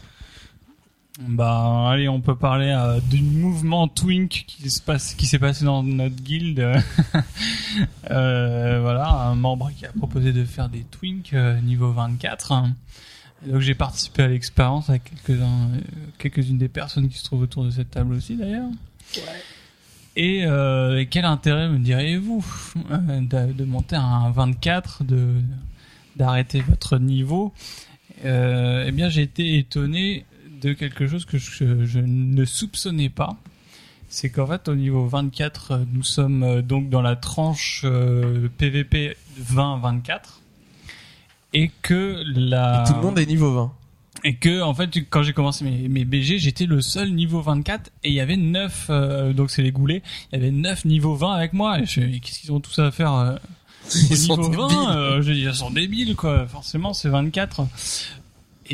Bah 1.19 1.89
allez, 1.91 2.09
on 2.09 2.21
peut 2.21 2.35
parler 2.35 2.69
euh, 2.75 2.99
du 2.99 3.21
mouvement 3.21 3.87
Twink 3.87 4.45
qui 4.47 4.67
se 4.71 4.81
passe, 4.81 5.13
qui 5.13 5.27
s'est 5.27 5.37
passé 5.37 5.63
dans 5.63 5.83
notre 5.83 6.15
guilde. 6.15 6.59
euh, 8.09 8.79
voilà, 8.81 9.09
un 9.09 9.35
membre 9.35 9.71
qui 9.77 9.85
a 9.85 9.91
proposé 9.91 10.33
de 10.33 10.43
faire 10.43 10.69
des 10.69 10.81
Twink 10.81 11.33
euh, 11.33 11.61
niveau 11.61 11.91
24. 11.91 12.65
Et 13.45 13.51
donc 13.51 13.61
j'ai 13.61 13.75
participé 13.75 14.23
à 14.23 14.27
l'expérience 14.27 14.89
avec 14.89 15.03
quelques-uns, 15.03 15.69
euh, 15.75 15.81
quelques-unes 16.17 16.57
des 16.57 16.67
personnes 16.67 17.07
qui 17.09 17.19
se 17.19 17.25
trouvent 17.25 17.43
autour 17.43 17.63
de 17.63 17.69
cette 17.69 17.91
table 17.91 18.15
aussi 18.15 18.35
d'ailleurs. 18.35 18.69
Et, 20.15 20.45
euh, 20.45 20.99
et 20.99 21.05
quel 21.05 21.25
intérêt 21.25 21.69
me 21.69 21.77
diriez-vous 21.77 22.43
de, 22.89 23.53
de 23.53 23.65
monter 23.65 23.97
à 23.97 24.03
un 24.03 24.31
24, 24.31 25.03
de 25.03 25.27
d'arrêter 26.15 26.61
votre 26.61 26.97
niveau? 26.97 27.53
Eh 28.23 28.91
bien, 28.91 29.09
j'ai 29.09 29.23
été 29.23 29.57
étonné 29.57 30.25
de 30.69 30.73
quelque 30.73 31.07
chose 31.07 31.25
que 31.25 31.37
je, 31.37 31.85
je 31.85 31.99
ne 31.99 32.45
soupçonnais 32.45 33.09
pas. 33.09 33.37
C'est 34.09 34.29
qu'en 34.29 34.45
fait, 34.47 34.67
au 34.67 34.75
niveau 34.75 35.07
24, 35.07 35.71
euh, 35.71 35.77
nous 35.91 36.03
sommes 36.03 36.43
euh, 36.43 36.61
donc 36.61 36.89
dans 36.89 37.01
la 37.01 37.15
tranche 37.15 37.81
euh, 37.83 38.47
PVP 38.57 39.17
20-24. 39.41 40.19
Et 41.55 41.71
que 41.81 42.21
la... 42.35 42.83
Et 42.83 42.87
Tout 42.87 42.95
le 42.95 43.01
monde 43.01 43.19
est 43.19 43.25
niveau 43.25 43.51
20. 43.53 43.71
Et 44.25 44.35
que, 44.35 44.61
en 44.61 44.73
fait, 44.73 44.89
quand 45.09 45.21
j'ai 45.23 45.33
commencé 45.33 45.65
mes, 45.65 45.87
mes 45.89 46.05
BG, 46.05 46.37
j'étais 46.39 46.65
le 46.65 46.81
seul 46.81 47.11
niveau 47.13 47.41
24 47.41 47.91
et 48.03 48.09
il 48.09 48.13
y 48.13 48.21
avait 48.21 48.37
9, 48.37 48.87
euh, 48.89 49.33
donc 49.33 49.51
c'est 49.51 49.61
les 49.63 49.71
goulets, 49.71 50.01
il 50.31 50.39
y 50.39 50.41
avait 50.41 50.51
9 50.51 50.85
niveaux 50.85 51.15
20 51.15 51.33
avec 51.33 51.53
moi. 51.53 51.79
Et 51.79 51.85
qu'est-ce 51.85 52.39
qu'ils 52.39 52.51
ont 52.53 52.59
tous 52.61 52.79
à 52.79 52.89
faire 52.91 53.13
euh, 53.13 53.35
au 53.35 53.89
Ils 54.11 54.17
sont 54.17 54.37
niveau 54.37 54.67
20 54.67 54.67
débiles. 54.69 54.89
euh, 54.97 55.21
Je 55.21 55.31
dis, 55.33 55.41
ils 55.41 55.53
sont 55.53 55.71
débiles, 55.71 56.15
quoi. 56.15 56.47
Forcément, 56.47 56.93
c'est 56.93 57.09
24. 57.09 57.67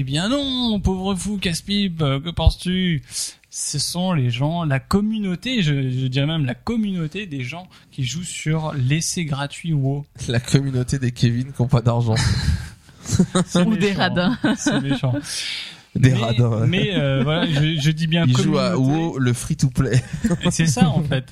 Eh 0.02 0.04
bien 0.04 0.30
non, 0.30 0.80
pauvre 0.80 1.14
fou, 1.14 1.38
casse-pipe, 1.38 2.02
euh, 2.02 2.22
que 2.22 2.30
penses-tu? 2.30 3.04
Ce 3.50 3.80
sont 3.80 4.14
les 4.14 4.30
gens, 4.30 4.64
la 4.64 4.80
communauté, 4.80 5.62
je, 5.62 5.74
je 5.74 6.08
dirais 6.08 6.26
même 6.26 6.46
la 6.46 6.54
communauté 6.56 7.26
des 7.26 7.44
gens 7.44 7.68
qui 7.92 8.06
jouent 8.06 8.24
sur 8.24 8.72
l'essai 8.76 9.26
gratuit 9.26 9.74
WoW. 9.74 10.06
La 10.30 10.40
communauté 10.40 11.00
des 11.00 11.12
Kevin 11.12 11.52
qui 11.52 11.60
ont 11.60 11.68
pas 11.68 11.82
d'argent. 11.82 12.16
C'est 13.46 13.68
Ou 13.68 13.76
des 13.76 13.92
radins. 13.92 14.38
C'est 14.56 14.80
méchant. 14.80 15.16
Des 15.96 16.12
mais, 16.12 16.18
radins. 16.18 16.62
ouais. 16.62 16.68
Mais 16.68 16.96
euh, 16.96 17.22
voilà, 17.24 17.46
je, 17.46 17.78
je 17.82 17.92
dis 17.92 18.08
bien 18.08 18.24
Ils 18.26 18.38
jouent 18.38 18.58
à. 18.58 18.78
WoW, 18.78 19.18
le 19.18 19.34
free-to-play. 19.34 20.02
Et 20.46 20.52
c'est 20.52 20.68
ça 20.68 20.88
en 20.88 21.04
fait. 21.04 21.26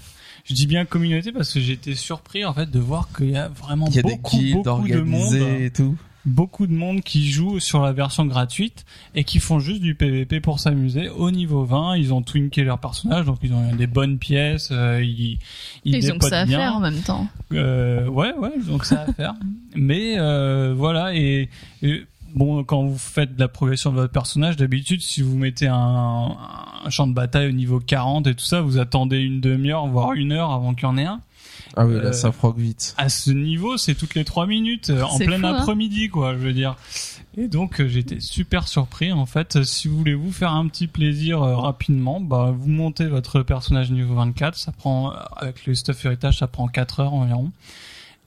Je 0.43 0.53
dis 0.53 0.67
bien 0.67 0.83
communauté 0.83 1.31
parce 1.31 1.53
que 1.53 1.59
été 1.71 1.95
surpris 1.95 2.43
en 2.43 2.53
fait 2.53 2.69
de 2.69 2.79
voir 2.79 3.07
qu'il 3.15 3.29
y 3.29 3.37
a 3.37 3.47
vraiment 3.47 3.87
Il 3.87 3.95
y 3.95 3.99
a 3.99 4.01
des 4.01 4.15
beaucoup 4.15 4.37
beaucoup 4.51 4.87
de 4.89 4.99
monde, 4.99 5.35
et 5.35 5.71
tout. 5.71 5.95
Beaucoup 6.27 6.67
de 6.67 6.73
monde 6.73 7.01
qui 7.01 7.29
joue 7.31 7.59
sur 7.59 7.81
la 7.81 7.93
version 7.93 8.25
gratuite 8.25 8.85
et 9.15 9.23
qui 9.23 9.39
font 9.39 9.59
juste 9.59 9.81
du 9.81 9.95
PVP 9.95 10.41
pour 10.41 10.59
s'amuser. 10.59 11.09
Au 11.09 11.31
niveau 11.31 11.63
20, 11.63 11.95
ils 11.97 12.13
ont 12.13 12.21
twinké 12.21 12.63
leur 12.63 12.79
personnage, 12.79 13.25
donc 13.25 13.37
ils 13.41 13.53
ont 13.53 13.73
des 13.75 13.87
bonnes 13.87 14.17
pièces, 14.19 14.69
euh, 14.71 15.01
ils 15.01 15.39
ils, 15.85 15.95
Ils 15.95 16.11
ont 16.11 16.17
que 16.19 16.27
ça 16.27 16.41
à 16.41 16.45
bien. 16.45 16.59
faire 16.59 16.75
en 16.75 16.79
même 16.81 17.01
temps. 17.01 17.27
Euh, 17.53 18.07
ouais, 18.07 18.33
ouais, 18.35 18.51
donc 18.67 18.83
ça 18.85 19.01
à 19.07 19.13
faire. 19.13 19.33
Mais 19.75 20.15
euh, 20.19 20.73
voilà, 20.77 21.15
et, 21.15 21.49
et 21.81 22.03
bon, 22.35 22.63
quand 22.65 22.83
vous 22.83 22.97
faites 22.97 23.35
de 23.35 23.39
la 23.39 23.47
progression 23.47 23.91
de 23.91 23.95
votre 23.95 24.11
personnage, 24.11 24.57
d'habitude, 24.57 25.01
si 25.01 25.21
vous 25.21 25.37
mettez 25.37 25.67
un, 25.67 26.35
un 26.85 26.89
champ 26.89 27.07
de 27.07 27.13
bataille 27.13 27.47
au 27.47 27.53
niveau 27.53 27.79
40 27.79 28.27
et 28.27 28.35
tout 28.35 28.43
ça, 28.45 28.59
vous 28.61 28.77
attendez 28.79 29.19
une 29.19 29.39
demi-heure, 29.39 29.87
voire 29.87 30.13
une 30.13 30.33
heure 30.33 30.51
avant 30.51 30.73
qu'il 30.73 30.83
y 30.83 30.87
en 30.87 30.97
ait 30.97 31.05
un. 31.05 31.21
Ah 31.75 31.85
oui, 31.85 31.93
Euh, 31.95 32.01
là, 32.03 32.13
ça 32.13 32.31
proc 32.31 32.57
vite. 32.57 32.93
À 32.97 33.09
ce 33.09 33.31
niveau, 33.31 33.77
c'est 33.77 33.95
toutes 33.95 34.15
les 34.15 34.25
trois 34.25 34.47
minutes, 34.47 34.89
euh, 34.89 35.01
en 35.03 35.17
plein 35.17 35.39
fou, 35.39 35.45
hein. 35.45 35.55
après-midi, 35.55 36.09
quoi, 36.09 36.33
je 36.33 36.39
veux 36.39 36.53
dire. 36.53 36.75
Et 37.37 37.47
donc, 37.47 37.79
euh, 37.81 37.87
j'étais 37.87 38.19
super 38.19 38.67
surpris. 38.67 39.11
En 39.11 39.25
fait, 39.27 39.63
si 39.63 39.87
vous 39.87 39.97
voulez 39.97 40.15
vous 40.15 40.31
faire 40.31 40.51
un 40.53 40.67
petit 40.67 40.87
plaisir 40.87 41.43
euh, 41.43 41.55
rapidement, 41.55 42.19
bah, 42.19 42.53
vous 42.57 42.69
montez 42.69 43.05
votre 43.05 43.41
personnage 43.43 43.91
niveau 43.91 44.15
24. 44.15 44.55
Ça 44.55 44.71
prend, 44.71 45.11
euh, 45.11 45.15
avec 45.35 45.65
le 45.65 45.75
stuff 45.75 46.03
héritage, 46.05 46.39
ça 46.39 46.47
prend 46.47 46.67
4 46.67 46.99
heures 47.01 47.13
environ. 47.13 47.51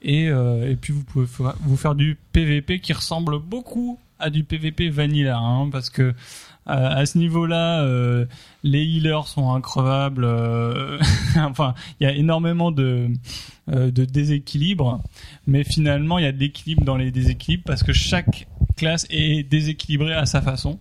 Et, 0.01 0.29
euh, 0.29 0.71
et 0.71 0.75
puis, 0.75 0.93
vous 0.93 1.03
pouvez 1.03 1.25
vous 1.61 1.77
faire 1.77 1.95
du 1.95 2.17
PVP 2.31 2.79
qui 2.79 2.93
ressemble 2.93 3.37
beaucoup 3.39 3.99
à 4.17 4.29
du 4.29 4.43
PVP 4.43 4.89
vanilla, 4.89 5.37
hein, 5.37 5.69
parce 5.71 5.89
que 5.89 6.01
euh, 6.01 6.13
à 6.65 7.05
ce 7.05 7.17
niveau-là, 7.17 7.83
euh, 7.83 8.25
les 8.63 8.83
healers 8.83 9.27
sont 9.27 9.53
increvables. 9.53 10.23
euh, 10.23 10.99
enfin, 11.37 11.73
il 11.99 12.03
y 12.03 12.07
a 12.07 12.13
énormément 12.13 12.71
de 12.71 13.09
euh, 13.69 13.91
de 13.91 14.05
déséquilibre, 14.05 15.01
mais 15.47 15.63
finalement 15.63 16.17
il 16.19 16.23
y 16.23 16.27
a 16.27 16.31
de 16.31 16.37
l'équilibre 16.37 16.83
dans 16.83 16.97
les 16.97 17.11
déséquilibres 17.11 17.63
parce 17.65 17.83
que 17.83 17.93
chaque 17.93 18.47
classe 18.75 19.05
est 19.09 19.43
déséquilibrée 19.43 20.13
à 20.13 20.25
sa 20.25 20.41
façon. 20.41 20.79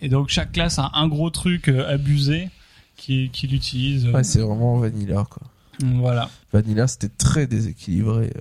Et 0.00 0.08
donc 0.08 0.28
chaque 0.28 0.52
classe 0.52 0.78
a 0.78 0.90
un 0.94 1.08
gros 1.08 1.30
truc 1.30 1.68
euh, 1.68 1.92
abusé 1.92 2.48
qui 2.96 3.30
qu'il 3.30 3.54
utilise. 3.54 4.06
Ouais, 4.08 4.24
c'est 4.24 4.40
vraiment 4.40 4.78
vanilla, 4.78 5.26
quoi. 5.30 5.42
voilà. 5.82 6.28
Vanilla, 6.52 6.86
c'était 6.86 7.08
très 7.08 7.46
déséquilibré. 7.46 8.32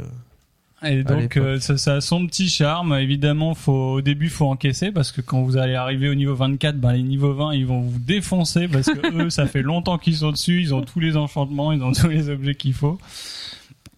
Et 0.84 1.04
donc 1.04 1.36
euh, 1.36 1.60
ça, 1.60 1.78
ça 1.78 1.96
a 1.96 2.02
son 2.02 2.26
petit 2.26 2.50
charme. 2.50 2.94
Évidemment, 2.94 3.54
faut 3.54 3.94
au 3.94 4.02
début 4.02 4.30
faut 4.30 4.46
encaisser 4.46 4.92
parce 4.92 5.12
que 5.12 5.22
quand 5.22 5.42
vous 5.42 5.58
allez 5.58 5.76
arriver 5.76 6.10
au 6.10 6.16
niveau 6.16 6.36
24, 6.36 6.78
ben 6.78 6.94
les 6.94 7.04
niveaux 7.04 7.34
20 7.34 7.54
ils 7.54 7.66
vont 7.66 7.82
vous 7.82 8.00
défoncer 8.00 8.68
parce 8.68 8.88
que 8.88 9.24
eux 9.24 9.30
ça 9.30 9.46
fait 9.46 9.62
longtemps 9.62 9.98
qu'ils 9.98 10.18
sont 10.18 10.32
dessus, 10.32 10.62
ils 10.62 10.74
ont 10.74 10.82
tous 10.82 11.00
les 11.00 11.18
enchantements, 11.18 11.74
ils 11.74 11.84
ont 11.84 11.92
tous 11.92 12.08
les 12.08 12.30
objets 12.30 12.56
qu'il 12.56 12.74
faut. 12.74 12.98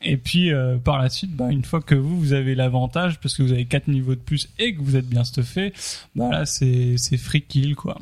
Et 0.01 0.17
puis 0.17 0.51
euh, 0.51 0.77
par 0.77 0.99
la 0.99 1.09
suite, 1.09 1.35
ben, 1.35 1.49
une 1.49 1.63
fois 1.63 1.81
que 1.81 1.93
vous 1.93 2.19
vous 2.19 2.33
avez 2.33 2.55
l'avantage 2.55 3.19
parce 3.19 3.35
que 3.35 3.43
vous 3.43 3.51
avez 3.51 3.65
quatre 3.65 3.87
niveaux 3.87 4.15
de 4.15 4.19
plus 4.19 4.49
et 4.57 4.73
que 4.73 4.81
vous 4.81 4.95
êtes 4.95 5.07
bien 5.07 5.23
stuffé, 5.23 5.73
ben 6.15 6.31
là 6.31 6.45
c'est 6.47 6.95
c'est 6.97 7.17
free 7.17 7.43
kill 7.43 7.75
quoi. 7.75 7.97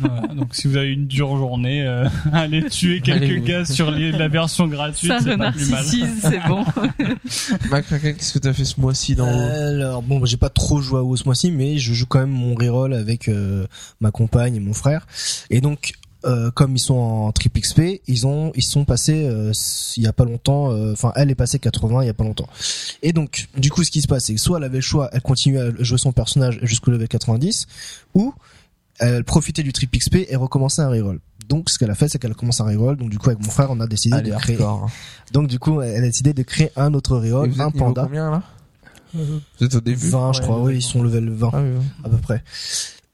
Voilà, 0.00 0.28
donc 0.34 0.54
si 0.54 0.68
vous 0.68 0.76
avez 0.76 0.92
une 0.92 1.06
dure 1.06 1.36
journée, 1.36 1.82
euh, 1.86 2.08
allez 2.32 2.64
tuer 2.68 3.00
quelques 3.00 3.44
gars 3.44 3.64
sur 3.64 3.90
les- 3.90 4.12
la 4.12 4.28
version 4.28 4.66
gratuite, 4.68 5.10
Ça 5.10 5.18
c'est 5.20 5.36
pas 5.36 5.52
plus 5.52 5.70
mal. 5.70 5.84
c'est 5.84 6.40
bon. 6.48 6.64
Macraken, 7.70 8.14
qu'est-ce 8.16 8.32
que 8.32 8.38
t'as 8.38 8.52
fait 8.52 8.64
ce 8.64 8.80
mois-ci 8.80 9.14
dans 9.14 9.26
Alors 9.26 10.02
bon, 10.02 10.18
bah, 10.20 10.26
j'ai 10.26 10.36
pas 10.36 10.50
trop 10.50 10.80
joué 10.80 10.98
à 10.98 11.02
WoW 11.02 11.16
ce 11.16 11.24
mois-ci, 11.24 11.50
mais 11.50 11.78
je 11.78 11.92
joue 11.94 12.06
quand 12.06 12.20
même 12.20 12.30
mon 12.30 12.54
reroll 12.54 12.94
avec 12.94 13.28
euh, 13.28 13.66
ma 14.00 14.10
compagne 14.10 14.56
et 14.56 14.60
mon 14.60 14.72
frère. 14.72 15.06
Et 15.50 15.60
donc, 15.60 15.92
euh, 16.24 16.50
comme 16.50 16.74
ils 16.74 16.80
sont 16.80 16.94
en 16.94 17.32
triple 17.32 17.60
XP, 17.60 18.00
ils 18.06 18.26
ont 18.26 18.50
ils 18.54 18.62
sont 18.62 18.84
passés 18.86 19.26
euh, 19.26 19.52
il 19.96 20.02
y 20.02 20.06
a 20.06 20.12
pas 20.12 20.24
longtemps. 20.24 20.70
euh, 20.72 20.92
Enfin, 20.92 21.12
elle 21.16 21.30
est 21.30 21.34
passée 21.34 21.58
80 21.58 22.02
il 22.02 22.06
y 22.06 22.10
a 22.10 22.14
pas 22.14 22.24
longtemps. 22.24 22.48
Et 23.02 23.12
donc, 23.12 23.48
du 23.58 23.70
coup, 23.70 23.84
ce 23.84 23.90
qui 23.90 24.00
se 24.00 24.06
passe, 24.08 24.24
c'est 24.26 24.34
que 24.34 24.40
soit 24.40 24.58
elle 24.58 24.64
avait 24.64 24.78
le 24.78 24.80
choix, 24.82 25.10
elle 25.12 25.20
continuait 25.22 25.60
à 25.60 25.70
jouer 25.80 25.98
son 25.98 26.12
personnage 26.12 26.58
jusqu'au 26.62 26.90
level 26.92 27.08
90, 27.08 27.66
ou 28.14 28.32
elle 28.98 29.24
profitait 29.24 29.62
du 29.62 29.72
triple 29.72 29.98
XP 29.98 30.16
et 30.28 30.36
recommençait 30.36 30.82
un 30.82 30.88
reroll. 30.88 31.20
Donc, 31.48 31.68
ce 31.68 31.78
qu'elle 31.78 31.90
a 31.90 31.94
fait, 31.94 32.08
c'est 32.08 32.18
qu'elle 32.18 32.30
a 32.30 32.34
commencé 32.34 32.62
un 32.62 32.66
reroll. 32.66 32.96
Donc, 32.96 33.10
du 33.10 33.18
coup, 33.18 33.28
avec 33.28 33.42
mon 33.44 33.50
frère, 33.50 33.70
on 33.70 33.78
a 33.80 33.86
décidé 33.86 34.16
Allez, 34.16 34.30
de 34.30 34.36
créer. 34.36 34.54
hardcore. 34.56 34.88
Donc, 35.32 35.48
du 35.48 35.58
coup, 35.58 35.80
elle 35.82 36.02
a 36.04 36.06
décidé 36.06 36.32
de 36.32 36.42
créer 36.42 36.70
un 36.76 36.94
autre 36.94 37.22
Et 37.22 37.30
reroll, 37.30 37.50
un 37.60 37.70
panda. 37.70 38.04
combien, 38.04 38.30
là 38.30 38.42
Vous 39.14 39.40
êtes 39.60 39.74
au 39.74 39.80
début 39.80 40.08
20, 40.08 40.32
je 40.32 40.38
Ouais, 40.38 40.44
crois. 40.44 40.60
Oui, 40.62 40.76
ils 40.76 40.82
sont 40.82 41.02
level 41.02 41.28
20 41.30 41.50
Ah 41.52 41.60
oui, 41.62 41.68
oui. 41.78 41.84
à 42.04 42.08
peu 42.08 42.16
près. 42.16 42.42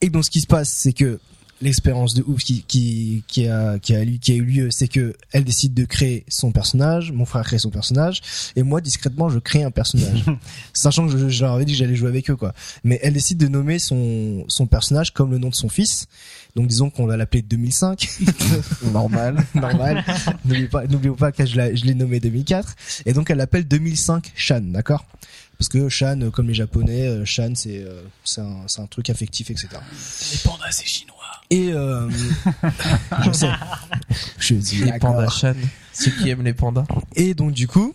Et 0.00 0.08
donc 0.10 0.24
ce 0.24 0.30
qui 0.30 0.40
se 0.40 0.46
passe, 0.46 0.70
c'est 0.70 0.92
que 0.92 1.18
l'expérience 1.60 2.14
de 2.14 2.22
ouf 2.26 2.42
qui 2.42 2.62
qui 2.62 3.24
qui 3.26 3.46
a 3.46 3.78
qui 3.78 3.94
a, 3.94 4.04
qui 4.04 4.32
a 4.32 4.34
eu 4.34 4.44
lieu, 4.44 4.70
c'est 4.70 4.88
que 4.88 5.14
elle 5.32 5.44
décide 5.44 5.74
de 5.74 5.84
créer 5.84 6.24
son 6.28 6.52
personnage, 6.52 7.12
mon 7.12 7.24
frère 7.24 7.44
crée 7.44 7.58
son 7.58 7.70
personnage, 7.70 8.20
et 8.56 8.62
moi 8.62 8.80
discrètement 8.80 9.28
je 9.28 9.38
crée 9.38 9.62
un 9.62 9.70
personnage, 9.70 10.24
sachant 10.72 11.06
que 11.06 11.16
je, 11.16 11.28
je 11.28 11.44
leur 11.44 11.54
avais 11.54 11.64
dit 11.64 11.72
que 11.72 11.78
j'allais 11.78 11.96
jouer 11.96 12.08
avec 12.08 12.30
eux 12.30 12.36
quoi. 12.36 12.54
Mais 12.84 12.98
elle 13.02 13.14
décide 13.14 13.38
de 13.38 13.48
nommer 13.48 13.78
son 13.78 14.44
son 14.48 14.66
personnage 14.66 15.12
comme 15.12 15.30
le 15.30 15.38
nom 15.38 15.48
de 15.48 15.54
son 15.54 15.68
fils. 15.68 16.06
Donc 16.56 16.66
disons 16.66 16.90
qu'on 16.90 17.06
va 17.06 17.16
l'appeler 17.16 17.42
2005. 17.42 18.08
Normal. 18.92 19.44
normal. 19.54 20.04
N'oubliez 20.44 20.66
pas, 20.66 20.86
n'oublions 20.86 21.14
pas 21.14 21.30
que 21.30 21.46
je 21.46 21.56
l'ai, 21.56 21.76
je 21.76 21.84
l'ai 21.84 21.94
nommé 21.94 22.18
2004. 22.20 22.74
Et 23.06 23.12
donc 23.12 23.30
elle 23.30 23.38
l'appelle 23.38 23.66
2005 23.68 24.32
Shan, 24.34 24.60
d'accord? 24.62 25.04
Parce 25.58 25.68
que 25.68 25.90
Shan, 25.90 26.22
euh, 26.22 26.30
comme 26.30 26.48
les 26.48 26.54
Japonais, 26.54 27.06
euh, 27.06 27.24
Shan 27.26 27.52
c'est 27.54 27.84
euh, 27.84 28.02
c'est 28.24 28.40
un, 28.40 28.62
c'est 28.66 28.80
un 28.80 28.86
truc 28.86 29.10
affectif, 29.10 29.50
etc. 29.50 29.68
Les 30.32 30.38
pandas, 30.38 30.70
c'est 30.70 30.86
chinois. 30.86 31.09
Et 31.50 31.72
euh, 31.72 32.08
je 33.24 33.32
sais. 33.32 33.50
Je 34.38 34.54
dis 34.54 34.84
Les 34.84 34.98
Chan. 35.00 35.54
Ceux 35.92 36.10
qui 36.12 36.30
aiment 36.30 36.44
les 36.44 36.54
pandas. 36.54 36.84
Et 37.16 37.34
donc 37.34 37.52
du 37.52 37.66
coup, 37.66 37.94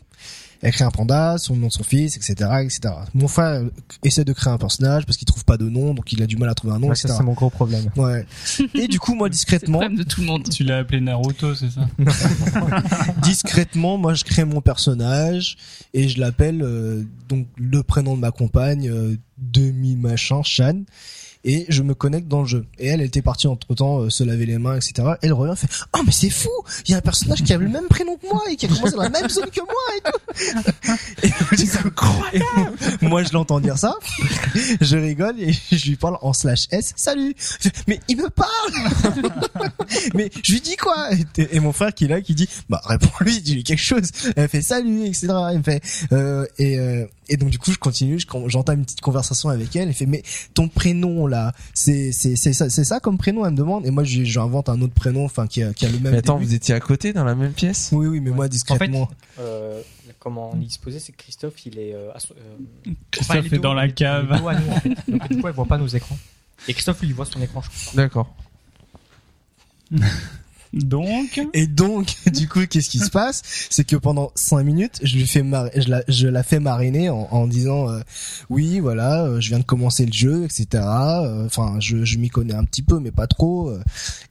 elle 0.62 0.72
crée 0.72 0.84
un 0.84 0.92
panda, 0.92 1.38
son 1.38 1.56
nom 1.56 1.68
de 1.68 1.72
son 1.72 1.84
fils, 1.84 2.18
etc., 2.18 2.34
etc. 2.64 2.94
Mon 3.14 3.28
frère 3.28 3.62
euh, 3.62 3.70
essaie 4.04 4.26
de 4.26 4.34
créer 4.34 4.52
un 4.52 4.58
personnage 4.58 5.06
parce 5.06 5.18
qu'il 5.18 5.26
trouve 5.26 5.46
pas 5.46 5.58
de 5.58 5.70
nom, 5.70 5.94
donc 5.94 6.12
il 6.12 6.22
a 6.24 6.28
du 6.28 6.38
mal 6.38 6.50
à 6.50 6.56
trouver 6.56 6.74
un 6.74 6.80
nom, 6.80 6.90
Ouais, 6.90 6.96
ça, 6.96 7.08
etc. 7.08 7.18
c'est 7.20 7.24
mon 7.24 7.34
gros 7.34 7.50
problème. 7.50 7.92
Ouais. 7.96 8.26
Et 8.74 8.88
du 8.88 9.00
coup, 9.00 9.14
moi 9.14 9.28
C'est 9.32 9.32
le 9.32 9.34
discrètement, 9.36 9.80
problème 9.80 9.98
de 9.98 10.04
tout 10.04 10.22
le 10.22 10.28
monde. 10.28 10.50
Tu 10.50 10.64
l'as 10.64 10.80
appelé 10.80 11.02
Naruto, 11.02 11.56
c'est 11.56 11.70
ça 11.70 11.88
discrètement, 13.22 13.98
moi 13.98 14.14
je 14.14 14.24
crée 14.24 14.46
mon 14.46 14.62
personnage 14.62 15.58
et 15.94 16.10
je 16.10 16.20
l'appelle 16.20 16.62
euh, 16.62 17.04
donc 17.30 17.48
le 17.58 17.84
prénom 17.84 18.16
de 18.16 18.22
ma 18.22 18.32
compagne 18.32 18.90
euh, 18.90 19.18
demi 19.38 19.96
machin 19.96 20.42
Shan 20.44 20.84
et 21.46 21.66
je 21.70 21.84
me 21.84 21.94
connecte 21.94 22.28
dans 22.28 22.42
le 22.42 22.48
jeu. 22.48 22.66
Et 22.80 22.88
elle, 22.88 23.00
elle 23.00 23.08
était 23.08 23.22
partie 23.22 23.48
entre 23.48 23.74
temps 23.76 24.10
se 24.10 24.24
laver 24.24 24.46
les 24.46 24.58
mains, 24.58 24.76
etc. 24.76 25.14
Elle 25.22 25.34
revient, 25.34 25.52
elle 25.52 25.68
fait 25.68 25.86
oh 25.94 26.02
mais 26.06 26.12
c'est 26.12 26.30
fou, 26.30 26.50
il 26.86 26.92
y 26.92 26.94
a 26.94 26.98
un 26.98 27.02
personnage 27.02 27.44
qui 27.44 27.54
a 27.54 27.58
le 27.58 27.70
même 27.70 27.88
prénom 27.88 28.18
que 28.18 28.28
moi 28.28 28.42
et 28.50 28.56
qui 28.56 28.66
a 28.66 28.70
commencé 28.70 28.96
dans 28.96 29.04
la 29.04 29.10
même 29.10 29.30
zone 29.30 29.50
que 29.50 29.62
moi 29.62 29.70
et 29.96 30.02
tout. 30.02 31.36
Et 33.02 33.06
moi 33.06 33.24
je 33.24 33.32
l'entends 33.34 33.60
dire 33.60 33.78
ça, 33.78 33.96
je 34.82 34.98
rigole 34.98 35.40
et 35.40 35.54
je 35.72 35.90
lui 35.90 35.96
parle 35.96 36.18
en 36.22 36.34
slash 36.34 36.68
s. 36.72 36.94
Salut. 36.96 37.36
Mais 37.88 38.00
il 38.08 38.18
me 38.18 38.30
parle. 38.30 38.50
mais 40.14 40.32
je 40.44 40.54
lui 40.54 40.62
dis 40.62 40.76
quoi? 40.76 41.10
Et, 41.38 41.60
mon 41.60 41.72
frère 41.72 41.94
qui 41.94 42.06
est 42.06 42.10
là 42.10 42.22
qui 42.22 42.34
dit 42.34 42.50
bah 42.70 42.82
réponds-lui, 42.86 43.42
dis-lui 43.42 43.64
quelque 43.64 43.80
chose. 43.80 44.10
Elle 44.36 44.50
fait 44.50 44.62
salut, 44.62 45.06
etc. 45.06 45.28
Il 45.52 45.60
me 45.60 45.64
fait 45.64 45.82
euh, 46.12 46.46
et 46.58 46.80
euh, 46.80 47.06
et 47.30 47.38
donc 47.38 47.50
du 47.50 47.58
coup 47.60 47.72
je 47.72 47.78
continue, 47.78 48.20
je- 48.20 48.28
j'entame 48.48 48.80
une 48.80 48.86
petite 48.86 49.02
conversation 49.02 49.50
avec 49.50 49.76
elle. 49.76 49.88
Elle 49.90 49.94
fait 49.94 50.06
mais 50.06 50.24
ton 50.54 50.68
prénom 50.68 51.28
là, 51.28 51.54
c'est 51.74 52.12
c'est 52.12 52.36
c'est 52.36 52.54
ça 52.54 52.70
c'est 52.70 52.84
ça 52.84 53.00
comme 53.00 53.18
prénom 53.18 53.46
Elle 53.46 53.52
me 53.54 53.58
demande 53.58 53.86
et 53.86 53.92
moi 53.92 54.04
je- 54.04 54.24
j'invente 54.24 54.70
un 54.70 54.82
autre 54.82 54.94
prénom, 54.94 55.26
enfin 55.26 55.48
qui 55.48 55.64
a 55.64 55.74
qui 55.74 55.86
a 55.86 55.90
le 55.90 56.00
même. 56.00 56.12
Mais 56.14 56.20
attends, 56.20 56.36
début. 56.36 56.48
vous 56.50 56.54
étiez 56.56 56.74
à 56.76 56.80
côté 56.80 57.14
dans 57.14 57.24
la 57.26 57.36
même 57.36 57.54
pièce? 57.54 57.90
Oui 57.92 58.08
oui 58.08 58.20
mais 58.20 58.30
moi 58.32 58.46
En 58.46 58.48
fait, 58.48 58.50
discrètement. 58.50 59.10
euh, 59.40 59.82
comment 60.20 60.52
on 60.54 60.58
disposé, 60.58 61.00
c'est 61.00 61.12
que 61.12 61.18
Christophe, 61.18 61.66
il 61.66 61.78
est. 61.80 61.94
Euh, 61.94 62.10
euh, 62.10 62.92
Christophe 63.12 63.38
enfin, 63.38 63.42
il 63.46 63.54
est 63.54 63.60
dans 63.60 63.74
la 63.74 63.86
il 63.86 63.90
est 63.92 63.94
cave. 63.94 64.28
nous, 64.32 64.48
en 64.48 64.80
fait. 64.80 64.90
Donc 65.08 65.30
du 65.30 65.40
coup, 65.42 65.48
elle 65.48 65.54
voit 65.54 65.66
pas 65.66 65.78
nos 65.78 65.88
écrans. 65.88 66.18
Et 66.68 66.74
Christophe, 66.74 67.02
lui, 67.02 67.10
il 67.10 67.14
voit 67.14 67.26
son 67.26 67.42
écran, 67.42 67.62
je 67.62 67.70
crois. 67.70 67.94
D'accord. 68.04 68.36
Donc, 70.76 71.42
Et 71.54 71.68
donc, 71.68 72.14
du 72.34 72.48
coup, 72.48 72.66
qu'est-ce 72.70 72.90
qui 72.90 73.00
se 73.00 73.10
passe? 73.10 73.42
C'est 73.70 73.86
que 73.86 73.96
pendant 73.96 74.32
cinq 74.36 74.64
minutes, 74.64 75.00
je 75.04 75.16
lui 75.16 75.26
fais 75.28 75.42
mar- 75.42 75.70
je 75.76 75.90
la, 75.90 76.04
je 76.08 76.28
la 76.28 76.44
fais 76.44 76.60
mariner 76.60 77.10
en, 77.10 77.28
en 77.32 77.48
disant 77.48 77.90
euh, 77.90 78.02
oui, 78.50 78.80
voilà, 78.80 79.24
euh, 79.24 79.40
je 79.42 79.50
viens 79.50 79.60
de 79.60 79.64
commencer 79.64 80.06
le 80.06 80.14
jeu, 80.14 80.44
etc. 80.44 80.84
Euh, 80.84 81.46
Enfin, 81.46 81.78
je, 81.80 82.04
je 82.04 82.18
m'y 82.18 82.30
connais 82.30 82.54
un 82.54 82.66
petit 82.66 82.82
peu, 82.82 83.00
mais 83.00 83.12
pas 83.12 83.28
trop. 83.28 83.70
euh. 83.70 83.82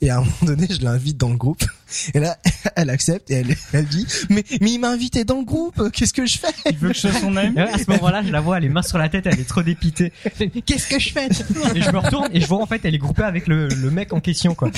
Et 0.01 0.11
à 0.11 0.17
un 0.19 0.21
moment 0.21 0.33
donné, 0.43 0.67
je 0.71 0.83
l'invite 0.85 1.17
dans 1.17 1.31
le 1.31 1.37
groupe. 1.37 1.65
Et 2.13 2.19
là, 2.21 2.37
elle 2.77 2.91
accepte 2.91 3.31
et 3.31 3.35
elle, 3.35 3.57
elle 3.73 3.87
dit 3.87 4.07
mais 4.29 4.45
mais 4.61 4.73
il 4.73 4.79
m'a 4.79 4.91
invité 4.91 5.25
dans 5.25 5.39
le 5.39 5.45
groupe. 5.45 5.91
Qu'est-ce 5.93 6.13
que 6.13 6.27
je 6.27 6.39
fais? 6.39 6.49
Il 6.71 6.77
veut 6.77 6.89
que 6.89 6.95
je 6.95 7.01
sois 7.01 7.13
son 7.13 7.37
ami 7.37 7.59
à 7.59 7.79
ce 7.79 7.91
moment-là, 7.91 8.23
je 8.25 8.31
la 8.33 8.41
vois, 8.41 8.61
les 8.61 8.69
mains 8.69 8.83
sur 8.83 8.99
la 8.99 9.09
tête, 9.09 9.27
elle 9.27 9.39
est 9.41 9.49
trop 9.49 9.63
dépitée. 9.63 10.13
Qu'est-ce 10.67 10.89
que 10.89 10.99
je 10.99 11.11
fais? 11.13 11.29
Et 11.75 11.81
je 11.83 11.91
me 11.91 11.99
retourne 11.99 12.29
et 12.33 12.41
je 12.41 12.47
vois 12.47 12.61
en 12.61 12.67
fait, 12.67 12.81
elle 12.85 12.95
est 12.95 12.99
groupée 12.99 13.23
avec 13.23 13.47
le, 13.47 13.69
le 13.69 13.91
mec 13.91 14.13
en 14.13 14.21
question, 14.21 14.55
quoi. 14.55 14.71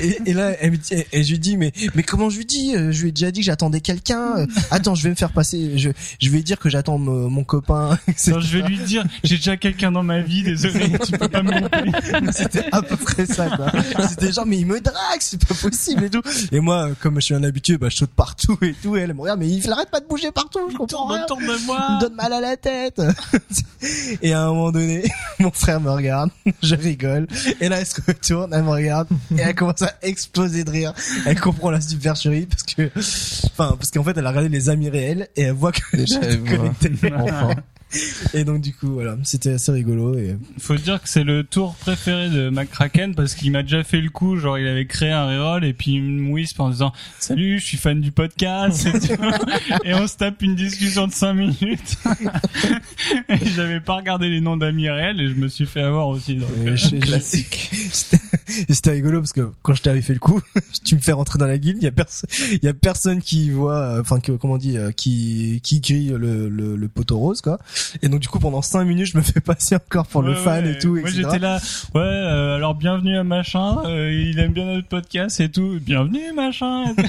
et, 0.00 0.18
et 0.26 0.32
là, 0.32 0.52
elle 0.60 0.72
me 0.72 0.76
dit, 0.76 0.94
et 1.12 1.24
je 1.24 1.30
lui 1.32 1.38
dis, 1.38 1.56
mais, 1.56 1.72
mais 1.94 2.02
comment 2.02 2.30
je 2.30 2.38
lui 2.38 2.44
dis 2.46 2.74
Euh, 2.76 2.92
Je 2.92 3.02
lui 3.02 3.08
ai 3.08 3.12
déjà 3.12 3.30
dit 3.30 3.40
que 3.40 3.46
j'attendais 3.46 3.80
quelqu'un. 3.80 4.38
Euh, 4.38 4.46
Attends, 4.70 4.94
je 4.94 5.02
vais 5.04 5.10
me 5.10 5.14
faire 5.14 5.32
passer. 5.32 5.78
Je, 5.78 5.90
je 6.20 6.30
vais 6.30 6.42
dire 6.42 6.58
que 6.58 6.68
j'attends 6.68 6.98
mon 6.98 7.28
mon 7.30 7.44
copain. 7.44 7.98
etc. 8.08 8.30
Non, 8.32 8.40
je 8.40 8.58
vais 8.58 8.68
lui 8.68 8.78
dire, 8.78 9.04
j'ai 9.24 9.36
déjà 9.36 9.56
quelqu'un 9.56 9.92
dans 9.92 10.02
ma 10.02 10.20
vie, 10.20 10.42
désolé, 10.42 10.92
tu 11.04 11.12
peux 11.12 11.28
pas 11.28 11.42
me 11.42 11.52
louper. 11.60 12.32
C'était 12.32 12.64
à 12.72 12.82
peu 12.82 12.96
près 12.96 13.26
ça, 13.26 13.48
quoi. 13.56 13.72
C'était 14.08 14.32
genre, 14.32 14.46
mais 14.46 14.58
il 14.58 14.66
me 14.66 14.80
drague, 14.80 14.94
c'est 15.20 15.44
pas 15.46 15.54
possible 15.54 16.04
et 16.04 16.10
tout. 16.10 16.22
Et 16.52 16.60
moi, 16.60 16.88
euh, 16.88 16.94
comme 17.00 17.16
je 17.16 17.26
suis 17.26 17.34
un 17.34 17.42
habitué, 17.44 17.78
bah, 17.78 17.88
je 17.90 17.96
saute 17.96 18.10
partout 18.10 18.58
et 18.62 18.74
tout. 18.82 18.96
Et 18.96 19.00
elle 19.00 19.14
me 19.14 19.20
regarde, 19.20 19.40
mais 19.40 19.48
il 19.48 19.70
arrête 19.70 19.90
pas 19.90 20.00
de 20.00 20.06
bouger 20.06 20.30
partout, 20.32 20.60
je 20.70 20.76
comprends 20.76 20.86
Tourne 21.06 21.12
rien. 21.12 21.26
de 21.56 21.60
Il 21.60 21.66
moi. 21.66 21.88
me 21.96 22.00
donne 22.00 22.14
mal 22.14 22.32
à 22.32 22.40
la 22.40 22.56
tête. 22.56 23.00
et 24.22 24.32
à 24.32 24.42
un 24.42 24.46
moment 24.48 24.72
donné, 24.72 25.04
mon 25.38 25.50
frère 25.52 25.80
me 25.80 25.90
regarde, 25.90 26.30
je 26.62 26.74
rigole. 26.74 27.26
Et 27.60 27.68
là, 27.68 27.78
elle 27.80 27.86
se 27.86 28.00
retourne, 28.06 28.52
elle 28.52 28.62
me 28.64 28.70
regarde, 28.70 29.08
et 29.36 29.40
elle 29.40 29.54
commence 29.54 29.82
à 29.82 29.94
exploser 30.02 30.39
de 30.48 30.70
rire. 30.70 30.92
Elle 31.26 31.38
comprend 31.40 31.70
la 31.70 31.80
supercherie 31.80 32.46
parce 32.46 32.62
que, 32.62 32.90
enfin, 32.96 33.76
parce 33.76 33.90
qu'en 33.90 34.02
fait, 34.04 34.16
elle 34.16 34.26
a 34.26 34.30
regardé 34.30 34.48
les 34.48 34.68
amis 34.68 34.88
réels 34.88 35.28
et 35.36 35.42
elle 35.42 35.52
voit 35.52 35.72
que 35.72 35.80
connecté. 35.90 37.12
Enfin. 37.14 37.54
Et 38.34 38.44
donc, 38.44 38.60
du 38.60 38.72
coup, 38.72 38.92
voilà, 38.92 39.16
c'était 39.24 39.50
assez 39.54 39.72
rigolo 39.72 40.16
et 40.16 40.36
Faut 40.58 40.76
dire 40.76 41.02
que 41.02 41.08
c'est 41.08 41.24
le 41.24 41.42
tour 41.42 41.74
préféré 41.74 42.28
de 42.30 42.48
McCracken 42.48 43.16
parce 43.16 43.34
qu'il 43.34 43.50
m'a 43.50 43.62
déjà 43.64 43.82
fait 43.82 44.00
le 44.00 44.10
coup, 44.10 44.36
genre 44.36 44.58
il 44.58 44.68
avait 44.68 44.86
créé 44.86 45.10
un 45.10 45.26
reroll 45.26 45.64
et 45.64 45.72
puis 45.72 45.94
il 45.94 46.02
me 46.02 46.30
whispe 46.30 46.60
en 46.60 46.70
disant 46.70 46.92
salut, 47.18 47.58
je 47.58 47.64
suis 47.64 47.78
fan 47.78 48.00
du 48.00 48.12
podcast 48.12 48.86
et, 48.86 48.92
tout. 48.92 49.22
Et 49.84 49.92
on 49.94 50.06
se 50.06 50.16
tape 50.16 50.40
une 50.42 50.54
discussion 50.54 51.08
de 51.08 51.12
5 51.12 51.34
minutes. 51.34 51.96
et 53.28 53.46
j'avais 53.56 53.80
pas 53.80 53.96
regardé 53.96 54.28
les 54.28 54.40
noms 54.40 54.56
d'amis 54.56 54.88
réels 54.88 55.20
et 55.20 55.26
je 55.28 55.34
me 55.34 55.48
suis 55.48 55.66
fait 55.66 55.82
avoir 55.82 56.06
aussi. 56.08 56.38
Euh, 56.64 56.76
je- 56.76 56.96
je- 57.00 58.16
C'était 58.50 58.74
c'était 58.80 58.90
rigolo 58.92 59.20
parce 59.20 59.32
que 59.32 59.50
quand 59.62 59.74
je 59.74 59.82
t'avais 59.82 60.00
fait 60.00 60.14
le 60.14 60.18
coup, 60.18 60.40
tu 60.84 60.94
me 60.96 61.00
fais 61.00 61.12
rentrer 61.12 61.38
dans 61.38 61.46
la 61.46 61.58
guilde, 61.58 61.78
il 61.80 61.84
y 61.84 61.88
a 61.88 61.92
personne, 61.92 62.30
il 62.50 62.64
y 62.64 62.68
a 62.68 62.74
personne 62.74 63.20
qui 63.20 63.50
voit, 63.50 63.76
euh, 63.76 64.00
enfin 64.00 64.18
comment 64.20 64.54
on 64.54 64.58
dit, 64.58 64.78
euh, 64.78 64.90
qui 64.90 65.60
qui 65.62 65.80
grille 65.80 66.14
le, 66.18 66.48
le 66.48 66.76
le 66.76 66.88
poteau 66.88 67.18
rose 67.18 67.40
quoi. 67.42 67.58
Et 68.02 68.08
donc 68.08 68.20
du 68.20 68.28
coup 68.28 68.38
pendant 68.38 68.62
cinq 68.62 68.84
minutes 68.84 69.06
je 69.12 69.18
me 69.18 69.22
fais 69.22 69.40
passer 69.40 69.76
encore 69.76 70.06
pour 70.06 70.22
le 70.22 70.34
fan 70.34 70.64
ouais. 70.64 70.72
et 70.72 70.78
tout. 70.78 70.96
Moi 70.96 71.10
j'étais 71.10 71.38
là, 71.38 71.60
ouais, 71.94 72.00
euh, 72.00 72.56
alors 72.56 72.74
bienvenue 72.74 73.16
à 73.16 73.24
machin, 73.24 73.78
euh, 73.84 74.12
il 74.12 74.38
aime 74.38 74.52
bien 74.52 74.64
notre 74.64 74.88
podcast 74.88 75.40
et 75.40 75.50
tout, 75.50 75.78
bienvenue 75.80 76.32
machin. 76.34 76.94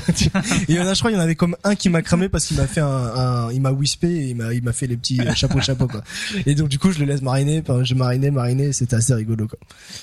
Et 0.67 0.73
il 0.73 0.75
y 0.75 0.79
en 0.79 0.87
a, 0.87 0.93
je 0.93 0.99
crois, 0.99 1.11
il 1.11 1.15
y 1.15 1.17
en 1.17 1.21
avait 1.21 1.35
comme 1.35 1.55
un 1.63 1.75
qui 1.75 1.89
m'a 1.89 2.01
cramé 2.01 2.29
parce 2.29 2.45
qu'il 2.45 2.57
m'a 2.57 2.67
fait 2.67 2.81
un, 2.81 2.87
un 2.87 3.51
il 3.51 3.61
m'a 3.61 3.71
whispé 3.71 4.07
et 4.07 4.29
il 4.29 4.35
m'a 4.35 4.53
il 4.53 4.63
m'a 4.63 4.73
fait 4.73 4.87
les 4.87 4.97
petits 4.97 5.19
chapeaux 5.35 5.61
chapeaux 5.61 5.87
quoi. 5.87 6.01
Et 6.45 6.55
donc 6.55 6.67
du 6.69 6.79
coup 6.79 6.91
je 6.91 6.99
le 6.99 7.05
laisse 7.05 7.21
mariner, 7.21 7.61
enfin, 7.61 7.83
je 7.83 7.95
marinais 7.95 8.31
marinais, 8.31 8.65
et 8.65 8.73
c'était 8.73 8.95
assez 8.95 9.13
rigolo 9.13 9.47
quoi. 9.47 9.59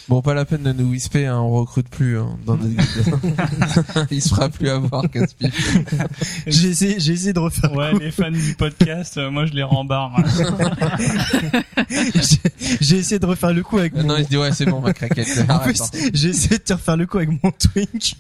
Bon, 0.09 0.23
pas 0.23 0.35
la 0.35 0.45
peine 0.45 0.63
de 0.63 0.73
nous 0.73 0.91
whisper, 0.91 1.28
hein, 1.29 1.39
on 1.39 1.51
recrute 1.61 1.89
plus 1.89 2.19
hein, 2.19 2.37
dans 2.45 2.57
notre. 2.57 4.07
Il 4.11 4.21
se 4.23 4.29
fera 4.31 4.49
plus 4.49 4.69
avoir, 4.69 5.09
Caspi. 5.11 5.47
J'ai 6.47 6.69
essayé 6.71 6.97
j'ai 6.99 7.13
essayé 7.13 7.33
de 7.33 7.39
refaire 7.39 7.73
Ouais, 7.75 7.93
les 8.01 8.11
fans 8.11 8.31
du 8.31 8.55
podcast, 8.55 9.17
euh, 9.19 9.31
moi 9.31 9.47
je 9.47 9.53
les 9.53 9.63
rembarre. 9.63 10.17
j'ai- 11.91 12.77
j'ai 12.81 12.97
essayé 12.97 13.19
de 13.19 13.27
refaire 13.27 13.53
le 13.53 13.63
coup 13.63 13.79
avec 13.79 13.95
mon 13.95 14.03
Non, 14.05 14.17
il 14.19 14.25
se 14.25 14.29
dit 14.29 14.37
ouais, 14.37 14.53
c'est 14.53 14.67
bon, 14.67 14.81
ma 14.81 14.93
craquette. 14.93 15.45
En 15.49 15.53
Arrête, 15.55 15.77
plus, 15.77 15.83
hein. 15.83 16.11
j'ai 16.15 16.29
essayé 16.31 16.59
de 16.59 16.63
te 16.63 16.73
refaire 16.73 16.97
le 16.97 17.07
coup 17.07 17.19
avec 17.19 17.31
mon 17.31 17.51
Twink. 17.53 18.15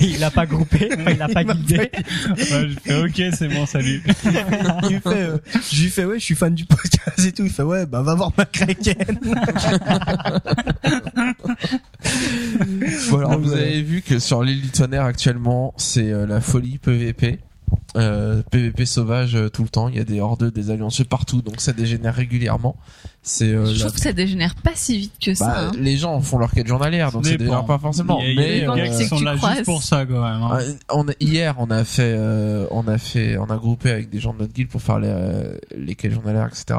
Il 0.00 0.18
l'a 0.18 0.30
pas 0.30 0.46
groupé, 0.46 0.88
il 1.08 1.16
l'a 1.18 1.28
pas 1.28 1.44
guidé. 1.44 1.78
Ouais, 1.78 1.90
je 2.68 2.74
fais 2.82 3.02
ok, 3.02 3.34
c'est 3.36 3.48
bon, 3.48 3.66
salut. 3.66 4.02
Il 4.24 4.96
me 4.96 5.00
fait, 5.00 5.06
euh, 5.06 5.38
je 5.70 5.82
lui 5.82 5.90
fais, 5.90 6.04
ouais, 6.04 6.18
je 6.18 6.24
suis 6.24 6.34
fan 6.34 6.54
du 6.54 6.64
podcast 6.64 7.18
et 7.24 7.32
tout. 7.32 7.44
Il 7.44 7.50
fait, 7.50 7.62
ouais, 7.62 7.86
bah, 7.86 8.02
va 8.02 8.14
voir 8.14 8.32
ma 8.36 8.44
kraken. 8.44 8.96
Donc, 12.58 13.40
vous 13.40 13.48
voilà. 13.48 13.62
avez 13.62 13.82
vu 13.82 14.02
que 14.02 14.18
sur 14.18 14.42
l'île 14.42 14.62
du 14.62 14.70
tonnerre 14.70 15.04
actuellement, 15.04 15.74
c'est 15.76 16.10
euh, 16.12 16.26
la 16.26 16.40
folie 16.40 16.78
PVP. 16.78 17.38
Euh, 17.96 18.42
PVP 18.50 18.86
sauvage 18.86 19.34
euh, 19.34 19.48
tout 19.48 19.62
le 19.62 19.68
temps, 19.68 19.88
il 19.88 19.96
y 19.96 20.00
a 20.00 20.04
des 20.04 20.20
hordes, 20.20 20.52
des 20.52 20.70
alliances 20.70 21.02
partout, 21.04 21.42
donc 21.42 21.60
ça 21.60 21.72
dégénère 21.72 22.14
régulièrement. 22.14 22.76
C'est 23.30 23.52
euh, 23.52 23.66
Je 23.66 23.72
la- 23.74 23.78
trouve 23.80 23.92
que 23.92 24.00
ça 24.00 24.12
dégénère 24.14 24.54
pas 24.54 24.70
si 24.74 24.96
vite 24.98 25.12
que 25.22 25.34
ça. 25.34 25.46
bah, 25.46 25.56
hein. 25.68 25.72
les 25.78 25.98
gens 25.98 26.18
font 26.22 26.38
leur 26.38 26.50
quête 26.50 26.66
journalière, 26.66 27.12
donc 27.12 27.26
ça 27.26 27.36
dégénère 27.36 27.64
pas 27.66 27.78
forcément. 27.78 28.18
Il 28.22 28.34
y 28.34 28.38
a, 28.38 28.46
il 28.56 28.58
y 28.62 28.64
a 28.64 28.74
mais 28.74 28.76
des 28.76 28.82
euh, 28.82 28.86
gars 28.90 28.96
qui 28.96 29.02
que 29.02 29.08
sont 29.08 29.20
là 29.20 29.36
croises. 29.36 29.52
juste 29.56 29.64
pour 29.66 29.82
ça 29.82 30.06
quand 30.06 30.22
même. 30.22 30.42
hein. 30.42 30.58
Euh, 30.62 30.72
on 30.90 31.04
hier, 31.20 31.54
on 31.58 31.70
a 31.70 31.84
fait, 31.84 32.14
euh, 32.16 32.66
on 32.70 32.88
a 32.88 32.96
fait, 32.96 33.36
on 33.36 33.44
a 33.44 33.56
groupé 33.56 33.90
avec 33.90 34.08
des 34.08 34.18
gens 34.18 34.32
de 34.32 34.38
notre 34.38 34.54
guilde 34.54 34.70
pour 34.70 34.80
faire 34.80 34.98
les, 34.98 35.08
euh, 35.10 35.58
les 35.76 35.94
quêtes 35.94 36.12
journalières, 36.12 36.46
etc. 36.48 36.78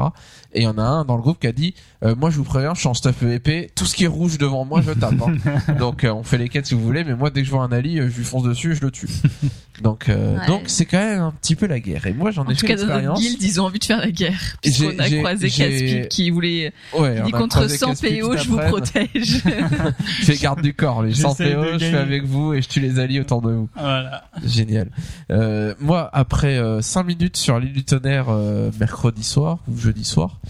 Et 0.52 0.62
il 0.62 0.64
y 0.64 0.66
en 0.66 0.78
a 0.78 0.82
un 0.82 1.04
dans 1.04 1.14
le 1.14 1.22
groupe 1.22 1.38
qui 1.38 1.46
a 1.46 1.52
dit, 1.52 1.74
euh, 2.02 2.16
moi 2.16 2.30
je 2.30 2.36
vous 2.36 2.44
préviens, 2.44 2.74
je 2.74 2.80
suis 2.80 2.88
en 2.88 2.94
stuff 2.94 3.14
PVP, 3.14 3.70
tout 3.76 3.86
ce 3.86 3.94
qui 3.94 4.02
est 4.02 4.08
rouge 4.08 4.36
devant 4.36 4.64
moi, 4.64 4.80
je 4.84 4.90
tape. 4.90 5.14
hein. 5.22 5.74
donc 5.78 6.02
euh, 6.02 6.12
on 6.12 6.24
fait 6.24 6.38
les 6.38 6.48
quêtes 6.48 6.66
si 6.66 6.74
vous 6.74 6.82
voulez, 6.82 7.04
mais 7.04 7.14
moi 7.14 7.30
dès 7.30 7.42
que 7.42 7.46
je 7.46 7.52
vois 7.52 7.62
un 7.62 7.70
ali, 7.70 8.00
euh, 8.00 8.08
je 8.10 8.16
lui 8.16 8.24
fonce 8.24 8.42
dessus, 8.42 8.72
et 8.72 8.74
je 8.74 8.82
le 8.82 8.90
tue. 8.90 9.06
donc 9.82 10.08
euh, 10.08 10.36
Ouais. 10.38 10.46
donc 10.46 10.62
c'est 10.66 10.84
quand 10.84 10.98
même 10.98 11.20
un 11.20 11.30
petit 11.32 11.54
peu 11.54 11.66
la 11.66 11.78
guerre. 11.80 12.06
Et 12.06 12.12
moi 12.12 12.30
j'en 12.32 12.42
En 12.44 12.50
ai 12.50 12.54
tout 12.54 12.60
fait 12.66 12.66
cas, 12.68 12.74
dans 12.74 12.82
notre 12.82 12.94
l'expérience. 12.96 13.20
guild, 13.20 13.42
ils 13.42 13.60
ont 13.60 13.64
envie 13.66 13.78
de 13.78 13.84
faire 13.84 14.00
la 14.00 14.10
guerre. 14.10 14.56
Puisqu'on 14.62 14.98
a 14.98 15.08
croisé 15.08 15.48
j'ai- 15.48 16.00
Caspi 16.00 16.08
qui 16.08 16.30
voulait 16.40 16.72
voulez, 16.92 17.02
Ouais, 17.02 17.16
il 17.16 17.22
on 17.22 17.26
dit 17.26 17.34
a 17.34 17.38
contre 17.38 17.56
croisé 17.56 17.76
100 17.76 17.86
Casse-Pipe 17.88 18.20
PO, 18.22 18.36
je 18.36 18.48
vous 18.48 18.58
protège. 18.58 19.08
Je 19.14 20.24
fais 20.24 20.36
garde 20.36 20.62
du 20.62 20.74
corps, 20.74 21.02
les 21.02 21.14
100 21.14 21.30
J'essaye 21.36 21.54
PO, 21.54 21.64
je 21.64 21.78
gagner. 21.78 21.96
avec 21.96 22.24
vous 22.24 22.54
et 22.54 22.62
je 22.62 22.68
tue 22.68 22.80
les 22.80 22.98
alliés 22.98 23.20
autour 23.20 23.42
de 23.42 23.50
vous. 23.52 23.68
Voilà. 23.74 24.24
Génial. 24.44 24.90
Euh, 25.30 25.74
moi, 25.80 26.08
après 26.12 26.58
euh, 26.58 26.80
5 26.80 27.04
minutes 27.04 27.36
sur 27.36 27.58
l'île 27.58 27.72
du 27.72 27.84
tonnerre 27.84 28.26
euh, 28.28 28.70
mercredi 28.80 29.22
soir 29.22 29.58
ou 29.68 29.76
jeudi 29.78 30.04
soir, 30.04 30.40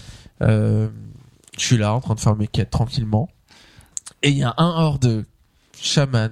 euh, 0.42 0.88
je 1.58 1.64
suis 1.64 1.76
là 1.76 1.92
en 1.92 2.00
train 2.00 2.14
de 2.14 2.20
faire 2.20 2.36
mes 2.36 2.46
quêtes 2.46 2.70
tranquillement. 2.70 3.28
Et 4.22 4.30
il 4.30 4.38
y 4.38 4.42
a 4.44 4.54
un 4.56 4.66
hors 4.68 4.98
de 4.98 5.24
chaman, 5.80 6.30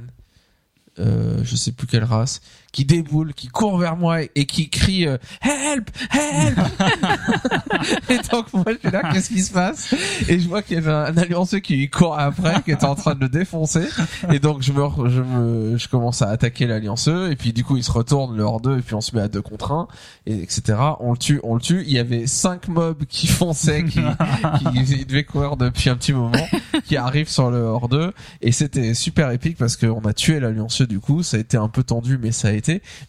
euh, 0.99 1.41
je 1.43 1.57
sais 1.57 1.73
plus 1.73 1.87
quelle 1.87 2.05
race, 2.05 2.41
qui 2.73 2.85
déboule, 2.85 3.33
qui 3.35 3.49
court 3.49 3.79
vers 3.79 3.97
moi 3.97 4.23
et, 4.23 4.47
qui 4.47 4.69
crie 4.69 5.07
euh, 5.07 5.17
Help 5.41 5.91
Help 6.13 6.59
Et 8.11 8.19
donc 8.31 8.53
moi 8.53 8.65
je 8.69 8.79
suis 8.79 8.91
là, 8.91 9.11
qu'est-ce 9.13 9.29
qui 9.31 9.43
se 9.43 9.53
passe? 9.53 9.95
Et 10.29 10.39
je 10.39 10.49
vois 10.49 10.63
qu'il 10.63 10.77
y 10.77 10.79
avait 10.79 10.91
un 10.93 11.17
allianceux 11.17 11.61
qui 11.61 11.89
court 11.89 12.19
après, 12.19 12.63
qui 12.63 12.73
était 12.73 12.85
en 12.85 12.95
train 12.95 13.15
de 13.15 13.21
le 13.21 13.29
défoncer. 13.29 13.89
Et 14.33 14.39
donc 14.39 14.63
je 14.63 14.73
me, 14.73 15.09
je 15.09 15.23
me, 15.23 15.79
je 15.79 15.89
commence 15.89 16.23
à 16.23 16.29
attaquer 16.29 16.67
l'allianceux 16.67 17.31
et 17.31 17.37
puis 17.37 17.53
du 17.53 17.65
coup 17.65 17.77
il 17.77 17.85
se 17.85 17.91
retourne 17.91 18.37
le 18.37 18.43
hors 18.43 18.61
deux 18.61 18.79
et 18.79 18.83
puis 18.83 18.95
on 18.95 19.01
se 19.01 19.17
met 19.17 19.23
à 19.23 19.29
deux 19.29 19.43
contre 19.43 19.73
un 19.73 19.89
et 20.27 20.43
etc. 20.43 20.79
On 21.01 21.13
le 21.13 21.19
tue, 21.19 21.41
on 21.43 21.55
le 21.55 21.61
tue. 21.61 21.83
Il 21.87 21.93
y 21.93 21.99
avait 21.99 22.27
cinq 22.27 22.69
mobs 22.69 23.05
qui 23.07 23.27
fonçaient, 23.27 23.85
qui, 23.85 24.01
qui 24.01 25.05
devaient 25.07 25.25
courir 25.25 25.57
depuis 25.57 25.89
un 25.89 25.97
petit 25.97 26.13
moment, 26.13 26.47
qui 26.85 26.97
arrivent 26.97 27.29
sur 27.29 27.51
le 27.51 27.61
hors 27.61 27.89
deux 27.89 28.13
et 28.43 28.53
c'était 28.53 28.95
super 28.95 29.31
épique 29.31 29.57
parce 29.57 29.77
qu'on 29.77 30.01
a 30.01 30.13
tué 30.13 30.39
l'allianceux 30.39 30.87
du 30.87 31.01
coup. 31.01 31.23
Ça 31.23 31.39
a 31.39 31.41
été 31.41 31.57
un 31.57 31.69
peu 31.69 31.83
tendu 31.83 32.19
mais 32.19 32.33
ça 32.33 32.49
a 32.49 32.58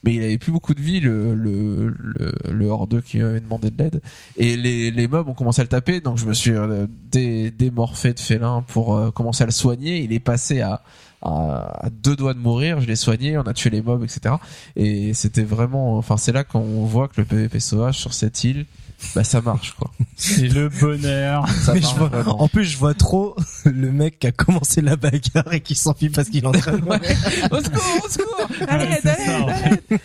Mais 0.03 0.13
il 0.13 0.23
avait 0.23 0.37
plus 0.37 0.51
beaucoup 0.51 0.73
de 0.73 0.81
vie 0.81 0.99
le 0.99 1.33
le 1.33 1.93
le, 2.49 2.67
hors 2.67 2.87
qui 3.05 3.21
avait 3.21 3.39
demandé 3.39 3.71
de 3.71 3.83
l'aide 3.83 4.01
et 4.37 4.55
les 4.55 4.91
les 4.91 5.07
mobs 5.07 5.27
ont 5.27 5.33
commencé 5.33 5.61
à 5.61 5.63
le 5.63 5.69
taper 5.69 6.01
donc 6.01 6.17
je 6.17 6.25
me 6.25 6.33
suis 6.33 6.51
euh, 6.51 6.87
dé, 7.11 7.51
démorphé 7.51 8.13
de 8.13 8.19
félin 8.19 8.63
pour 8.67 8.95
euh, 8.95 9.11
commencer 9.11 9.43
à 9.43 9.45
le 9.45 9.51
soigner. 9.51 10.01
Il 10.03 10.13
est 10.13 10.19
passé 10.19 10.61
à 10.61 10.81
à 11.21 11.85
à 11.85 11.89
deux 11.89 12.15
doigts 12.15 12.33
de 12.33 12.39
mourir, 12.39 12.79
je 12.81 12.87
l'ai 12.87 12.95
soigné, 12.95 13.37
on 13.37 13.41
a 13.41 13.53
tué 13.53 13.69
les 13.69 13.81
mobs, 13.81 14.03
etc. 14.03 14.35
Et 14.75 15.13
c'était 15.13 15.43
vraiment, 15.43 15.97
enfin 15.97 16.17
c'est 16.17 16.31
là 16.31 16.43
qu'on 16.43 16.85
voit 16.85 17.07
que 17.07 17.19
le 17.21 17.25
PVP 17.25 17.59
sauvage 17.59 17.97
sur 17.97 18.13
cette 18.13 18.43
île, 18.43 18.65
bah 19.15 19.23
ça 19.23 19.41
marche 19.41 19.73
quoi. 19.77 19.91
C'est 20.15 20.47
le 20.49 20.69
bonheur. 20.69 21.47
Ça 21.63 21.73
Mais 21.73 21.79
je 21.81 21.85
marche 21.85 21.97
vois- 21.97 22.07
vraiment. 22.09 22.41
en 22.41 22.47
plus, 22.47 22.65
je 22.65 22.77
vois 22.77 22.93
trop 22.93 23.35
le 23.65 23.91
mec 23.91 24.19
qui 24.19 24.27
a 24.27 24.31
commencé 24.31 24.81
la 24.81 24.95
bagarre 24.95 25.53
et 25.53 25.61
qui 25.61 25.75
s'enfuit 25.75 26.09
parce 26.09 26.29
qu'il 26.29 26.43
est 26.43 26.47
en 26.47 26.51
train 26.51 26.73
de 26.77 26.81
mourir. 26.81 26.99
au 27.51 27.61
secours, 27.61 28.01
au 28.05 28.09
secours, 28.09 28.47
allez, 28.67 28.85
Ouais, 28.85 28.99
c'est 29.01 29.25
ça, 29.25 29.39
en 29.41 29.47
fait. 29.49 30.01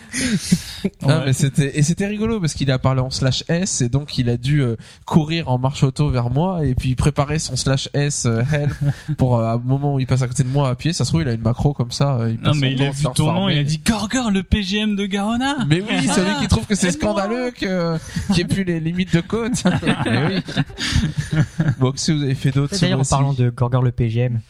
Non, 1.07 1.23
mais 1.25 1.33
c'était 1.33 1.79
et 1.79 1.83
c'était 1.83 2.07
rigolo 2.07 2.41
parce 2.41 2.55
qu'il 2.55 2.71
a 2.71 2.79
parlé 2.79 3.01
en 3.01 3.11
slash 3.11 3.45
S 3.49 3.81
et 3.81 3.89
donc 3.89 4.19
il 4.19 4.29
a 4.29 4.37
dû 4.37 4.63
euh, 4.63 4.77
courir 5.05 5.49
en 5.49 5.59
marche 5.59 5.83
auto 5.83 6.11
vers 6.11 6.31
moi 6.31 6.65
et 6.65 6.75
puis 6.75 6.95
préparer 6.95 7.39
son 7.39 7.57
slash 7.57 7.89
S 7.95 8.27
euh, 8.27 8.43
help 8.53 8.73
pour 9.19 9.39
euh, 9.39 9.45
à 9.45 9.53
un 9.53 9.59
moment 9.59 9.95
où 9.95 10.01
il 10.01 10.07
passe 10.07 10.23
à 10.23 10.29
côté 10.29 10.43
de 10.43 10.49
moi 10.49 10.69
à 10.69 10.75
pied. 10.75 10.93
Ça 10.93 11.05
se 11.05 11.11
trouve 11.11 11.23
il 11.23 11.29
a 11.29 11.33
une 11.33 11.41
macro 11.43 11.73
comme 11.73 11.91
ça. 11.93 12.17
euh, 12.17 12.31
il 12.31 12.37
Non 12.37 12.51
passe 12.53 12.57
mais 12.61 12.77
son 12.77 12.83
il 12.83 12.83
a 12.87 12.91
vu 12.91 13.03
ton 13.15 13.27
nom, 13.27 13.33
farmer. 13.35 13.55
il 13.55 13.59
a 13.59 13.65
dit 13.65 13.79
Gorgor, 13.85 14.31
le 14.31 14.43
PGM 14.43 14.97
de 14.97 15.07
Garona. 15.07 15.57
Mais 15.69 15.81
oui, 15.81 16.07
celui 16.15 16.35
qui 16.41 16.49
trouve 16.49 16.67
que 16.67 16.75
c'est 16.75 16.91
scandaleux 16.93 17.51
que 17.51 17.97
qu'il 18.29 18.35
n'y 18.37 18.41
ait 18.43 18.45
plus 18.45 18.65
les 18.65 18.81
limites 18.81 19.15
de 19.15 19.21
côte. 19.21 19.63
Mais 20.07 20.27
oui. 20.27 21.41
Bon, 21.79 21.93
que 21.93 22.01
si 22.01 22.13
vous 22.13 22.23
avez 22.23 22.35
fait 22.35 22.51
d'autres. 22.51 22.79
D'ailleurs, 22.81 23.01
en 23.01 23.05
parlant 23.05 23.33
de 23.33 23.51
Gorgor 23.51 23.83
le 23.83 23.93
PGM, 23.93 24.41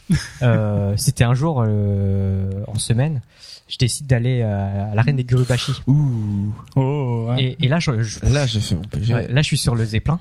euh, 0.42 0.94
c'était 0.96 1.24
un 1.24 1.34
jour 1.34 1.62
euh, 1.66 2.50
en 2.66 2.78
semaine, 2.78 3.20
je 3.68 3.76
décide 3.78 4.06
d'aller 4.06 4.40
euh, 4.42 4.92
à 4.92 4.94
l'arène 4.94 5.16
des 5.16 5.24
Gurubashi. 5.24 5.72
Ouh. 5.86 6.52
Oh, 6.76 7.26
ouais. 7.30 7.42
Et, 7.42 7.64
et 7.64 7.68
là, 7.68 7.78
je, 7.80 8.02
je- 8.02 8.20
Là, 8.26 8.46
mon 8.76 9.14
ouais, 9.16 9.26
je 9.36 9.40
suis 9.42 9.56
sur 9.58 9.74
le 9.74 9.84
Zeppelin. 9.84 10.18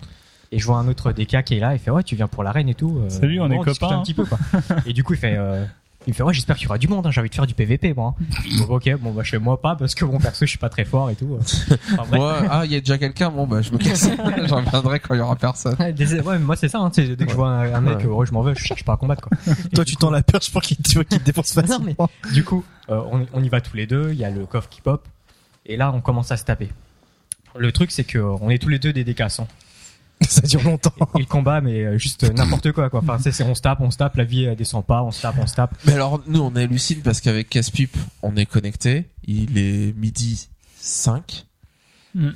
Et 0.51 0.59
je 0.59 0.65
vois 0.65 0.77
un 0.77 0.87
autre 0.87 1.11
DK 1.11 1.43
qui 1.43 1.55
est 1.55 1.59
là, 1.59 1.73
il 1.73 1.79
fait 1.79 1.89
ouais 1.89 2.03
tu 2.03 2.15
viens 2.15 2.27
pour 2.27 2.43
l'arène 2.43 2.69
et 2.69 2.75
tout. 2.75 2.99
euh, 2.99 3.09
Salut, 3.09 3.39
on 3.41 3.49
est 3.49 3.57
discute 3.57 3.79
copains. 3.79 3.97
un 3.97 4.03
petit 4.03 4.13
peu 4.13 4.23
quoi. 4.23 4.37
et 4.85 4.93
du 4.93 5.03
coup 5.03 5.13
il 5.13 5.19
fait 5.19 5.33
euh, 5.35 5.65
il 6.07 6.11
me 6.11 6.13
fait 6.15 6.23
ouais 6.23 6.33
j'espère 6.33 6.55
qu'il 6.57 6.65
y 6.65 6.67
aura 6.67 6.77
du 6.77 6.87
monde, 6.87 7.05
hein, 7.07 7.11
j'ai 7.11 7.19
envie 7.21 7.29
de 7.29 7.35
faire 7.35 7.47
du 7.47 7.53
PVP 7.53 7.93
moi. 7.93 8.15
Bon, 8.59 8.75
ok 8.75 8.95
bon 8.99 9.11
bah 9.11 9.23
chez 9.23 9.37
moi 9.37 9.61
pas 9.61 9.75
parce 9.75 9.95
que 9.95 10.05
mon 10.05 10.19
perso 10.19 10.45
je 10.45 10.49
suis 10.49 10.57
pas 10.57 10.69
très 10.69 10.85
fort 10.85 11.09
et 11.09 11.15
tout. 11.15 11.37
Enfin, 11.93 12.03
bref. 12.09 12.09
Moi, 12.19 12.37
ah, 12.49 12.65
il 12.65 12.71
y 12.71 12.75
a 12.75 12.79
déjà 12.79 12.97
quelqu'un. 12.97 13.29
Bon, 13.29 13.45
bah, 13.47 13.61
je 13.61 13.71
me 13.71 13.77
casse. 13.77 14.09
J'en 14.47 14.57
reviendrai 14.63 14.99
quand 14.99 15.13
il 15.13 15.17
y 15.17 15.21
aura 15.21 15.35
personne. 15.35 15.75
Ouais, 15.79 15.93
des- 15.93 16.19
ouais, 16.19 16.37
mais 16.39 16.45
moi 16.45 16.55
c'est 16.55 16.67
ça, 16.69 16.79
hein, 16.79 16.89
tu 16.89 17.05
sais, 17.05 17.15
dès 17.15 17.25
que 17.25 17.31
je 17.31 17.35
vois 17.35 17.49
un, 17.49 17.73
un 17.73 17.81
mec, 17.81 17.99
Ouais. 17.99 18.05
euh, 18.05 18.09
ouais, 18.09 18.25
je 18.25 18.31
m'en 18.33 18.41
veux, 18.41 18.53
je 18.55 18.63
cherche 18.63 18.83
pas 18.83 18.93
à 18.93 18.97
combattre 18.97 19.27
quoi. 19.27 19.37
Toi, 19.75 19.85
tu 19.85 19.95
tends 19.95 20.09
la 20.11 20.21
perche 20.23 20.51
pour 20.51 20.61
qu'il 20.61 20.77
tu 20.77 21.03
qu'il 21.05 21.19
te 21.19 21.23
défonce 21.23 21.55
Non, 21.55 21.63
facilement. 21.63 22.09
Du 22.33 22.43
coup, 22.43 22.63
euh, 22.89 23.01
on, 23.11 23.25
on 23.33 23.43
y 23.43 23.49
va 23.49 23.61
tous 23.61 23.75
les 23.77 23.85
deux, 23.87 24.09
il 24.11 24.17
y 24.17 24.25
a 24.25 24.29
le 24.29 24.45
coffre 24.45 24.69
qui 24.69 24.81
pop, 24.81 25.07
et 25.65 25.77
là 25.77 25.91
on 25.93 26.01
commence 26.01 26.31
à 26.31 26.37
se 26.37 26.43
taper. 26.45 26.69
Le 27.55 27.71
truc 27.71 27.91
c'est 27.91 28.03
que 28.03 28.17
euh, 28.17 28.35
on 28.41 28.49
est 28.49 28.57
tous 28.57 28.69
les 28.69 28.79
deux 28.79 28.93
des 28.93 29.03
décassants. 29.03 29.47
Ça 30.27 30.41
dure 30.41 30.63
longtemps. 30.63 30.93
Et 31.15 31.19
le 31.19 31.25
combat, 31.25 31.59
mais 31.61 31.83
euh, 31.83 31.97
juste 31.97 32.23
n'importe 32.23 32.71
quoi 32.71 32.89
quoi. 32.89 33.01
Enfin, 33.01 33.17
c'est, 33.21 33.31
c'est- 33.31 33.43
on 33.43 33.55
se 33.55 33.61
tape, 33.61 33.81
on 33.81 33.91
se 33.91 33.97
tape, 33.97 34.15
la 34.15 34.23
vie 34.23 34.43
elle 34.45 34.55
descend 34.55 34.85
pas, 34.85 35.03
on 35.03 35.11
se 35.11 35.21
tape, 35.21 35.35
on 35.39 35.47
se 35.47 35.55
tape. 35.55 35.75
Mais 35.85 35.93
alors, 35.93 36.21
nous, 36.27 36.39
on 36.41 36.55
hallucine 36.55 37.01
parce 37.01 37.19
qu'avec 37.21 37.49
Casse-Pipe, 37.49 37.97
on 38.21 38.35
est 38.37 38.45
connecté. 38.45 39.05
Il 39.25 39.57
est 39.57 39.93
midi 39.97 40.47
5. 40.79 41.45
Mm. 42.15 42.29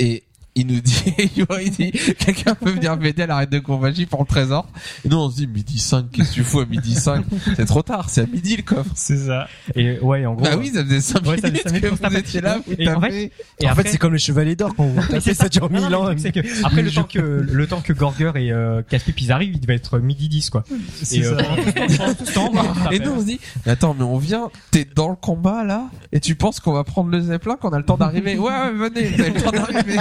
Et 0.00 0.22
il 0.60 0.66
nous 0.66 0.80
dit, 0.80 1.14
il 1.36 1.70
dit, 1.70 1.92
quelqu'un 2.18 2.54
peut 2.54 2.70
venir 2.70 2.96
m'aider 2.96 3.22
à 3.22 3.26
l'arrêt 3.26 3.46
de 3.46 3.58
Courbagie 3.58 4.06
pour 4.06 4.20
le 4.20 4.26
trésor? 4.26 4.66
Et 5.04 5.08
nous, 5.08 5.16
on 5.16 5.30
se 5.30 5.36
dit, 5.36 5.46
midi 5.46 5.78
5, 5.78 6.10
qu'est-ce 6.12 6.30
que 6.30 6.34
tu 6.34 6.42
fous 6.44 6.60
à 6.60 6.66
midi 6.66 6.94
5? 6.94 7.24
C'est 7.56 7.64
trop 7.66 7.82
tard, 7.82 8.10
c'est 8.10 8.22
à 8.22 8.26
midi 8.26 8.56
le 8.56 8.62
coffre. 8.62 8.90
C'est 8.94 9.16
ça. 9.16 9.48
Et 9.74 9.98
ouais, 10.00 10.26
en 10.26 10.34
gros. 10.34 10.44
bah 10.44 10.56
oui, 10.58 10.70
ça 10.74 10.84
faisait 10.84 11.00
5 11.00 11.26
Ouais, 11.26 11.36
ça 11.38 11.48
faisait 11.48 11.50
minutes 11.50 11.62
cinq 11.64 11.70
minutes 11.72 11.84
que 11.84 11.88
vous 11.90 11.96
tapait. 11.96 12.18
étiez 12.20 12.40
là, 12.40 12.58
vous 12.66 12.72
Et 12.78 12.88
en 12.88 13.00
fait, 13.00 13.32
et 13.60 13.66
en 13.66 13.70
après- 13.70 13.82
fait, 13.84 13.88
c'est 13.90 13.98
comme 13.98 14.12
les 14.12 14.18
chevaliers 14.18 14.56
d'or 14.56 14.74
quand 14.74 14.84
vous 14.86 15.00
tapez, 15.10 15.34
ça 15.34 15.48
dure 15.48 15.70
Non, 15.70 15.80
mille 15.80 15.88
non, 15.90 16.02
ans. 16.04 16.10
le 16.10 16.18
c'est 16.18 16.32
que 16.32 16.40
après 16.64 16.82
le 16.82 16.90
temps 16.92 17.04
que 17.04 17.18
le 17.18 17.66
temps 17.66 17.80
que 17.80 17.92
Gorger 17.92 18.32
et 18.36 18.52
euh, 18.52 18.82
Caspip 18.82 19.20
ils 19.20 19.32
arrivent, 19.32 19.52
il 19.54 19.60
devait 19.60 19.74
être 19.76 19.98
midi 19.98 20.28
10 20.28 20.50
quoi. 20.50 20.64
C'est 21.02 21.24
euh, 21.24 21.36
ça. 21.38 22.92
Et 22.92 22.98
nous, 22.98 23.10
on 23.12 23.20
se 23.20 23.24
dit, 23.26 23.40
mais 23.66 23.72
attends, 23.72 23.94
mais 23.98 24.04
on 24.04 24.18
vient, 24.18 24.50
t'es 24.70 24.86
dans 24.94 25.08
le 25.08 25.16
combat, 25.16 25.64
là, 25.64 25.88
et 26.12 26.20
tu 26.20 26.34
penses 26.34 26.60
qu'on 26.60 26.72
va 26.72 26.84
prendre 26.84 27.10
le 27.10 27.20
zeppelin, 27.20 27.56
qu'on 27.56 27.70
a 27.70 27.78
le 27.78 27.84
temps 27.84 27.96
d'arriver? 27.96 28.36
Ouais, 28.38 28.50
ouais, 28.50 28.72
venez, 28.72 29.02
vous 29.08 29.20
avez 29.20 29.30
le 29.30 29.40
temps 29.42 29.50
d'arriver. 29.50 29.96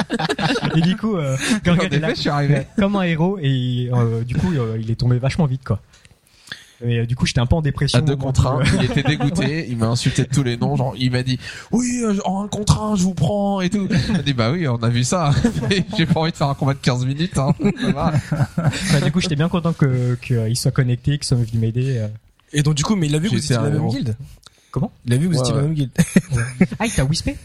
Et 0.76 0.82
du 0.82 0.96
coup, 0.96 1.16
euh, 1.18 1.36
En 1.66 1.76
Gorger 1.76 1.88
est 1.96 2.00
là 2.00 2.14
je 2.14 2.20
suis 2.22 2.30
arrivé. 2.30 2.64
comme 2.78 2.96
un 2.96 3.04
héros 3.04 3.38
et 3.42 3.90
euh, 3.94 4.24
du 4.24 4.36
coup 4.36 4.52
euh, 4.54 4.78
il 4.82 4.90
est 4.92 4.96
tombé 4.96 5.18
vachement 5.20 5.46
vite 5.46 5.64
quoi. 5.66 5.80
Et 6.86 7.00
euh, 7.00 7.06
du 7.08 7.16
coup 7.16 7.26
j'étais 7.26 7.40
un 7.40 7.48
peu 7.48 7.56
en 7.56 7.62
dépression. 7.62 7.98
À 7.98 8.02
deux 8.02 8.16
contre 8.16 8.46
un, 8.46 8.60
euh, 8.60 8.64
il 8.80 8.84
était 8.86 9.02
dégoûté, 9.02 9.66
il 9.70 9.78
m'a 9.78 9.88
insulté 9.88 10.24
de 10.24 10.30
tous 10.30 10.44
les 10.44 10.58
noms, 10.58 10.76
genre 10.76 10.94
il 10.98 11.10
m'a 11.12 11.24
dit 11.24 11.40
oui 11.72 12.02
euh, 12.04 12.16
en 12.26 12.44
un 12.44 12.48
contre 12.48 12.80
un 12.82 12.96
je 12.96 13.02
vous 13.02 13.16
prends 13.16 13.62
et 13.62 13.70
tout. 13.72 13.88
J'ai 14.16 14.22
dit 14.24 14.34
bah 14.34 14.52
oui 14.52 14.68
on 14.68 14.76
a 14.84 14.90
vu 14.90 15.04
ça, 15.04 15.32
mais 15.70 15.84
j'ai 15.98 16.06
pas 16.06 16.20
envie 16.20 16.32
de 16.32 16.38
faire 16.38 16.50
un 16.50 16.54
combat 16.54 16.74
de 16.76 16.80
15 16.80 17.06
minutes. 17.06 17.38
Hein. 17.40 17.54
Ça 17.82 17.92
va. 17.92 18.14
enfin, 18.58 19.02
du 19.04 19.12
coup 19.12 19.22
j'étais 19.22 19.36
bien 19.36 19.50
content 19.50 19.74
que 19.74 20.16
qu'il 20.22 20.56
soit 20.56 20.72
connecté, 20.72 21.18
qu'il 21.18 21.24
soit 21.26 21.38
venu 21.38 21.60
m'aider. 21.60 21.98
euh. 21.98 22.08
Et 22.54 22.62
donc, 22.64 22.76
du 22.76 22.84
coup, 22.86 22.96
mais 22.96 23.08
il 23.08 23.16
a 23.16 23.20
vu 23.20 23.26
que 23.30 23.36
vous 23.36 23.42
J'étais 23.42 23.56
étiez 23.56 23.56
dans 23.58 23.64
la 23.64 23.68
un 23.68 23.72
même 23.72 23.82
héros. 23.82 23.92
guilde? 23.92 24.16
Comment? 24.72 24.90
Il 25.06 25.14
a 25.14 25.18
vu 25.18 25.28
que 25.28 25.34
vous 25.34 25.40
Ouais, 25.40 25.42
étiez 25.42 25.52
dans 25.54 25.58
la 25.60 25.66
même 25.66 25.74
guilde. 25.74 25.92
Ah 26.80 26.86
il 26.86 26.92
t'a 26.94 27.04
whispé 27.04 27.36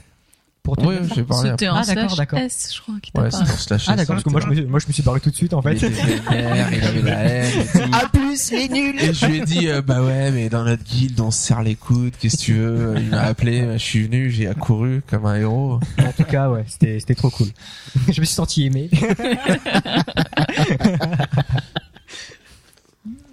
pour 0.63 0.77
te 0.77 0.85
Ouais, 0.87 1.01
j'ai 1.15 1.25
parlé. 1.25 1.51
C'était 1.51 1.67
après. 1.67 1.79
en 1.81 1.83
Ah, 1.83 1.95
d'accord, 1.95 2.11
slash 2.11 2.17
d'accord. 2.19 2.39
S, 2.39 2.73
je 2.75 2.81
crois, 2.81 2.95
qui 3.03 3.11
t'a 3.11 3.23
Ouais, 3.23 3.31
parlé. 3.31 3.47
c'était 3.47 3.53
en 3.53 3.59
slash. 3.59 3.85
Ah 3.89 3.97
d'accord 3.97 4.15
parce 4.15 4.23
que 4.25 4.31
moi 4.31 4.41
je 4.41 4.47
me 4.47 4.67
moi 4.67 4.79
je 4.79 4.87
me 4.87 4.93
suis 4.93 5.03
barré 5.03 5.19
tout 5.21 5.31
de 5.31 5.35
suite 5.35 5.55
en 5.55 5.63
fait. 5.63 5.75
Il 5.75 5.85
était 5.85 5.89
vénère, 6.31 6.73
il 6.73 6.85
avait 6.85 7.03
la 7.03 7.19
haine 7.25 7.61
et 7.61 7.65
tout. 7.67 7.79
A 7.93 8.09
plus, 8.09 8.51
les 8.53 8.69
nuls. 8.69 8.97
Et 9.01 9.13
je 9.13 9.27
lui 9.27 9.39
ai 9.39 9.41
dit 9.45 9.69
euh, 9.69 9.83
bah 9.83 10.03
ouais 10.03 10.31
mais 10.31 10.49
dans 10.49 10.63
notre 10.65 10.85
guilde 10.85 11.19
on 11.21 11.31
se 11.33 11.39
serre 11.39 11.63
les 11.63 11.75
coudes, 11.75 12.13
qu'est-ce 12.21 12.37
que 12.37 12.43
tu 12.43 12.55
veux? 12.55 12.95
Il 12.99 13.09
m'a 13.11 13.23
appelé, 13.23 13.73
je 13.73 13.79
suis 13.79 14.05
venu, 14.05 14.31
j'ai 14.31 14.47
accouru 14.47 15.03
comme 15.09 15.27
un 15.27 15.35
héros. 15.37 15.81
En 15.99 16.13
tout 16.13 16.25
cas 16.25 16.49
ouais 16.49 16.65
c'était 16.69 17.01
c'était 17.01 17.17
trop 17.17 17.31
cool. 17.31 17.49
je 18.09 18.21
me 18.21 18.25
suis 18.25 18.27
senti 18.27 18.67
aimé. 18.67 18.89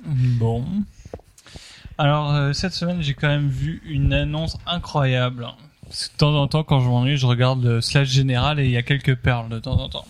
Bon. 0.06 0.66
Alors 1.98 2.34
euh, 2.34 2.54
cette 2.54 2.74
semaine 2.74 3.02
j'ai 3.02 3.14
quand 3.14 3.28
même 3.28 3.50
vu 3.50 3.82
une 3.86 4.14
annonce 4.14 4.58
incroyable. 4.66 5.46
De 5.90 6.18
temps 6.18 6.36
en 6.36 6.48
temps 6.48 6.64
quand 6.64 6.82
je 6.82 6.88
m'ennuie 6.88 7.18
je 7.18 7.26
regarde 7.26 7.64
le 7.64 7.82
slash 7.82 8.10
général 8.10 8.60
et 8.60 8.66
il 8.66 8.72
y 8.72 8.78
a 8.78 8.84
quelques 8.84 9.16
perles 9.16 9.50
de 9.50 9.60
temps 9.60 9.80
en 9.80 9.90
temps. 9.90 10.06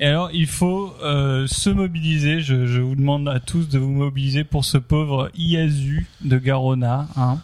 Et 0.00 0.06
alors 0.06 0.30
il 0.32 0.46
faut 0.46 0.94
euh, 1.02 1.46
se 1.46 1.70
mobiliser. 1.70 2.40
Je, 2.40 2.80
vous 2.80 2.96
demande 2.96 3.28
à 3.28 3.40
tous 3.40 3.68
de 3.68 3.78
vous 3.78 3.90
mobiliser 3.90 4.44
pour 4.44 4.64
ce 4.64 4.78
pauvre 4.78 5.30
Iazu 5.36 6.06
de 6.22 6.38
Garona, 6.38 7.08
hein, 7.16 7.40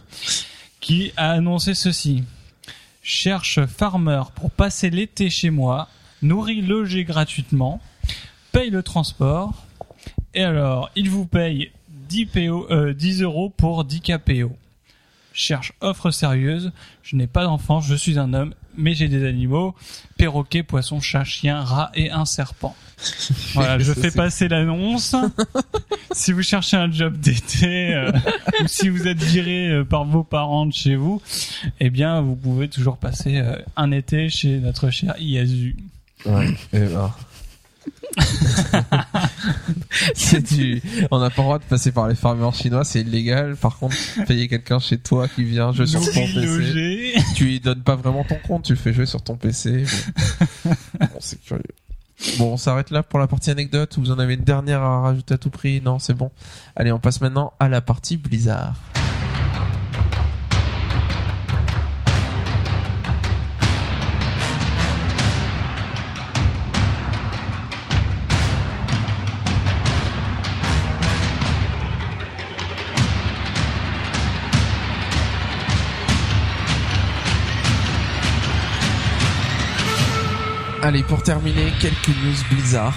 qui 0.81 1.13
a 1.17 1.33
annoncé 1.33 1.75
ceci. 1.75 2.25
Cherche 3.03 3.65
farmer 3.67 4.23
pour 4.35 4.51
passer 4.51 4.91
l'été 4.91 5.31
chez 5.31 5.51
moi, 5.51 5.89
nourrit 6.23 6.63
logé 6.63 7.05
gratuitement, 7.05 7.81
paye 8.53 8.71
le 8.71 8.83
transport, 8.83 9.55
et 10.35 10.45
alors, 10.45 10.91
il 10.95 11.11
vous 11.11 11.27
paye 11.27 11.73
10 12.09 12.27
PO, 12.27 12.67
euh, 12.71 12.93
10 12.93 13.23
euros 13.23 13.51
pour 13.51 13.85
10 13.85 14.01
KPO. 14.01 14.53
Cherche 15.33 15.73
offre 15.81 16.11
sérieuse. 16.11 16.73
Je 17.03 17.17
n'ai 17.17 17.27
pas 17.27 17.45
d'enfant, 17.45 17.81
je 17.81 17.95
suis 17.95 18.19
un 18.19 18.35
homme, 18.35 18.55
mais 18.77 18.95
j'ai 18.95 19.09
des 19.09 19.27
animaux. 19.27 19.75
Perroquet, 20.17 20.63
poisson, 20.63 21.01
chat, 21.01 21.25
chien, 21.25 21.61
rat 21.61 21.91
et 21.95 22.11
un 22.11 22.25
serpent. 22.25 22.77
Voilà, 23.55 23.79
je 23.79 23.93
fais 23.93 24.11
passer 24.11 24.49
l'annonce. 24.49 25.17
si 26.13 26.33
vous 26.33 26.43
cherchez 26.43 26.77
un 26.77 26.91
job 26.91 27.17
d'été, 27.19 27.95
euh, 27.95 28.13
ou 28.63 28.67
si 28.67 28.89
vous 28.89 29.09
êtes 29.09 29.23
viré 29.23 29.69
euh, 29.69 29.85
par 29.85 30.05
vos 30.05 30.23
parents 30.23 30.67
de 30.67 30.73
chez 30.73 30.97
vous, 30.97 31.21
eh 31.81 31.91
bien, 31.91 32.21
vous 32.21 32.37
pouvez 32.37 32.69
toujours 32.69 32.99
passer 32.99 33.39
euh, 33.39 33.57
un 33.77 33.91
été 33.91 34.29
chez 34.29 34.59
notre 34.59 34.91
cher 34.91 35.15
Iazu. 35.19 35.77
Ouais. 36.27 36.55
Et 36.73 36.81
ben. 36.81 37.11
c'est 40.15 40.43
du, 40.43 40.83
on 41.11 41.19
n'a 41.19 41.31
pas 41.31 41.43
le 41.43 41.45
droit 41.45 41.59
de 41.59 41.65
passer 41.65 41.93
par 41.93 42.09
les 42.09 42.15
farmers 42.15 42.55
chinois, 42.55 42.85
c'est 42.85 43.01
illégal. 43.01 43.57
Par 43.57 43.79
contre, 43.79 43.97
payer 44.27 44.49
quelqu'un 44.49 44.79
chez 44.79 44.99
toi 44.99 45.29
qui 45.29 45.45
vient 45.45 45.73
jouer 45.73 45.87
sur 45.87 46.01
ton 46.01 46.27
PC, 46.27 47.15
tu 47.35 47.45
lui 47.45 47.61
donnes 47.61 47.83
pas 47.83 47.97
vraiment 47.97 48.25
ton 48.25 48.39
compte, 48.47 48.65
tu 48.65 48.73
le 48.73 48.79
fais 48.79 48.93
jouer 48.93 49.07
sur 49.07 49.23
ton 49.23 49.37
PC. 49.37 49.85
Bon, 51.01 51.19
c'est 51.19 51.41
curieux. 51.43 51.63
Bon, 52.39 52.53
on 52.53 52.57
s'arrête 52.57 52.91
là 52.91 53.03
pour 53.03 53.19
la 53.19 53.27
partie 53.27 53.51
anecdote. 53.51 53.97
Vous 53.99 54.11
en 54.11 54.19
avez 54.19 54.35
une 54.35 54.45
dernière 54.45 54.83
à 54.83 55.01
rajouter 55.01 55.35
à 55.35 55.39
tout 55.39 55.51
prix? 55.51 55.81
Non, 55.81 55.99
c'est 55.99 56.15
bon. 56.15 56.31
Allez, 56.77 56.93
on 56.93 56.99
passe 56.99 57.21
maintenant 57.21 57.55
à 57.59 57.69
la 57.69 57.81
partie 57.81 58.19
Blizzard. 58.19 58.75
Allez, 80.83 81.03
pour 81.03 81.23
terminer, 81.23 81.73
quelques 81.79 82.09
news 82.09 82.37
Blizzard. 82.51 82.95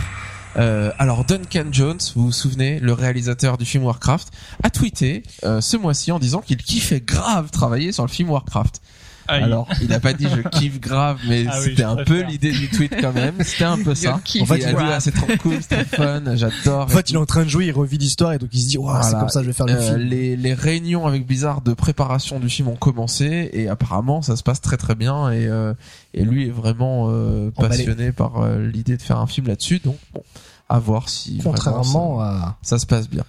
Euh, 0.55 0.91
alors 0.99 1.25
Duncan 1.25 1.65
Jones, 1.69 1.99
vous 2.15 2.27
vous 2.27 2.31
souvenez, 2.31 2.79
le 2.79 2.93
réalisateur 2.93 3.57
du 3.57 3.65
film 3.65 3.83
Warcraft, 3.83 4.29
a 4.63 4.69
tweeté 4.69 5.23
euh, 5.43 5.59
ce 5.59 5.75
mois-ci 5.75 6.13
en 6.13 6.17
disant 6.17 6.39
qu'il 6.39 6.57
kiffait 6.57 7.01
grave 7.01 7.51
travailler 7.51 7.91
sur 7.91 8.05
le 8.05 8.09
film 8.09 8.29
Warcraft. 8.29 8.81
Aïe. 9.27 9.43
Alors, 9.43 9.67
il 9.81 9.91
a 9.93 9.99
pas 9.99 10.13
dit 10.13 10.27
je 10.29 10.41
kiffe 10.49 10.79
grave, 10.79 11.19
mais 11.27 11.45
Ah 11.49 11.55
oui, 11.59 11.63
c'était 11.69 11.83
un 11.83 11.95
peu 11.95 12.21
l'idée 12.23 12.51
du 12.51 12.69
tweet 12.69 12.93
quand 12.99 13.13
même. 13.13 13.35
C'était 13.41 13.63
un 13.63 13.81
peu 13.81 13.95
ça. 13.95 14.19
kiffe 14.23 14.43
En 14.43 14.45
fait, 14.45 14.57
il 14.59 14.65
a 14.65 14.73
dit 14.73 14.83
ah, 14.91 14.99
c'est 14.99 15.11
trop 15.11 15.27
cool, 15.41 15.57
c'est 15.61 15.85
trop 15.85 16.03
fun, 16.03 16.21
j'adore. 16.35 16.81
En 16.85 16.87
fait, 16.87 17.09
il 17.09 17.15
est 17.15 17.19
en 17.19 17.25
train 17.25 17.43
de 17.43 17.49
jouer, 17.49 17.67
il 17.67 17.71
revit 17.71 17.97
l'histoire 17.97 18.33
et 18.33 18.37
donc 18.39 18.49
il 18.53 18.61
se 18.61 18.67
dit, 18.67 18.77
waouh, 18.77 19.01
c'est 19.03 19.11
comme 19.13 19.29
ça 19.29 19.41
je 19.41 19.47
vais 19.47 19.53
faire 19.53 19.65
le 19.65 19.73
Euh, 19.73 19.81
film. 19.81 19.97
les, 20.09 20.35
les 20.35 20.53
réunions 20.53 21.07
avec 21.07 21.25
Blizzard 21.25 21.61
de 21.61 21.73
préparation 21.73 22.39
du 22.39 22.49
film 22.49 22.67
ont 22.67 22.75
commencé 22.75 23.49
et 23.53 23.69
apparemment 23.69 24.21
ça 24.21 24.35
se 24.35 24.43
passe 24.43 24.61
très 24.61 24.77
très 24.77 24.95
bien 24.95 25.31
et, 25.31 25.47
euh, 25.47 25.73
et 26.13 26.23
lui 26.23 26.47
est 26.47 26.51
vraiment 26.51 27.07
euh, 27.09 27.51
passionné 27.51 28.11
par 28.11 28.41
euh, 28.41 28.59
l'idée 28.69 28.97
de 28.97 29.01
faire 29.01 29.17
un 29.19 29.27
film 29.27 29.47
là-dessus 29.47 29.79
donc 29.79 29.97
bon 30.13 30.23
à 30.69 30.79
voir 30.79 31.09
si 31.09 31.39
Contrairement 31.43 32.19
ça, 32.19 32.25
à, 32.25 32.57
ça 32.63 32.79
se 32.79 32.85
passe 32.85 33.09
bien. 33.09 33.23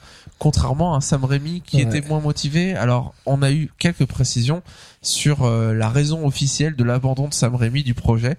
Contrairement 0.44 0.94
à 0.94 1.00
Sam 1.00 1.24
Raimi 1.24 1.62
qui 1.62 1.76
Ouais. 1.78 1.82
était 1.84 2.06
moins 2.06 2.20
motivé, 2.20 2.74
alors 2.74 3.14
on 3.24 3.40
a 3.40 3.50
eu 3.50 3.70
quelques 3.78 4.04
précisions 4.04 4.62
sur 5.00 5.44
euh, 5.44 5.72
la 5.72 5.88
raison 5.88 6.26
officielle 6.26 6.76
de 6.76 6.84
l'abandon 6.84 7.28
de 7.28 7.32
Sam 7.32 7.54
Raimi 7.54 7.82
du 7.82 7.94
projet. 7.94 8.36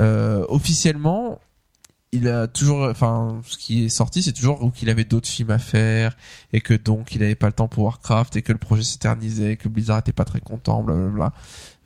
Euh, 0.00 0.44
officiellement, 0.48 1.38
il 2.10 2.26
a 2.26 2.48
toujours, 2.48 2.88
enfin, 2.90 3.40
ce 3.46 3.56
qui 3.56 3.84
est 3.84 3.88
sorti, 3.88 4.20
c'est 4.24 4.32
toujours 4.32 4.72
qu'il 4.74 4.90
avait 4.90 5.04
d'autres 5.04 5.28
films 5.28 5.50
à 5.52 5.58
faire 5.60 6.16
et 6.52 6.60
que 6.60 6.74
donc 6.74 7.14
il 7.14 7.22
avait 7.22 7.36
pas 7.36 7.46
le 7.46 7.52
temps 7.52 7.68
pour 7.68 7.84
Warcraft 7.84 8.34
et 8.34 8.42
que 8.42 8.50
le 8.50 8.58
projet 8.58 8.82
s'éternisait, 8.82 9.56
que 9.56 9.68
Blizzard 9.68 9.98
était 10.00 10.10
pas 10.12 10.24
très 10.24 10.40
content, 10.40 10.82
blablabla. 10.82 11.32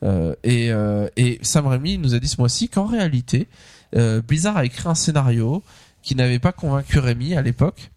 Euh, 0.02 0.34
et, 0.44 0.72
euh, 0.72 1.08
et 1.18 1.38
Sam 1.42 1.66
Raimi 1.66 1.98
nous 1.98 2.14
a 2.14 2.18
dit 2.20 2.28
ce 2.28 2.38
mois-ci 2.40 2.70
qu'en 2.70 2.86
réalité, 2.86 3.48
euh, 3.96 4.22
Blizzard 4.22 4.56
a 4.56 4.64
écrit 4.64 4.88
un 4.88 4.94
scénario 4.94 5.62
qui 6.02 6.14
n'avait 6.16 6.38
pas 6.38 6.52
convaincu 6.52 6.98
Raimi 7.00 7.34
à 7.34 7.42
l'époque. 7.42 7.90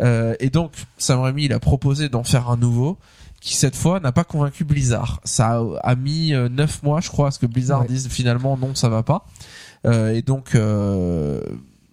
Euh, 0.00 0.34
et 0.40 0.50
donc 0.50 0.72
Sam 0.98 1.20
Raimi 1.20 1.44
il 1.44 1.52
a 1.52 1.60
proposé 1.60 2.08
d'en 2.08 2.24
faire 2.24 2.48
un 2.50 2.56
nouveau 2.56 2.98
qui 3.40 3.56
cette 3.56 3.76
fois 3.76 4.00
n'a 4.00 4.12
pas 4.12 4.24
convaincu 4.24 4.64
Blizzard. 4.64 5.20
Ça 5.24 5.58
a, 5.58 5.64
a 5.82 5.94
mis 5.96 6.32
euh, 6.32 6.48
neuf 6.48 6.82
mois, 6.82 7.00
je 7.00 7.08
crois, 7.10 7.28
à 7.28 7.30
ce 7.30 7.38
que 7.38 7.46
Blizzard 7.46 7.80
Ouais. 7.82 7.88
dise 7.88 8.08
finalement 8.08 8.56
non, 8.56 8.74
ça 8.74 8.88
va 8.88 9.02
pas. 9.02 9.26
Euh, 9.84 10.14
et 10.14 10.22
donc 10.22 10.54
euh, 10.54 11.40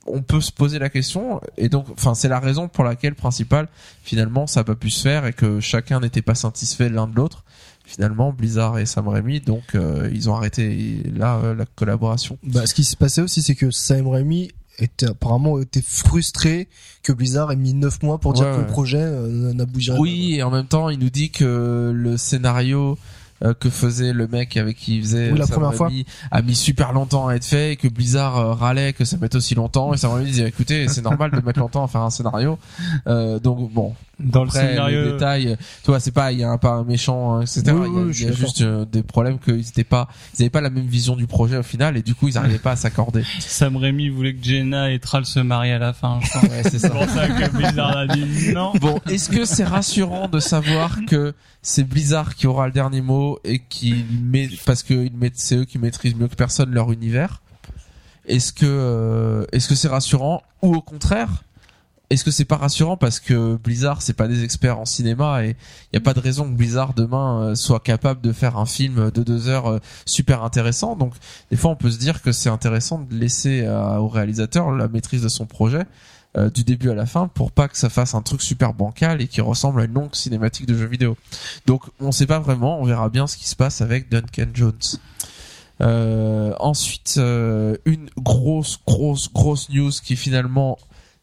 on 0.06 0.22
peut 0.22 0.42
se 0.42 0.52
poser 0.52 0.80
la 0.80 0.90
question. 0.90 1.40
Et 1.58 1.70
donc, 1.70 1.86
enfin, 1.92 2.16
c'est 2.16 2.30
la 2.30 2.40
raison 2.40 2.68
pour 2.68 2.84
laquelle 2.84 3.16
principale 3.16 3.68
finalement 4.04 4.48
ça 4.48 4.62
n'a 4.62 4.64
pas 4.64 4.76
pu 4.76 4.90
se 4.90 5.02
faire 5.02 5.26
et 5.26 5.34
que 5.34 5.60
chacun 5.60 6.00
n'était 6.00 6.22
pas 6.22 6.36
satisfait 6.36 6.90
l'un 6.90 7.08
de 7.08 7.16
l'autre. 7.16 7.44
Finalement, 7.86 8.32
Blizzard 8.32 8.78
et 8.78 8.86
Sam 8.86 9.08
Raimi, 9.08 9.40
donc 9.40 9.64
euh, 9.74 10.12
ils 10.14 10.30
ont 10.30 10.36
arrêté 10.36 11.02
là 11.16 11.38
euh, 11.44 11.56
la 11.56 11.66
collaboration. 11.66 12.38
bah, 12.44 12.68
ce 12.68 12.76
qui 12.76 12.84
s'est 12.84 12.96
passé 12.96 13.20
aussi, 13.22 13.42
c'est 13.42 13.56
que 13.56 13.72
Sam 13.72 14.08
Raimi 14.08 14.52
était 14.80 15.08
apparemment 15.08 15.60
était 15.60 15.82
frustré 15.82 16.68
que 17.04 17.12
Blizzard 17.12 17.52
ait 17.52 17.56
mis 17.56 17.74
9 17.74 18.04
mois 18.04 18.18
pour 18.18 18.34
dire 18.34 18.48
Ouais, 18.48 18.56
que 18.56 18.62
le 18.62 18.68
projet 18.68 19.02
euh, 19.02 19.54
n'aboutirait 19.54 19.98
pas. 19.98 20.02
Oui, 20.02 20.36
et 20.36 20.44
en 20.44 20.52
même 20.52 20.66
temps, 20.66 20.90
il 20.90 21.00
nous 21.00 21.10
dit 21.10 21.32
que 21.32 21.92
le 21.94 22.18
scénario 22.18 22.98
euh, 23.42 23.54
que 23.54 23.70
faisait 23.70 24.12
le 24.12 24.28
mec 24.28 24.58
avec 24.58 24.76
qui 24.76 24.98
il 24.98 25.02
faisait 25.02 25.32
Oui, 25.32 25.40
la 25.40 25.48
première 25.48 25.74
fois. 25.74 25.90
A 26.30 26.42
mis 26.42 26.56
super 26.56 26.92
longtemps 26.92 27.30
à 27.30 27.36
être 27.36 27.46
fait 27.46 27.72
et 27.72 27.76
que 27.78 27.88
Blizzard 27.88 28.38
euh, 28.38 28.54
râlait 28.54 28.92
que 28.92 29.06
ça 29.06 29.16
mette 29.16 29.34
aussi 29.36 29.56
longtemps 29.56 29.94
et 29.94 29.98
Sam 29.98 30.12
Raimi 30.12 30.30
disait 30.30 30.48
écoutez 30.48 30.90
c'est 30.90 31.02
normal 31.02 31.32
de 31.32 31.40
mettre 31.40 31.60
longtemps 31.60 31.86
à 31.86 31.88
faire 31.88 32.02
un 32.02 32.10
scénario 32.10 32.60
euh, 33.08 33.40
donc 33.40 33.72
bon 33.72 33.94
Dans 34.20 34.44
le 34.44 34.50
après 34.50 34.64
les 34.64 34.70
scénario, 34.70 35.12
détails 35.14 35.58
tu 35.84 35.92
vois 35.92 36.00
c'est 36.00 36.12
pas 36.12 36.32
il 36.32 36.40
y 36.40 36.44
a 36.44 36.50
un 36.50 36.58
pas 36.58 36.72
un 36.72 36.84
méchant 36.84 37.36
hein, 37.36 37.42
etc 37.42 37.64
Oui, 37.68 37.72
il 37.72 37.74
y 37.74 37.98
a, 37.98 38.02
oui, 38.02 38.08
il 38.10 38.14
je 38.14 38.26
y 38.26 38.28
a 38.28 38.34
suis 38.34 38.42
juste 38.42 38.62
euh, 38.62 38.86
des 38.86 39.04
problèmes 39.04 39.40
qu'ils 39.40 39.68
étaient 39.68 39.84
pas 39.84 40.08
ils 40.38 40.44
avaient 40.44 40.50
pas 40.50 40.62
la 40.62 40.70
même 40.70 40.86
vision 40.88 41.16
du 41.16 41.26
projet 41.28 41.58
au 41.58 41.64
final 41.64 41.96
et 41.98 42.02
du 42.02 42.16
coup 42.16 42.28
ils 42.28 42.38
arrivaient 42.38 42.60
pas 42.60 42.72
à 42.72 42.76
s'accorder 42.76 43.24
Sam 43.40 43.78
Raimi 43.78 44.10
voulait 44.10 44.34
que 44.36 44.44
Jenna 44.44 44.92
et 44.92 45.00
Tral 45.00 45.26
se 45.26 45.40
marient 45.40 45.72
à 45.72 45.80
la 45.80 45.94
fin. 45.94 46.20
Je 46.22 46.28
crois. 46.30 46.42
ouais 46.50 46.64
c'est 46.64 46.80
ça 46.80 46.90
pour 46.90 47.06
ça 47.06 47.28
que 47.28 47.50
Blizzard 47.56 47.98
a 47.98 48.08
dit 48.08 48.26
non. 48.54 48.74
Bon, 48.82 49.00
est-ce 49.10 49.30
que 49.30 49.46
c'est 49.46 49.64
rassurant 49.64 50.28
de 50.28 50.40
savoir 50.40 51.00
que 51.08 51.34
c'est 51.62 51.84
Blizzard 51.84 52.36
qui 52.36 52.48
aura 52.48 52.68
le 52.68 52.74
dernier 52.74 53.02
mot 53.02 53.40
et 53.44 53.60
qui 53.60 54.06
met 54.22 54.50
parce 54.66 54.84
que 54.84 55.10
c'est 55.34 55.58
eux 55.58 55.66
qui 55.66 55.78
maîtrisent 55.78 56.16
mieux 56.16 56.28
que 56.28 56.36
personne 56.36 56.72
leur 56.72 56.92
univers? 56.92 57.42
Est-ce 58.26 58.54
que 58.54 58.66
euh, 58.66 59.46
est-ce 59.52 59.68
que 59.68 59.76
c'est 59.76 59.88
rassurant 59.88 60.44
ou 60.62 60.76
au 60.76 60.82
contraire 60.82 61.44
est-ce 62.10 62.24
que 62.24 62.32
c'est 62.32 62.46
pas 62.46 62.58
rassurant 62.58 62.98
parce 62.98 63.20
que 63.20 63.56
Blizzard 63.56 64.02
c'est 64.02 64.14
pas 64.14 64.28
des 64.28 64.44
experts 64.44 64.80
en 64.80 64.86
cinéma 64.86 65.46
et 65.46 65.56
il 65.92 65.96
y 65.96 65.98
a 65.98 66.02
pas 66.02 66.14
de 66.14 66.20
raison 66.20 66.46
que 66.46 66.56
Blizzard 66.56 66.94
demain 66.94 67.42
euh, 67.42 67.56
soit 67.56 67.80
capable 67.80 68.22
de 68.22 68.32
faire 68.32 68.58
un 68.58 68.66
film 68.66 69.12
de 69.12 69.24
deux 69.24 69.48
heures 69.48 69.68
euh, 69.68 69.80
super 70.06 70.44
intéressant 70.44 70.96
donc 70.96 71.14
des 71.52 71.58
fois 71.58 71.72
on 71.72 71.76
peut 71.76 71.92
se 71.92 72.00
dire 72.00 72.22
que 72.22 72.32
c'est 72.32 72.50
intéressant 72.50 73.00
de 73.00 73.14
laisser 73.16 73.64
euh, 73.64 73.98
au 73.98 74.08
réalisateur 74.08 74.72
la 74.72 74.88
maîtrise 74.88 75.22
de 75.22 75.30
son 75.30 75.46
projet 75.46 75.86
du 76.54 76.64
début 76.64 76.92
à 76.92 76.94
la 76.94 77.08
fin 77.08 77.28
pour 77.28 77.52
pas 77.52 77.68
que 77.68 77.76
ça 77.76 77.90
fasse 77.90 78.14
un 78.14 78.22
truc 78.22 78.44
super 78.44 78.76
bancal 78.76 79.20
et 79.20 79.28
qui 79.28 79.42
ressemble 79.42 79.82
à 79.82 79.86
une 79.86 79.94
longue 79.94 80.14
cinématique 80.14 80.68
de 80.68 80.78
jeu 80.78 80.86
vidéo. 80.86 81.18
Donc 81.66 81.82
on 82.00 82.12
sait 82.12 82.28
pas 82.28 82.38
vraiment, 82.38 82.80
on 82.80 82.86
verra 82.86 83.10
bien 83.10 83.26
ce 83.26 83.36
qui 83.36 83.50
se 83.50 83.56
passe 83.56 83.82
avec 83.82 84.10
Duncan 84.12 84.46
Jones. 84.54 85.00
Euh, 85.82 86.54
ensuite, 86.60 87.18
une 87.18 88.10
grosse, 88.16 88.80
grosse, 88.86 89.34
grosse 89.34 89.70
news 89.70 89.90
qui 90.04 90.16
finalement 90.16 90.78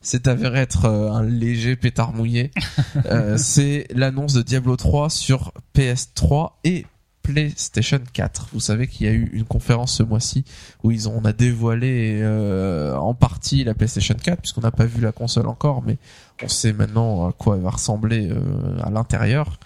s'est 0.07 0.29
avéré 0.29 0.61
être 0.61 0.87
euh, 0.87 1.11
un 1.11 1.23
léger 1.23 1.77
pétard 1.77 2.13
mouillé. 2.13 2.51
Euh, 3.05 3.37
c'est 3.37 3.87
l'annonce 3.95 4.33
de 4.33 4.43
Diablo 4.43 4.75
3 4.75 5.11
sur 5.11 5.53
PS3 5.75 6.53
et 6.65 6.87
PlayStation 7.27 8.01
4. 8.13 8.51
Vous 8.53 8.61
savez 8.61 8.87
qu'il 8.87 9.07
y 9.07 9.11
a 9.11 9.13
eu 9.13 9.29
une 9.33 9.45
conférence 9.45 9.95
ce 9.97 10.05
mois-ci 10.05 10.45
où 10.85 10.93
ils 10.93 11.09
ont, 11.09 11.21
on 11.21 11.25
a 11.25 11.33
dévoilé 11.33 12.21
euh, 12.23 12.95
en 12.95 13.15
partie 13.15 13.65
la 13.65 13.75
PlayStation 13.75 14.15
4 14.15 14.41
puisqu'on 14.41 14.61
n'a 14.61 14.71
pas 14.71 14.85
vu 14.85 15.01
la 15.01 15.11
console 15.11 15.49
encore, 15.49 15.83
mais 15.83 15.99
on 16.43 16.49
sait 16.49 16.73
maintenant 16.73 17.29
à 17.29 17.33
quoi 17.33 17.57
elle 17.57 17.63
va 17.63 17.71
ressembler 17.71 18.29
euh, 18.31 18.81
à 18.81 18.91
l'intérieur. 18.91 19.59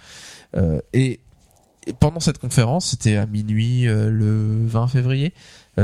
Euh, 0.56 0.80
et, 0.94 1.20
et 1.86 1.92
pendant 1.92 2.20
cette 2.20 2.38
conférence, 2.38 2.86
c'était 2.86 3.16
à 3.16 3.26
minuit 3.26 3.84
le 3.84 4.66
20 4.66 4.88
février, 4.88 5.34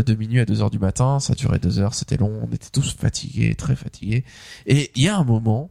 de 0.02 0.14
minuit 0.14 0.40
à 0.40 0.44
2 0.44 0.62
heures 0.62 0.70
du 0.70 0.78
matin, 0.78 1.20
ça 1.20 1.34
durait 1.34 1.58
2 1.58 1.78
heures, 1.78 1.94
c'était 1.94 2.16
long, 2.16 2.40
on 2.42 2.52
était 2.54 2.70
tous 2.72 2.94
fatigués, 2.94 3.54
très 3.54 3.76
fatigués. 3.76 4.24
Et 4.66 4.90
il 4.94 5.02
y 5.02 5.08
a 5.08 5.16
un 5.16 5.24
moment 5.24 5.70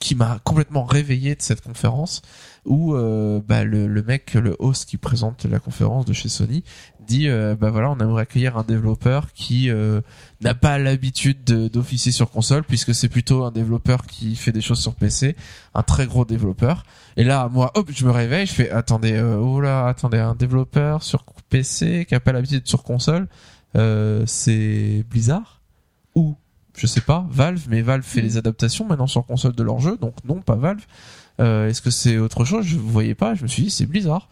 qui 0.00 0.14
m'a 0.14 0.38
complètement 0.42 0.84
réveillé 0.84 1.34
de 1.34 1.42
cette 1.42 1.60
conférence 1.60 2.22
où 2.64 2.94
euh, 2.94 3.40
bah, 3.46 3.64
le, 3.64 4.02
mec, 4.02 4.32
le 4.34 4.56
host 4.58 4.88
qui 4.88 4.96
présente 4.96 5.44
la 5.44 5.58
conférence 5.58 6.06
de 6.06 6.14
chez 6.14 6.30
Sony 6.30 6.64
dit 7.06 7.28
euh, 7.28 7.54
bah 7.54 7.70
voilà 7.70 7.90
on 7.90 7.98
aimerait 7.98 8.22
accueillir 8.22 8.56
un 8.56 8.62
développeur 8.62 9.32
qui 9.32 9.68
euh, 9.70 10.00
n'a 10.40 10.54
pas 10.54 10.78
l'habitude 10.78 11.44
de- 11.44 11.68
d'officier 11.68 12.12
sur 12.12 12.30
console 12.30 12.64
puisque 12.64 12.94
c'est 12.94 13.08
plutôt 13.08 13.44
un 13.44 13.50
développeur 13.50 14.06
qui 14.06 14.36
fait 14.36 14.52
des 14.52 14.60
choses 14.60 14.80
sur 14.80 14.94
PC 14.94 15.36
un 15.74 15.82
très 15.82 16.06
gros 16.06 16.24
développeur 16.24 16.84
et 17.16 17.24
là 17.24 17.48
moi 17.50 17.72
hop 17.74 17.90
je 17.92 18.04
me 18.06 18.10
réveille 18.10 18.46
je 18.46 18.52
fais 18.52 18.70
attendez 18.70 19.14
euh, 19.14 19.36
oh 19.36 19.60
là 19.60 19.86
attendez 19.86 20.18
un 20.18 20.34
développeur 20.34 21.02
sur 21.02 21.24
PC 21.50 22.06
qui 22.06 22.14
a 22.14 22.20
pas 22.20 22.32
l'habitude 22.32 22.66
sur 22.66 22.82
console 22.82 23.28
euh, 23.76 24.24
c'est 24.26 25.04
Blizzard 25.10 25.60
ou 26.14 26.36
je 26.76 26.86
sais 26.86 27.00
pas 27.02 27.26
Valve 27.30 27.66
mais 27.68 27.82
Valve 27.82 28.04
fait 28.04 28.22
les 28.22 28.36
adaptations 28.36 28.86
maintenant 28.86 29.06
sur 29.06 29.26
console 29.26 29.54
de 29.54 29.62
leur 29.62 29.78
jeu 29.80 29.98
donc 30.00 30.14
non 30.24 30.40
pas 30.40 30.56
Valve. 30.56 30.84
Euh, 31.40 31.68
est-ce 31.68 31.80
que 31.80 31.90
c'est 31.90 32.18
autre 32.18 32.44
chose? 32.44 32.66
Je 32.66 32.76
voyais 32.76 33.14
pas 33.14 33.34
je 33.34 33.42
me 33.42 33.48
suis 33.48 33.64
dit 33.64 33.70
c'est 33.70 33.86
Blizzard. 33.86 34.28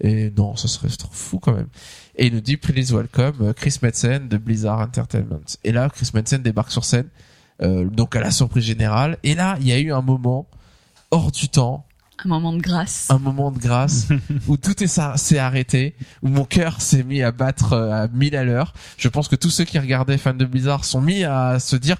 Et 0.00 0.30
non 0.36 0.56
ça 0.56 0.68
serait 0.68 0.88
trop 0.88 1.12
fou 1.12 1.38
quand 1.38 1.54
même. 1.54 1.68
Et 2.16 2.26
il 2.26 2.34
nous 2.34 2.40
dit 2.40 2.56
please 2.56 2.92
welcome 2.94 3.34
euh, 3.40 3.52
Chris 3.52 3.78
Metzen 3.82 4.28
de 4.28 4.36
Blizzard 4.36 4.80
Entertainment. 4.80 5.40
Et 5.64 5.72
là, 5.72 5.88
Chris 5.88 6.10
Metzen 6.12 6.42
débarque 6.42 6.70
sur 6.70 6.84
scène, 6.84 7.08
euh, 7.62 7.88
donc 7.88 8.14
à 8.16 8.20
la 8.20 8.30
surprise 8.30 8.64
générale. 8.64 9.16
Et 9.22 9.34
là, 9.34 9.56
il 9.60 9.68
y 9.68 9.72
a 9.72 9.78
eu 9.78 9.92
un 9.92 10.02
moment 10.02 10.46
hors 11.10 11.30
du 11.30 11.48
temps, 11.48 11.86
Un 12.24 12.28
moment 12.28 12.52
de 12.52 12.60
grâce. 12.60 13.10
un 13.10 13.18
moment 13.18 13.50
de 13.50 13.58
grâce 13.58 14.08
où 14.48 14.56
tout 14.56 14.74
s'est 14.86 15.38
arrêté, 15.38 15.94
où 16.22 16.28
mon 16.28 16.44
cœur 16.44 16.80
s'est 16.80 17.02
mis 17.02 17.22
à 17.22 17.32
battre 17.32 17.72
euh, 17.72 18.04
à 18.04 18.08
1000 18.08 18.36
à 18.36 18.44
l'heure. 18.44 18.74
Je 18.96 19.08
pense 19.08 19.28
que 19.28 19.36
tous 19.36 19.50
ceux 19.50 19.64
qui 19.64 19.78
regardaient 19.78 20.18
fans 20.18 20.34
de 20.34 20.44
Blizzard 20.44 20.84
sont 20.84 21.00
mis 21.00 21.24
à 21.24 21.58
se 21.58 21.76
dire 21.76 21.96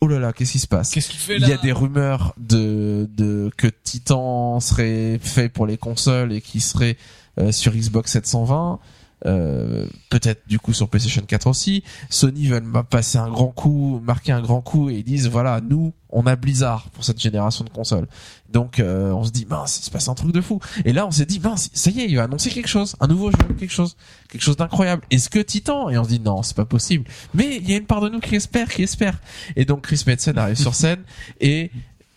oh 0.00 0.06
là 0.08 0.18
là, 0.18 0.32
qu'est-ce 0.32 0.52
qui 0.52 0.58
se 0.58 0.66
passe? 0.66 0.90
Qu'est-ce 0.90 1.10
qu'il 1.10 1.20
fait 1.20 1.36
Il 1.36 1.42
là 1.42 1.48
y 1.48 1.52
a 1.52 1.58
des 1.58 1.72
rumeurs 1.72 2.34
de, 2.38 3.08
de 3.16 3.50
que 3.56 3.66
Titan 3.66 4.60
serait 4.60 5.18
fait 5.22 5.48
pour 5.48 5.66
les 5.66 5.76
consoles 5.76 6.32
et 6.32 6.40
qui 6.40 6.60
serait 6.60 6.96
euh, 7.38 7.52
sur 7.52 7.72
Xbox 7.72 8.12
720. 8.12 8.78
Euh, 9.26 9.86
peut-être 10.08 10.48
du 10.48 10.58
coup 10.58 10.72
sur 10.72 10.88
PlayStation 10.88 11.22
4 11.22 11.46
aussi. 11.46 11.84
Sony 12.08 12.46
veulent 12.46 12.64
passer 12.88 13.18
un 13.18 13.28
grand 13.28 13.48
coup, 13.48 14.00
marquer 14.02 14.32
un 14.32 14.40
grand 14.40 14.62
coup 14.62 14.88
et 14.88 14.96
ils 14.96 15.04
disent 15.04 15.28
voilà 15.28 15.60
nous 15.60 15.92
on 16.08 16.26
a 16.26 16.36
Blizzard 16.36 16.88
pour 16.90 17.04
cette 17.04 17.20
génération 17.20 17.64
de 17.64 17.70
consoles. 17.70 18.08
Donc 18.50 18.80
euh, 18.80 19.12
on 19.12 19.24
se 19.24 19.30
dit 19.30 19.46
mince 19.48 19.78
il 19.80 19.84
se 19.84 19.90
passe 19.90 20.08
un 20.08 20.14
truc 20.14 20.32
de 20.32 20.40
fou. 20.40 20.58
Et 20.84 20.92
là 20.92 21.06
on 21.06 21.10
s'est 21.10 21.26
dit 21.26 21.38
mince 21.38 21.70
ça 21.74 21.90
y 21.90 22.00
est 22.00 22.06
il 22.06 22.16
va 22.16 22.24
annoncer 22.24 22.50
quelque 22.50 22.68
chose, 22.68 22.96
un 23.00 23.08
nouveau 23.08 23.30
jeu, 23.30 23.38
quelque 23.58 23.72
chose, 23.72 23.96
quelque 24.30 24.42
chose 24.42 24.56
d'incroyable. 24.56 25.02
Est-ce 25.10 25.28
que 25.28 25.38
Titan? 25.38 25.90
Et 25.90 25.98
on 25.98 26.04
se 26.04 26.08
dit 26.08 26.20
non 26.20 26.42
c'est 26.42 26.56
pas 26.56 26.64
possible. 26.64 27.04
Mais 27.34 27.56
il 27.56 27.68
y 27.68 27.74
a 27.74 27.76
une 27.76 27.86
part 27.86 28.00
de 28.00 28.08
nous 28.08 28.20
qui 28.20 28.36
espère, 28.36 28.68
qui 28.68 28.82
espère. 28.82 29.20
Et 29.54 29.66
donc 29.66 29.82
Chris 29.82 30.02
Metzen 30.06 30.38
arrive 30.38 30.56
sur 30.56 30.74
scène 30.74 31.02
et 31.40 31.70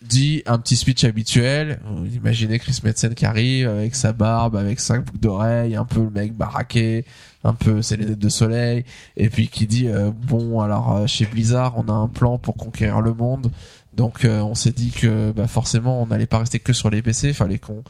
dit 0.06 0.42
un 0.46 0.58
petit 0.58 0.76
speech 0.76 1.04
habituel. 1.04 1.80
Vous 1.96 2.14
imaginez 2.14 2.58
Chris 2.58 2.78
Metzen 2.84 3.14
qui 3.14 3.26
arrive 3.26 3.68
avec 3.68 3.94
sa 3.94 4.12
barbe, 4.12 4.56
avec 4.56 4.80
cinq 4.80 5.04
boucles 5.04 5.18
d'oreilles, 5.18 5.76
un 5.76 5.84
peu 5.84 6.02
le 6.02 6.10
mec 6.10 6.34
baraqué, 6.34 7.04
un 7.42 7.54
peu 7.54 7.82
ses 7.82 7.96
lunettes 7.96 8.18
de 8.18 8.28
soleil, 8.28 8.84
et 9.16 9.28
puis 9.28 9.48
qui 9.48 9.66
dit 9.66 9.88
euh, 9.88 10.10
bon 10.10 10.60
alors 10.60 10.96
euh, 10.96 11.06
chez 11.06 11.26
Blizzard 11.26 11.74
on 11.76 11.88
a 11.88 11.92
un 11.92 12.08
plan 12.08 12.38
pour 12.38 12.56
conquérir 12.56 13.00
le 13.00 13.14
monde. 13.14 13.50
Donc 13.96 14.24
euh, 14.24 14.40
on 14.40 14.54
s'est 14.54 14.72
dit 14.72 14.90
que 14.90 15.32
bah, 15.32 15.46
forcément 15.46 16.02
on 16.02 16.06
n'allait 16.06 16.26
pas 16.26 16.38
rester 16.38 16.58
que 16.58 16.72
sur 16.72 16.90
les 16.90 17.02
PC, 17.02 17.32
fallait 17.32 17.58
qu'on 17.58 17.82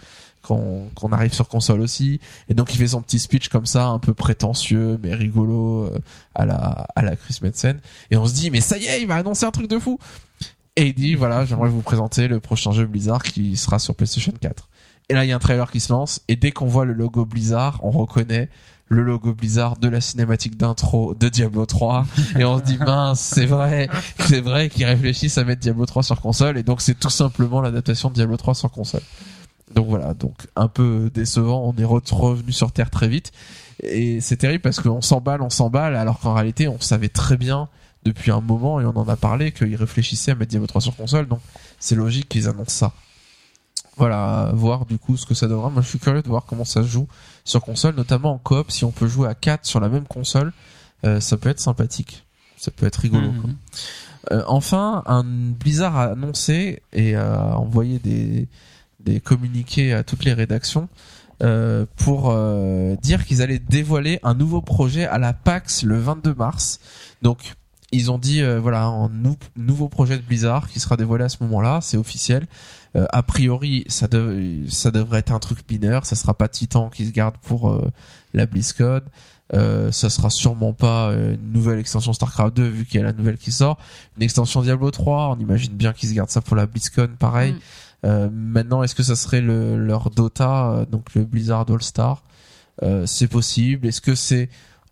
qu'on 0.43 0.91
qu'on 0.95 1.12
arrive 1.12 1.32
sur 1.32 1.49
console 1.49 1.81
aussi. 1.81 2.20
Et 2.49 2.55
donc 2.55 2.74
il 2.74 2.78
fait 2.78 2.89
son 2.89 3.03
petit 3.03 3.19
speech 3.19 3.49
comme 3.49 3.66
ça, 3.66 3.86
un 3.86 3.99
peu 3.99 4.15
prétentieux 4.15 4.99
mais 5.03 5.15
rigolo 5.15 5.85
euh, 5.85 5.99
à 6.35 6.45
la 6.45 6.86
à 6.95 7.03
la 7.03 7.16
Chris 7.16 7.39
Metzen. 7.43 7.81
Et 8.11 8.16
on 8.16 8.27
se 8.27 8.35
dit 8.35 8.51
mais 8.51 8.61
ça 8.61 8.78
y 8.78 8.85
est, 8.85 9.01
il 9.01 9.09
va 9.09 9.16
annoncer 9.16 9.47
un 9.47 9.51
truc 9.51 9.69
de 9.69 9.78
fou. 9.78 9.99
Et 10.77 10.87
il 10.89 10.95
dit 10.95 11.15
voilà, 11.15 11.45
j'aimerais 11.45 11.69
vous 11.69 11.83
présenter 11.83 12.27
le 12.29 12.41
prochain 12.41 12.73
jeu 12.73 12.87
Blizzard 12.87 13.23
qui 13.23 13.57
sera 13.57 13.79
sur 13.79 13.95
PlayStation 13.95 14.33
4. 14.41 14.69
Et 15.09 15.15
là 15.15 15.25
il 15.25 15.29
y 15.29 15.33
a 15.33 15.37
un 15.37 15.41
trailer 15.41 15.71
qui 15.71 15.81
se 15.81 15.93
lance 15.93 16.21
et 16.29 16.37
dès 16.37 16.51
qu'on 16.51 16.67
voit 16.67 16.85
le 16.85 16.93
logo 16.95 17.25
Blizzard, 17.25 17.79
on 17.83 17.91
reconnaît 17.91 18.49
le 18.89 19.03
logo 19.03 19.35
Blizzard 19.35 19.77
de 19.77 19.89
la 19.89 20.01
cinématique 20.01 20.57
d'intro 20.57 21.15
de 21.15 21.29
Diablo 21.29 21.65
3 21.67 22.07
et 22.39 22.45
on 22.45 22.59
se 22.59 22.65
dit 22.65 22.79
mince 22.79 23.21
c'est 23.21 23.47
vrai 23.47 23.89
c'est 24.19 24.41
vrai 24.41 24.69
qu'ils 24.69 24.85
réfléchissent 24.87 25.39
à 25.39 25.45
mettre 25.45 25.61
Diablo 25.61 25.87
3 25.87 26.03
sur 26.03 26.21
console 26.21 26.59
et 26.59 26.63
donc 26.63 26.81
c'est 26.81 26.99
tout 26.99 27.11
simplement 27.11 27.61
l'adaptation 27.61 28.09
de 28.11 28.15
Diablo 28.15 28.37
3 28.37 28.55
sur 28.55 28.71
console. 28.71 29.03
Donc 29.75 29.87
voilà 29.89 30.13
donc 30.15 30.35
un 30.57 30.69
peu 30.69 31.11
décevant 31.13 31.63
on 31.65 31.81
est 31.81 31.87
re- 31.87 32.15
revenu 32.15 32.53
sur 32.53 32.73
terre 32.73 32.91
très 32.91 33.09
vite. 33.09 33.31
Et 33.83 34.21
c'est 34.21 34.37
terrible 34.37 34.63
parce 34.63 34.81
qu'on 34.81 35.01
s'emballe 35.03 35.41
on 35.43 35.51
s'emballe 35.51 35.95
alors 35.97 36.19
qu'en 36.19 36.35
réalité 36.35 36.67
on 36.67 36.81
savait 36.81 37.09
très 37.09 37.37
bien 37.37 37.69
depuis 38.05 38.31
un 38.31 38.41
moment 38.41 38.81
et 38.81 38.85
on 38.85 38.97
en 38.97 39.09
a 39.09 39.17
parlé 39.17 39.53
qu'ils 39.53 39.77
réfléchissaient 39.77 40.33
à 40.33 40.35
mettre 40.35 40.51
Diablo 40.51 40.67
3 40.67 40.81
sur 40.81 40.97
console 40.97 41.27
donc 41.27 41.41
c'est 41.79 41.95
logique 41.95 42.29
qu'ils 42.29 42.49
annoncent 42.49 42.71
ça 42.75 42.93
voilà 43.97 44.51
voir 44.55 44.87
du 44.87 44.99
coup 44.99 45.17
ce 45.17 45.27
que 45.27 45.35
ça 45.35 45.47
donnera 45.47 45.71
moi 45.71 45.83
je 45.83 45.89
suis 45.89 45.99
curieux 45.99 46.23
de 46.23 46.29
voir 46.29 46.45
comment 46.45 46.65
ça 46.65 46.83
se 46.83 46.89
joue 46.89 47.09
sur 47.45 47.63
console 47.63 47.95
notamment 47.95 48.33
en 48.33 48.39
coop 48.39 48.71
si 48.71 48.85
on 48.85 48.91
peut 48.91 49.07
jouer 49.07 49.29
à 49.29 49.35
4 49.35 49.65
sur 49.65 49.81
la 49.81 49.89
même 49.89 50.07
console 50.07 50.53
euh, 51.05 51.21
ça 51.21 51.37
peut 51.37 51.49
être 51.49 51.61
sympathique 51.61 52.25
ça 52.57 52.71
peut 52.71 52.87
être 52.87 52.97
rigolo 52.97 53.33
quoi. 53.41 53.51
Mhm. 53.51 53.57
Euh, 54.33 54.43
enfin, 54.47 55.03
un 55.07 55.23
Blizzard 55.23 55.97
a 55.97 56.05
annoncé 56.05 56.83
et 56.95 57.15
a 57.15 57.59
envoyé 57.59 57.99
des, 57.99 58.49
des 59.01 59.21
communiqués 59.21 59.93
à 59.93 60.03
toutes 60.03 60.25
les 60.25 60.33
rédactions 60.33 60.89
euh, 61.43 61.85
pour 61.97 62.31
euh, 62.31 62.97
dire 63.03 63.25
qu'ils 63.25 63.43
allaient 63.43 63.59
dévoiler 63.59 64.21
un 64.23 64.35
nouveau 64.35 64.61
projet 64.61 65.05
à 65.05 65.19
la 65.19 65.33
PAX 65.33 65.83
le 65.83 65.99
22 65.99 66.35
mars. 66.35 66.81
Donc, 67.23 67.55
ils 67.95 68.11
ont 68.11 68.19
dit 68.19 68.43
euh, 68.43 68.61
voilà 68.61 68.85
un 68.85 69.09
nou- 69.09 69.37
nouveau 69.57 69.89
projet 69.89 70.16
de 70.16 70.23
Blizzard 70.23 70.69
qui 70.69 70.81
sera 70.81 70.97
dévoilé 70.97 71.25
à 71.25 71.29
ce 71.29 71.39
moment-là, 71.43 71.81
c'est 71.81 71.97
officiel. 71.97 72.47
Euh, 72.97 73.07
a 73.12 73.23
priori, 73.23 73.85
ça, 73.89 74.07
dev- 74.07 74.69
ça 74.69 74.91
devrait 74.91 75.19
être 75.21 75.33
un 75.33 75.39
truc 75.39 75.59
mineur, 75.71 76.07
ça 76.07 76.16
sera 76.16 76.35
pas 76.35 76.49
Titan 76.49 76.91
qui 76.91 77.07
se 77.07 77.11
garde 77.11 77.37
pour 77.39 77.71
euh, 77.71 77.91
la 78.33 78.47
BlizzCon. 78.47 79.01
Euh, 79.53 79.93
ça 79.93 80.09
sera 80.09 80.31
sûrement 80.31 80.73
pas 80.73 81.12
une 81.12 81.53
nouvelle 81.53 81.79
extension 81.79 82.12
StarCraft 82.12 82.57
2 82.57 82.65
vu 82.66 82.85
qu'il 82.87 82.99
y 82.99 83.03
a 83.03 83.07
la 83.07 83.12
nouvelle 83.12 83.37
qui 83.37 83.53
sort. 83.53 83.79
Une 84.16 84.23
extension 84.23 84.62
Diablo 84.62 84.91
3, 84.91 85.37
on 85.37 85.39
imagine 85.39 85.75
bien 85.75 85.93
qu'ils 85.93 86.09
se 86.09 86.15
gardent 86.15 86.31
ça 86.31 86.41
pour 86.41 86.57
la 86.57 86.66
BlizzCon, 86.66 87.11
pareil. 87.19 87.53
Mm. 87.53 87.59
Euh, 88.07 88.29
maintenant, 88.33 88.83
est-ce 88.83 88.95
que 88.95 89.03
ça 89.03 89.16
serait 89.16 89.41
le, 89.41 89.77
leur 89.77 90.11
Dota, 90.11 90.87
donc 90.91 91.15
le 91.15 91.25
Blizzard 91.25 91.66
All 91.71 91.83
Star 91.83 92.23
euh, 92.83 93.07
C'est 93.07 93.29
possible. 93.29 93.87
Est-ce 93.87 94.01
que 94.01 94.15
c'est 94.15 94.49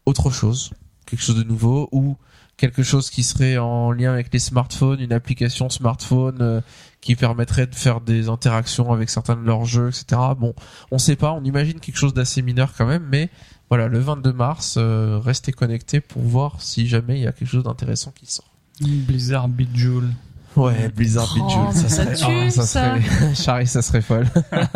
autre 0.07 0.31
chose, 0.31 0.73
quelque 1.07 1.23
chose 1.23 1.37
de 1.37 1.45
nouveau, 1.45 1.89
ou 1.93 2.17
quelque 2.57 2.83
chose 2.83 3.11
qui 3.11 3.23
serait 3.23 3.59
en 3.59 3.91
lien 3.93 4.13
avec 4.13 4.33
les 4.33 4.39
smartphones, 4.39 5.01
une 5.01 5.13
application 5.13 5.69
smartphone 5.69 6.39
euh, 6.41 6.61
qui 7.01 7.17
permettrait 7.17 7.67
de 7.67 7.75
faire 7.75 8.01
des 8.01 8.29
interactions 8.29 8.93
avec 8.93 9.11
certains 9.11 9.37
de 9.37 9.43
leurs 9.45 9.65
jeux, 9.65 9.89
etc. 9.89 10.21
Bon, 10.39 10.55
on 10.91 10.99
sait 10.99 11.17
pas. 11.17 11.33
On 11.33 11.43
imagine 11.45 11.81
quelque 11.81 11.97
chose 11.99 12.15
d'assez 12.15 12.43
mineur 12.43 12.73
quand 12.77 12.87
même, 12.87 13.05
mais 13.11 13.31
voilà, 13.69 13.89
le 13.89 13.99
22 13.99 14.33
mars, 14.33 14.77
euh, 14.79 15.19
restez 15.19 15.51
connectés 15.53 16.01
pour 16.01 16.23
voir 16.23 16.61
si 16.61 16.87
jamais 16.87 17.19
il 17.19 17.23
y 17.23 17.27
a 17.27 17.33
quelque 17.33 17.49
chose 17.49 17.65
d'intéressant 17.65 18.13
qui 18.15 18.27
sort. 18.27 18.51
Blizzard 18.81 19.49
Bejewel. 19.49 20.11
Ouais, 20.55 20.91
Blizzard 20.91 21.35
Oh, 21.39 21.45
Bejeweled, 21.49 21.73
ça 21.73 21.89
ça 21.89 22.15
serait, 22.17 22.45
tue, 22.45 22.51
ça 22.51 22.63
ça. 22.67 22.99
serait, 23.01 23.35
Charlie, 23.43 23.67
ça 23.67 23.81
serait 23.81 24.03
folle. 24.03 24.29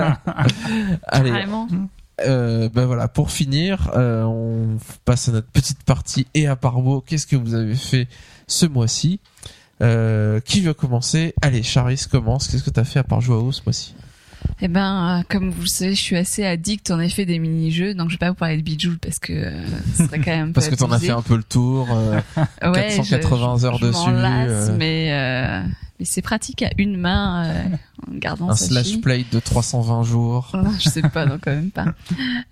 Allez, 1.06 1.30
Carrément. 1.30 1.68
Euh, 2.24 2.68
ben 2.72 2.86
voilà, 2.86 3.08
pour 3.08 3.30
finir, 3.30 3.90
euh, 3.96 4.22
on 4.24 4.78
passe 5.04 5.28
à 5.28 5.32
notre 5.32 5.48
petite 5.48 5.82
partie 5.84 6.26
et 6.34 6.46
à 6.46 6.56
Parbo. 6.56 7.00
Qu'est-ce 7.06 7.26
que 7.26 7.36
vous 7.36 7.54
avez 7.54 7.74
fait 7.74 8.08
ce 8.46 8.66
mois-ci 8.66 9.20
euh, 9.82 10.40
Qui 10.40 10.60
veut 10.62 10.74
commencer? 10.74 11.34
Allez, 11.42 11.62
Charis 11.62 12.02
commence. 12.10 12.48
Qu'est-ce 12.48 12.62
que 12.64 12.70
t'as 12.70 12.84
fait 12.84 12.98
à 12.98 13.04
part 13.04 13.20
jouer 13.20 13.36
à 13.36 13.38
WoW 13.38 13.52
ce 13.52 13.60
mois-ci? 13.66 13.94
Eh 14.62 14.68
ben, 14.68 15.18
euh, 15.18 15.22
comme 15.28 15.50
vous 15.50 15.62
le 15.62 15.66
savez, 15.66 15.94
je 15.94 16.00
suis 16.00 16.16
assez 16.16 16.44
addict 16.44 16.90
en 16.90 17.00
effet 17.00 17.26
des 17.26 17.38
mini-jeux, 17.38 17.94
donc 17.94 18.08
je 18.10 18.14
vais 18.14 18.18
pas 18.18 18.28
vous 18.30 18.36
parler 18.36 18.56
de 18.58 18.62
Bejeweled 18.62 18.98
parce 19.00 19.18
que 19.18 19.32
euh, 19.32 19.50
ce 19.96 20.04
serait 20.06 20.18
quand 20.20 20.30
même 20.30 20.52
Parce 20.54 20.68
que 20.68 20.74
t'en 20.76 20.90
as 20.92 20.98
fait 21.00 21.10
un 21.10 21.22
peu 21.22 21.36
le 21.36 21.42
tour. 21.42 21.88
euh, 21.90 22.20
Ouais, 22.62 22.90
je- 22.90 22.96
480 22.96 23.64
heures 23.64 23.78
je 23.78 23.86
dessus, 23.86 24.10
lasse, 24.12 24.68
euh. 24.70 24.76
mais 24.78 25.08
euh, 25.12 25.62
mais 25.98 26.04
c'est 26.04 26.22
pratique 26.22 26.62
à 26.62 26.70
une 26.78 26.96
main 26.96 27.46
euh, 27.46 27.76
en 28.06 28.14
gardant 28.16 28.50
un 28.50 28.56
sa 28.56 28.66
slash 28.66 28.86
fille. 28.86 28.98
play 28.98 29.24
de 29.32 29.40
320 29.40 30.02
jours. 30.02 30.50
Non, 30.54 30.70
je 30.78 30.88
sais 30.88 31.02
pas, 31.02 31.26
donc 31.26 31.40
quand 31.42 31.54
même 31.54 31.70
pas. 31.70 31.86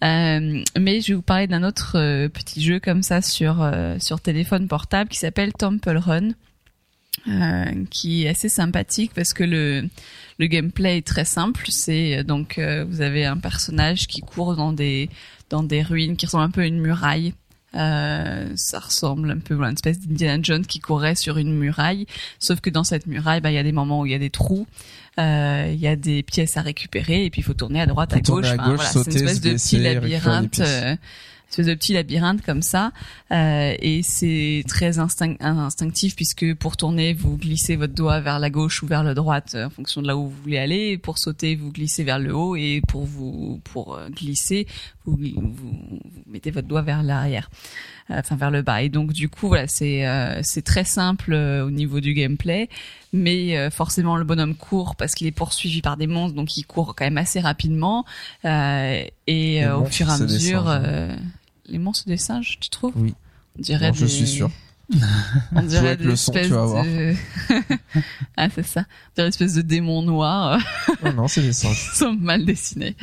Euh, 0.02 0.62
mais 0.78 1.00
je 1.00 1.08
vais 1.08 1.14
vous 1.14 1.22
parler 1.22 1.46
d'un 1.46 1.62
autre 1.62 1.96
euh, 1.96 2.28
petit 2.28 2.62
jeu 2.62 2.78
comme 2.78 3.02
ça 3.02 3.22
sur 3.22 3.62
euh, 3.62 3.96
sur 3.98 4.20
téléphone 4.20 4.68
portable 4.68 5.08
qui 5.08 5.18
s'appelle 5.18 5.52
Temple 5.52 5.96
Run, 5.96 6.30
euh, 7.28 7.84
qui 7.90 8.24
est 8.24 8.28
assez 8.28 8.48
sympathique 8.50 9.12
parce 9.14 9.32
que 9.32 9.44
le 9.44 9.88
le 10.38 10.46
gameplay 10.46 10.98
est 10.98 11.06
très 11.06 11.24
simple. 11.24 11.64
C'est 11.68 12.22
donc 12.24 12.58
euh, 12.58 12.84
vous 12.84 13.00
avez 13.00 13.24
un 13.24 13.38
personnage 13.38 14.06
qui 14.06 14.20
court 14.20 14.56
dans 14.56 14.72
des 14.72 15.08
dans 15.48 15.62
des 15.62 15.82
ruines 15.82 16.16
qui 16.16 16.26
ressemblent 16.26 16.44
un 16.44 16.50
peu 16.50 16.62
à 16.62 16.66
une 16.66 16.80
muraille. 16.80 17.32
Euh, 17.76 18.48
ça 18.56 18.78
ressemble 18.78 19.30
un 19.30 19.38
peu 19.38 19.60
à 19.62 19.66
une 19.68 19.74
espèce 19.74 20.00
d'Indiana 20.00 20.42
Jones 20.42 20.66
qui 20.66 20.78
courait 20.80 21.14
sur 21.14 21.38
une 21.38 21.54
muraille, 21.54 22.06
sauf 22.38 22.60
que 22.60 22.70
dans 22.70 22.84
cette 22.84 23.06
muraille, 23.06 23.40
bah, 23.40 23.50
il 23.50 23.54
y 23.54 23.58
a 23.58 23.62
des 23.62 23.72
moments 23.72 24.00
où 24.00 24.06
il 24.06 24.12
y 24.12 24.14
a 24.14 24.18
des 24.18 24.30
trous, 24.30 24.66
euh, 25.18 25.70
il 25.72 25.80
y 25.80 25.88
a 25.88 25.96
des 25.96 26.22
pièces 26.22 26.56
à 26.56 26.62
récupérer, 26.62 27.24
et 27.24 27.30
puis 27.30 27.40
il 27.40 27.44
faut 27.44 27.54
tourner 27.54 27.80
à 27.80 27.86
droite, 27.86 28.12
à 28.14 28.20
gauche. 28.20 28.46
à 28.46 28.54
Enfin, 28.54 28.70
gauche, 28.70 28.76
voilà, 28.76 28.90
c'est 28.90 29.10
une 29.10 29.28
espèce 29.28 29.40
de 29.40 29.52
petit 29.54 29.78
labyrinthe, 29.78 30.60
espèce 31.50 31.66
de 31.66 31.74
petit 31.74 31.92
labyrinthe 31.92 32.42
comme 32.42 32.62
ça, 32.62 32.92
euh, 33.30 33.74
et 33.78 34.02
c'est 34.02 34.64
très 34.66 34.98
instinct- 34.98 35.36
instinctif 35.40 36.16
puisque 36.16 36.54
pour 36.56 36.76
tourner, 36.76 37.14
vous 37.14 37.36
glissez 37.36 37.76
votre 37.76 37.94
doigt 37.94 38.20
vers 38.20 38.38
la 38.38 38.50
gauche 38.50 38.82
ou 38.82 38.86
vers 38.86 39.04
la 39.04 39.14
droite 39.14 39.52
euh, 39.54 39.66
en 39.66 39.70
fonction 39.70 40.02
de 40.02 40.06
là 40.08 40.16
où 40.16 40.28
vous 40.28 40.42
voulez 40.42 40.58
aller. 40.58 40.98
Pour 40.98 41.18
sauter, 41.18 41.54
vous 41.54 41.70
glissez 41.70 42.02
vers 42.02 42.18
le 42.18 42.34
haut, 42.34 42.56
et 42.56 42.80
pour 42.88 43.04
vous 43.04 43.60
pour 43.64 43.94
euh, 43.94 44.08
glisser, 44.08 44.66
vous, 45.04 45.16
vous, 45.16 45.52
vous 45.54 46.00
mettez 46.26 46.50
votre 46.50 46.66
doigt 46.66 46.82
vers 46.82 47.02
l'arrière 47.02 47.50
euh, 48.10 48.14
enfin 48.18 48.36
vers 48.36 48.50
le 48.50 48.62
bas 48.62 48.82
et 48.82 48.88
donc 48.88 49.12
du 49.12 49.28
coup 49.28 49.48
voilà 49.48 49.66
c'est 49.68 50.06
euh, 50.06 50.40
c'est 50.42 50.62
très 50.62 50.84
simple 50.84 51.34
au 51.34 51.70
niveau 51.70 52.00
du 52.00 52.14
gameplay 52.14 52.68
mais 53.14 53.56
euh, 53.56 53.70
forcément 53.70 54.16
le 54.16 54.24
bonhomme 54.24 54.56
court 54.56 54.96
parce 54.96 55.14
qu'il 55.14 55.28
est 55.28 55.32
poursuivi 55.32 55.82
par 55.82 55.96
des 55.96 56.08
monstres 56.08 56.34
donc 56.34 56.56
il 56.56 56.64
court 56.64 56.96
quand 56.96 57.04
même 57.04 57.16
assez 57.16 57.38
rapidement 57.38 58.04
euh, 58.44 59.04
et 59.28 59.64
euh, 59.64 59.76
au 59.76 59.84
fur 59.84 60.08
et 60.08 60.12
à 60.12 60.18
mesure 60.18 60.68
hein. 60.68 61.16
les 61.66 61.78
monstres 61.78 62.08
des 62.08 62.16
singes 62.16 62.58
tu 62.60 62.70
trouves? 62.70 62.92
Oui. 62.96 63.14
on 63.56 63.62
dirait 63.62 63.88
Non, 63.88 63.94
je 63.94 64.06
suis 64.06 64.26
sûr. 64.26 64.50
On 65.54 65.62
dirait 65.62 65.96
des 65.96 66.04
le 66.04 66.16
son, 66.16 66.32
tu 66.32 66.38
espèces 66.38 66.52
vas 66.52 66.66
voir. 66.66 66.84
de 66.84 67.14
ah 68.36 68.48
c'est 68.54 68.66
ça 68.66 68.82
on 68.82 69.14
dirait 69.14 69.26
une 69.26 69.28
espèce 69.28 69.54
de 69.54 69.62
démon 69.62 70.02
noir 70.02 70.58
non, 71.04 71.12
non, 71.12 71.28
c'est 71.28 71.42
des 71.42 71.52
singes. 71.52 71.90
sont 71.94 72.12
mal 72.12 72.44
dessinés. 72.44 72.96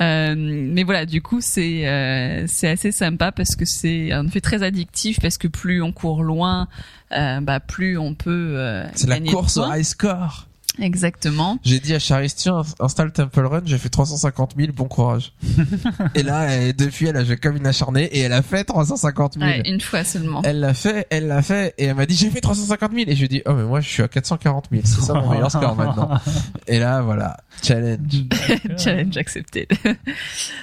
Euh, 0.00 0.34
mais 0.36 0.82
voilà, 0.82 1.06
du 1.06 1.22
coup, 1.22 1.40
c'est 1.40 1.86
euh, 1.88 2.44
c'est 2.46 2.68
assez 2.68 2.92
sympa 2.92 3.32
parce 3.32 3.56
que 3.56 3.64
c'est 3.64 4.12
un 4.12 4.28
fait 4.28 4.40
très 4.40 4.62
addictif 4.62 5.20
parce 5.20 5.38
que 5.38 5.48
plus 5.48 5.82
on 5.82 5.92
court 5.92 6.22
loin, 6.22 6.68
euh, 7.12 7.40
bah 7.40 7.60
plus 7.60 7.98
on 7.98 8.14
peut. 8.14 8.54
euh, 8.56 8.86
C'est 8.94 9.08
la 9.08 9.20
course 9.20 9.56
au 9.56 9.70
high 9.72 9.82
score. 9.84 10.48
Exactement. 10.80 11.58
J'ai 11.64 11.78
dit 11.78 11.94
à 11.94 11.98
Charis, 11.98 12.32
tiens, 12.36 12.62
installe 12.80 13.12
Temple 13.12 13.46
Run, 13.46 13.62
j'ai 13.64 13.78
fait 13.78 13.88
350 13.88 14.54
000, 14.58 14.72
bon 14.72 14.86
courage. 14.86 15.32
et 16.14 16.22
là, 16.22 16.44
elle- 16.50 16.74
depuis, 16.74 17.06
elle 17.06 17.16
a 17.16 17.24
joué 17.24 17.36
comme 17.36 17.56
une 17.56 17.66
acharnée 17.66 18.04
et 18.04 18.20
elle 18.20 18.32
a 18.32 18.42
fait 18.42 18.64
350 18.64 19.34
000. 19.34 19.44
Ouais, 19.46 19.62
une 19.66 19.80
fois 19.80 20.02
seulement. 20.04 20.42
Elle 20.42 20.60
l'a 20.60 20.74
fait, 20.74 21.06
elle 21.10 21.28
l'a 21.28 21.42
fait, 21.42 21.74
et 21.78 21.84
elle 21.84 21.94
m'a 21.94 22.06
dit 22.06 22.16
j'ai 22.16 22.28
fait 22.30 22.40
350 22.40 22.90
000 22.92 23.04
et 23.06 23.12
je 23.14 23.18
lui 23.18 23.24
ai 23.26 23.28
dit 23.28 23.42
oh 23.46 23.52
mais 23.54 23.62
moi 23.62 23.80
je 23.80 23.88
suis 23.88 24.02
à 24.02 24.08
440 24.08 24.66
000, 24.72 24.82
c'est 24.84 25.00
ça 25.00 25.14
mon 25.14 25.30
meilleur 25.30 25.50
score 25.50 25.76
maintenant. 25.76 26.18
Et 26.66 26.78
là 26.78 27.02
voilà, 27.02 27.36
challenge. 27.62 28.24
Challenge 28.78 29.16
accepté. 29.16 29.68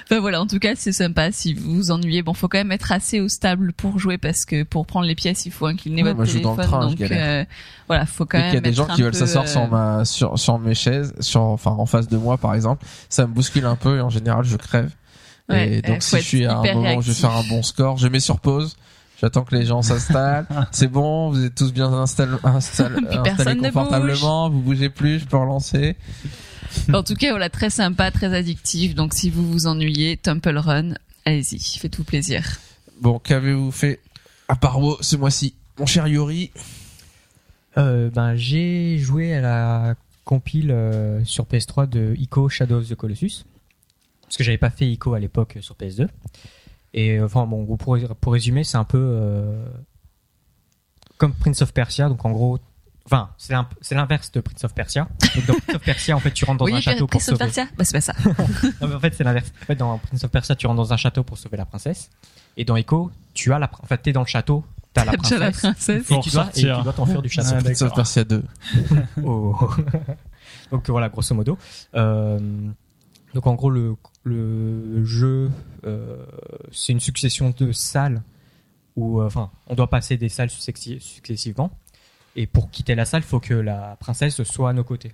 enfin 0.06 0.20
voilà, 0.20 0.42
en 0.42 0.48
tout 0.48 0.60
cas 0.60 0.74
c'est 0.76 0.92
sympa. 0.92 1.32
Si 1.32 1.54
vous 1.54 1.76
vous 1.76 1.92
ennuyez, 1.92 2.22
bon, 2.24 2.34
faut 2.34 2.48
quand 2.48 2.58
même 2.58 2.72
être 2.72 2.92
assez 2.92 3.20
au 3.20 3.30
stable 3.30 3.72
pour 3.74 4.00
jouer 4.00 4.18
parce 4.18 4.46
que 4.46 4.64
pour 4.64 4.86
prendre 4.86 5.06
les 5.06 5.16
pièces, 5.16 5.46
il 5.46 5.52
faut 5.52 5.68
incliner 5.68 6.04
Ouais, 6.04 6.10
votre 6.10 6.16
moi, 6.18 6.26
je 6.26 6.32
joue 6.34 6.40
dans 6.42 6.56
téléphone. 6.56 6.80
le 6.80 6.80
train, 6.80 6.90
je 6.90 6.96
donc 6.96 7.10
galère. 7.10 7.44
euh, 7.44 7.46
voilà, 7.88 8.06
faut 8.06 8.26
quand 8.26 8.38
Dès 8.40 8.44
qu'il 8.46 8.52
y 8.54 8.56
même. 8.56 8.66
a 8.66 8.70
des 8.70 8.74
gens 8.74 8.88
qui 8.88 9.02
veulent 9.04 9.14
s'asseoir 9.14 9.48
sur 9.48 9.74
euh, 9.74 10.01
sur 10.06 10.38
sur 10.38 10.60
mes 10.60 10.76
chaises, 10.76 11.14
sur 11.20 11.42
enfin 11.42 11.72
en 11.72 11.86
face 11.86 12.08
de 12.08 12.18
moi 12.18 12.38
par 12.38 12.54
exemple, 12.54 12.86
ça 13.10 13.28
me 13.28 13.34
bouscule 13.34 13.66
un 13.66 13.76
peu 13.76 13.98
et 13.98 14.02
en 14.02 14.10
général 14.10 14.44
je 14.44 14.58
crève. 14.58 14.92
Ouais, 15.50 15.74
et 15.74 15.82
donc 15.82 15.98
euh, 15.98 16.00
si 16.00 16.18
je 16.18 16.22
suis 16.22 16.46
à 16.46 16.60
un 16.60 16.74
moment 16.74 16.96
où 16.96 17.02
je 17.02 17.12
vais 17.12 17.20
faire 17.20 17.36
un 17.36 17.44
bon 17.50 17.64
score, 17.64 17.98
je 17.98 18.08
mets 18.08 18.20
sur 18.20 18.40
pause. 18.40 18.78
J'attends 19.20 19.44
que 19.44 19.56
les 19.56 19.66
gens 19.66 19.84
s'installent. 19.84 20.48
C'est 20.72 20.88
bon, 20.88 21.30
vous 21.30 21.46
êtes 21.46 21.54
tous 21.54 21.72
bien 21.72 21.94
installés, 21.94 22.38
installés, 22.44 23.58
confortablement. 23.58 24.50
Vous 24.50 24.62
bougez 24.62 24.90
plus, 24.90 25.20
je 25.20 25.26
peux 25.26 25.38
relancer. 25.38 25.96
En 26.94 27.04
tout 27.04 27.16
cas, 27.16 27.32
voilà, 27.32 27.50
très 27.50 27.70
sympa, 27.70 28.12
très 28.12 28.34
addictif. 28.34 28.96
Donc 28.96 29.14
si 29.14 29.30
vous 29.30 29.46
vous 29.46 29.68
ennuyez, 29.68 30.16
Temple 30.16 30.58
Run, 30.58 30.94
allez-y, 31.26 31.60
faites-vous 31.60 32.06
plaisir. 32.06 32.46
Bon, 33.02 33.20
qu'avez-vous 33.20 33.72
fait? 33.72 34.00
À 34.48 34.56
part 34.56 34.80
vous 34.80 34.96
ce 35.02 35.18
mois-ci, 35.18 35.54
mon 35.78 35.86
cher 35.86 36.08
Yuri 36.08 36.52
Euh, 37.78 38.10
ben, 38.10 38.36
j'ai 38.36 38.98
joué 38.98 39.34
à 39.34 39.42
la 39.42 39.96
compile 40.26 40.72
euh, 40.72 41.24
sur 41.26 41.46
PS3 41.46 41.88
de 41.88 42.16
Ico 42.18 42.50
Shadow 42.50 42.80
of 42.80 42.88
the 42.88 42.96
Colossus. 42.96 43.46
Parce 44.24 44.38
que 44.38 44.44
j'avais 44.44 44.58
pas 44.58 44.70
fait 44.70 44.88
Ico 44.90 45.14
à 45.14 45.20
l'époque 45.20 45.58
sur 45.62 45.76
PS2. 45.76 46.08
Et 46.94 47.18
euh, 47.18 47.26
enfin, 47.26 47.46
bon, 47.46 47.66
pour, 47.78 47.98
pour 48.20 48.34
résumer, 48.34 48.64
c'est 48.64 48.78
un 48.78 48.84
peu 48.84 48.98
euh, 48.98 49.66
comme 51.18 51.34
Prince 51.34 51.62
of 51.62 51.74
Persia. 51.74 52.10
Donc 52.10 52.24
en 52.26 52.32
gros, 52.32 52.60
enfin, 53.06 53.30
c'est 53.38 53.96
l'inverse 53.96 54.32
de 54.32 54.42
Prince 54.42 54.64
of 54.64 54.74
Persia. 54.74 55.08
Donc 55.36 55.46
dans 55.48 55.54
Prince 55.56 55.76
of 55.76 55.82
Persia, 55.84 56.16
en 56.16 56.20
fait, 56.20 56.32
tu 56.32 56.46
rentres 56.46 56.60
dans 56.60 56.66
oui, 56.66 56.76
un 56.76 56.82
château 56.82 57.08
pour 57.08 57.20
Prince 57.20 57.30
of 57.30 57.38
sauver. 57.38 57.52
Persia 57.52 57.68
Bah 57.78 57.84
c'est 57.84 57.94
pas 57.94 58.02
ça. 58.02 58.14
Non, 58.82 58.88
mais 58.88 58.96
en 58.96 59.00
fait, 59.00 59.14
c'est 59.14 59.24
l'inverse. 59.24 59.52
En 59.62 59.66
fait, 59.66 59.76
dans 59.76 59.98
Prince 59.98 60.24
of 60.24 60.32
Persia, 60.32 60.56
tu 60.56 60.68
rentres 60.68 60.78
dans 60.78 60.94
un 60.94 60.98
château 60.98 61.24
pour 61.24 61.38
sauver 61.38 61.58
la 61.58 61.66
princesse. 61.66 62.10
Et 62.58 62.66
dans 62.66 62.76
Echo, 62.76 63.12
tu 63.34 63.54
as 63.54 63.60
la, 63.60 63.70
en 63.82 63.86
fait, 63.86 63.98
t'es 63.98 64.12
dans 64.12 64.22
le 64.22 64.28
château, 64.28 64.66
t'as 64.94 65.06
la 65.06 65.18
déjà 65.18 65.38
la 65.40 65.52
princesse. 65.52 65.74
princesse. 65.74 66.12
Et 66.12 66.20
tu, 66.22 66.30
dois, 66.32 66.50
et 66.50 66.62
tu 66.62 66.84
dois 66.84 66.94
t'enfuir 66.94 67.22
du 67.22 67.30
château. 67.30 67.50
Ah, 67.56 67.62
d'accord. 67.62 67.94
Persia 67.94 68.24
2. 68.24 68.44
Oh. 69.24 69.56
donc 70.72 70.90
voilà, 70.90 71.10
grosso 71.10 71.34
modo. 71.36 71.58
Euh, 71.96 72.40
donc 73.34 73.48
en 73.48 73.56
gros, 73.56 73.70
le, 73.70 73.96
le 74.24 75.04
jeu, 75.06 75.50
euh, 75.86 76.26
c'est 76.72 76.92
une 76.94 77.00
succession 77.00 77.54
de 77.58 77.72
salles 77.72 78.22
où, 78.96 79.22
euh, 79.22 79.26
enfin, 79.28 79.50
on 79.68 79.76
doit 79.76 79.90
passer 79.90 80.18
des 80.18 80.30
salles 80.30 80.50
successi- 80.50 81.00
successivement. 81.00 81.72
Et 82.36 82.48
pour 82.48 82.70
quitter 82.70 82.96
la 82.96 83.06
salle, 83.06 83.22
il 83.22 83.28
faut 83.28 83.40
que 83.40 83.54
la 83.54 83.96
princesse 84.00 84.42
soit 84.44 84.70
à 84.70 84.74
nos 84.74 84.84
côtés. 84.84 85.14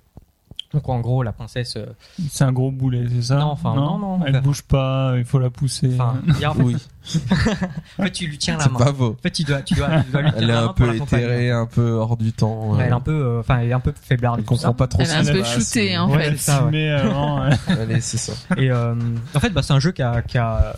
Donc 0.74 0.86
en 0.90 1.00
gros, 1.00 1.22
la 1.22 1.32
princesse, 1.32 1.76
euh, 1.78 1.86
C'est 2.30 2.44
un 2.44 2.52
gros 2.52 2.70
boulet, 2.70 3.06
c'est 3.08 3.22
ça 3.22 3.36
Non, 3.36 3.46
enfin, 3.52 3.74
non, 3.74 3.96
non, 3.98 4.20
Elle 4.26 4.38
bouge 4.42 4.60
pas, 4.60 5.14
il 5.16 5.24
faut 5.24 5.38
la 5.38 5.48
pousser. 5.48 5.90
enfin, 5.94 6.20
il 6.26 6.38
y 6.40 6.44
a- 6.44 6.50
en 6.50 6.54
fait, 6.54 6.62
Oui, 6.62 6.76
en 7.98 8.02
fait, 8.02 8.10
tu 8.10 8.26
lui 8.26 8.36
tiens 8.36 8.58
la 8.58 8.64
c'est 8.64 8.70
main. 8.72 8.78
pas 8.78 8.92
faux. 8.92 9.16
En 9.18 9.22
fait, 9.22 9.30
tu 9.30 9.44
dois, 9.44 9.62
tu 9.62 9.72
dois, 9.74 9.88
tu 10.04 10.10
dois 10.10 10.20
lui 10.22 10.30
Elle 10.36 10.50
est 10.50 10.52
un 10.52 10.66
pour 10.66 10.74
peu 10.74 10.86
l'accompagner. 10.92 11.24
éthérée, 11.24 11.50
un 11.52 11.64
peu 11.64 11.92
hors 11.92 12.18
du 12.18 12.32
temps. 12.34 12.72
Ouais, 12.72 12.82
Elle 12.84 12.90
est 12.90 12.94
un 12.94 13.00
peu, 13.00 13.12
euh, 13.12 13.40
enfin, 13.40 13.60
elle 13.60 13.70
est 13.70 13.72
un 13.72 13.80
peu 13.80 13.94
faiblarde. 13.98 14.40
Elle 14.40 14.44
comprend 14.44 14.74
pas 14.74 14.86
trop 14.88 15.00
Elle 15.00 15.06
ce 15.06 15.12
est 15.14 15.16
un 15.30 15.32
peu 15.32 15.44
shootée, 15.44 15.96
en 15.96 16.10
ouais, 16.10 16.18
fait. 16.18 16.26
elle 16.26 16.38
ça, 16.38 16.64
ouais. 16.66 16.90
Allez, 17.68 18.00
c'est 18.02 18.18
ça. 18.18 18.32
Et 18.58 18.70
euh, 18.70 18.94
en 19.34 19.40
fait, 19.40 19.48
bah, 19.50 19.62
c'est 19.62 19.72
un 19.72 19.80
jeu 19.80 19.92
qui 19.92 20.02
a, 20.02 20.20
qui 20.20 20.36
a, 20.36 20.58
euh, 20.66 20.72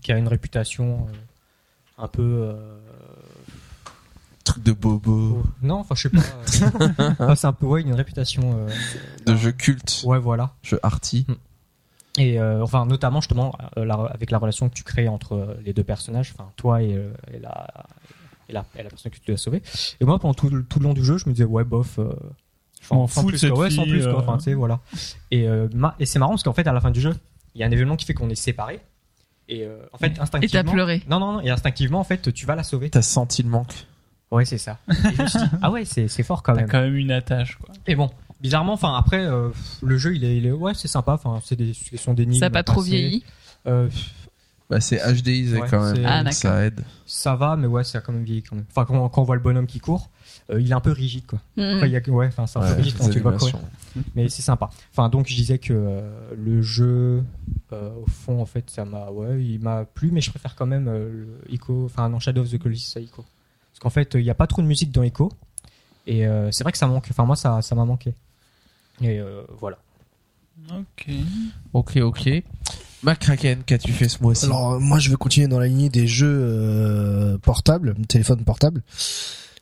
qui 0.00 0.10
a 0.10 0.16
une 0.16 0.28
réputation 0.28 1.06
euh, 1.10 2.02
un 2.02 2.08
peu. 2.08 2.22
euh, 2.22 2.54
Truc 4.44 4.62
de 4.62 4.72
bobo, 4.72 5.42
Non, 5.62 5.76
enfin, 5.76 5.94
je 5.94 6.02
sais 6.02 6.10
pas. 6.10 6.18
euh, 6.20 7.10
enfin, 7.18 7.34
c'est 7.34 7.46
un 7.46 7.52
peu, 7.54 7.64
ouais, 7.66 7.80
une 7.80 7.94
réputation. 7.94 8.42
euh, 8.58 8.68
de 9.24 9.34
jeu 9.36 9.52
culte, 9.52 10.02
Ouais, 10.04 10.18
voilà. 10.18 10.52
jeu 10.62 10.78
arty. 10.82 11.26
Et 12.18 12.38
euh, 12.38 12.62
enfin, 12.62 12.84
notamment 12.86 13.20
justement 13.22 13.56
euh, 13.78 13.84
la- 13.86 13.94
avec 13.94 14.30
la 14.30 14.38
relation 14.38 14.68
que 14.68 14.74
tu 14.74 14.84
crées 14.84 15.08
entre 15.08 15.32
euh, 15.34 15.54
les 15.64 15.72
deux 15.72 15.82
personnages, 15.82 16.32
enfin 16.36 16.50
toi 16.56 16.82
et, 16.82 16.94
euh, 16.94 17.10
et 17.32 17.38
la, 17.40 17.66
et 18.48 18.52
la 18.52 18.64
et 18.78 18.82
la 18.82 18.90
personne 18.90 19.10
que 19.10 19.16
tu 19.18 19.24
dois 19.26 19.36
sauver. 19.38 19.62
Et 20.00 20.04
moi, 20.04 20.18
pendant 20.18 20.34
tout, 20.34 20.48
le- 20.50 20.62
tout 20.62 20.78
le 20.78 20.84
long 20.84 20.92
du 20.94 21.02
jeu, 21.04 21.16
je 21.18 21.26
me 21.28 21.32
disais 21.32 21.44
ouais, 21.44 21.64
bof. 21.64 21.98
Euh, 21.98 22.12
Je 22.82 22.92
m'en 22.94 23.06
sans 23.08 23.22
fous 23.22 23.26
de 23.28 23.30
plus, 23.32 23.38
cette 23.38 23.50
quoi. 23.50 23.60
Ouais, 23.64 23.70
sans 23.70 23.82
fille, 23.84 23.92
plus, 23.92 24.02
quoi. 24.04 24.12
euh. 24.12 24.18
Enfin, 24.18 24.36
tu 24.36 24.44
sais, 24.44 24.54
voilà. 24.54 24.78
Et, 25.30 25.48
euh, 25.48 25.68
ma- 25.74 25.96
et 25.98 26.04
c'est 26.06 26.18
marrant 26.18 26.32
parce 26.32 26.42
qu'en 26.42 26.52
fait, 26.52 26.66
à 26.68 26.72
la 26.74 26.80
fin 26.82 26.90
du 26.90 27.00
jeu, 27.00 27.14
il 27.54 27.62
y 27.62 27.64
a 27.64 27.66
un 27.66 27.70
événement 27.70 27.96
qui 27.96 28.04
fait 28.04 28.14
qu'on 28.14 28.28
est 28.30 28.34
séparés. 28.36 28.80
Et 29.48 29.64
euh, 29.64 29.78
en 29.92 29.98
fait, 29.98 30.08
Et 30.08 30.12
t'as 30.14 30.22
instinctivement. 30.22 30.70
pleuré. 30.72 31.02
Non, 31.08 31.18
non, 31.18 31.32
non. 31.32 31.40
Et 31.40 31.50
instinctivement, 31.50 31.98
en 32.00 32.04
fait, 32.04 32.32
tu 32.32 32.44
vas 32.46 32.54
la 32.54 32.62
sauver. 32.62 32.90
T'as 32.90 33.02
senti 33.02 33.42
le 33.42 33.48
manque. 33.48 33.86
Ouais, 34.34 34.44
c'est 34.44 34.58
ça. 34.58 34.78
Et 34.88 35.14
je 35.16 35.22
me 35.22 35.26
suis 35.28 35.38
dit, 35.38 35.44
ah 35.62 35.70
ouais, 35.70 35.84
c'est 35.84 36.08
c'est 36.08 36.22
fort 36.22 36.42
quand 36.42 36.54
T'as 36.54 36.60
même. 36.62 36.70
quand 36.70 36.80
même 36.80 36.96
une 36.96 37.10
attache, 37.12 37.56
quoi. 37.56 37.74
Et 37.86 37.94
bon, 37.94 38.10
bizarrement, 38.40 38.72
enfin 38.74 38.94
après, 38.96 39.24
euh, 39.24 39.48
le 39.82 39.96
jeu, 39.98 40.14
il 40.16 40.24
est, 40.24 40.36
il 40.36 40.46
est 40.46 40.52
ouais, 40.52 40.72
c'est 40.74 40.88
sympa. 40.88 41.12
Enfin, 41.12 41.40
c'est 41.44 41.56
des 41.56 41.72
questions 41.72 42.14
d'énigmes. 42.14 42.40
Ça 42.40 42.46
a 42.46 42.50
pas 42.50 42.62
trop 42.62 42.80
vieilli. 42.82 43.24
Euh, 43.66 43.88
Bah, 44.70 44.80
c'est 44.80 44.96
HDisé 44.98 45.60
Ouais, 45.60 45.68
quand 45.70 45.82
même, 45.84 45.94
c'est- 45.96 46.04
Ah, 46.06 46.18
d'accord. 46.24 46.32
ça 46.32 46.64
aide. 46.64 46.80
ça 47.04 47.36
va, 47.36 47.54
mais 47.54 47.66
ouais, 47.66 47.84
ça 47.84 47.98
a 47.98 48.00
quand 48.00 48.12
même 48.14 48.24
vieilli 48.24 48.42
quand 48.42 48.56
même. 48.56 48.64
Enfin, 48.70 48.86
quand, 48.86 49.08
quand 49.10 49.20
on 49.20 49.24
voit 49.24 49.36
le 49.36 49.42
bonhomme 49.42 49.66
qui 49.66 49.78
court, 49.78 50.08
euh, 50.50 50.58
il 50.58 50.70
est 50.70 50.74
un 50.74 50.80
peu 50.80 50.90
rigide, 50.90 51.26
quoi. 51.26 51.38
Mhm. 51.58 51.76
Enfin, 51.76 51.86
il 51.86 51.92
y 51.92 51.96
a, 51.96 52.00
ouais, 52.08 52.26
enfin, 52.28 52.46
c'est 52.46 52.58
un 52.58 52.62
Ouais, 52.62 52.68
peu 52.70 52.76
rigide 52.76 52.94
quand 52.96 53.04
les 53.06 53.10
tu 53.12 53.18
le 53.18 53.22
vois 53.24 53.32
courir. 53.36 53.56
animations. 53.56 54.10
Mais 54.14 54.28
c'est 54.30 54.40
sympa. 54.42 54.70
Enfin, 54.90 55.10
donc 55.10 55.28
je 55.28 55.34
disais 55.34 55.58
que 55.58 55.74
euh, 55.74 56.10
le 56.34 56.62
jeu, 56.62 57.22
euh, 57.74 57.90
au 57.94 58.06
fond, 58.10 58.40
en 58.40 58.46
fait, 58.46 58.70
ça 58.70 58.86
m'a, 58.86 59.10
ouais, 59.10 59.42
il 59.44 59.60
m'a 59.60 59.84
plu, 59.84 60.10
mais 60.10 60.22
je 60.22 60.30
préfère 60.30 60.54
quand 60.54 60.66
même 60.66 60.88
euh, 60.88 61.10
le 61.12 61.52
Ico, 61.52 61.84
enfin, 61.84 62.08
non, 62.08 62.18
Shadow 62.18 62.40
of 62.40 62.50
the 62.50 62.58
Colossus 62.58 62.96
à 62.96 63.00
Ico. 63.00 63.22
Qu'en 63.84 63.90
fait, 63.90 64.14
il 64.14 64.22
n'y 64.22 64.30
a 64.30 64.34
pas 64.34 64.46
trop 64.48 64.62
de 64.62 64.66
musique 64.66 64.90
dans 64.90 65.02
Ico. 65.04 65.30
Et 66.06 66.26
euh, 66.26 66.48
c'est 66.52 66.64
vrai 66.64 66.72
que 66.72 66.78
ça 66.78 66.86
manque. 66.86 67.06
Enfin, 67.10 67.24
moi, 67.24 67.36
ça, 67.36 67.60
ça 67.62 67.74
m'a 67.74 67.84
manqué. 67.84 68.14
Et 69.02 69.20
euh, 69.20 69.42
voilà. 69.60 69.76
Ok. 70.70 71.08
Ok, 71.74 71.96
ok. 71.98 72.30
McCracken, 73.02 73.62
qu'as-tu 73.66 73.92
fait 73.92 74.08
ce 74.08 74.22
mois-ci? 74.22 74.46
Alors 74.46 74.72
euh, 74.72 74.78
moi 74.78 74.98
je 74.98 75.10
vais 75.10 75.16
continuer 75.16 75.46
dans 75.48 75.58
la 75.58 75.66
lignée 75.66 75.90
des 75.90 76.06
jeux 76.06 76.38
euh, 76.40 77.36
portables, 77.38 77.94
téléphone 78.08 78.42
portable. 78.44 78.80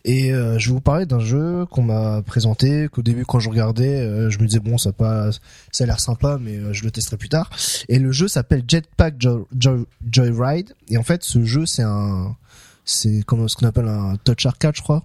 Et 0.04 0.32
euh, 0.32 0.58
je 0.58 0.68
vais 0.68 0.74
vous 0.74 0.80
parler 0.80 1.06
d'un 1.06 1.18
jeu 1.18 1.64
qu'on 1.66 1.82
m'a 1.82 2.22
présenté, 2.22 2.88
qu'au 2.92 3.02
début 3.02 3.24
quand 3.24 3.40
je 3.40 3.48
regardais, 3.48 4.00
euh, 4.00 4.30
je 4.30 4.38
me 4.38 4.46
disais 4.46 4.60
bon 4.60 4.78
ça 4.78 4.90
a 4.90 4.92
pas, 4.92 5.30
ça 5.72 5.82
a 5.82 5.86
l'air 5.88 5.98
sympa, 5.98 6.38
mais 6.40 6.56
euh, 6.56 6.72
je 6.72 6.84
le 6.84 6.90
testerai 6.92 7.16
plus 7.16 7.28
tard. 7.30 7.50
Et 7.88 7.98
le 7.98 8.12
jeu 8.12 8.28
s'appelle 8.28 8.62
Jetpack 8.68 9.14
Jo- 9.20 9.48
Jo- 9.58 9.86
Joyride. 10.08 10.74
Et 10.88 10.96
en 10.98 11.02
fait 11.02 11.24
ce 11.24 11.42
jeu 11.44 11.66
c'est 11.66 11.82
un, 11.82 12.36
c'est 12.84 13.22
comme 13.22 13.48
ce 13.48 13.56
qu'on 13.56 13.66
appelle 13.66 13.88
un 13.88 14.16
touch 14.24 14.46
arcade 14.46 14.74
je 14.76 14.82
crois. 14.82 15.04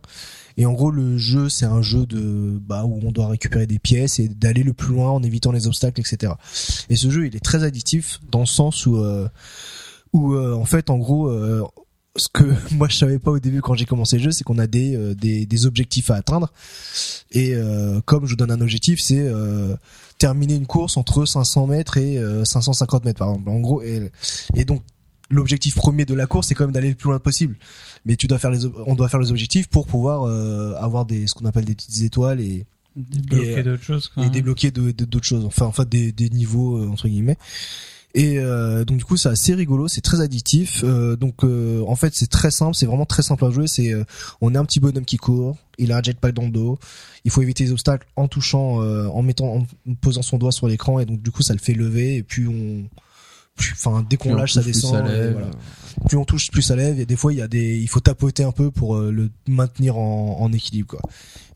Et 0.57 0.65
en 0.65 0.73
gros 0.73 0.89
le 0.89 1.17
jeu 1.17 1.49
c'est 1.49 1.65
un 1.65 1.81
jeu 1.81 2.05
de 2.05 2.59
bah 2.59 2.83
où 2.85 2.99
on 3.03 3.11
doit 3.11 3.27
récupérer 3.27 3.67
des 3.67 3.79
pièces 3.79 4.19
et 4.19 4.27
d'aller 4.27 4.63
le 4.63 4.73
plus 4.73 4.93
loin 4.93 5.11
en 5.11 5.21
évitant 5.23 5.51
les 5.51 5.67
obstacles 5.67 6.01
etc. 6.01 6.33
Et 6.89 6.95
ce 6.95 7.09
jeu 7.09 7.27
il 7.27 7.35
est 7.35 7.43
très 7.43 7.63
addictif 7.63 8.19
dans 8.31 8.41
le 8.41 8.45
sens 8.45 8.85
où 8.85 8.97
euh, 8.97 9.27
où 10.13 10.33
euh, 10.33 10.53
en 10.55 10.65
fait 10.65 10.89
en 10.89 10.97
gros 10.97 11.27
euh, 11.27 11.63
ce 12.17 12.27
que 12.27 12.43
moi 12.73 12.87
je 12.89 12.97
savais 12.97 13.19
pas 13.19 13.31
au 13.31 13.39
début 13.39 13.61
quand 13.61 13.75
j'ai 13.75 13.85
commencé 13.85 14.17
le 14.17 14.23
jeu 14.23 14.31
c'est 14.31 14.43
qu'on 14.43 14.57
a 14.57 14.67
des, 14.67 14.95
euh, 14.95 15.13
des 15.13 15.45
des 15.45 15.65
objectifs 15.65 16.09
à 16.11 16.15
atteindre 16.15 16.51
et 17.31 17.53
euh, 17.53 18.01
comme 18.05 18.25
je 18.25 18.31
vous 18.31 18.35
donne 18.35 18.51
un 18.51 18.61
objectif 18.61 18.99
c'est 19.01 19.19
euh, 19.19 19.75
terminer 20.17 20.55
une 20.55 20.65
course 20.65 20.97
entre 20.97 21.25
500 21.25 21.67
mètres 21.67 21.97
et 21.97 22.17
euh, 22.17 22.43
550 22.43 23.05
mètres 23.05 23.19
par 23.19 23.29
exemple 23.29 23.49
en 23.49 23.59
gros 23.59 23.81
et, 23.81 24.11
et 24.55 24.65
donc 24.65 24.81
l'objectif 25.29 25.75
premier 25.75 26.05
de 26.05 26.13
la 26.13 26.25
course 26.27 26.47
c'est 26.47 26.55
quand 26.55 26.63
même 26.65 26.73
d'aller 26.73 26.89
le 26.89 26.95
plus 26.95 27.09
loin 27.09 27.19
possible. 27.19 27.57
Mais 28.05 28.15
tu 28.15 28.27
dois 28.27 28.39
faire 28.39 28.51
les 28.51 28.65
on 28.85 28.95
doit 28.95 29.09
faire 29.09 29.19
les 29.19 29.31
objectifs 29.31 29.67
pour 29.67 29.87
pouvoir 29.87 30.23
euh, 30.23 30.73
avoir 30.79 31.05
des 31.05 31.27
ce 31.27 31.33
qu'on 31.33 31.45
appelle 31.45 31.65
des 31.65 31.75
petites 31.75 32.01
étoiles 32.03 32.39
et 32.41 32.65
Débloquer 32.95 33.59
Et, 33.59 33.63
d'autres 33.63 33.83
choses, 33.83 34.07
quoi. 34.07 34.25
et 34.25 34.29
débloquer 34.31 34.71
de- 34.71 34.89
de- 34.89 35.05
d'autres 35.05 35.25
choses. 35.27 35.45
Enfin 35.45 35.67
en 35.67 35.71
fait 35.71 35.87
des, 35.87 36.11
des 36.11 36.29
niveaux 36.31 36.77
euh, 36.77 36.87
entre 36.87 37.07
guillemets. 37.07 37.37
Et 38.15 38.39
euh, 38.39 38.83
donc 38.85 38.97
du 38.97 39.03
coup 39.05 39.17
c'est 39.17 39.29
assez 39.29 39.53
rigolo 39.53 39.87
c'est 39.87 40.01
très 40.01 40.19
addictif. 40.21 40.81
Euh, 40.83 41.15
donc 41.15 41.43
euh, 41.43 41.83
en 41.87 41.95
fait 41.95 42.15
c'est 42.15 42.25
très 42.29 42.49
simple 42.49 42.73
c'est 42.75 42.87
vraiment 42.87 43.05
très 43.05 43.21
simple 43.21 43.45
à 43.45 43.51
jouer. 43.51 43.67
C'est 43.67 43.93
euh, 43.93 44.03
on 44.41 44.55
est 44.55 44.57
un 44.57 44.65
petit 44.65 44.79
bonhomme 44.79 45.05
qui 45.05 45.17
court 45.17 45.57
il 45.77 45.91
a 45.91 45.97
un 45.97 46.01
jetpack 46.01 46.33
dans 46.33 46.45
le 46.45 46.49
dos. 46.49 46.79
Il 47.25 47.29
faut 47.29 47.43
éviter 47.43 47.65
les 47.65 47.71
obstacles 47.71 48.07
en 48.15 48.27
touchant 48.27 48.81
euh, 48.81 49.05
en 49.09 49.21
mettant 49.21 49.57
en 49.57 49.93
posant 50.01 50.23
son 50.23 50.39
doigt 50.39 50.51
sur 50.51 50.67
l'écran 50.67 50.99
et 50.99 51.05
donc 51.05 51.21
du 51.21 51.29
coup 51.29 51.43
ça 51.43 51.53
le 51.53 51.59
fait 51.59 51.73
lever 51.73 52.15
et 52.15 52.23
puis 52.23 52.47
on 52.47 52.85
enfin 53.73 54.05
dès 54.09 54.17
qu'on 54.17 54.35
lâche 54.35 54.53
ça 54.53 54.61
touche, 54.61 54.71
plus 54.71 54.81
descend 54.81 55.05
ça 55.05 55.13
et 55.13 55.17
lève. 55.17 55.33
voilà. 55.33 55.51
Plus 56.07 56.17
on 56.17 56.25
touche 56.25 56.51
plus 56.51 56.61
ça 56.61 56.75
lève. 56.75 56.99
Et 56.99 57.05
des 57.05 57.15
fois 57.15 57.33
il 57.33 57.39
y 57.39 57.41
a 57.41 57.47
des 57.47 57.77
il 57.77 57.87
faut 57.87 57.99
tapoter 57.99 58.43
un 58.43 58.51
peu 58.51 58.71
pour 58.71 58.95
euh, 58.95 59.11
le 59.11 59.29
maintenir 59.47 59.97
en, 59.97 60.37
en 60.39 60.51
équilibre 60.53 60.87
quoi. 60.87 61.01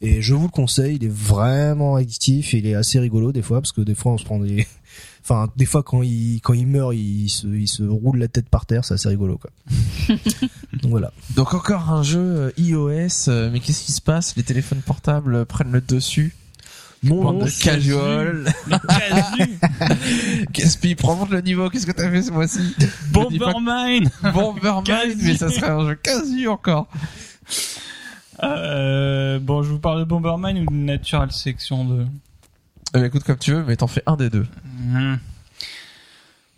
Et 0.01 0.21
je 0.21 0.33
vous 0.33 0.43
le 0.43 0.49
conseille 0.49 0.95
il 0.95 1.03
est 1.05 1.11
vraiment 1.11 1.95
addictif 1.95 2.53
et 2.53 2.57
il 2.57 2.65
est 2.65 2.75
assez 2.75 2.99
rigolo 2.99 3.31
des 3.31 3.41
fois 3.41 3.61
parce 3.61 3.71
que 3.71 3.81
des 3.81 3.95
fois 3.95 4.13
on 4.13 4.17
se 4.17 4.25
prend 4.25 4.39
des 4.39 4.65
enfin 5.23 5.47
des 5.55 5.65
fois 5.65 5.83
quand 5.83 6.01
il 6.01 6.39
quand 6.41 6.53
il 6.53 6.65
meurt 6.65 6.95
il 6.95 7.29
se 7.29 7.45
il 7.47 7.67
se 7.67 7.83
roule 7.83 8.17
la 8.17 8.27
tête 8.27 8.49
par 8.49 8.65
terre 8.65 8.83
c'est 8.83 8.95
assez 8.95 9.09
rigolo 9.09 9.37
quoi. 9.37 9.51
Donc 10.81 10.89
voilà. 10.89 11.11
Donc 11.35 11.53
encore 11.53 11.89
un 11.91 12.01
jeu 12.03 12.19
euh, 12.19 12.51
iOS, 12.57 13.27
euh, 13.29 13.49
mais 13.51 13.59
qu'est-ce 13.59 13.83
qui 13.83 13.91
se 13.91 14.01
passe? 14.01 14.35
Les 14.35 14.43
téléphones 14.43 14.81
portables 14.81 15.45
prennent 15.45 15.71
le 15.71 15.81
dessus? 15.81 16.35
De 17.03 17.47
c'est- 17.47 17.63
casual. 17.63 18.45
Caspi, 20.53 20.95
remonte 21.01 21.31
le 21.31 21.41
niveau. 21.41 21.69
Qu'est-ce 21.69 21.85
que 21.87 21.91
t'as 21.91 22.09
fait 22.11 22.21
ce 22.21 22.31
mois-ci? 22.31 22.75
Bombermine. 23.11 24.09
Bomberman, 24.33 24.83
Casu. 24.83 25.17
mais 25.23 25.35
ça 25.35 25.49
serait 25.49 25.69
un 25.71 25.87
jeu 25.87 25.95
casu 25.95 26.47
encore. 26.47 26.87
Euh, 28.43 29.39
bon, 29.39 29.63
je 29.63 29.69
vous 29.69 29.79
parle 29.79 29.99
de 29.99 30.03
Bombermine 30.05 30.59
ou 30.59 30.65
de 30.65 30.75
Natural 30.75 31.31
Section 31.31 31.85
2 31.85 32.05
Eh 32.95 32.99
ben, 32.99 33.05
écoute 33.05 33.23
comme 33.23 33.37
tu 33.37 33.53
veux, 33.53 33.63
mais 33.63 33.75
t'en 33.75 33.87
fais 33.87 34.03
un 34.05 34.15
des 34.15 34.29
deux. 34.29 34.45
Mhm. 34.79 35.19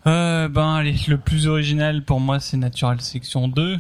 Euh, 0.06 0.50
ben 0.50 0.76
allez, 0.76 0.96
le 1.08 1.18
plus 1.18 1.48
original 1.48 2.04
pour 2.04 2.20
moi 2.20 2.42
c'est 2.42 2.58
Natural 2.58 3.00
Section 3.00 3.48
2 3.48 3.78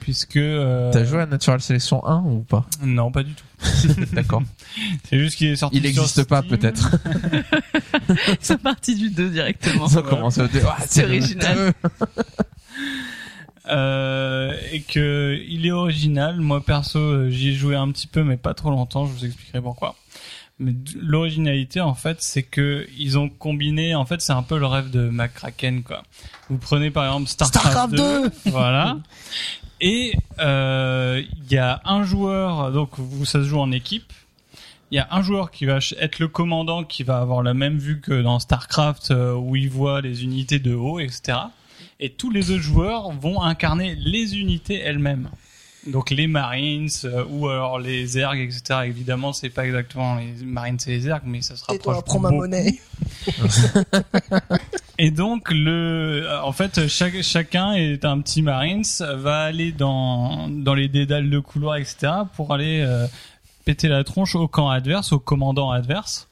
puisque 0.00 0.36
euh, 0.36 0.90
T'as 0.92 1.04
joué 1.04 1.20
à 1.22 1.26
Natural 1.26 1.60
Selection 1.60 2.04
1 2.06 2.22
ou 2.24 2.40
pas? 2.40 2.66
Non, 2.82 3.12
pas 3.12 3.22
du 3.22 3.32
tout. 3.34 3.44
D'accord. 4.12 4.42
C'est 5.08 5.18
juste 5.18 5.36
qu'il 5.36 5.48
est 5.48 5.56
sorti 5.56 5.76
Il 5.76 5.82
n'existe 5.82 6.24
pas 6.24 6.42
peut-être. 6.42 6.96
C'est 8.40 8.60
parti 8.60 8.94
du 8.94 9.10
2 9.10 9.30
directement. 9.30 9.88
Ça 9.88 10.02
commence 10.02 10.38
dire, 10.38 10.74
ah, 10.76 10.82
C'est 10.86 11.02
le 11.02 11.08
original. 11.18 11.72
deux. 11.82 12.06
Euh, 13.68 14.56
et 14.72 14.80
que 14.80 15.40
il 15.46 15.64
est 15.64 15.70
original. 15.70 16.40
Moi 16.40 16.60
perso, 16.60 16.98
euh, 16.98 17.30
j'y 17.30 17.50
ai 17.50 17.52
joué 17.52 17.76
un 17.76 17.92
petit 17.92 18.08
peu, 18.08 18.24
mais 18.24 18.36
pas 18.36 18.52
trop 18.52 18.70
longtemps. 18.70 19.06
Je 19.06 19.12
vous 19.12 19.24
expliquerai 19.24 19.60
pourquoi. 19.60 19.94
Mais 20.58 20.74
l'originalité, 21.00 21.80
en 21.80 21.94
fait, 21.94 22.20
c'est 22.20 22.42
que 22.42 22.86
ils 22.98 23.16
ont 23.18 23.28
combiné. 23.28 23.94
En 23.94 24.04
fait, 24.06 24.20
c'est 24.20 24.32
un 24.32 24.42
peu 24.42 24.58
le 24.58 24.66
rêve 24.66 24.90
de 24.90 25.08
McCracken, 25.08 25.82
quoi. 25.82 26.02
Vous 26.48 26.58
prenez 26.58 26.90
par 26.90 27.06
exemple 27.06 27.28
Starcraft, 27.28 27.94
Starcraft 27.94 27.94
2 27.94 28.50
voilà. 28.50 28.98
Et 29.80 30.12
euh, 30.38 31.22
il 31.36 31.52
y 31.52 31.58
a 31.58 31.80
un 31.84 32.04
joueur, 32.04 32.72
donc 32.72 32.90
ça 33.24 33.42
se 33.42 33.44
joue 33.44 33.60
en 33.60 33.72
équipe. 33.72 34.12
Il 34.90 34.96
y 34.96 34.98
a 34.98 35.08
un 35.12 35.22
joueur 35.22 35.50
qui 35.50 35.66
va 35.66 35.78
être 35.98 36.18
le 36.18 36.28
commandant, 36.28 36.84
qui 36.84 37.04
va 37.04 37.18
avoir 37.18 37.42
la 37.42 37.54
même 37.54 37.78
vue 37.78 38.00
que 38.00 38.22
dans 38.22 38.40
Starcraft, 38.40 39.12
euh, 39.12 39.34
où 39.34 39.54
il 39.54 39.70
voit 39.70 40.00
les 40.00 40.24
unités 40.24 40.58
de 40.58 40.74
haut, 40.74 40.98
etc. 40.98 41.38
Et 42.00 42.10
tous 42.10 42.30
les 42.30 42.50
autres 42.50 42.62
joueurs 42.62 43.10
vont 43.12 43.40
incarner 43.40 43.94
les 43.94 44.38
unités 44.38 44.78
elles-mêmes. 44.78 45.30
Donc 45.86 46.10
les 46.10 46.26
Marines 46.26 46.88
euh, 47.04 47.24
ou 47.30 47.48
alors 47.48 47.78
les 47.78 48.06
Zergs, 48.06 48.38
etc. 48.38 48.80
Évidemment, 48.84 49.32
c'est 49.32 49.48
pas 49.48 49.64
exactement 49.66 50.16
les 50.16 50.44
Marines 50.44 50.78
et 50.86 50.90
les 50.90 51.00
Zergs, 51.00 51.22
mais 51.24 51.40
ça 51.40 51.56
se 51.56 51.64
Et 51.68 51.72
rapproche. 51.72 51.94
toi, 51.96 52.04
prends 52.04 52.20
ma 52.20 52.30
monnaie. 52.30 52.78
Et 54.98 55.10
donc 55.10 55.50
le, 55.50 56.28
en 56.44 56.52
fait, 56.52 56.86
chaque, 56.86 57.22
chacun 57.22 57.72
est 57.72 58.04
un 58.04 58.20
petit 58.20 58.42
Marines, 58.42 58.84
va 59.00 59.44
aller 59.44 59.72
dans 59.72 60.48
dans 60.50 60.74
les 60.74 60.88
dédales 60.88 61.30
de 61.30 61.38
couloirs, 61.38 61.76
etc. 61.76 62.12
pour 62.36 62.52
aller 62.52 62.82
euh, 62.86 63.06
péter 63.64 63.88
la 63.88 64.04
tronche 64.04 64.34
au 64.34 64.46
camp 64.46 64.68
adverse, 64.68 65.12
au 65.12 65.18
commandant 65.18 65.70
adverse. 65.70 66.28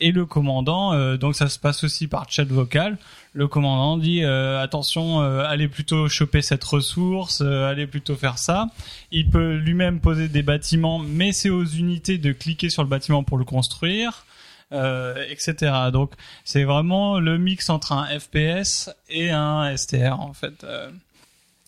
Et 0.00 0.12
le 0.12 0.26
commandant, 0.26 0.92
euh, 0.92 1.16
donc 1.16 1.34
ça 1.34 1.48
se 1.48 1.58
passe 1.58 1.82
aussi 1.82 2.06
par 2.06 2.30
chat 2.30 2.44
vocal. 2.44 2.98
Le 3.36 3.48
commandant 3.48 3.98
dit 3.98 4.22
euh, 4.22 4.62
attention, 4.62 5.20
euh, 5.20 5.44
allez 5.44 5.66
plutôt 5.66 6.08
choper 6.08 6.40
cette 6.40 6.62
ressource, 6.62 7.42
euh, 7.44 7.68
allez 7.68 7.88
plutôt 7.88 8.14
faire 8.14 8.38
ça. 8.38 8.68
Il 9.10 9.28
peut 9.28 9.56
lui-même 9.56 9.98
poser 9.98 10.28
des 10.28 10.44
bâtiments, 10.44 11.00
mais 11.00 11.32
c'est 11.32 11.50
aux 11.50 11.64
unités 11.64 12.16
de 12.16 12.30
cliquer 12.30 12.70
sur 12.70 12.84
le 12.84 12.88
bâtiment 12.88 13.24
pour 13.24 13.36
le 13.36 13.44
construire, 13.44 14.24
euh, 14.70 15.16
etc. 15.28 15.72
Donc 15.92 16.12
c'est 16.44 16.62
vraiment 16.62 17.18
le 17.18 17.36
mix 17.36 17.70
entre 17.70 17.90
un 17.90 18.06
FPS 18.06 18.90
et 19.08 19.32
un 19.32 19.76
STR 19.76 20.20
en 20.20 20.32
fait. 20.32 20.62
Euh, 20.62 20.88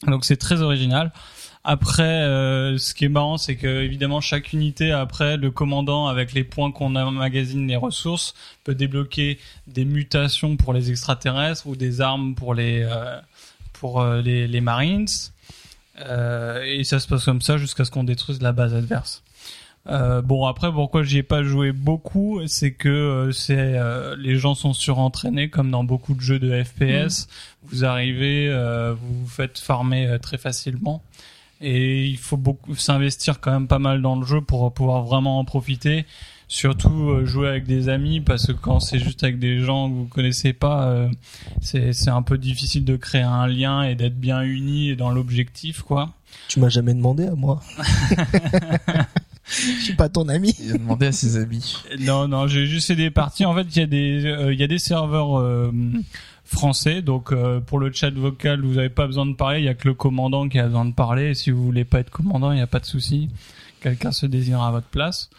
donc 0.06 0.24
c'est 0.24 0.36
très 0.36 0.62
original. 0.62 1.10
Après, 1.68 2.04
euh, 2.04 2.78
ce 2.78 2.94
qui 2.94 3.06
est 3.06 3.08
marrant, 3.08 3.38
c'est 3.38 3.56
que 3.56 3.82
évidemment 3.82 4.20
chaque 4.20 4.52
unité, 4.52 4.92
après 4.92 5.36
le 5.36 5.50
commandant 5.50 6.06
avec 6.06 6.32
les 6.32 6.44
points 6.44 6.70
qu'on 6.70 6.94
emmagasine 6.94 7.66
les 7.66 7.74
ressources, 7.74 8.34
peut 8.62 8.76
débloquer 8.76 9.40
des 9.66 9.84
mutations 9.84 10.56
pour 10.56 10.72
les 10.72 10.92
extraterrestres 10.92 11.66
ou 11.66 11.74
des 11.74 12.00
armes 12.00 12.36
pour 12.36 12.54
les 12.54 12.86
euh, 12.88 13.18
pour 13.72 14.00
euh, 14.00 14.22
les, 14.22 14.46
les 14.46 14.60
Marines. 14.60 15.08
Euh, 15.98 16.62
et 16.62 16.84
ça 16.84 17.00
se 17.00 17.08
passe 17.08 17.24
comme 17.24 17.42
ça 17.42 17.56
jusqu'à 17.56 17.84
ce 17.84 17.90
qu'on 17.90 18.04
détruise 18.04 18.40
la 18.40 18.52
base 18.52 18.72
adverse. 18.72 19.24
Euh, 19.88 20.22
bon 20.22 20.46
après 20.46 20.72
pourquoi 20.72 21.02
j'y 21.04 21.18
ai 21.18 21.22
pas 21.22 21.44
joué 21.44 21.70
beaucoup 21.70 22.40
c'est 22.48 22.72
que 22.72 22.88
euh, 22.88 23.30
c'est 23.30 23.56
euh, 23.56 24.16
les 24.18 24.36
gens 24.36 24.56
sont 24.56 24.72
surentraînés 24.72 25.48
comme 25.48 25.70
dans 25.70 25.84
beaucoup 25.84 26.14
de 26.14 26.20
jeux 26.20 26.40
de 26.40 26.60
FPS 26.64 27.28
vous 27.62 27.84
arrivez 27.84 28.48
euh, 28.48 28.94
vous 28.94 29.20
vous 29.20 29.28
faites 29.28 29.60
farmer 29.60 30.08
euh, 30.08 30.18
très 30.18 30.38
facilement 30.38 31.04
et 31.60 32.06
il 32.06 32.18
faut 32.18 32.36
beaucoup 32.36 32.74
s'investir 32.74 33.40
quand 33.40 33.52
même 33.52 33.68
pas 33.68 33.78
mal 33.78 34.02
dans 34.02 34.16
le 34.18 34.26
jeu 34.26 34.40
pour 34.40 34.72
pouvoir 34.72 35.04
vraiment 35.04 35.38
en 35.38 35.44
profiter 35.44 36.06
surtout 36.48 37.10
euh, 37.10 37.26
jouer 37.26 37.48
avec 37.48 37.66
des 37.66 37.88
amis 37.88 38.20
parce 38.20 38.46
que 38.46 38.52
quand 38.52 38.78
c'est 38.78 38.98
juste 38.98 39.24
avec 39.24 39.38
des 39.38 39.60
gens 39.60 39.88
que 39.90 39.94
vous 39.94 40.06
connaissez 40.06 40.52
pas 40.52 40.88
euh, 40.88 41.08
c'est 41.60 41.92
c'est 41.92 42.10
un 42.10 42.22
peu 42.22 42.38
difficile 42.38 42.84
de 42.84 42.96
créer 42.96 43.22
un 43.22 43.46
lien 43.46 43.82
et 43.82 43.94
d'être 43.94 44.18
bien 44.18 44.42
unis 44.42 44.94
dans 44.94 45.10
l'objectif 45.10 45.82
quoi 45.82 46.12
Tu 46.48 46.60
m'as 46.60 46.68
jamais 46.68 46.94
demandé 46.94 47.26
à 47.26 47.34
moi. 47.34 47.60
Je 49.48 49.82
suis 49.82 49.94
pas 49.94 50.08
ton 50.08 50.28
ami. 50.28 50.54
Il 50.58 50.72
a 50.72 50.78
demandé 50.78 51.06
à 51.06 51.12
ses 51.12 51.36
amis. 51.36 51.76
Non, 52.00 52.26
non, 52.26 52.48
j'ai 52.48 52.66
juste 52.66 52.88
fait 52.88 52.96
des 52.96 53.10
parties. 53.10 53.44
En 53.44 53.54
fait, 53.54 53.66
il 53.76 53.78
y 53.78 53.82
a 53.82 53.86
des, 53.86 54.24
euh, 54.24 54.52
il 54.52 54.58
y 54.58 54.64
a 54.64 54.66
des 54.66 54.78
serveurs 54.78 55.38
euh, 55.38 55.70
français. 56.46 57.02
Donc, 57.02 57.32
euh, 57.32 57.60
pour 57.60 57.78
le 57.78 57.92
chat 57.92 58.10
vocal, 58.10 58.62
vous 58.62 58.74
n'avez 58.74 58.88
pas 58.88 59.06
besoin 59.06 59.26
de 59.26 59.34
parler. 59.34 59.60
Il 59.60 59.64
y 59.64 59.68
a 59.68 59.74
que 59.74 59.88
le 59.88 59.94
commandant 59.94 60.48
qui 60.48 60.58
a 60.58 60.66
besoin 60.66 60.84
de 60.84 60.94
parler. 60.94 61.30
Et 61.30 61.34
si 61.34 61.50
vous 61.50 61.62
voulez 61.62 61.84
pas 61.84 62.00
être 62.00 62.10
commandant, 62.10 62.52
il 62.52 62.56
n'y 62.56 62.62
a 62.62 62.66
pas 62.66 62.80
de 62.80 62.86
souci. 62.86 63.28
Quelqu'un 63.80 64.12
se 64.12 64.26
désigne 64.26 64.54
à 64.54 64.70
votre 64.70 64.88
place. 64.88 65.30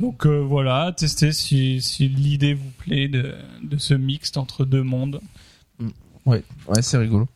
Donc 0.00 0.26
euh, 0.26 0.40
voilà, 0.40 0.92
testez 0.94 1.32
si, 1.32 1.80
si 1.80 2.08
l'idée 2.08 2.52
vous 2.52 2.70
plaît 2.78 3.08
de, 3.08 3.34
de 3.62 3.78
ce 3.78 3.94
mixte 3.94 4.36
entre 4.36 4.64
deux 4.64 4.82
mondes. 4.82 5.20
Ouais, 6.26 6.42
ouais, 6.68 6.82
c'est 6.82 6.98
rigolo. 6.98 7.28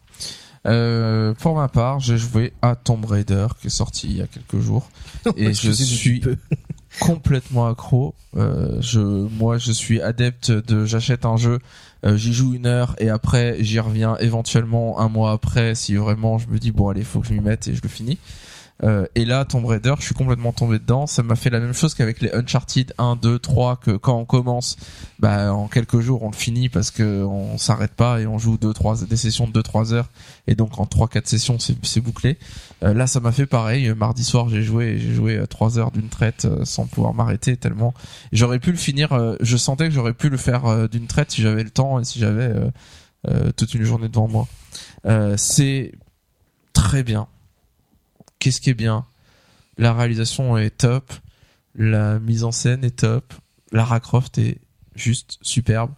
Euh, 0.67 1.33
pour 1.35 1.57
ma 1.57 1.69
part, 1.69 2.01
j'ai 2.01 2.19
joué 2.19 2.53
à 2.61 2.77
Tomb 2.77 3.05
Raider 3.07 3.47
qui 3.61 3.69
est 3.69 3.71
sorti 3.71 4.09
il 4.09 4.17
y 4.19 4.23
a 4.23 4.27
quelques 4.27 4.59
jours 4.59 4.91
et 5.37 5.55
je 5.55 5.71
suis 5.71 6.23
complètement 7.01 7.67
accro. 7.67 8.15
Euh, 8.37 8.77
je, 8.81 9.01
moi, 9.01 9.57
je 9.57 9.73
suis 9.73 10.03
adepte 10.03 10.51
de 10.51 10.85
j'achète 10.85 11.25
un 11.25 11.39
jeu, 11.39 11.61
euh, 12.05 12.17
j'y 12.17 12.33
joue 12.33 12.55
une 12.55 12.67
heure 12.67 12.95
et 12.99 13.11
après 13.11 13.57
j'y 13.61 13.79
reviens 13.79 14.17
éventuellement 14.19 15.01
un 15.01 15.09
mois 15.09 15.33
après 15.33 15.75
si 15.75 15.97
vraiment 15.97 16.39
je 16.39 16.49
me 16.49 16.59
dis 16.59 16.71
bon 16.71 16.89
allez 16.89 17.03
faut 17.03 17.21
que 17.21 17.27
je 17.27 17.35
m'y 17.35 17.41
mette 17.41 17.69
et 17.69 17.75
je 17.75 17.83
le 17.83 17.89
finis. 17.89 18.19
Euh, 18.83 19.07
et 19.15 19.25
là, 19.25 19.45
Tomb 19.45 19.65
Raider, 19.67 19.95
je 19.99 20.05
suis 20.05 20.15
complètement 20.15 20.53
tombé 20.53 20.79
dedans. 20.79 21.07
Ça 21.07 21.23
m'a 21.23 21.37
fait 21.37 21.51
la 21.51 21.61
même 21.61 21.75
chose 21.75 21.95
qu'avec 21.95 22.21
les 22.21 22.33
Uncharted 22.33 22.95
1, 22.99 23.17
2, 23.17 23.39
3, 23.39 23.77
que 23.77 23.91
quand 23.93 24.17
on 24.17 24.25
commence, 24.25 24.77
bah, 25.19 25.53
en 25.53 25.69
quelques 25.69 26.01
jours, 26.01 26.23
on 26.23 26.31
le 26.31 26.37
finit 26.37 26.69
parce 26.69 26.91
que 26.91 27.23
on 27.25 27.59
s'arrête 27.59 27.93
pas 27.93 28.21
et 28.21 28.27
on 28.27 28.39
joue 28.39 28.57
deux, 28.57 28.73
trois, 28.73 28.97
des 28.97 29.17
sessions 29.17 29.47
de 29.47 29.53
2, 29.53 29.63
3 29.63 29.93
heures. 29.93 30.09
Et 30.47 30.55
donc, 30.55 30.79
en 30.79 30.87
3, 30.87 31.09
4 31.09 31.27
sessions, 31.27 31.59
c'est, 31.59 32.01
bouclé. 32.01 32.39
Euh, 32.83 32.95
là, 32.95 33.07
ça 33.07 33.21
m'a 33.21 33.33
fait 33.33 33.47
pareil. 33.47 33.89
Euh, 33.89 33.95
Mardi 33.95 34.25
soir, 34.25 34.49
j'ai 34.49 34.63
joué, 34.63 34.99
j'ai 34.99 35.13
joué 35.15 35.39
à 35.39 35.47
3 35.47 35.79
heures 35.79 35.91
d'une 35.91 36.09
traite 36.09 36.47
euh, 36.47 36.65
sans 36.65 36.87
pouvoir 36.87 37.15
m'arrêter 37.15 37.57
tellement. 37.57 37.95
J'aurais 38.33 38.59
pu 38.59 38.71
le 38.71 38.79
finir, 38.79 39.13
euh, 39.13 39.37
je 39.41 39.57
sentais 39.57 39.89
que 39.89 39.95
j'aurais 39.95 40.15
pu 40.15 40.29
le 40.29 40.37
faire 40.37 40.67
euh, 40.67 40.89
d'une 40.89 41.07
traite 41.07 41.33
si 41.33 41.43
j'avais 41.43 41.63
le 41.63 41.71
temps 41.71 42.01
et 42.01 42.05
si 42.05 42.19
j'avais 42.19 42.45
euh, 42.45 42.71
euh, 43.29 43.53
toute 43.53 43.75
une 43.75 43.85
journée 43.85 44.09
devant 44.09 44.29
moi. 44.29 44.49
Euh, 45.07 45.37
c'est 45.37 45.93
très 46.73 47.03
bien. 47.03 47.29
Qu'est-ce 48.41 48.61
qui 48.61 48.71
est 48.71 48.75
bien? 48.75 49.05
La 49.79 49.93
réalisation 49.95 50.59
est 50.59 50.71
top, 50.77 51.13
la 51.77 52.19
mise 52.19 52.43
en 52.45 52.51
scène 52.53 52.85
est 52.85 52.97
top, 53.01 53.33
Lara 53.73 54.01
Croft 54.01 54.37
est 54.39 54.59
juste 54.97 55.39
superbe. 55.43 55.93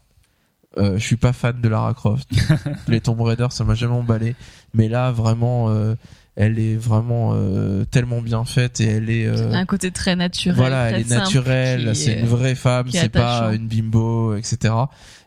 Euh, 0.78 0.94
je 0.98 1.04
suis 1.04 1.16
pas 1.16 1.32
fan 1.32 1.60
de 1.60 1.68
Lara 1.68 1.92
Croft. 1.94 2.28
Les 2.88 3.00
Tomb 3.00 3.20
Raider, 3.20 3.46
ça 3.50 3.64
m'a 3.64 3.74
jamais 3.74 3.94
emballé, 3.94 4.34
mais 4.74 4.88
là 4.88 5.10
vraiment, 5.10 5.68
euh, 5.70 5.94
elle 6.36 6.58
est 6.58 6.76
vraiment 6.76 7.32
euh, 7.34 7.84
tellement 7.84 8.22
bien 8.22 8.44
faite 8.44 8.80
et 8.80 8.86
elle 8.86 9.10
est 9.10 9.26
euh, 9.26 9.52
un 9.52 9.66
côté 9.66 9.90
très 9.90 10.16
naturel. 10.16 10.56
voilà, 10.56 10.88
très 10.88 11.00
elle 11.00 11.06
est 11.06 11.14
naturelle, 11.14 11.94
c'est 11.96 12.12
est- 12.12 12.20
une 12.20 12.26
vraie 12.26 12.54
femme, 12.54 12.86
c'est 12.90 13.08
pas 13.10 13.52
une 13.54 13.68
bimbo, 13.68 14.34
etc. 14.34 14.74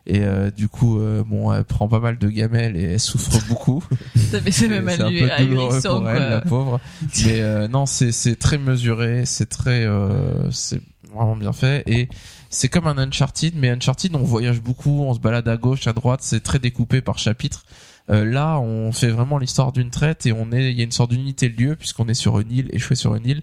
Et 0.08 0.20
euh, 0.22 0.50
du 0.50 0.68
coup, 0.68 1.00
euh, 1.00 1.24
bon, 1.26 1.52
elle 1.52 1.64
prend 1.64 1.88
pas 1.88 1.98
mal 2.00 2.16
de 2.18 2.28
gamelles 2.28 2.76
et 2.76 2.82
elle 2.92 3.00
souffre 3.00 3.38
beaucoup. 3.48 3.82
C'est 4.14 4.68
même 4.68 4.88
un 4.88 4.92
ahuri- 4.92 5.36
peu 5.38 5.44
douloureux 5.44 5.80
pour 5.82 6.08
elle, 6.10 6.16
quoi. 6.18 6.28
la 6.30 6.40
pauvre. 6.42 6.80
Mais 7.24 7.40
euh, 7.40 7.66
non, 7.68 7.86
c'est 7.86 8.12
c'est 8.12 8.36
très 8.36 8.58
mesuré, 8.58 9.24
c'est 9.26 9.48
très, 9.48 9.84
euh, 9.84 10.50
c'est 10.52 10.80
vraiment 11.12 11.34
bien 11.36 11.52
fait 11.52 11.82
et 11.86 12.08
c'est 12.50 12.68
comme 12.68 12.86
un 12.86 12.98
Uncharted, 12.98 13.54
mais 13.56 13.70
Uncharted 13.70 14.14
on 14.14 14.22
voyage 14.22 14.60
beaucoup, 14.60 15.02
on 15.02 15.12
se 15.14 15.18
balade 15.18 15.48
à 15.48 15.56
gauche, 15.56 15.86
à 15.88 15.92
droite, 15.92 16.20
c'est 16.22 16.40
très 16.42 16.58
découpé 16.60 17.00
par 17.00 17.18
chapitre. 17.18 17.64
Euh, 18.08 18.24
là, 18.24 18.60
on 18.60 18.92
fait 18.92 19.08
vraiment 19.10 19.38
l'histoire 19.38 19.72
d'une 19.72 19.90
traite 19.90 20.26
et 20.26 20.32
on 20.32 20.52
est, 20.52 20.70
il 20.70 20.76
y 20.78 20.80
a 20.82 20.84
une 20.84 20.92
sorte 20.92 21.10
d'unité 21.10 21.48
de 21.48 21.60
lieu 21.60 21.74
puisqu'on 21.74 22.06
est 22.06 22.14
sur 22.14 22.38
une 22.38 22.52
île, 22.52 22.68
échoué 22.72 22.94
sur 22.94 23.16
une 23.16 23.26
île. 23.26 23.42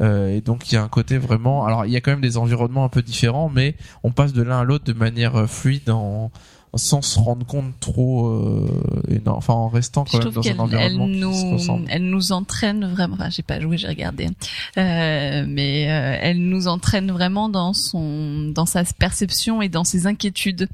Euh, 0.00 0.34
et 0.34 0.40
donc 0.40 0.70
il 0.70 0.74
y 0.74 0.78
a 0.78 0.82
un 0.82 0.88
côté 0.88 1.18
vraiment. 1.18 1.66
Alors 1.66 1.84
il 1.86 1.92
y 1.92 1.96
a 1.96 2.00
quand 2.00 2.10
même 2.10 2.20
des 2.20 2.36
environnements 2.36 2.84
un 2.84 2.88
peu 2.88 3.02
différents, 3.02 3.50
mais 3.54 3.76
on 4.02 4.12
passe 4.12 4.32
de 4.32 4.42
l'un 4.42 4.60
à 4.60 4.64
l'autre 4.64 4.84
de 4.84 4.92
manière 4.92 5.36
euh, 5.36 5.46
fluide 5.46 5.90
en 5.90 6.30
sans 6.74 7.02
se 7.02 7.18
rendre 7.18 7.44
compte 7.46 7.72
trop, 7.80 8.28
euh, 8.28 8.68
enfin 9.26 9.54
en 9.54 9.68
restant 9.68 10.04
Je 10.06 10.12
quand 10.12 10.24
même 10.24 10.32
dans 10.32 10.40
un 10.40 10.42
qu'elle 10.42 10.52
elle 10.52 10.60
environnement 10.60 11.06
qui 11.06 11.40
se 11.40 11.44
nous, 11.44 11.52
ressemble. 11.52 11.86
elle 11.90 12.08
nous 12.08 12.32
entraîne 12.32 12.86
vraiment. 12.86 13.14
Enfin, 13.14 13.30
j'ai 13.30 13.42
pas 13.42 13.60
joué, 13.60 13.76
j'ai 13.76 13.88
regardé, 13.88 14.28
euh, 14.78 15.44
mais 15.48 15.90
euh, 15.90 16.16
elle 16.20 16.38
nous 16.48 16.68
entraîne 16.68 17.10
vraiment 17.10 17.48
dans 17.48 17.72
son, 17.72 18.50
dans 18.54 18.66
sa 18.66 18.84
perception 18.84 19.62
et 19.62 19.68
dans 19.68 19.84
ses 19.84 20.06
inquiétudes. 20.06 20.68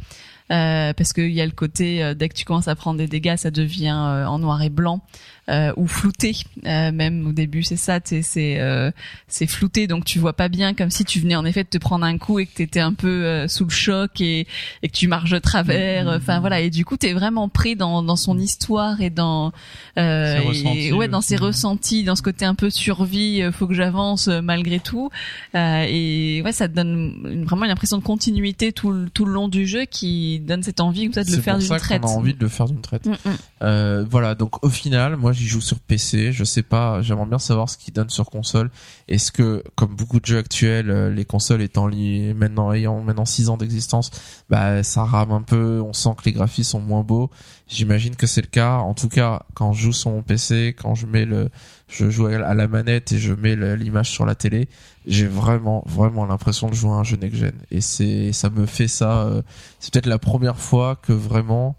Euh, 0.52 0.92
parce 0.92 1.12
qu'il 1.12 1.32
y 1.32 1.40
a 1.40 1.46
le 1.46 1.50
côté 1.50 2.14
dès 2.14 2.28
que 2.28 2.34
tu 2.34 2.44
commences 2.44 2.68
à 2.68 2.76
prendre 2.76 2.98
des 2.98 3.08
dégâts, 3.08 3.34
ça 3.36 3.50
devient 3.50 3.90
en 3.90 4.38
noir 4.38 4.62
et 4.62 4.70
blanc 4.70 5.00
euh, 5.48 5.72
ou 5.76 5.86
flouté. 5.86 6.36
Euh, 6.64 6.90
même 6.92 7.26
au 7.26 7.32
début, 7.32 7.62
c'est 7.62 7.76
ça, 7.76 8.00
c'est 8.04 8.24
euh, 8.60 8.90
c'est 9.28 9.46
flouté, 9.46 9.86
donc 9.86 10.04
tu 10.04 10.18
vois 10.18 10.32
pas 10.32 10.48
bien, 10.48 10.74
comme 10.74 10.90
si 10.90 11.04
tu 11.04 11.20
venais 11.20 11.36
en 11.36 11.44
effet 11.44 11.64
de 11.64 11.68
te 11.68 11.78
prendre 11.78 12.04
un 12.04 12.18
coup 12.18 12.38
et 12.38 12.46
que 12.46 12.54
t'étais 12.54 12.80
un 12.80 12.92
peu 12.94 13.24
euh, 13.24 13.48
sous 13.48 13.64
le 13.64 13.70
choc 13.70 14.20
et, 14.20 14.46
et 14.82 14.88
que 14.88 14.92
tu 14.96 15.08
marches 15.08 15.30
de 15.30 15.38
travers. 15.38 16.08
Enfin 16.08 16.40
voilà, 16.40 16.60
et 16.60 16.70
du 16.70 16.84
coup 16.84 16.96
t'es 16.96 17.12
vraiment 17.12 17.48
pris 17.48 17.76
dans 17.76 18.02
dans 18.02 18.16
son 18.16 18.38
histoire 18.38 19.00
et 19.00 19.10
dans 19.10 19.52
euh, 19.98 20.38
Ses 20.38 20.42
et- 20.42 20.48
ressentis 20.48 20.92
ouais 20.92 21.08
dans 21.08 21.20
ses 21.20 21.36
ressentis, 21.36 22.04
dans 22.04 22.16
ce 22.16 22.22
côté 22.22 22.44
un 22.44 22.54
peu 22.54 22.70
survie, 22.70 23.42
euh, 23.42 23.52
faut 23.52 23.66
que 23.66 23.74
j'avance 23.74 24.28
euh, 24.28 24.40
malgré 24.42 24.80
tout. 24.80 25.10
Euh, 25.54 25.84
et 25.88 26.42
ouais, 26.44 26.52
ça 26.52 26.68
te 26.68 26.74
donne 26.74 27.44
vraiment 27.46 27.64
une 27.64 27.70
impression 27.70 27.98
de 27.98 28.02
continuité 28.02 28.72
tout 28.72 28.90
le, 28.90 29.08
tout 29.10 29.24
le 29.24 29.32
long 29.32 29.48
du 29.48 29.66
jeu 29.66 29.84
qui 29.84 30.40
donne 30.40 30.62
cette 30.62 30.80
envie 30.80 31.04
comme 31.04 31.12
ça 31.14 31.24
de 31.24 31.30
le 31.30 31.40
faire 31.40 31.58
d'une 31.58 31.68
traite. 31.76 32.02
qu'on 32.02 32.08
a 32.08 32.12
envie 32.12 32.34
de 32.34 32.40
le 32.40 32.48
faire 32.48 32.66
d'une 32.66 32.80
traite. 32.80 33.06
Mm, 33.06 33.12
mm. 33.12 33.36
Euh, 33.62 34.04
voilà, 34.10 34.34
donc 34.34 34.64
au 34.64 34.68
final, 34.70 35.16
moi 35.16 35.32
j'y 35.36 35.46
joue 35.46 35.60
sur 35.60 35.78
PC. 35.78 36.32
Je 36.32 36.44
sais 36.44 36.62
pas, 36.62 37.02
j'aimerais 37.02 37.26
bien 37.26 37.38
savoir 37.38 37.68
ce 37.68 37.78
qu'il 37.78 37.94
donne 37.94 38.10
sur 38.10 38.30
console. 38.30 38.70
Est-ce 39.08 39.30
que, 39.30 39.62
comme 39.74 39.94
beaucoup 39.94 40.18
de 40.20 40.26
jeux 40.26 40.38
actuels, 40.38 40.90
euh, 40.90 41.10
les 41.12 41.24
consoles 41.24 41.62
étant 41.62 41.86
liées 41.86 42.34
maintenant 42.34 42.72
ayant 42.72 43.00
maintenant 43.00 43.24
6 43.24 43.48
ans 43.50 43.56
d'existence, 43.56 44.10
bah 44.50 44.82
ça 44.82 45.04
rame 45.04 45.32
un 45.32 45.42
peu. 45.42 45.80
On 45.80 45.92
sent 45.92 46.10
que 46.18 46.24
les 46.24 46.32
graphismes 46.32 46.70
sont 46.70 46.80
moins 46.80 47.02
beaux. 47.02 47.30
J'imagine 47.68 48.16
que 48.16 48.26
c'est 48.26 48.40
le 48.42 48.46
cas. 48.48 48.76
En 48.78 48.94
tout 48.94 49.08
cas, 49.08 49.42
quand 49.54 49.72
je 49.72 49.82
joue 49.82 49.92
sur 49.92 50.10
mon 50.10 50.22
PC, 50.22 50.74
quand 50.80 50.94
je 50.94 51.06
mets 51.06 51.24
le, 51.24 51.50
je 51.88 52.10
joue 52.10 52.26
à 52.26 52.54
la 52.54 52.68
manette 52.68 53.12
et 53.12 53.18
je 53.18 53.32
mets 53.32 53.56
l'image 53.76 54.10
sur 54.10 54.24
la 54.24 54.34
télé, 54.34 54.68
j'ai 55.06 55.26
vraiment 55.26 55.82
vraiment 55.86 56.26
l'impression 56.26 56.68
de 56.68 56.74
jouer 56.74 56.90
à 56.90 56.94
un 56.94 57.04
jeu 57.04 57.16
next 57.16 57.36
gen. 57.36 57.52
Et 57.70 57.80
c'est, 57.80 58.32
ça 58.32 58.50
me 58.50 58.66
fait 58.66 58.88
ça. 58.88 59.26
euh, 59.26 59.42
c'est 59.80 59.92
peut-être 59.92 60.06
la 60.06 60.18
première 60.18 60.58
fois 60.58 60.96
que 60.96 61.12
vraiment 61.12 61.76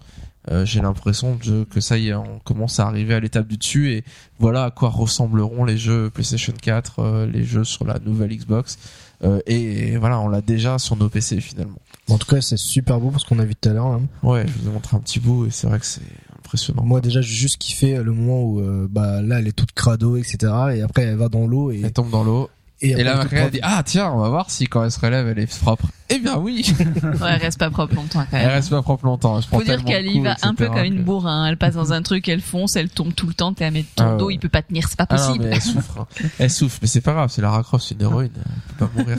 euh, 0.51 0.65
j'ai 0.65 0.81
l'impression 0.81 1.37
de, 1.45 1.63
que 1.65 1.81
ça 1.81 1.97
y 1.97 2.09
est, 2.09 2.13
on 2.13 2.39
commence 2.43 2.79
à 2.79 2.87
arriver 2.87 3.13
à 3.13 3.19
l'étape 3.19 3.47
du 3.47 3.57
dessus 3.57 3.91
et 3.91 4.03
voilà 4.39 4.65
à 4.65 4.71
quoi 4.71 4.89
ressembleront 4.89 5.65
les 5.65 5.77
jeux 5.77 6.09
PlayStation 6.09 6.53
4, 6.61 6.99
euh, 6.99 7.25
les 7.25 7.43
jeux 7.43 7.63
sur 7.63 7.85
la 7.85 7.99
nouvelle 7.99 8.35
Xbox. 8.35 8.77
Euh, 9.23 9.39
et, 9.47 9.97
voilà, 9.97 10.19
on 10.19 10.27
l'a 10.29 10.41
déjà 10.41 10.77
sur 10.77 10.95
nos 10.95 11.09
PC 11.09 11.41
finalement. 11.41 11.79
En 12.09 12.17
tout 12.17 12.27
cas, 12.27 12.39
c'est 12.39 12.57
super 12.57 12.99
beau 12.99 13.09
parce 13.09 13.23
qu'on 13.23 13.39
a 13.39 13.45
vu 13.45 13.55
tout 13.55 13.69
à 13.69 13.73
l'heure. 13.73 13.87
hein. 13.87 14.03
Ouais, 14.23 14.45
je 14.47 14.53
vous 14.53 14.69
ai 14.69 14.71
montré 14.71 14.95
un 14.95 14.99
petit 14.99 15.19
bout 15.19 15.47
et 15.47 15.49
c'est 15.49 15.67
vrai 15.67 15.79
que 15.79 15.85
c'est 15.85 16.01
impressionnant. 16.37 16.83
Moi 16.83 17.01
déjà, 17.01 17.19
j'ai 17.21 17.33
juste 17.33 17.57
kiffé 17.57 17.97
le 17.97 18.13
moment 18.13 18.43
où 18.43 18.61
euh, 18.61 18.87
bah 18.89 19.21
là, 19.21 19.39
elle 19.39 19.47
est 19.47 19.55
toute 19.55 19.73
crado, 19.73 20.15
etc. 20.15 20.53
Et 20.75 20.81
après, 20.81 21.03
elle 21.03 21.17
va 21.17 21.29
dans 21.29 21.47
l'eau 21.47 21.71
et 21.71 21.81
Elle 21.83 21.91
tombe 21.91 22.11
dans 22.11 22.23
l'eau 22.23 22.49
et, 22.81 22.91
et, 22.91 23.03
là 23.03 23.23
elle 23.31 23.49
dit 23.51 23.59
ah 23.63 23.81
tiens 23.85 24.11
on 24.11 24.19
va 24.19 24.29
voir 24.29 24.51
si 24.51 24.65
quand 24.67 24.83
elle 24.83 24.91
se 24.91 24.99
relève 24.99 25.27
elle 25.27 25.39
est 25.39 25.59
propre. 25.59 25.87
Eh 26.09 26.19
bien 26.19 26.37
oui, 26.37 26.65
Ouais, 27.03 27.31
elle 27.31 27.41
reste 27.41 27.57
pas 27.59 27.69
propre 27.69 27.95
longtemps 27.95 28.19
quand 28.31 28.37
elle 28.37 28.43
même. 28.45 28.51
reste 28.55 28.69
pas 28.69 28.81
propre 28.81 29.05
longtemps. 29.05 29.41
Je 29.41 29.47
Faut 29.47 29.61
dire 29.61 29.83
qu'elle 29.83 30.07
y 30.07 30.21
va 30.21 30.35
un 30.41 30.53
peu 30.55 30.67
comme 30.67 30.83
une 30.85 31.03
bourrin. 31.03 31.47
Elle 31.47 31.57
passe 31.57 31.73
dans 31.75 31.91
un 31.91 32.01
truc, 32.01 32.29
elle 32.29 32.39
fonce, 32.41 32.75
elle 32.77 32.89
tombe 32.89 33.13
tout 33.13 33.27
le 33.27 33.33
temps. 33.33 33.53
T'es 33.53 33.65
à 33.65 33.71
mettre 33.71 33.89
ton 33.95 34.03
Ah 34.05 34.11
ouais. 34.13 34.17
dos, 34.17 34.29
il 34.29 34.39
peut 34.39 34.47
pas 34.47 34.61
tenir, 34.61 34.87
c'est 34.87 34.95
pas 34.97 35.05
Ah 35.09 35.15
non, 35.17 35.25
possible. 35.25 35.45
mais 35.45 35.55
elle 35.55 35.61
souffre. 35.61 35.99
hein. 35.99 36.07
Elle 36.39 36.49
souffre, 36.51 36.77
mais 36.81 36.87
c'est 36.87 37.01
pas 37.01 37.13
grave, 37.13 37.29
c'est 37.29 37.41
Lara 37.41 37.61
Croft, 37.63 37.85
c'est 37.89 37.95
une 37.95 38.01
héroïne, 38.03 38.31
elle 38.37 38.75
peut 38.77 38.85
pas 38.85 38.91
mourir. 39.01 39.17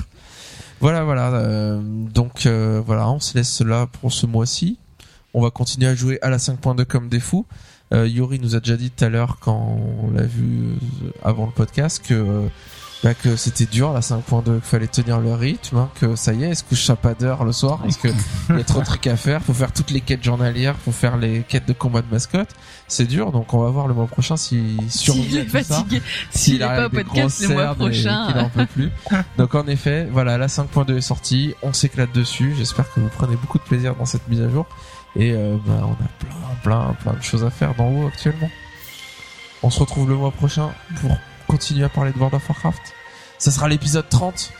Voilà, 0.80 1.04
voilà. 1.04 1.26
euh, 1.34 1.80
donc 1.82 2.46
euh, 2.46 2.80
voilà, 2.86 3.10
on 3.10 3.20
se 3.20 3.36
laisse 3.36 3.60
là 3.60 3.86
pour 4.00 4.12
ce 4.12 4.24
mois-ci. 4.26 4.78
On 5.34 5.42
va 5.42 5.50
continuer 5.50 5.88
à 5.88 5.94
jouer 5.94 6.18
à 6.22 6.30
la 6.30 6.38
5.2 6.38 6.84
comme 6.86 7.08
des 7.10 7.20
fous. 7.20 7.44
Euh, 7.92 8.06
Yuri 8.08 8.38
nous 8.38 8.54
a 8.54 8.60
déjà 8.60 8.76
dit 8.76 8.90
tout 8.90 9.04
à 9.04 9.08
l'heure 9.10 9.38
quand 9.40 9.78
on 10.02 10.10
l'a 10.12 10.22
vu 10.22 10.44
euh, 10.44 10.74
avant 11.24 11.46
le 11.46 11.52
podcast 11.52 12.02
que 12.06 12.14
euh, 12.14 12.46
bah, 13.04 13.14
que 13.14 13.36
c'était 13.36 13.66
dur 13.66 13.92
la 13.92 14.00
5.2, 14.00 14.44
qu'il 14.44 14.60
fallait 14.60 14.88
tenir 14.88 15.20
le 15.20 15.32
rythme, 15.32 15.76
hein, 15.76 15.90
que 16.00 16.16
ça 16.16 16.32
y 16.32 16.44
est, 16.44 16.54
se 16.54 16.64
couche 16.64 16.90
à 16.90 16.96
pas 16.96 17.14
d'heure 17.14 17.44
le 17.44 17.52
soir? 17.52 17.78
Parce 17.78 17.96
que 17.96 18.08
il 18.50 18.56
y 18.58 18.60
a 18.60 18.64
trop 18.64 18.80
de 18.80 18.84
trucs 18.84 19.06
à 19.06 19.16
faire. 19.16 19.40
Faut 19.42 19.54
faire 19.54 19.72
toutes 19.72 19.90
les 19.90 20.00
quêtes 20.00 20.24
journalières, 20.24 20.74
faut 20.84 20.92
faire 20.92 21.16
les 21.16 21.42
quêtes 21.42 21.66
de 21.66 21.72
combat 21.72 22.02
de 22.02 22.08
mascotte. 22.10 22.50
C'est 22.88 23.04
dur, 23.04 23.30
donc 23.30 23.54
on 23.54 23.62
va 23.62 23.70
voir 23.70 23.86
le 23.86 23.94
mois 23.94 24.06
prochain 24.06 24.36
s'il 24.36 24.78
survit 24.90 25.22
S'il 25.22 25.38
est 25.38 25.44
fatigué, 25.44 26.02
s'il 26.30 26.62
est 26.62 26.66
pas 26.66 26.86
au 26.86 26.90
podcast 26.90 27.40
le 27.42 27.48
mois 27.48 27.74
prochain. 27.74 28.26
qu'il 28.26 28.40
en 28.40 28.48
peut 28.48 28.66
plus. 28.66 28.90
Donc 29.36 29.54
en 29.54 29.66
effet, 29.66 30.08
voilà, 30.10 30.38
la 30.38 30.46
5.2 30.46 30.96
est 30.96 31.00
sortie, 31.00 31.54
on 31.62 31.72
s'éclate 31.72 32.12
dessus. 32.12 32.54
J'espère 32.56 32.92
que 32.92 33.00
vous 33.00 33.08
prenez 33.08 33.36
beaucoup 33.36 33.58
de 33.58 33.64
plaisir 33.64 33.94
dans 33.94 34.06
cette 34.06 34.26
mise 34.28 34.40
à 34.40 34.48
jour. 34.48 34.66
Et 35.16 35.32
euh, 35.32 35.56
bah, 35.66 35.82
on 35.82 35.92
a 35.92 36.08
plein, 36.18 36.54
plein, 36.62 36.96
plein 37.00 37.12
de 37.12 37.22
choses 37.22 37.44
à 37.44 37.50
faire 37.50 37.74
dans 37.74 37.88
WoW 37.88 38.08
actuellement. 38.08 38.50
On 39.62 39.70
se 39.70 39.80
retrouve 39.80 40.08
le 40.08 40.16
mois 40.16 40.30
prochain 40.30 40.70
pour 41.00 41.16
continuer 41.48 41.84
à 41.84 41.88
parler 41.88 42.12
de 42.12 42.18
World 42.18 42.34
of 42.34 42.48
Warcraft. 42.48 42.80
Ça 43.38 43.50
sera 43.50 43.68
l'épisode 43.68 44.08
30. 44.08 44.52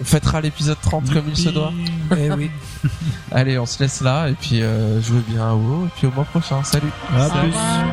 On 0.00 0.04
fêtera 0.04 0.40
l'épisode 0.40 0.76
30 0.80 1.12
comme 1.12 1.24
il 1.28 1.36
se 1.36 1.48
doit. 1.48 1.72
Eh 2.16 2.30
oui. 2.30 2.50
Allez, 3.32 3.58
on 3.58 3.66
se 3.66 3.82
laisse 3.82 4.00
là 4.00 4.28
et 4.28 4.34
puis 4.34 4.62
euh, 4.62 5.02
jouez 5.02 5.20
bien 5.28 5.50
à 5.50 5.54
WoW 5.54 5.86
et 5.86 5.90
puis 5.96 6.06
au 6.06 6.12
mois 6.12 6.24
prochain. 6.24 6.62
Salut 6.62 6.90
À 7.14 7.26
Au 7.26 7.30
plus. 7.30 7.40
revoir. 7.48 7.84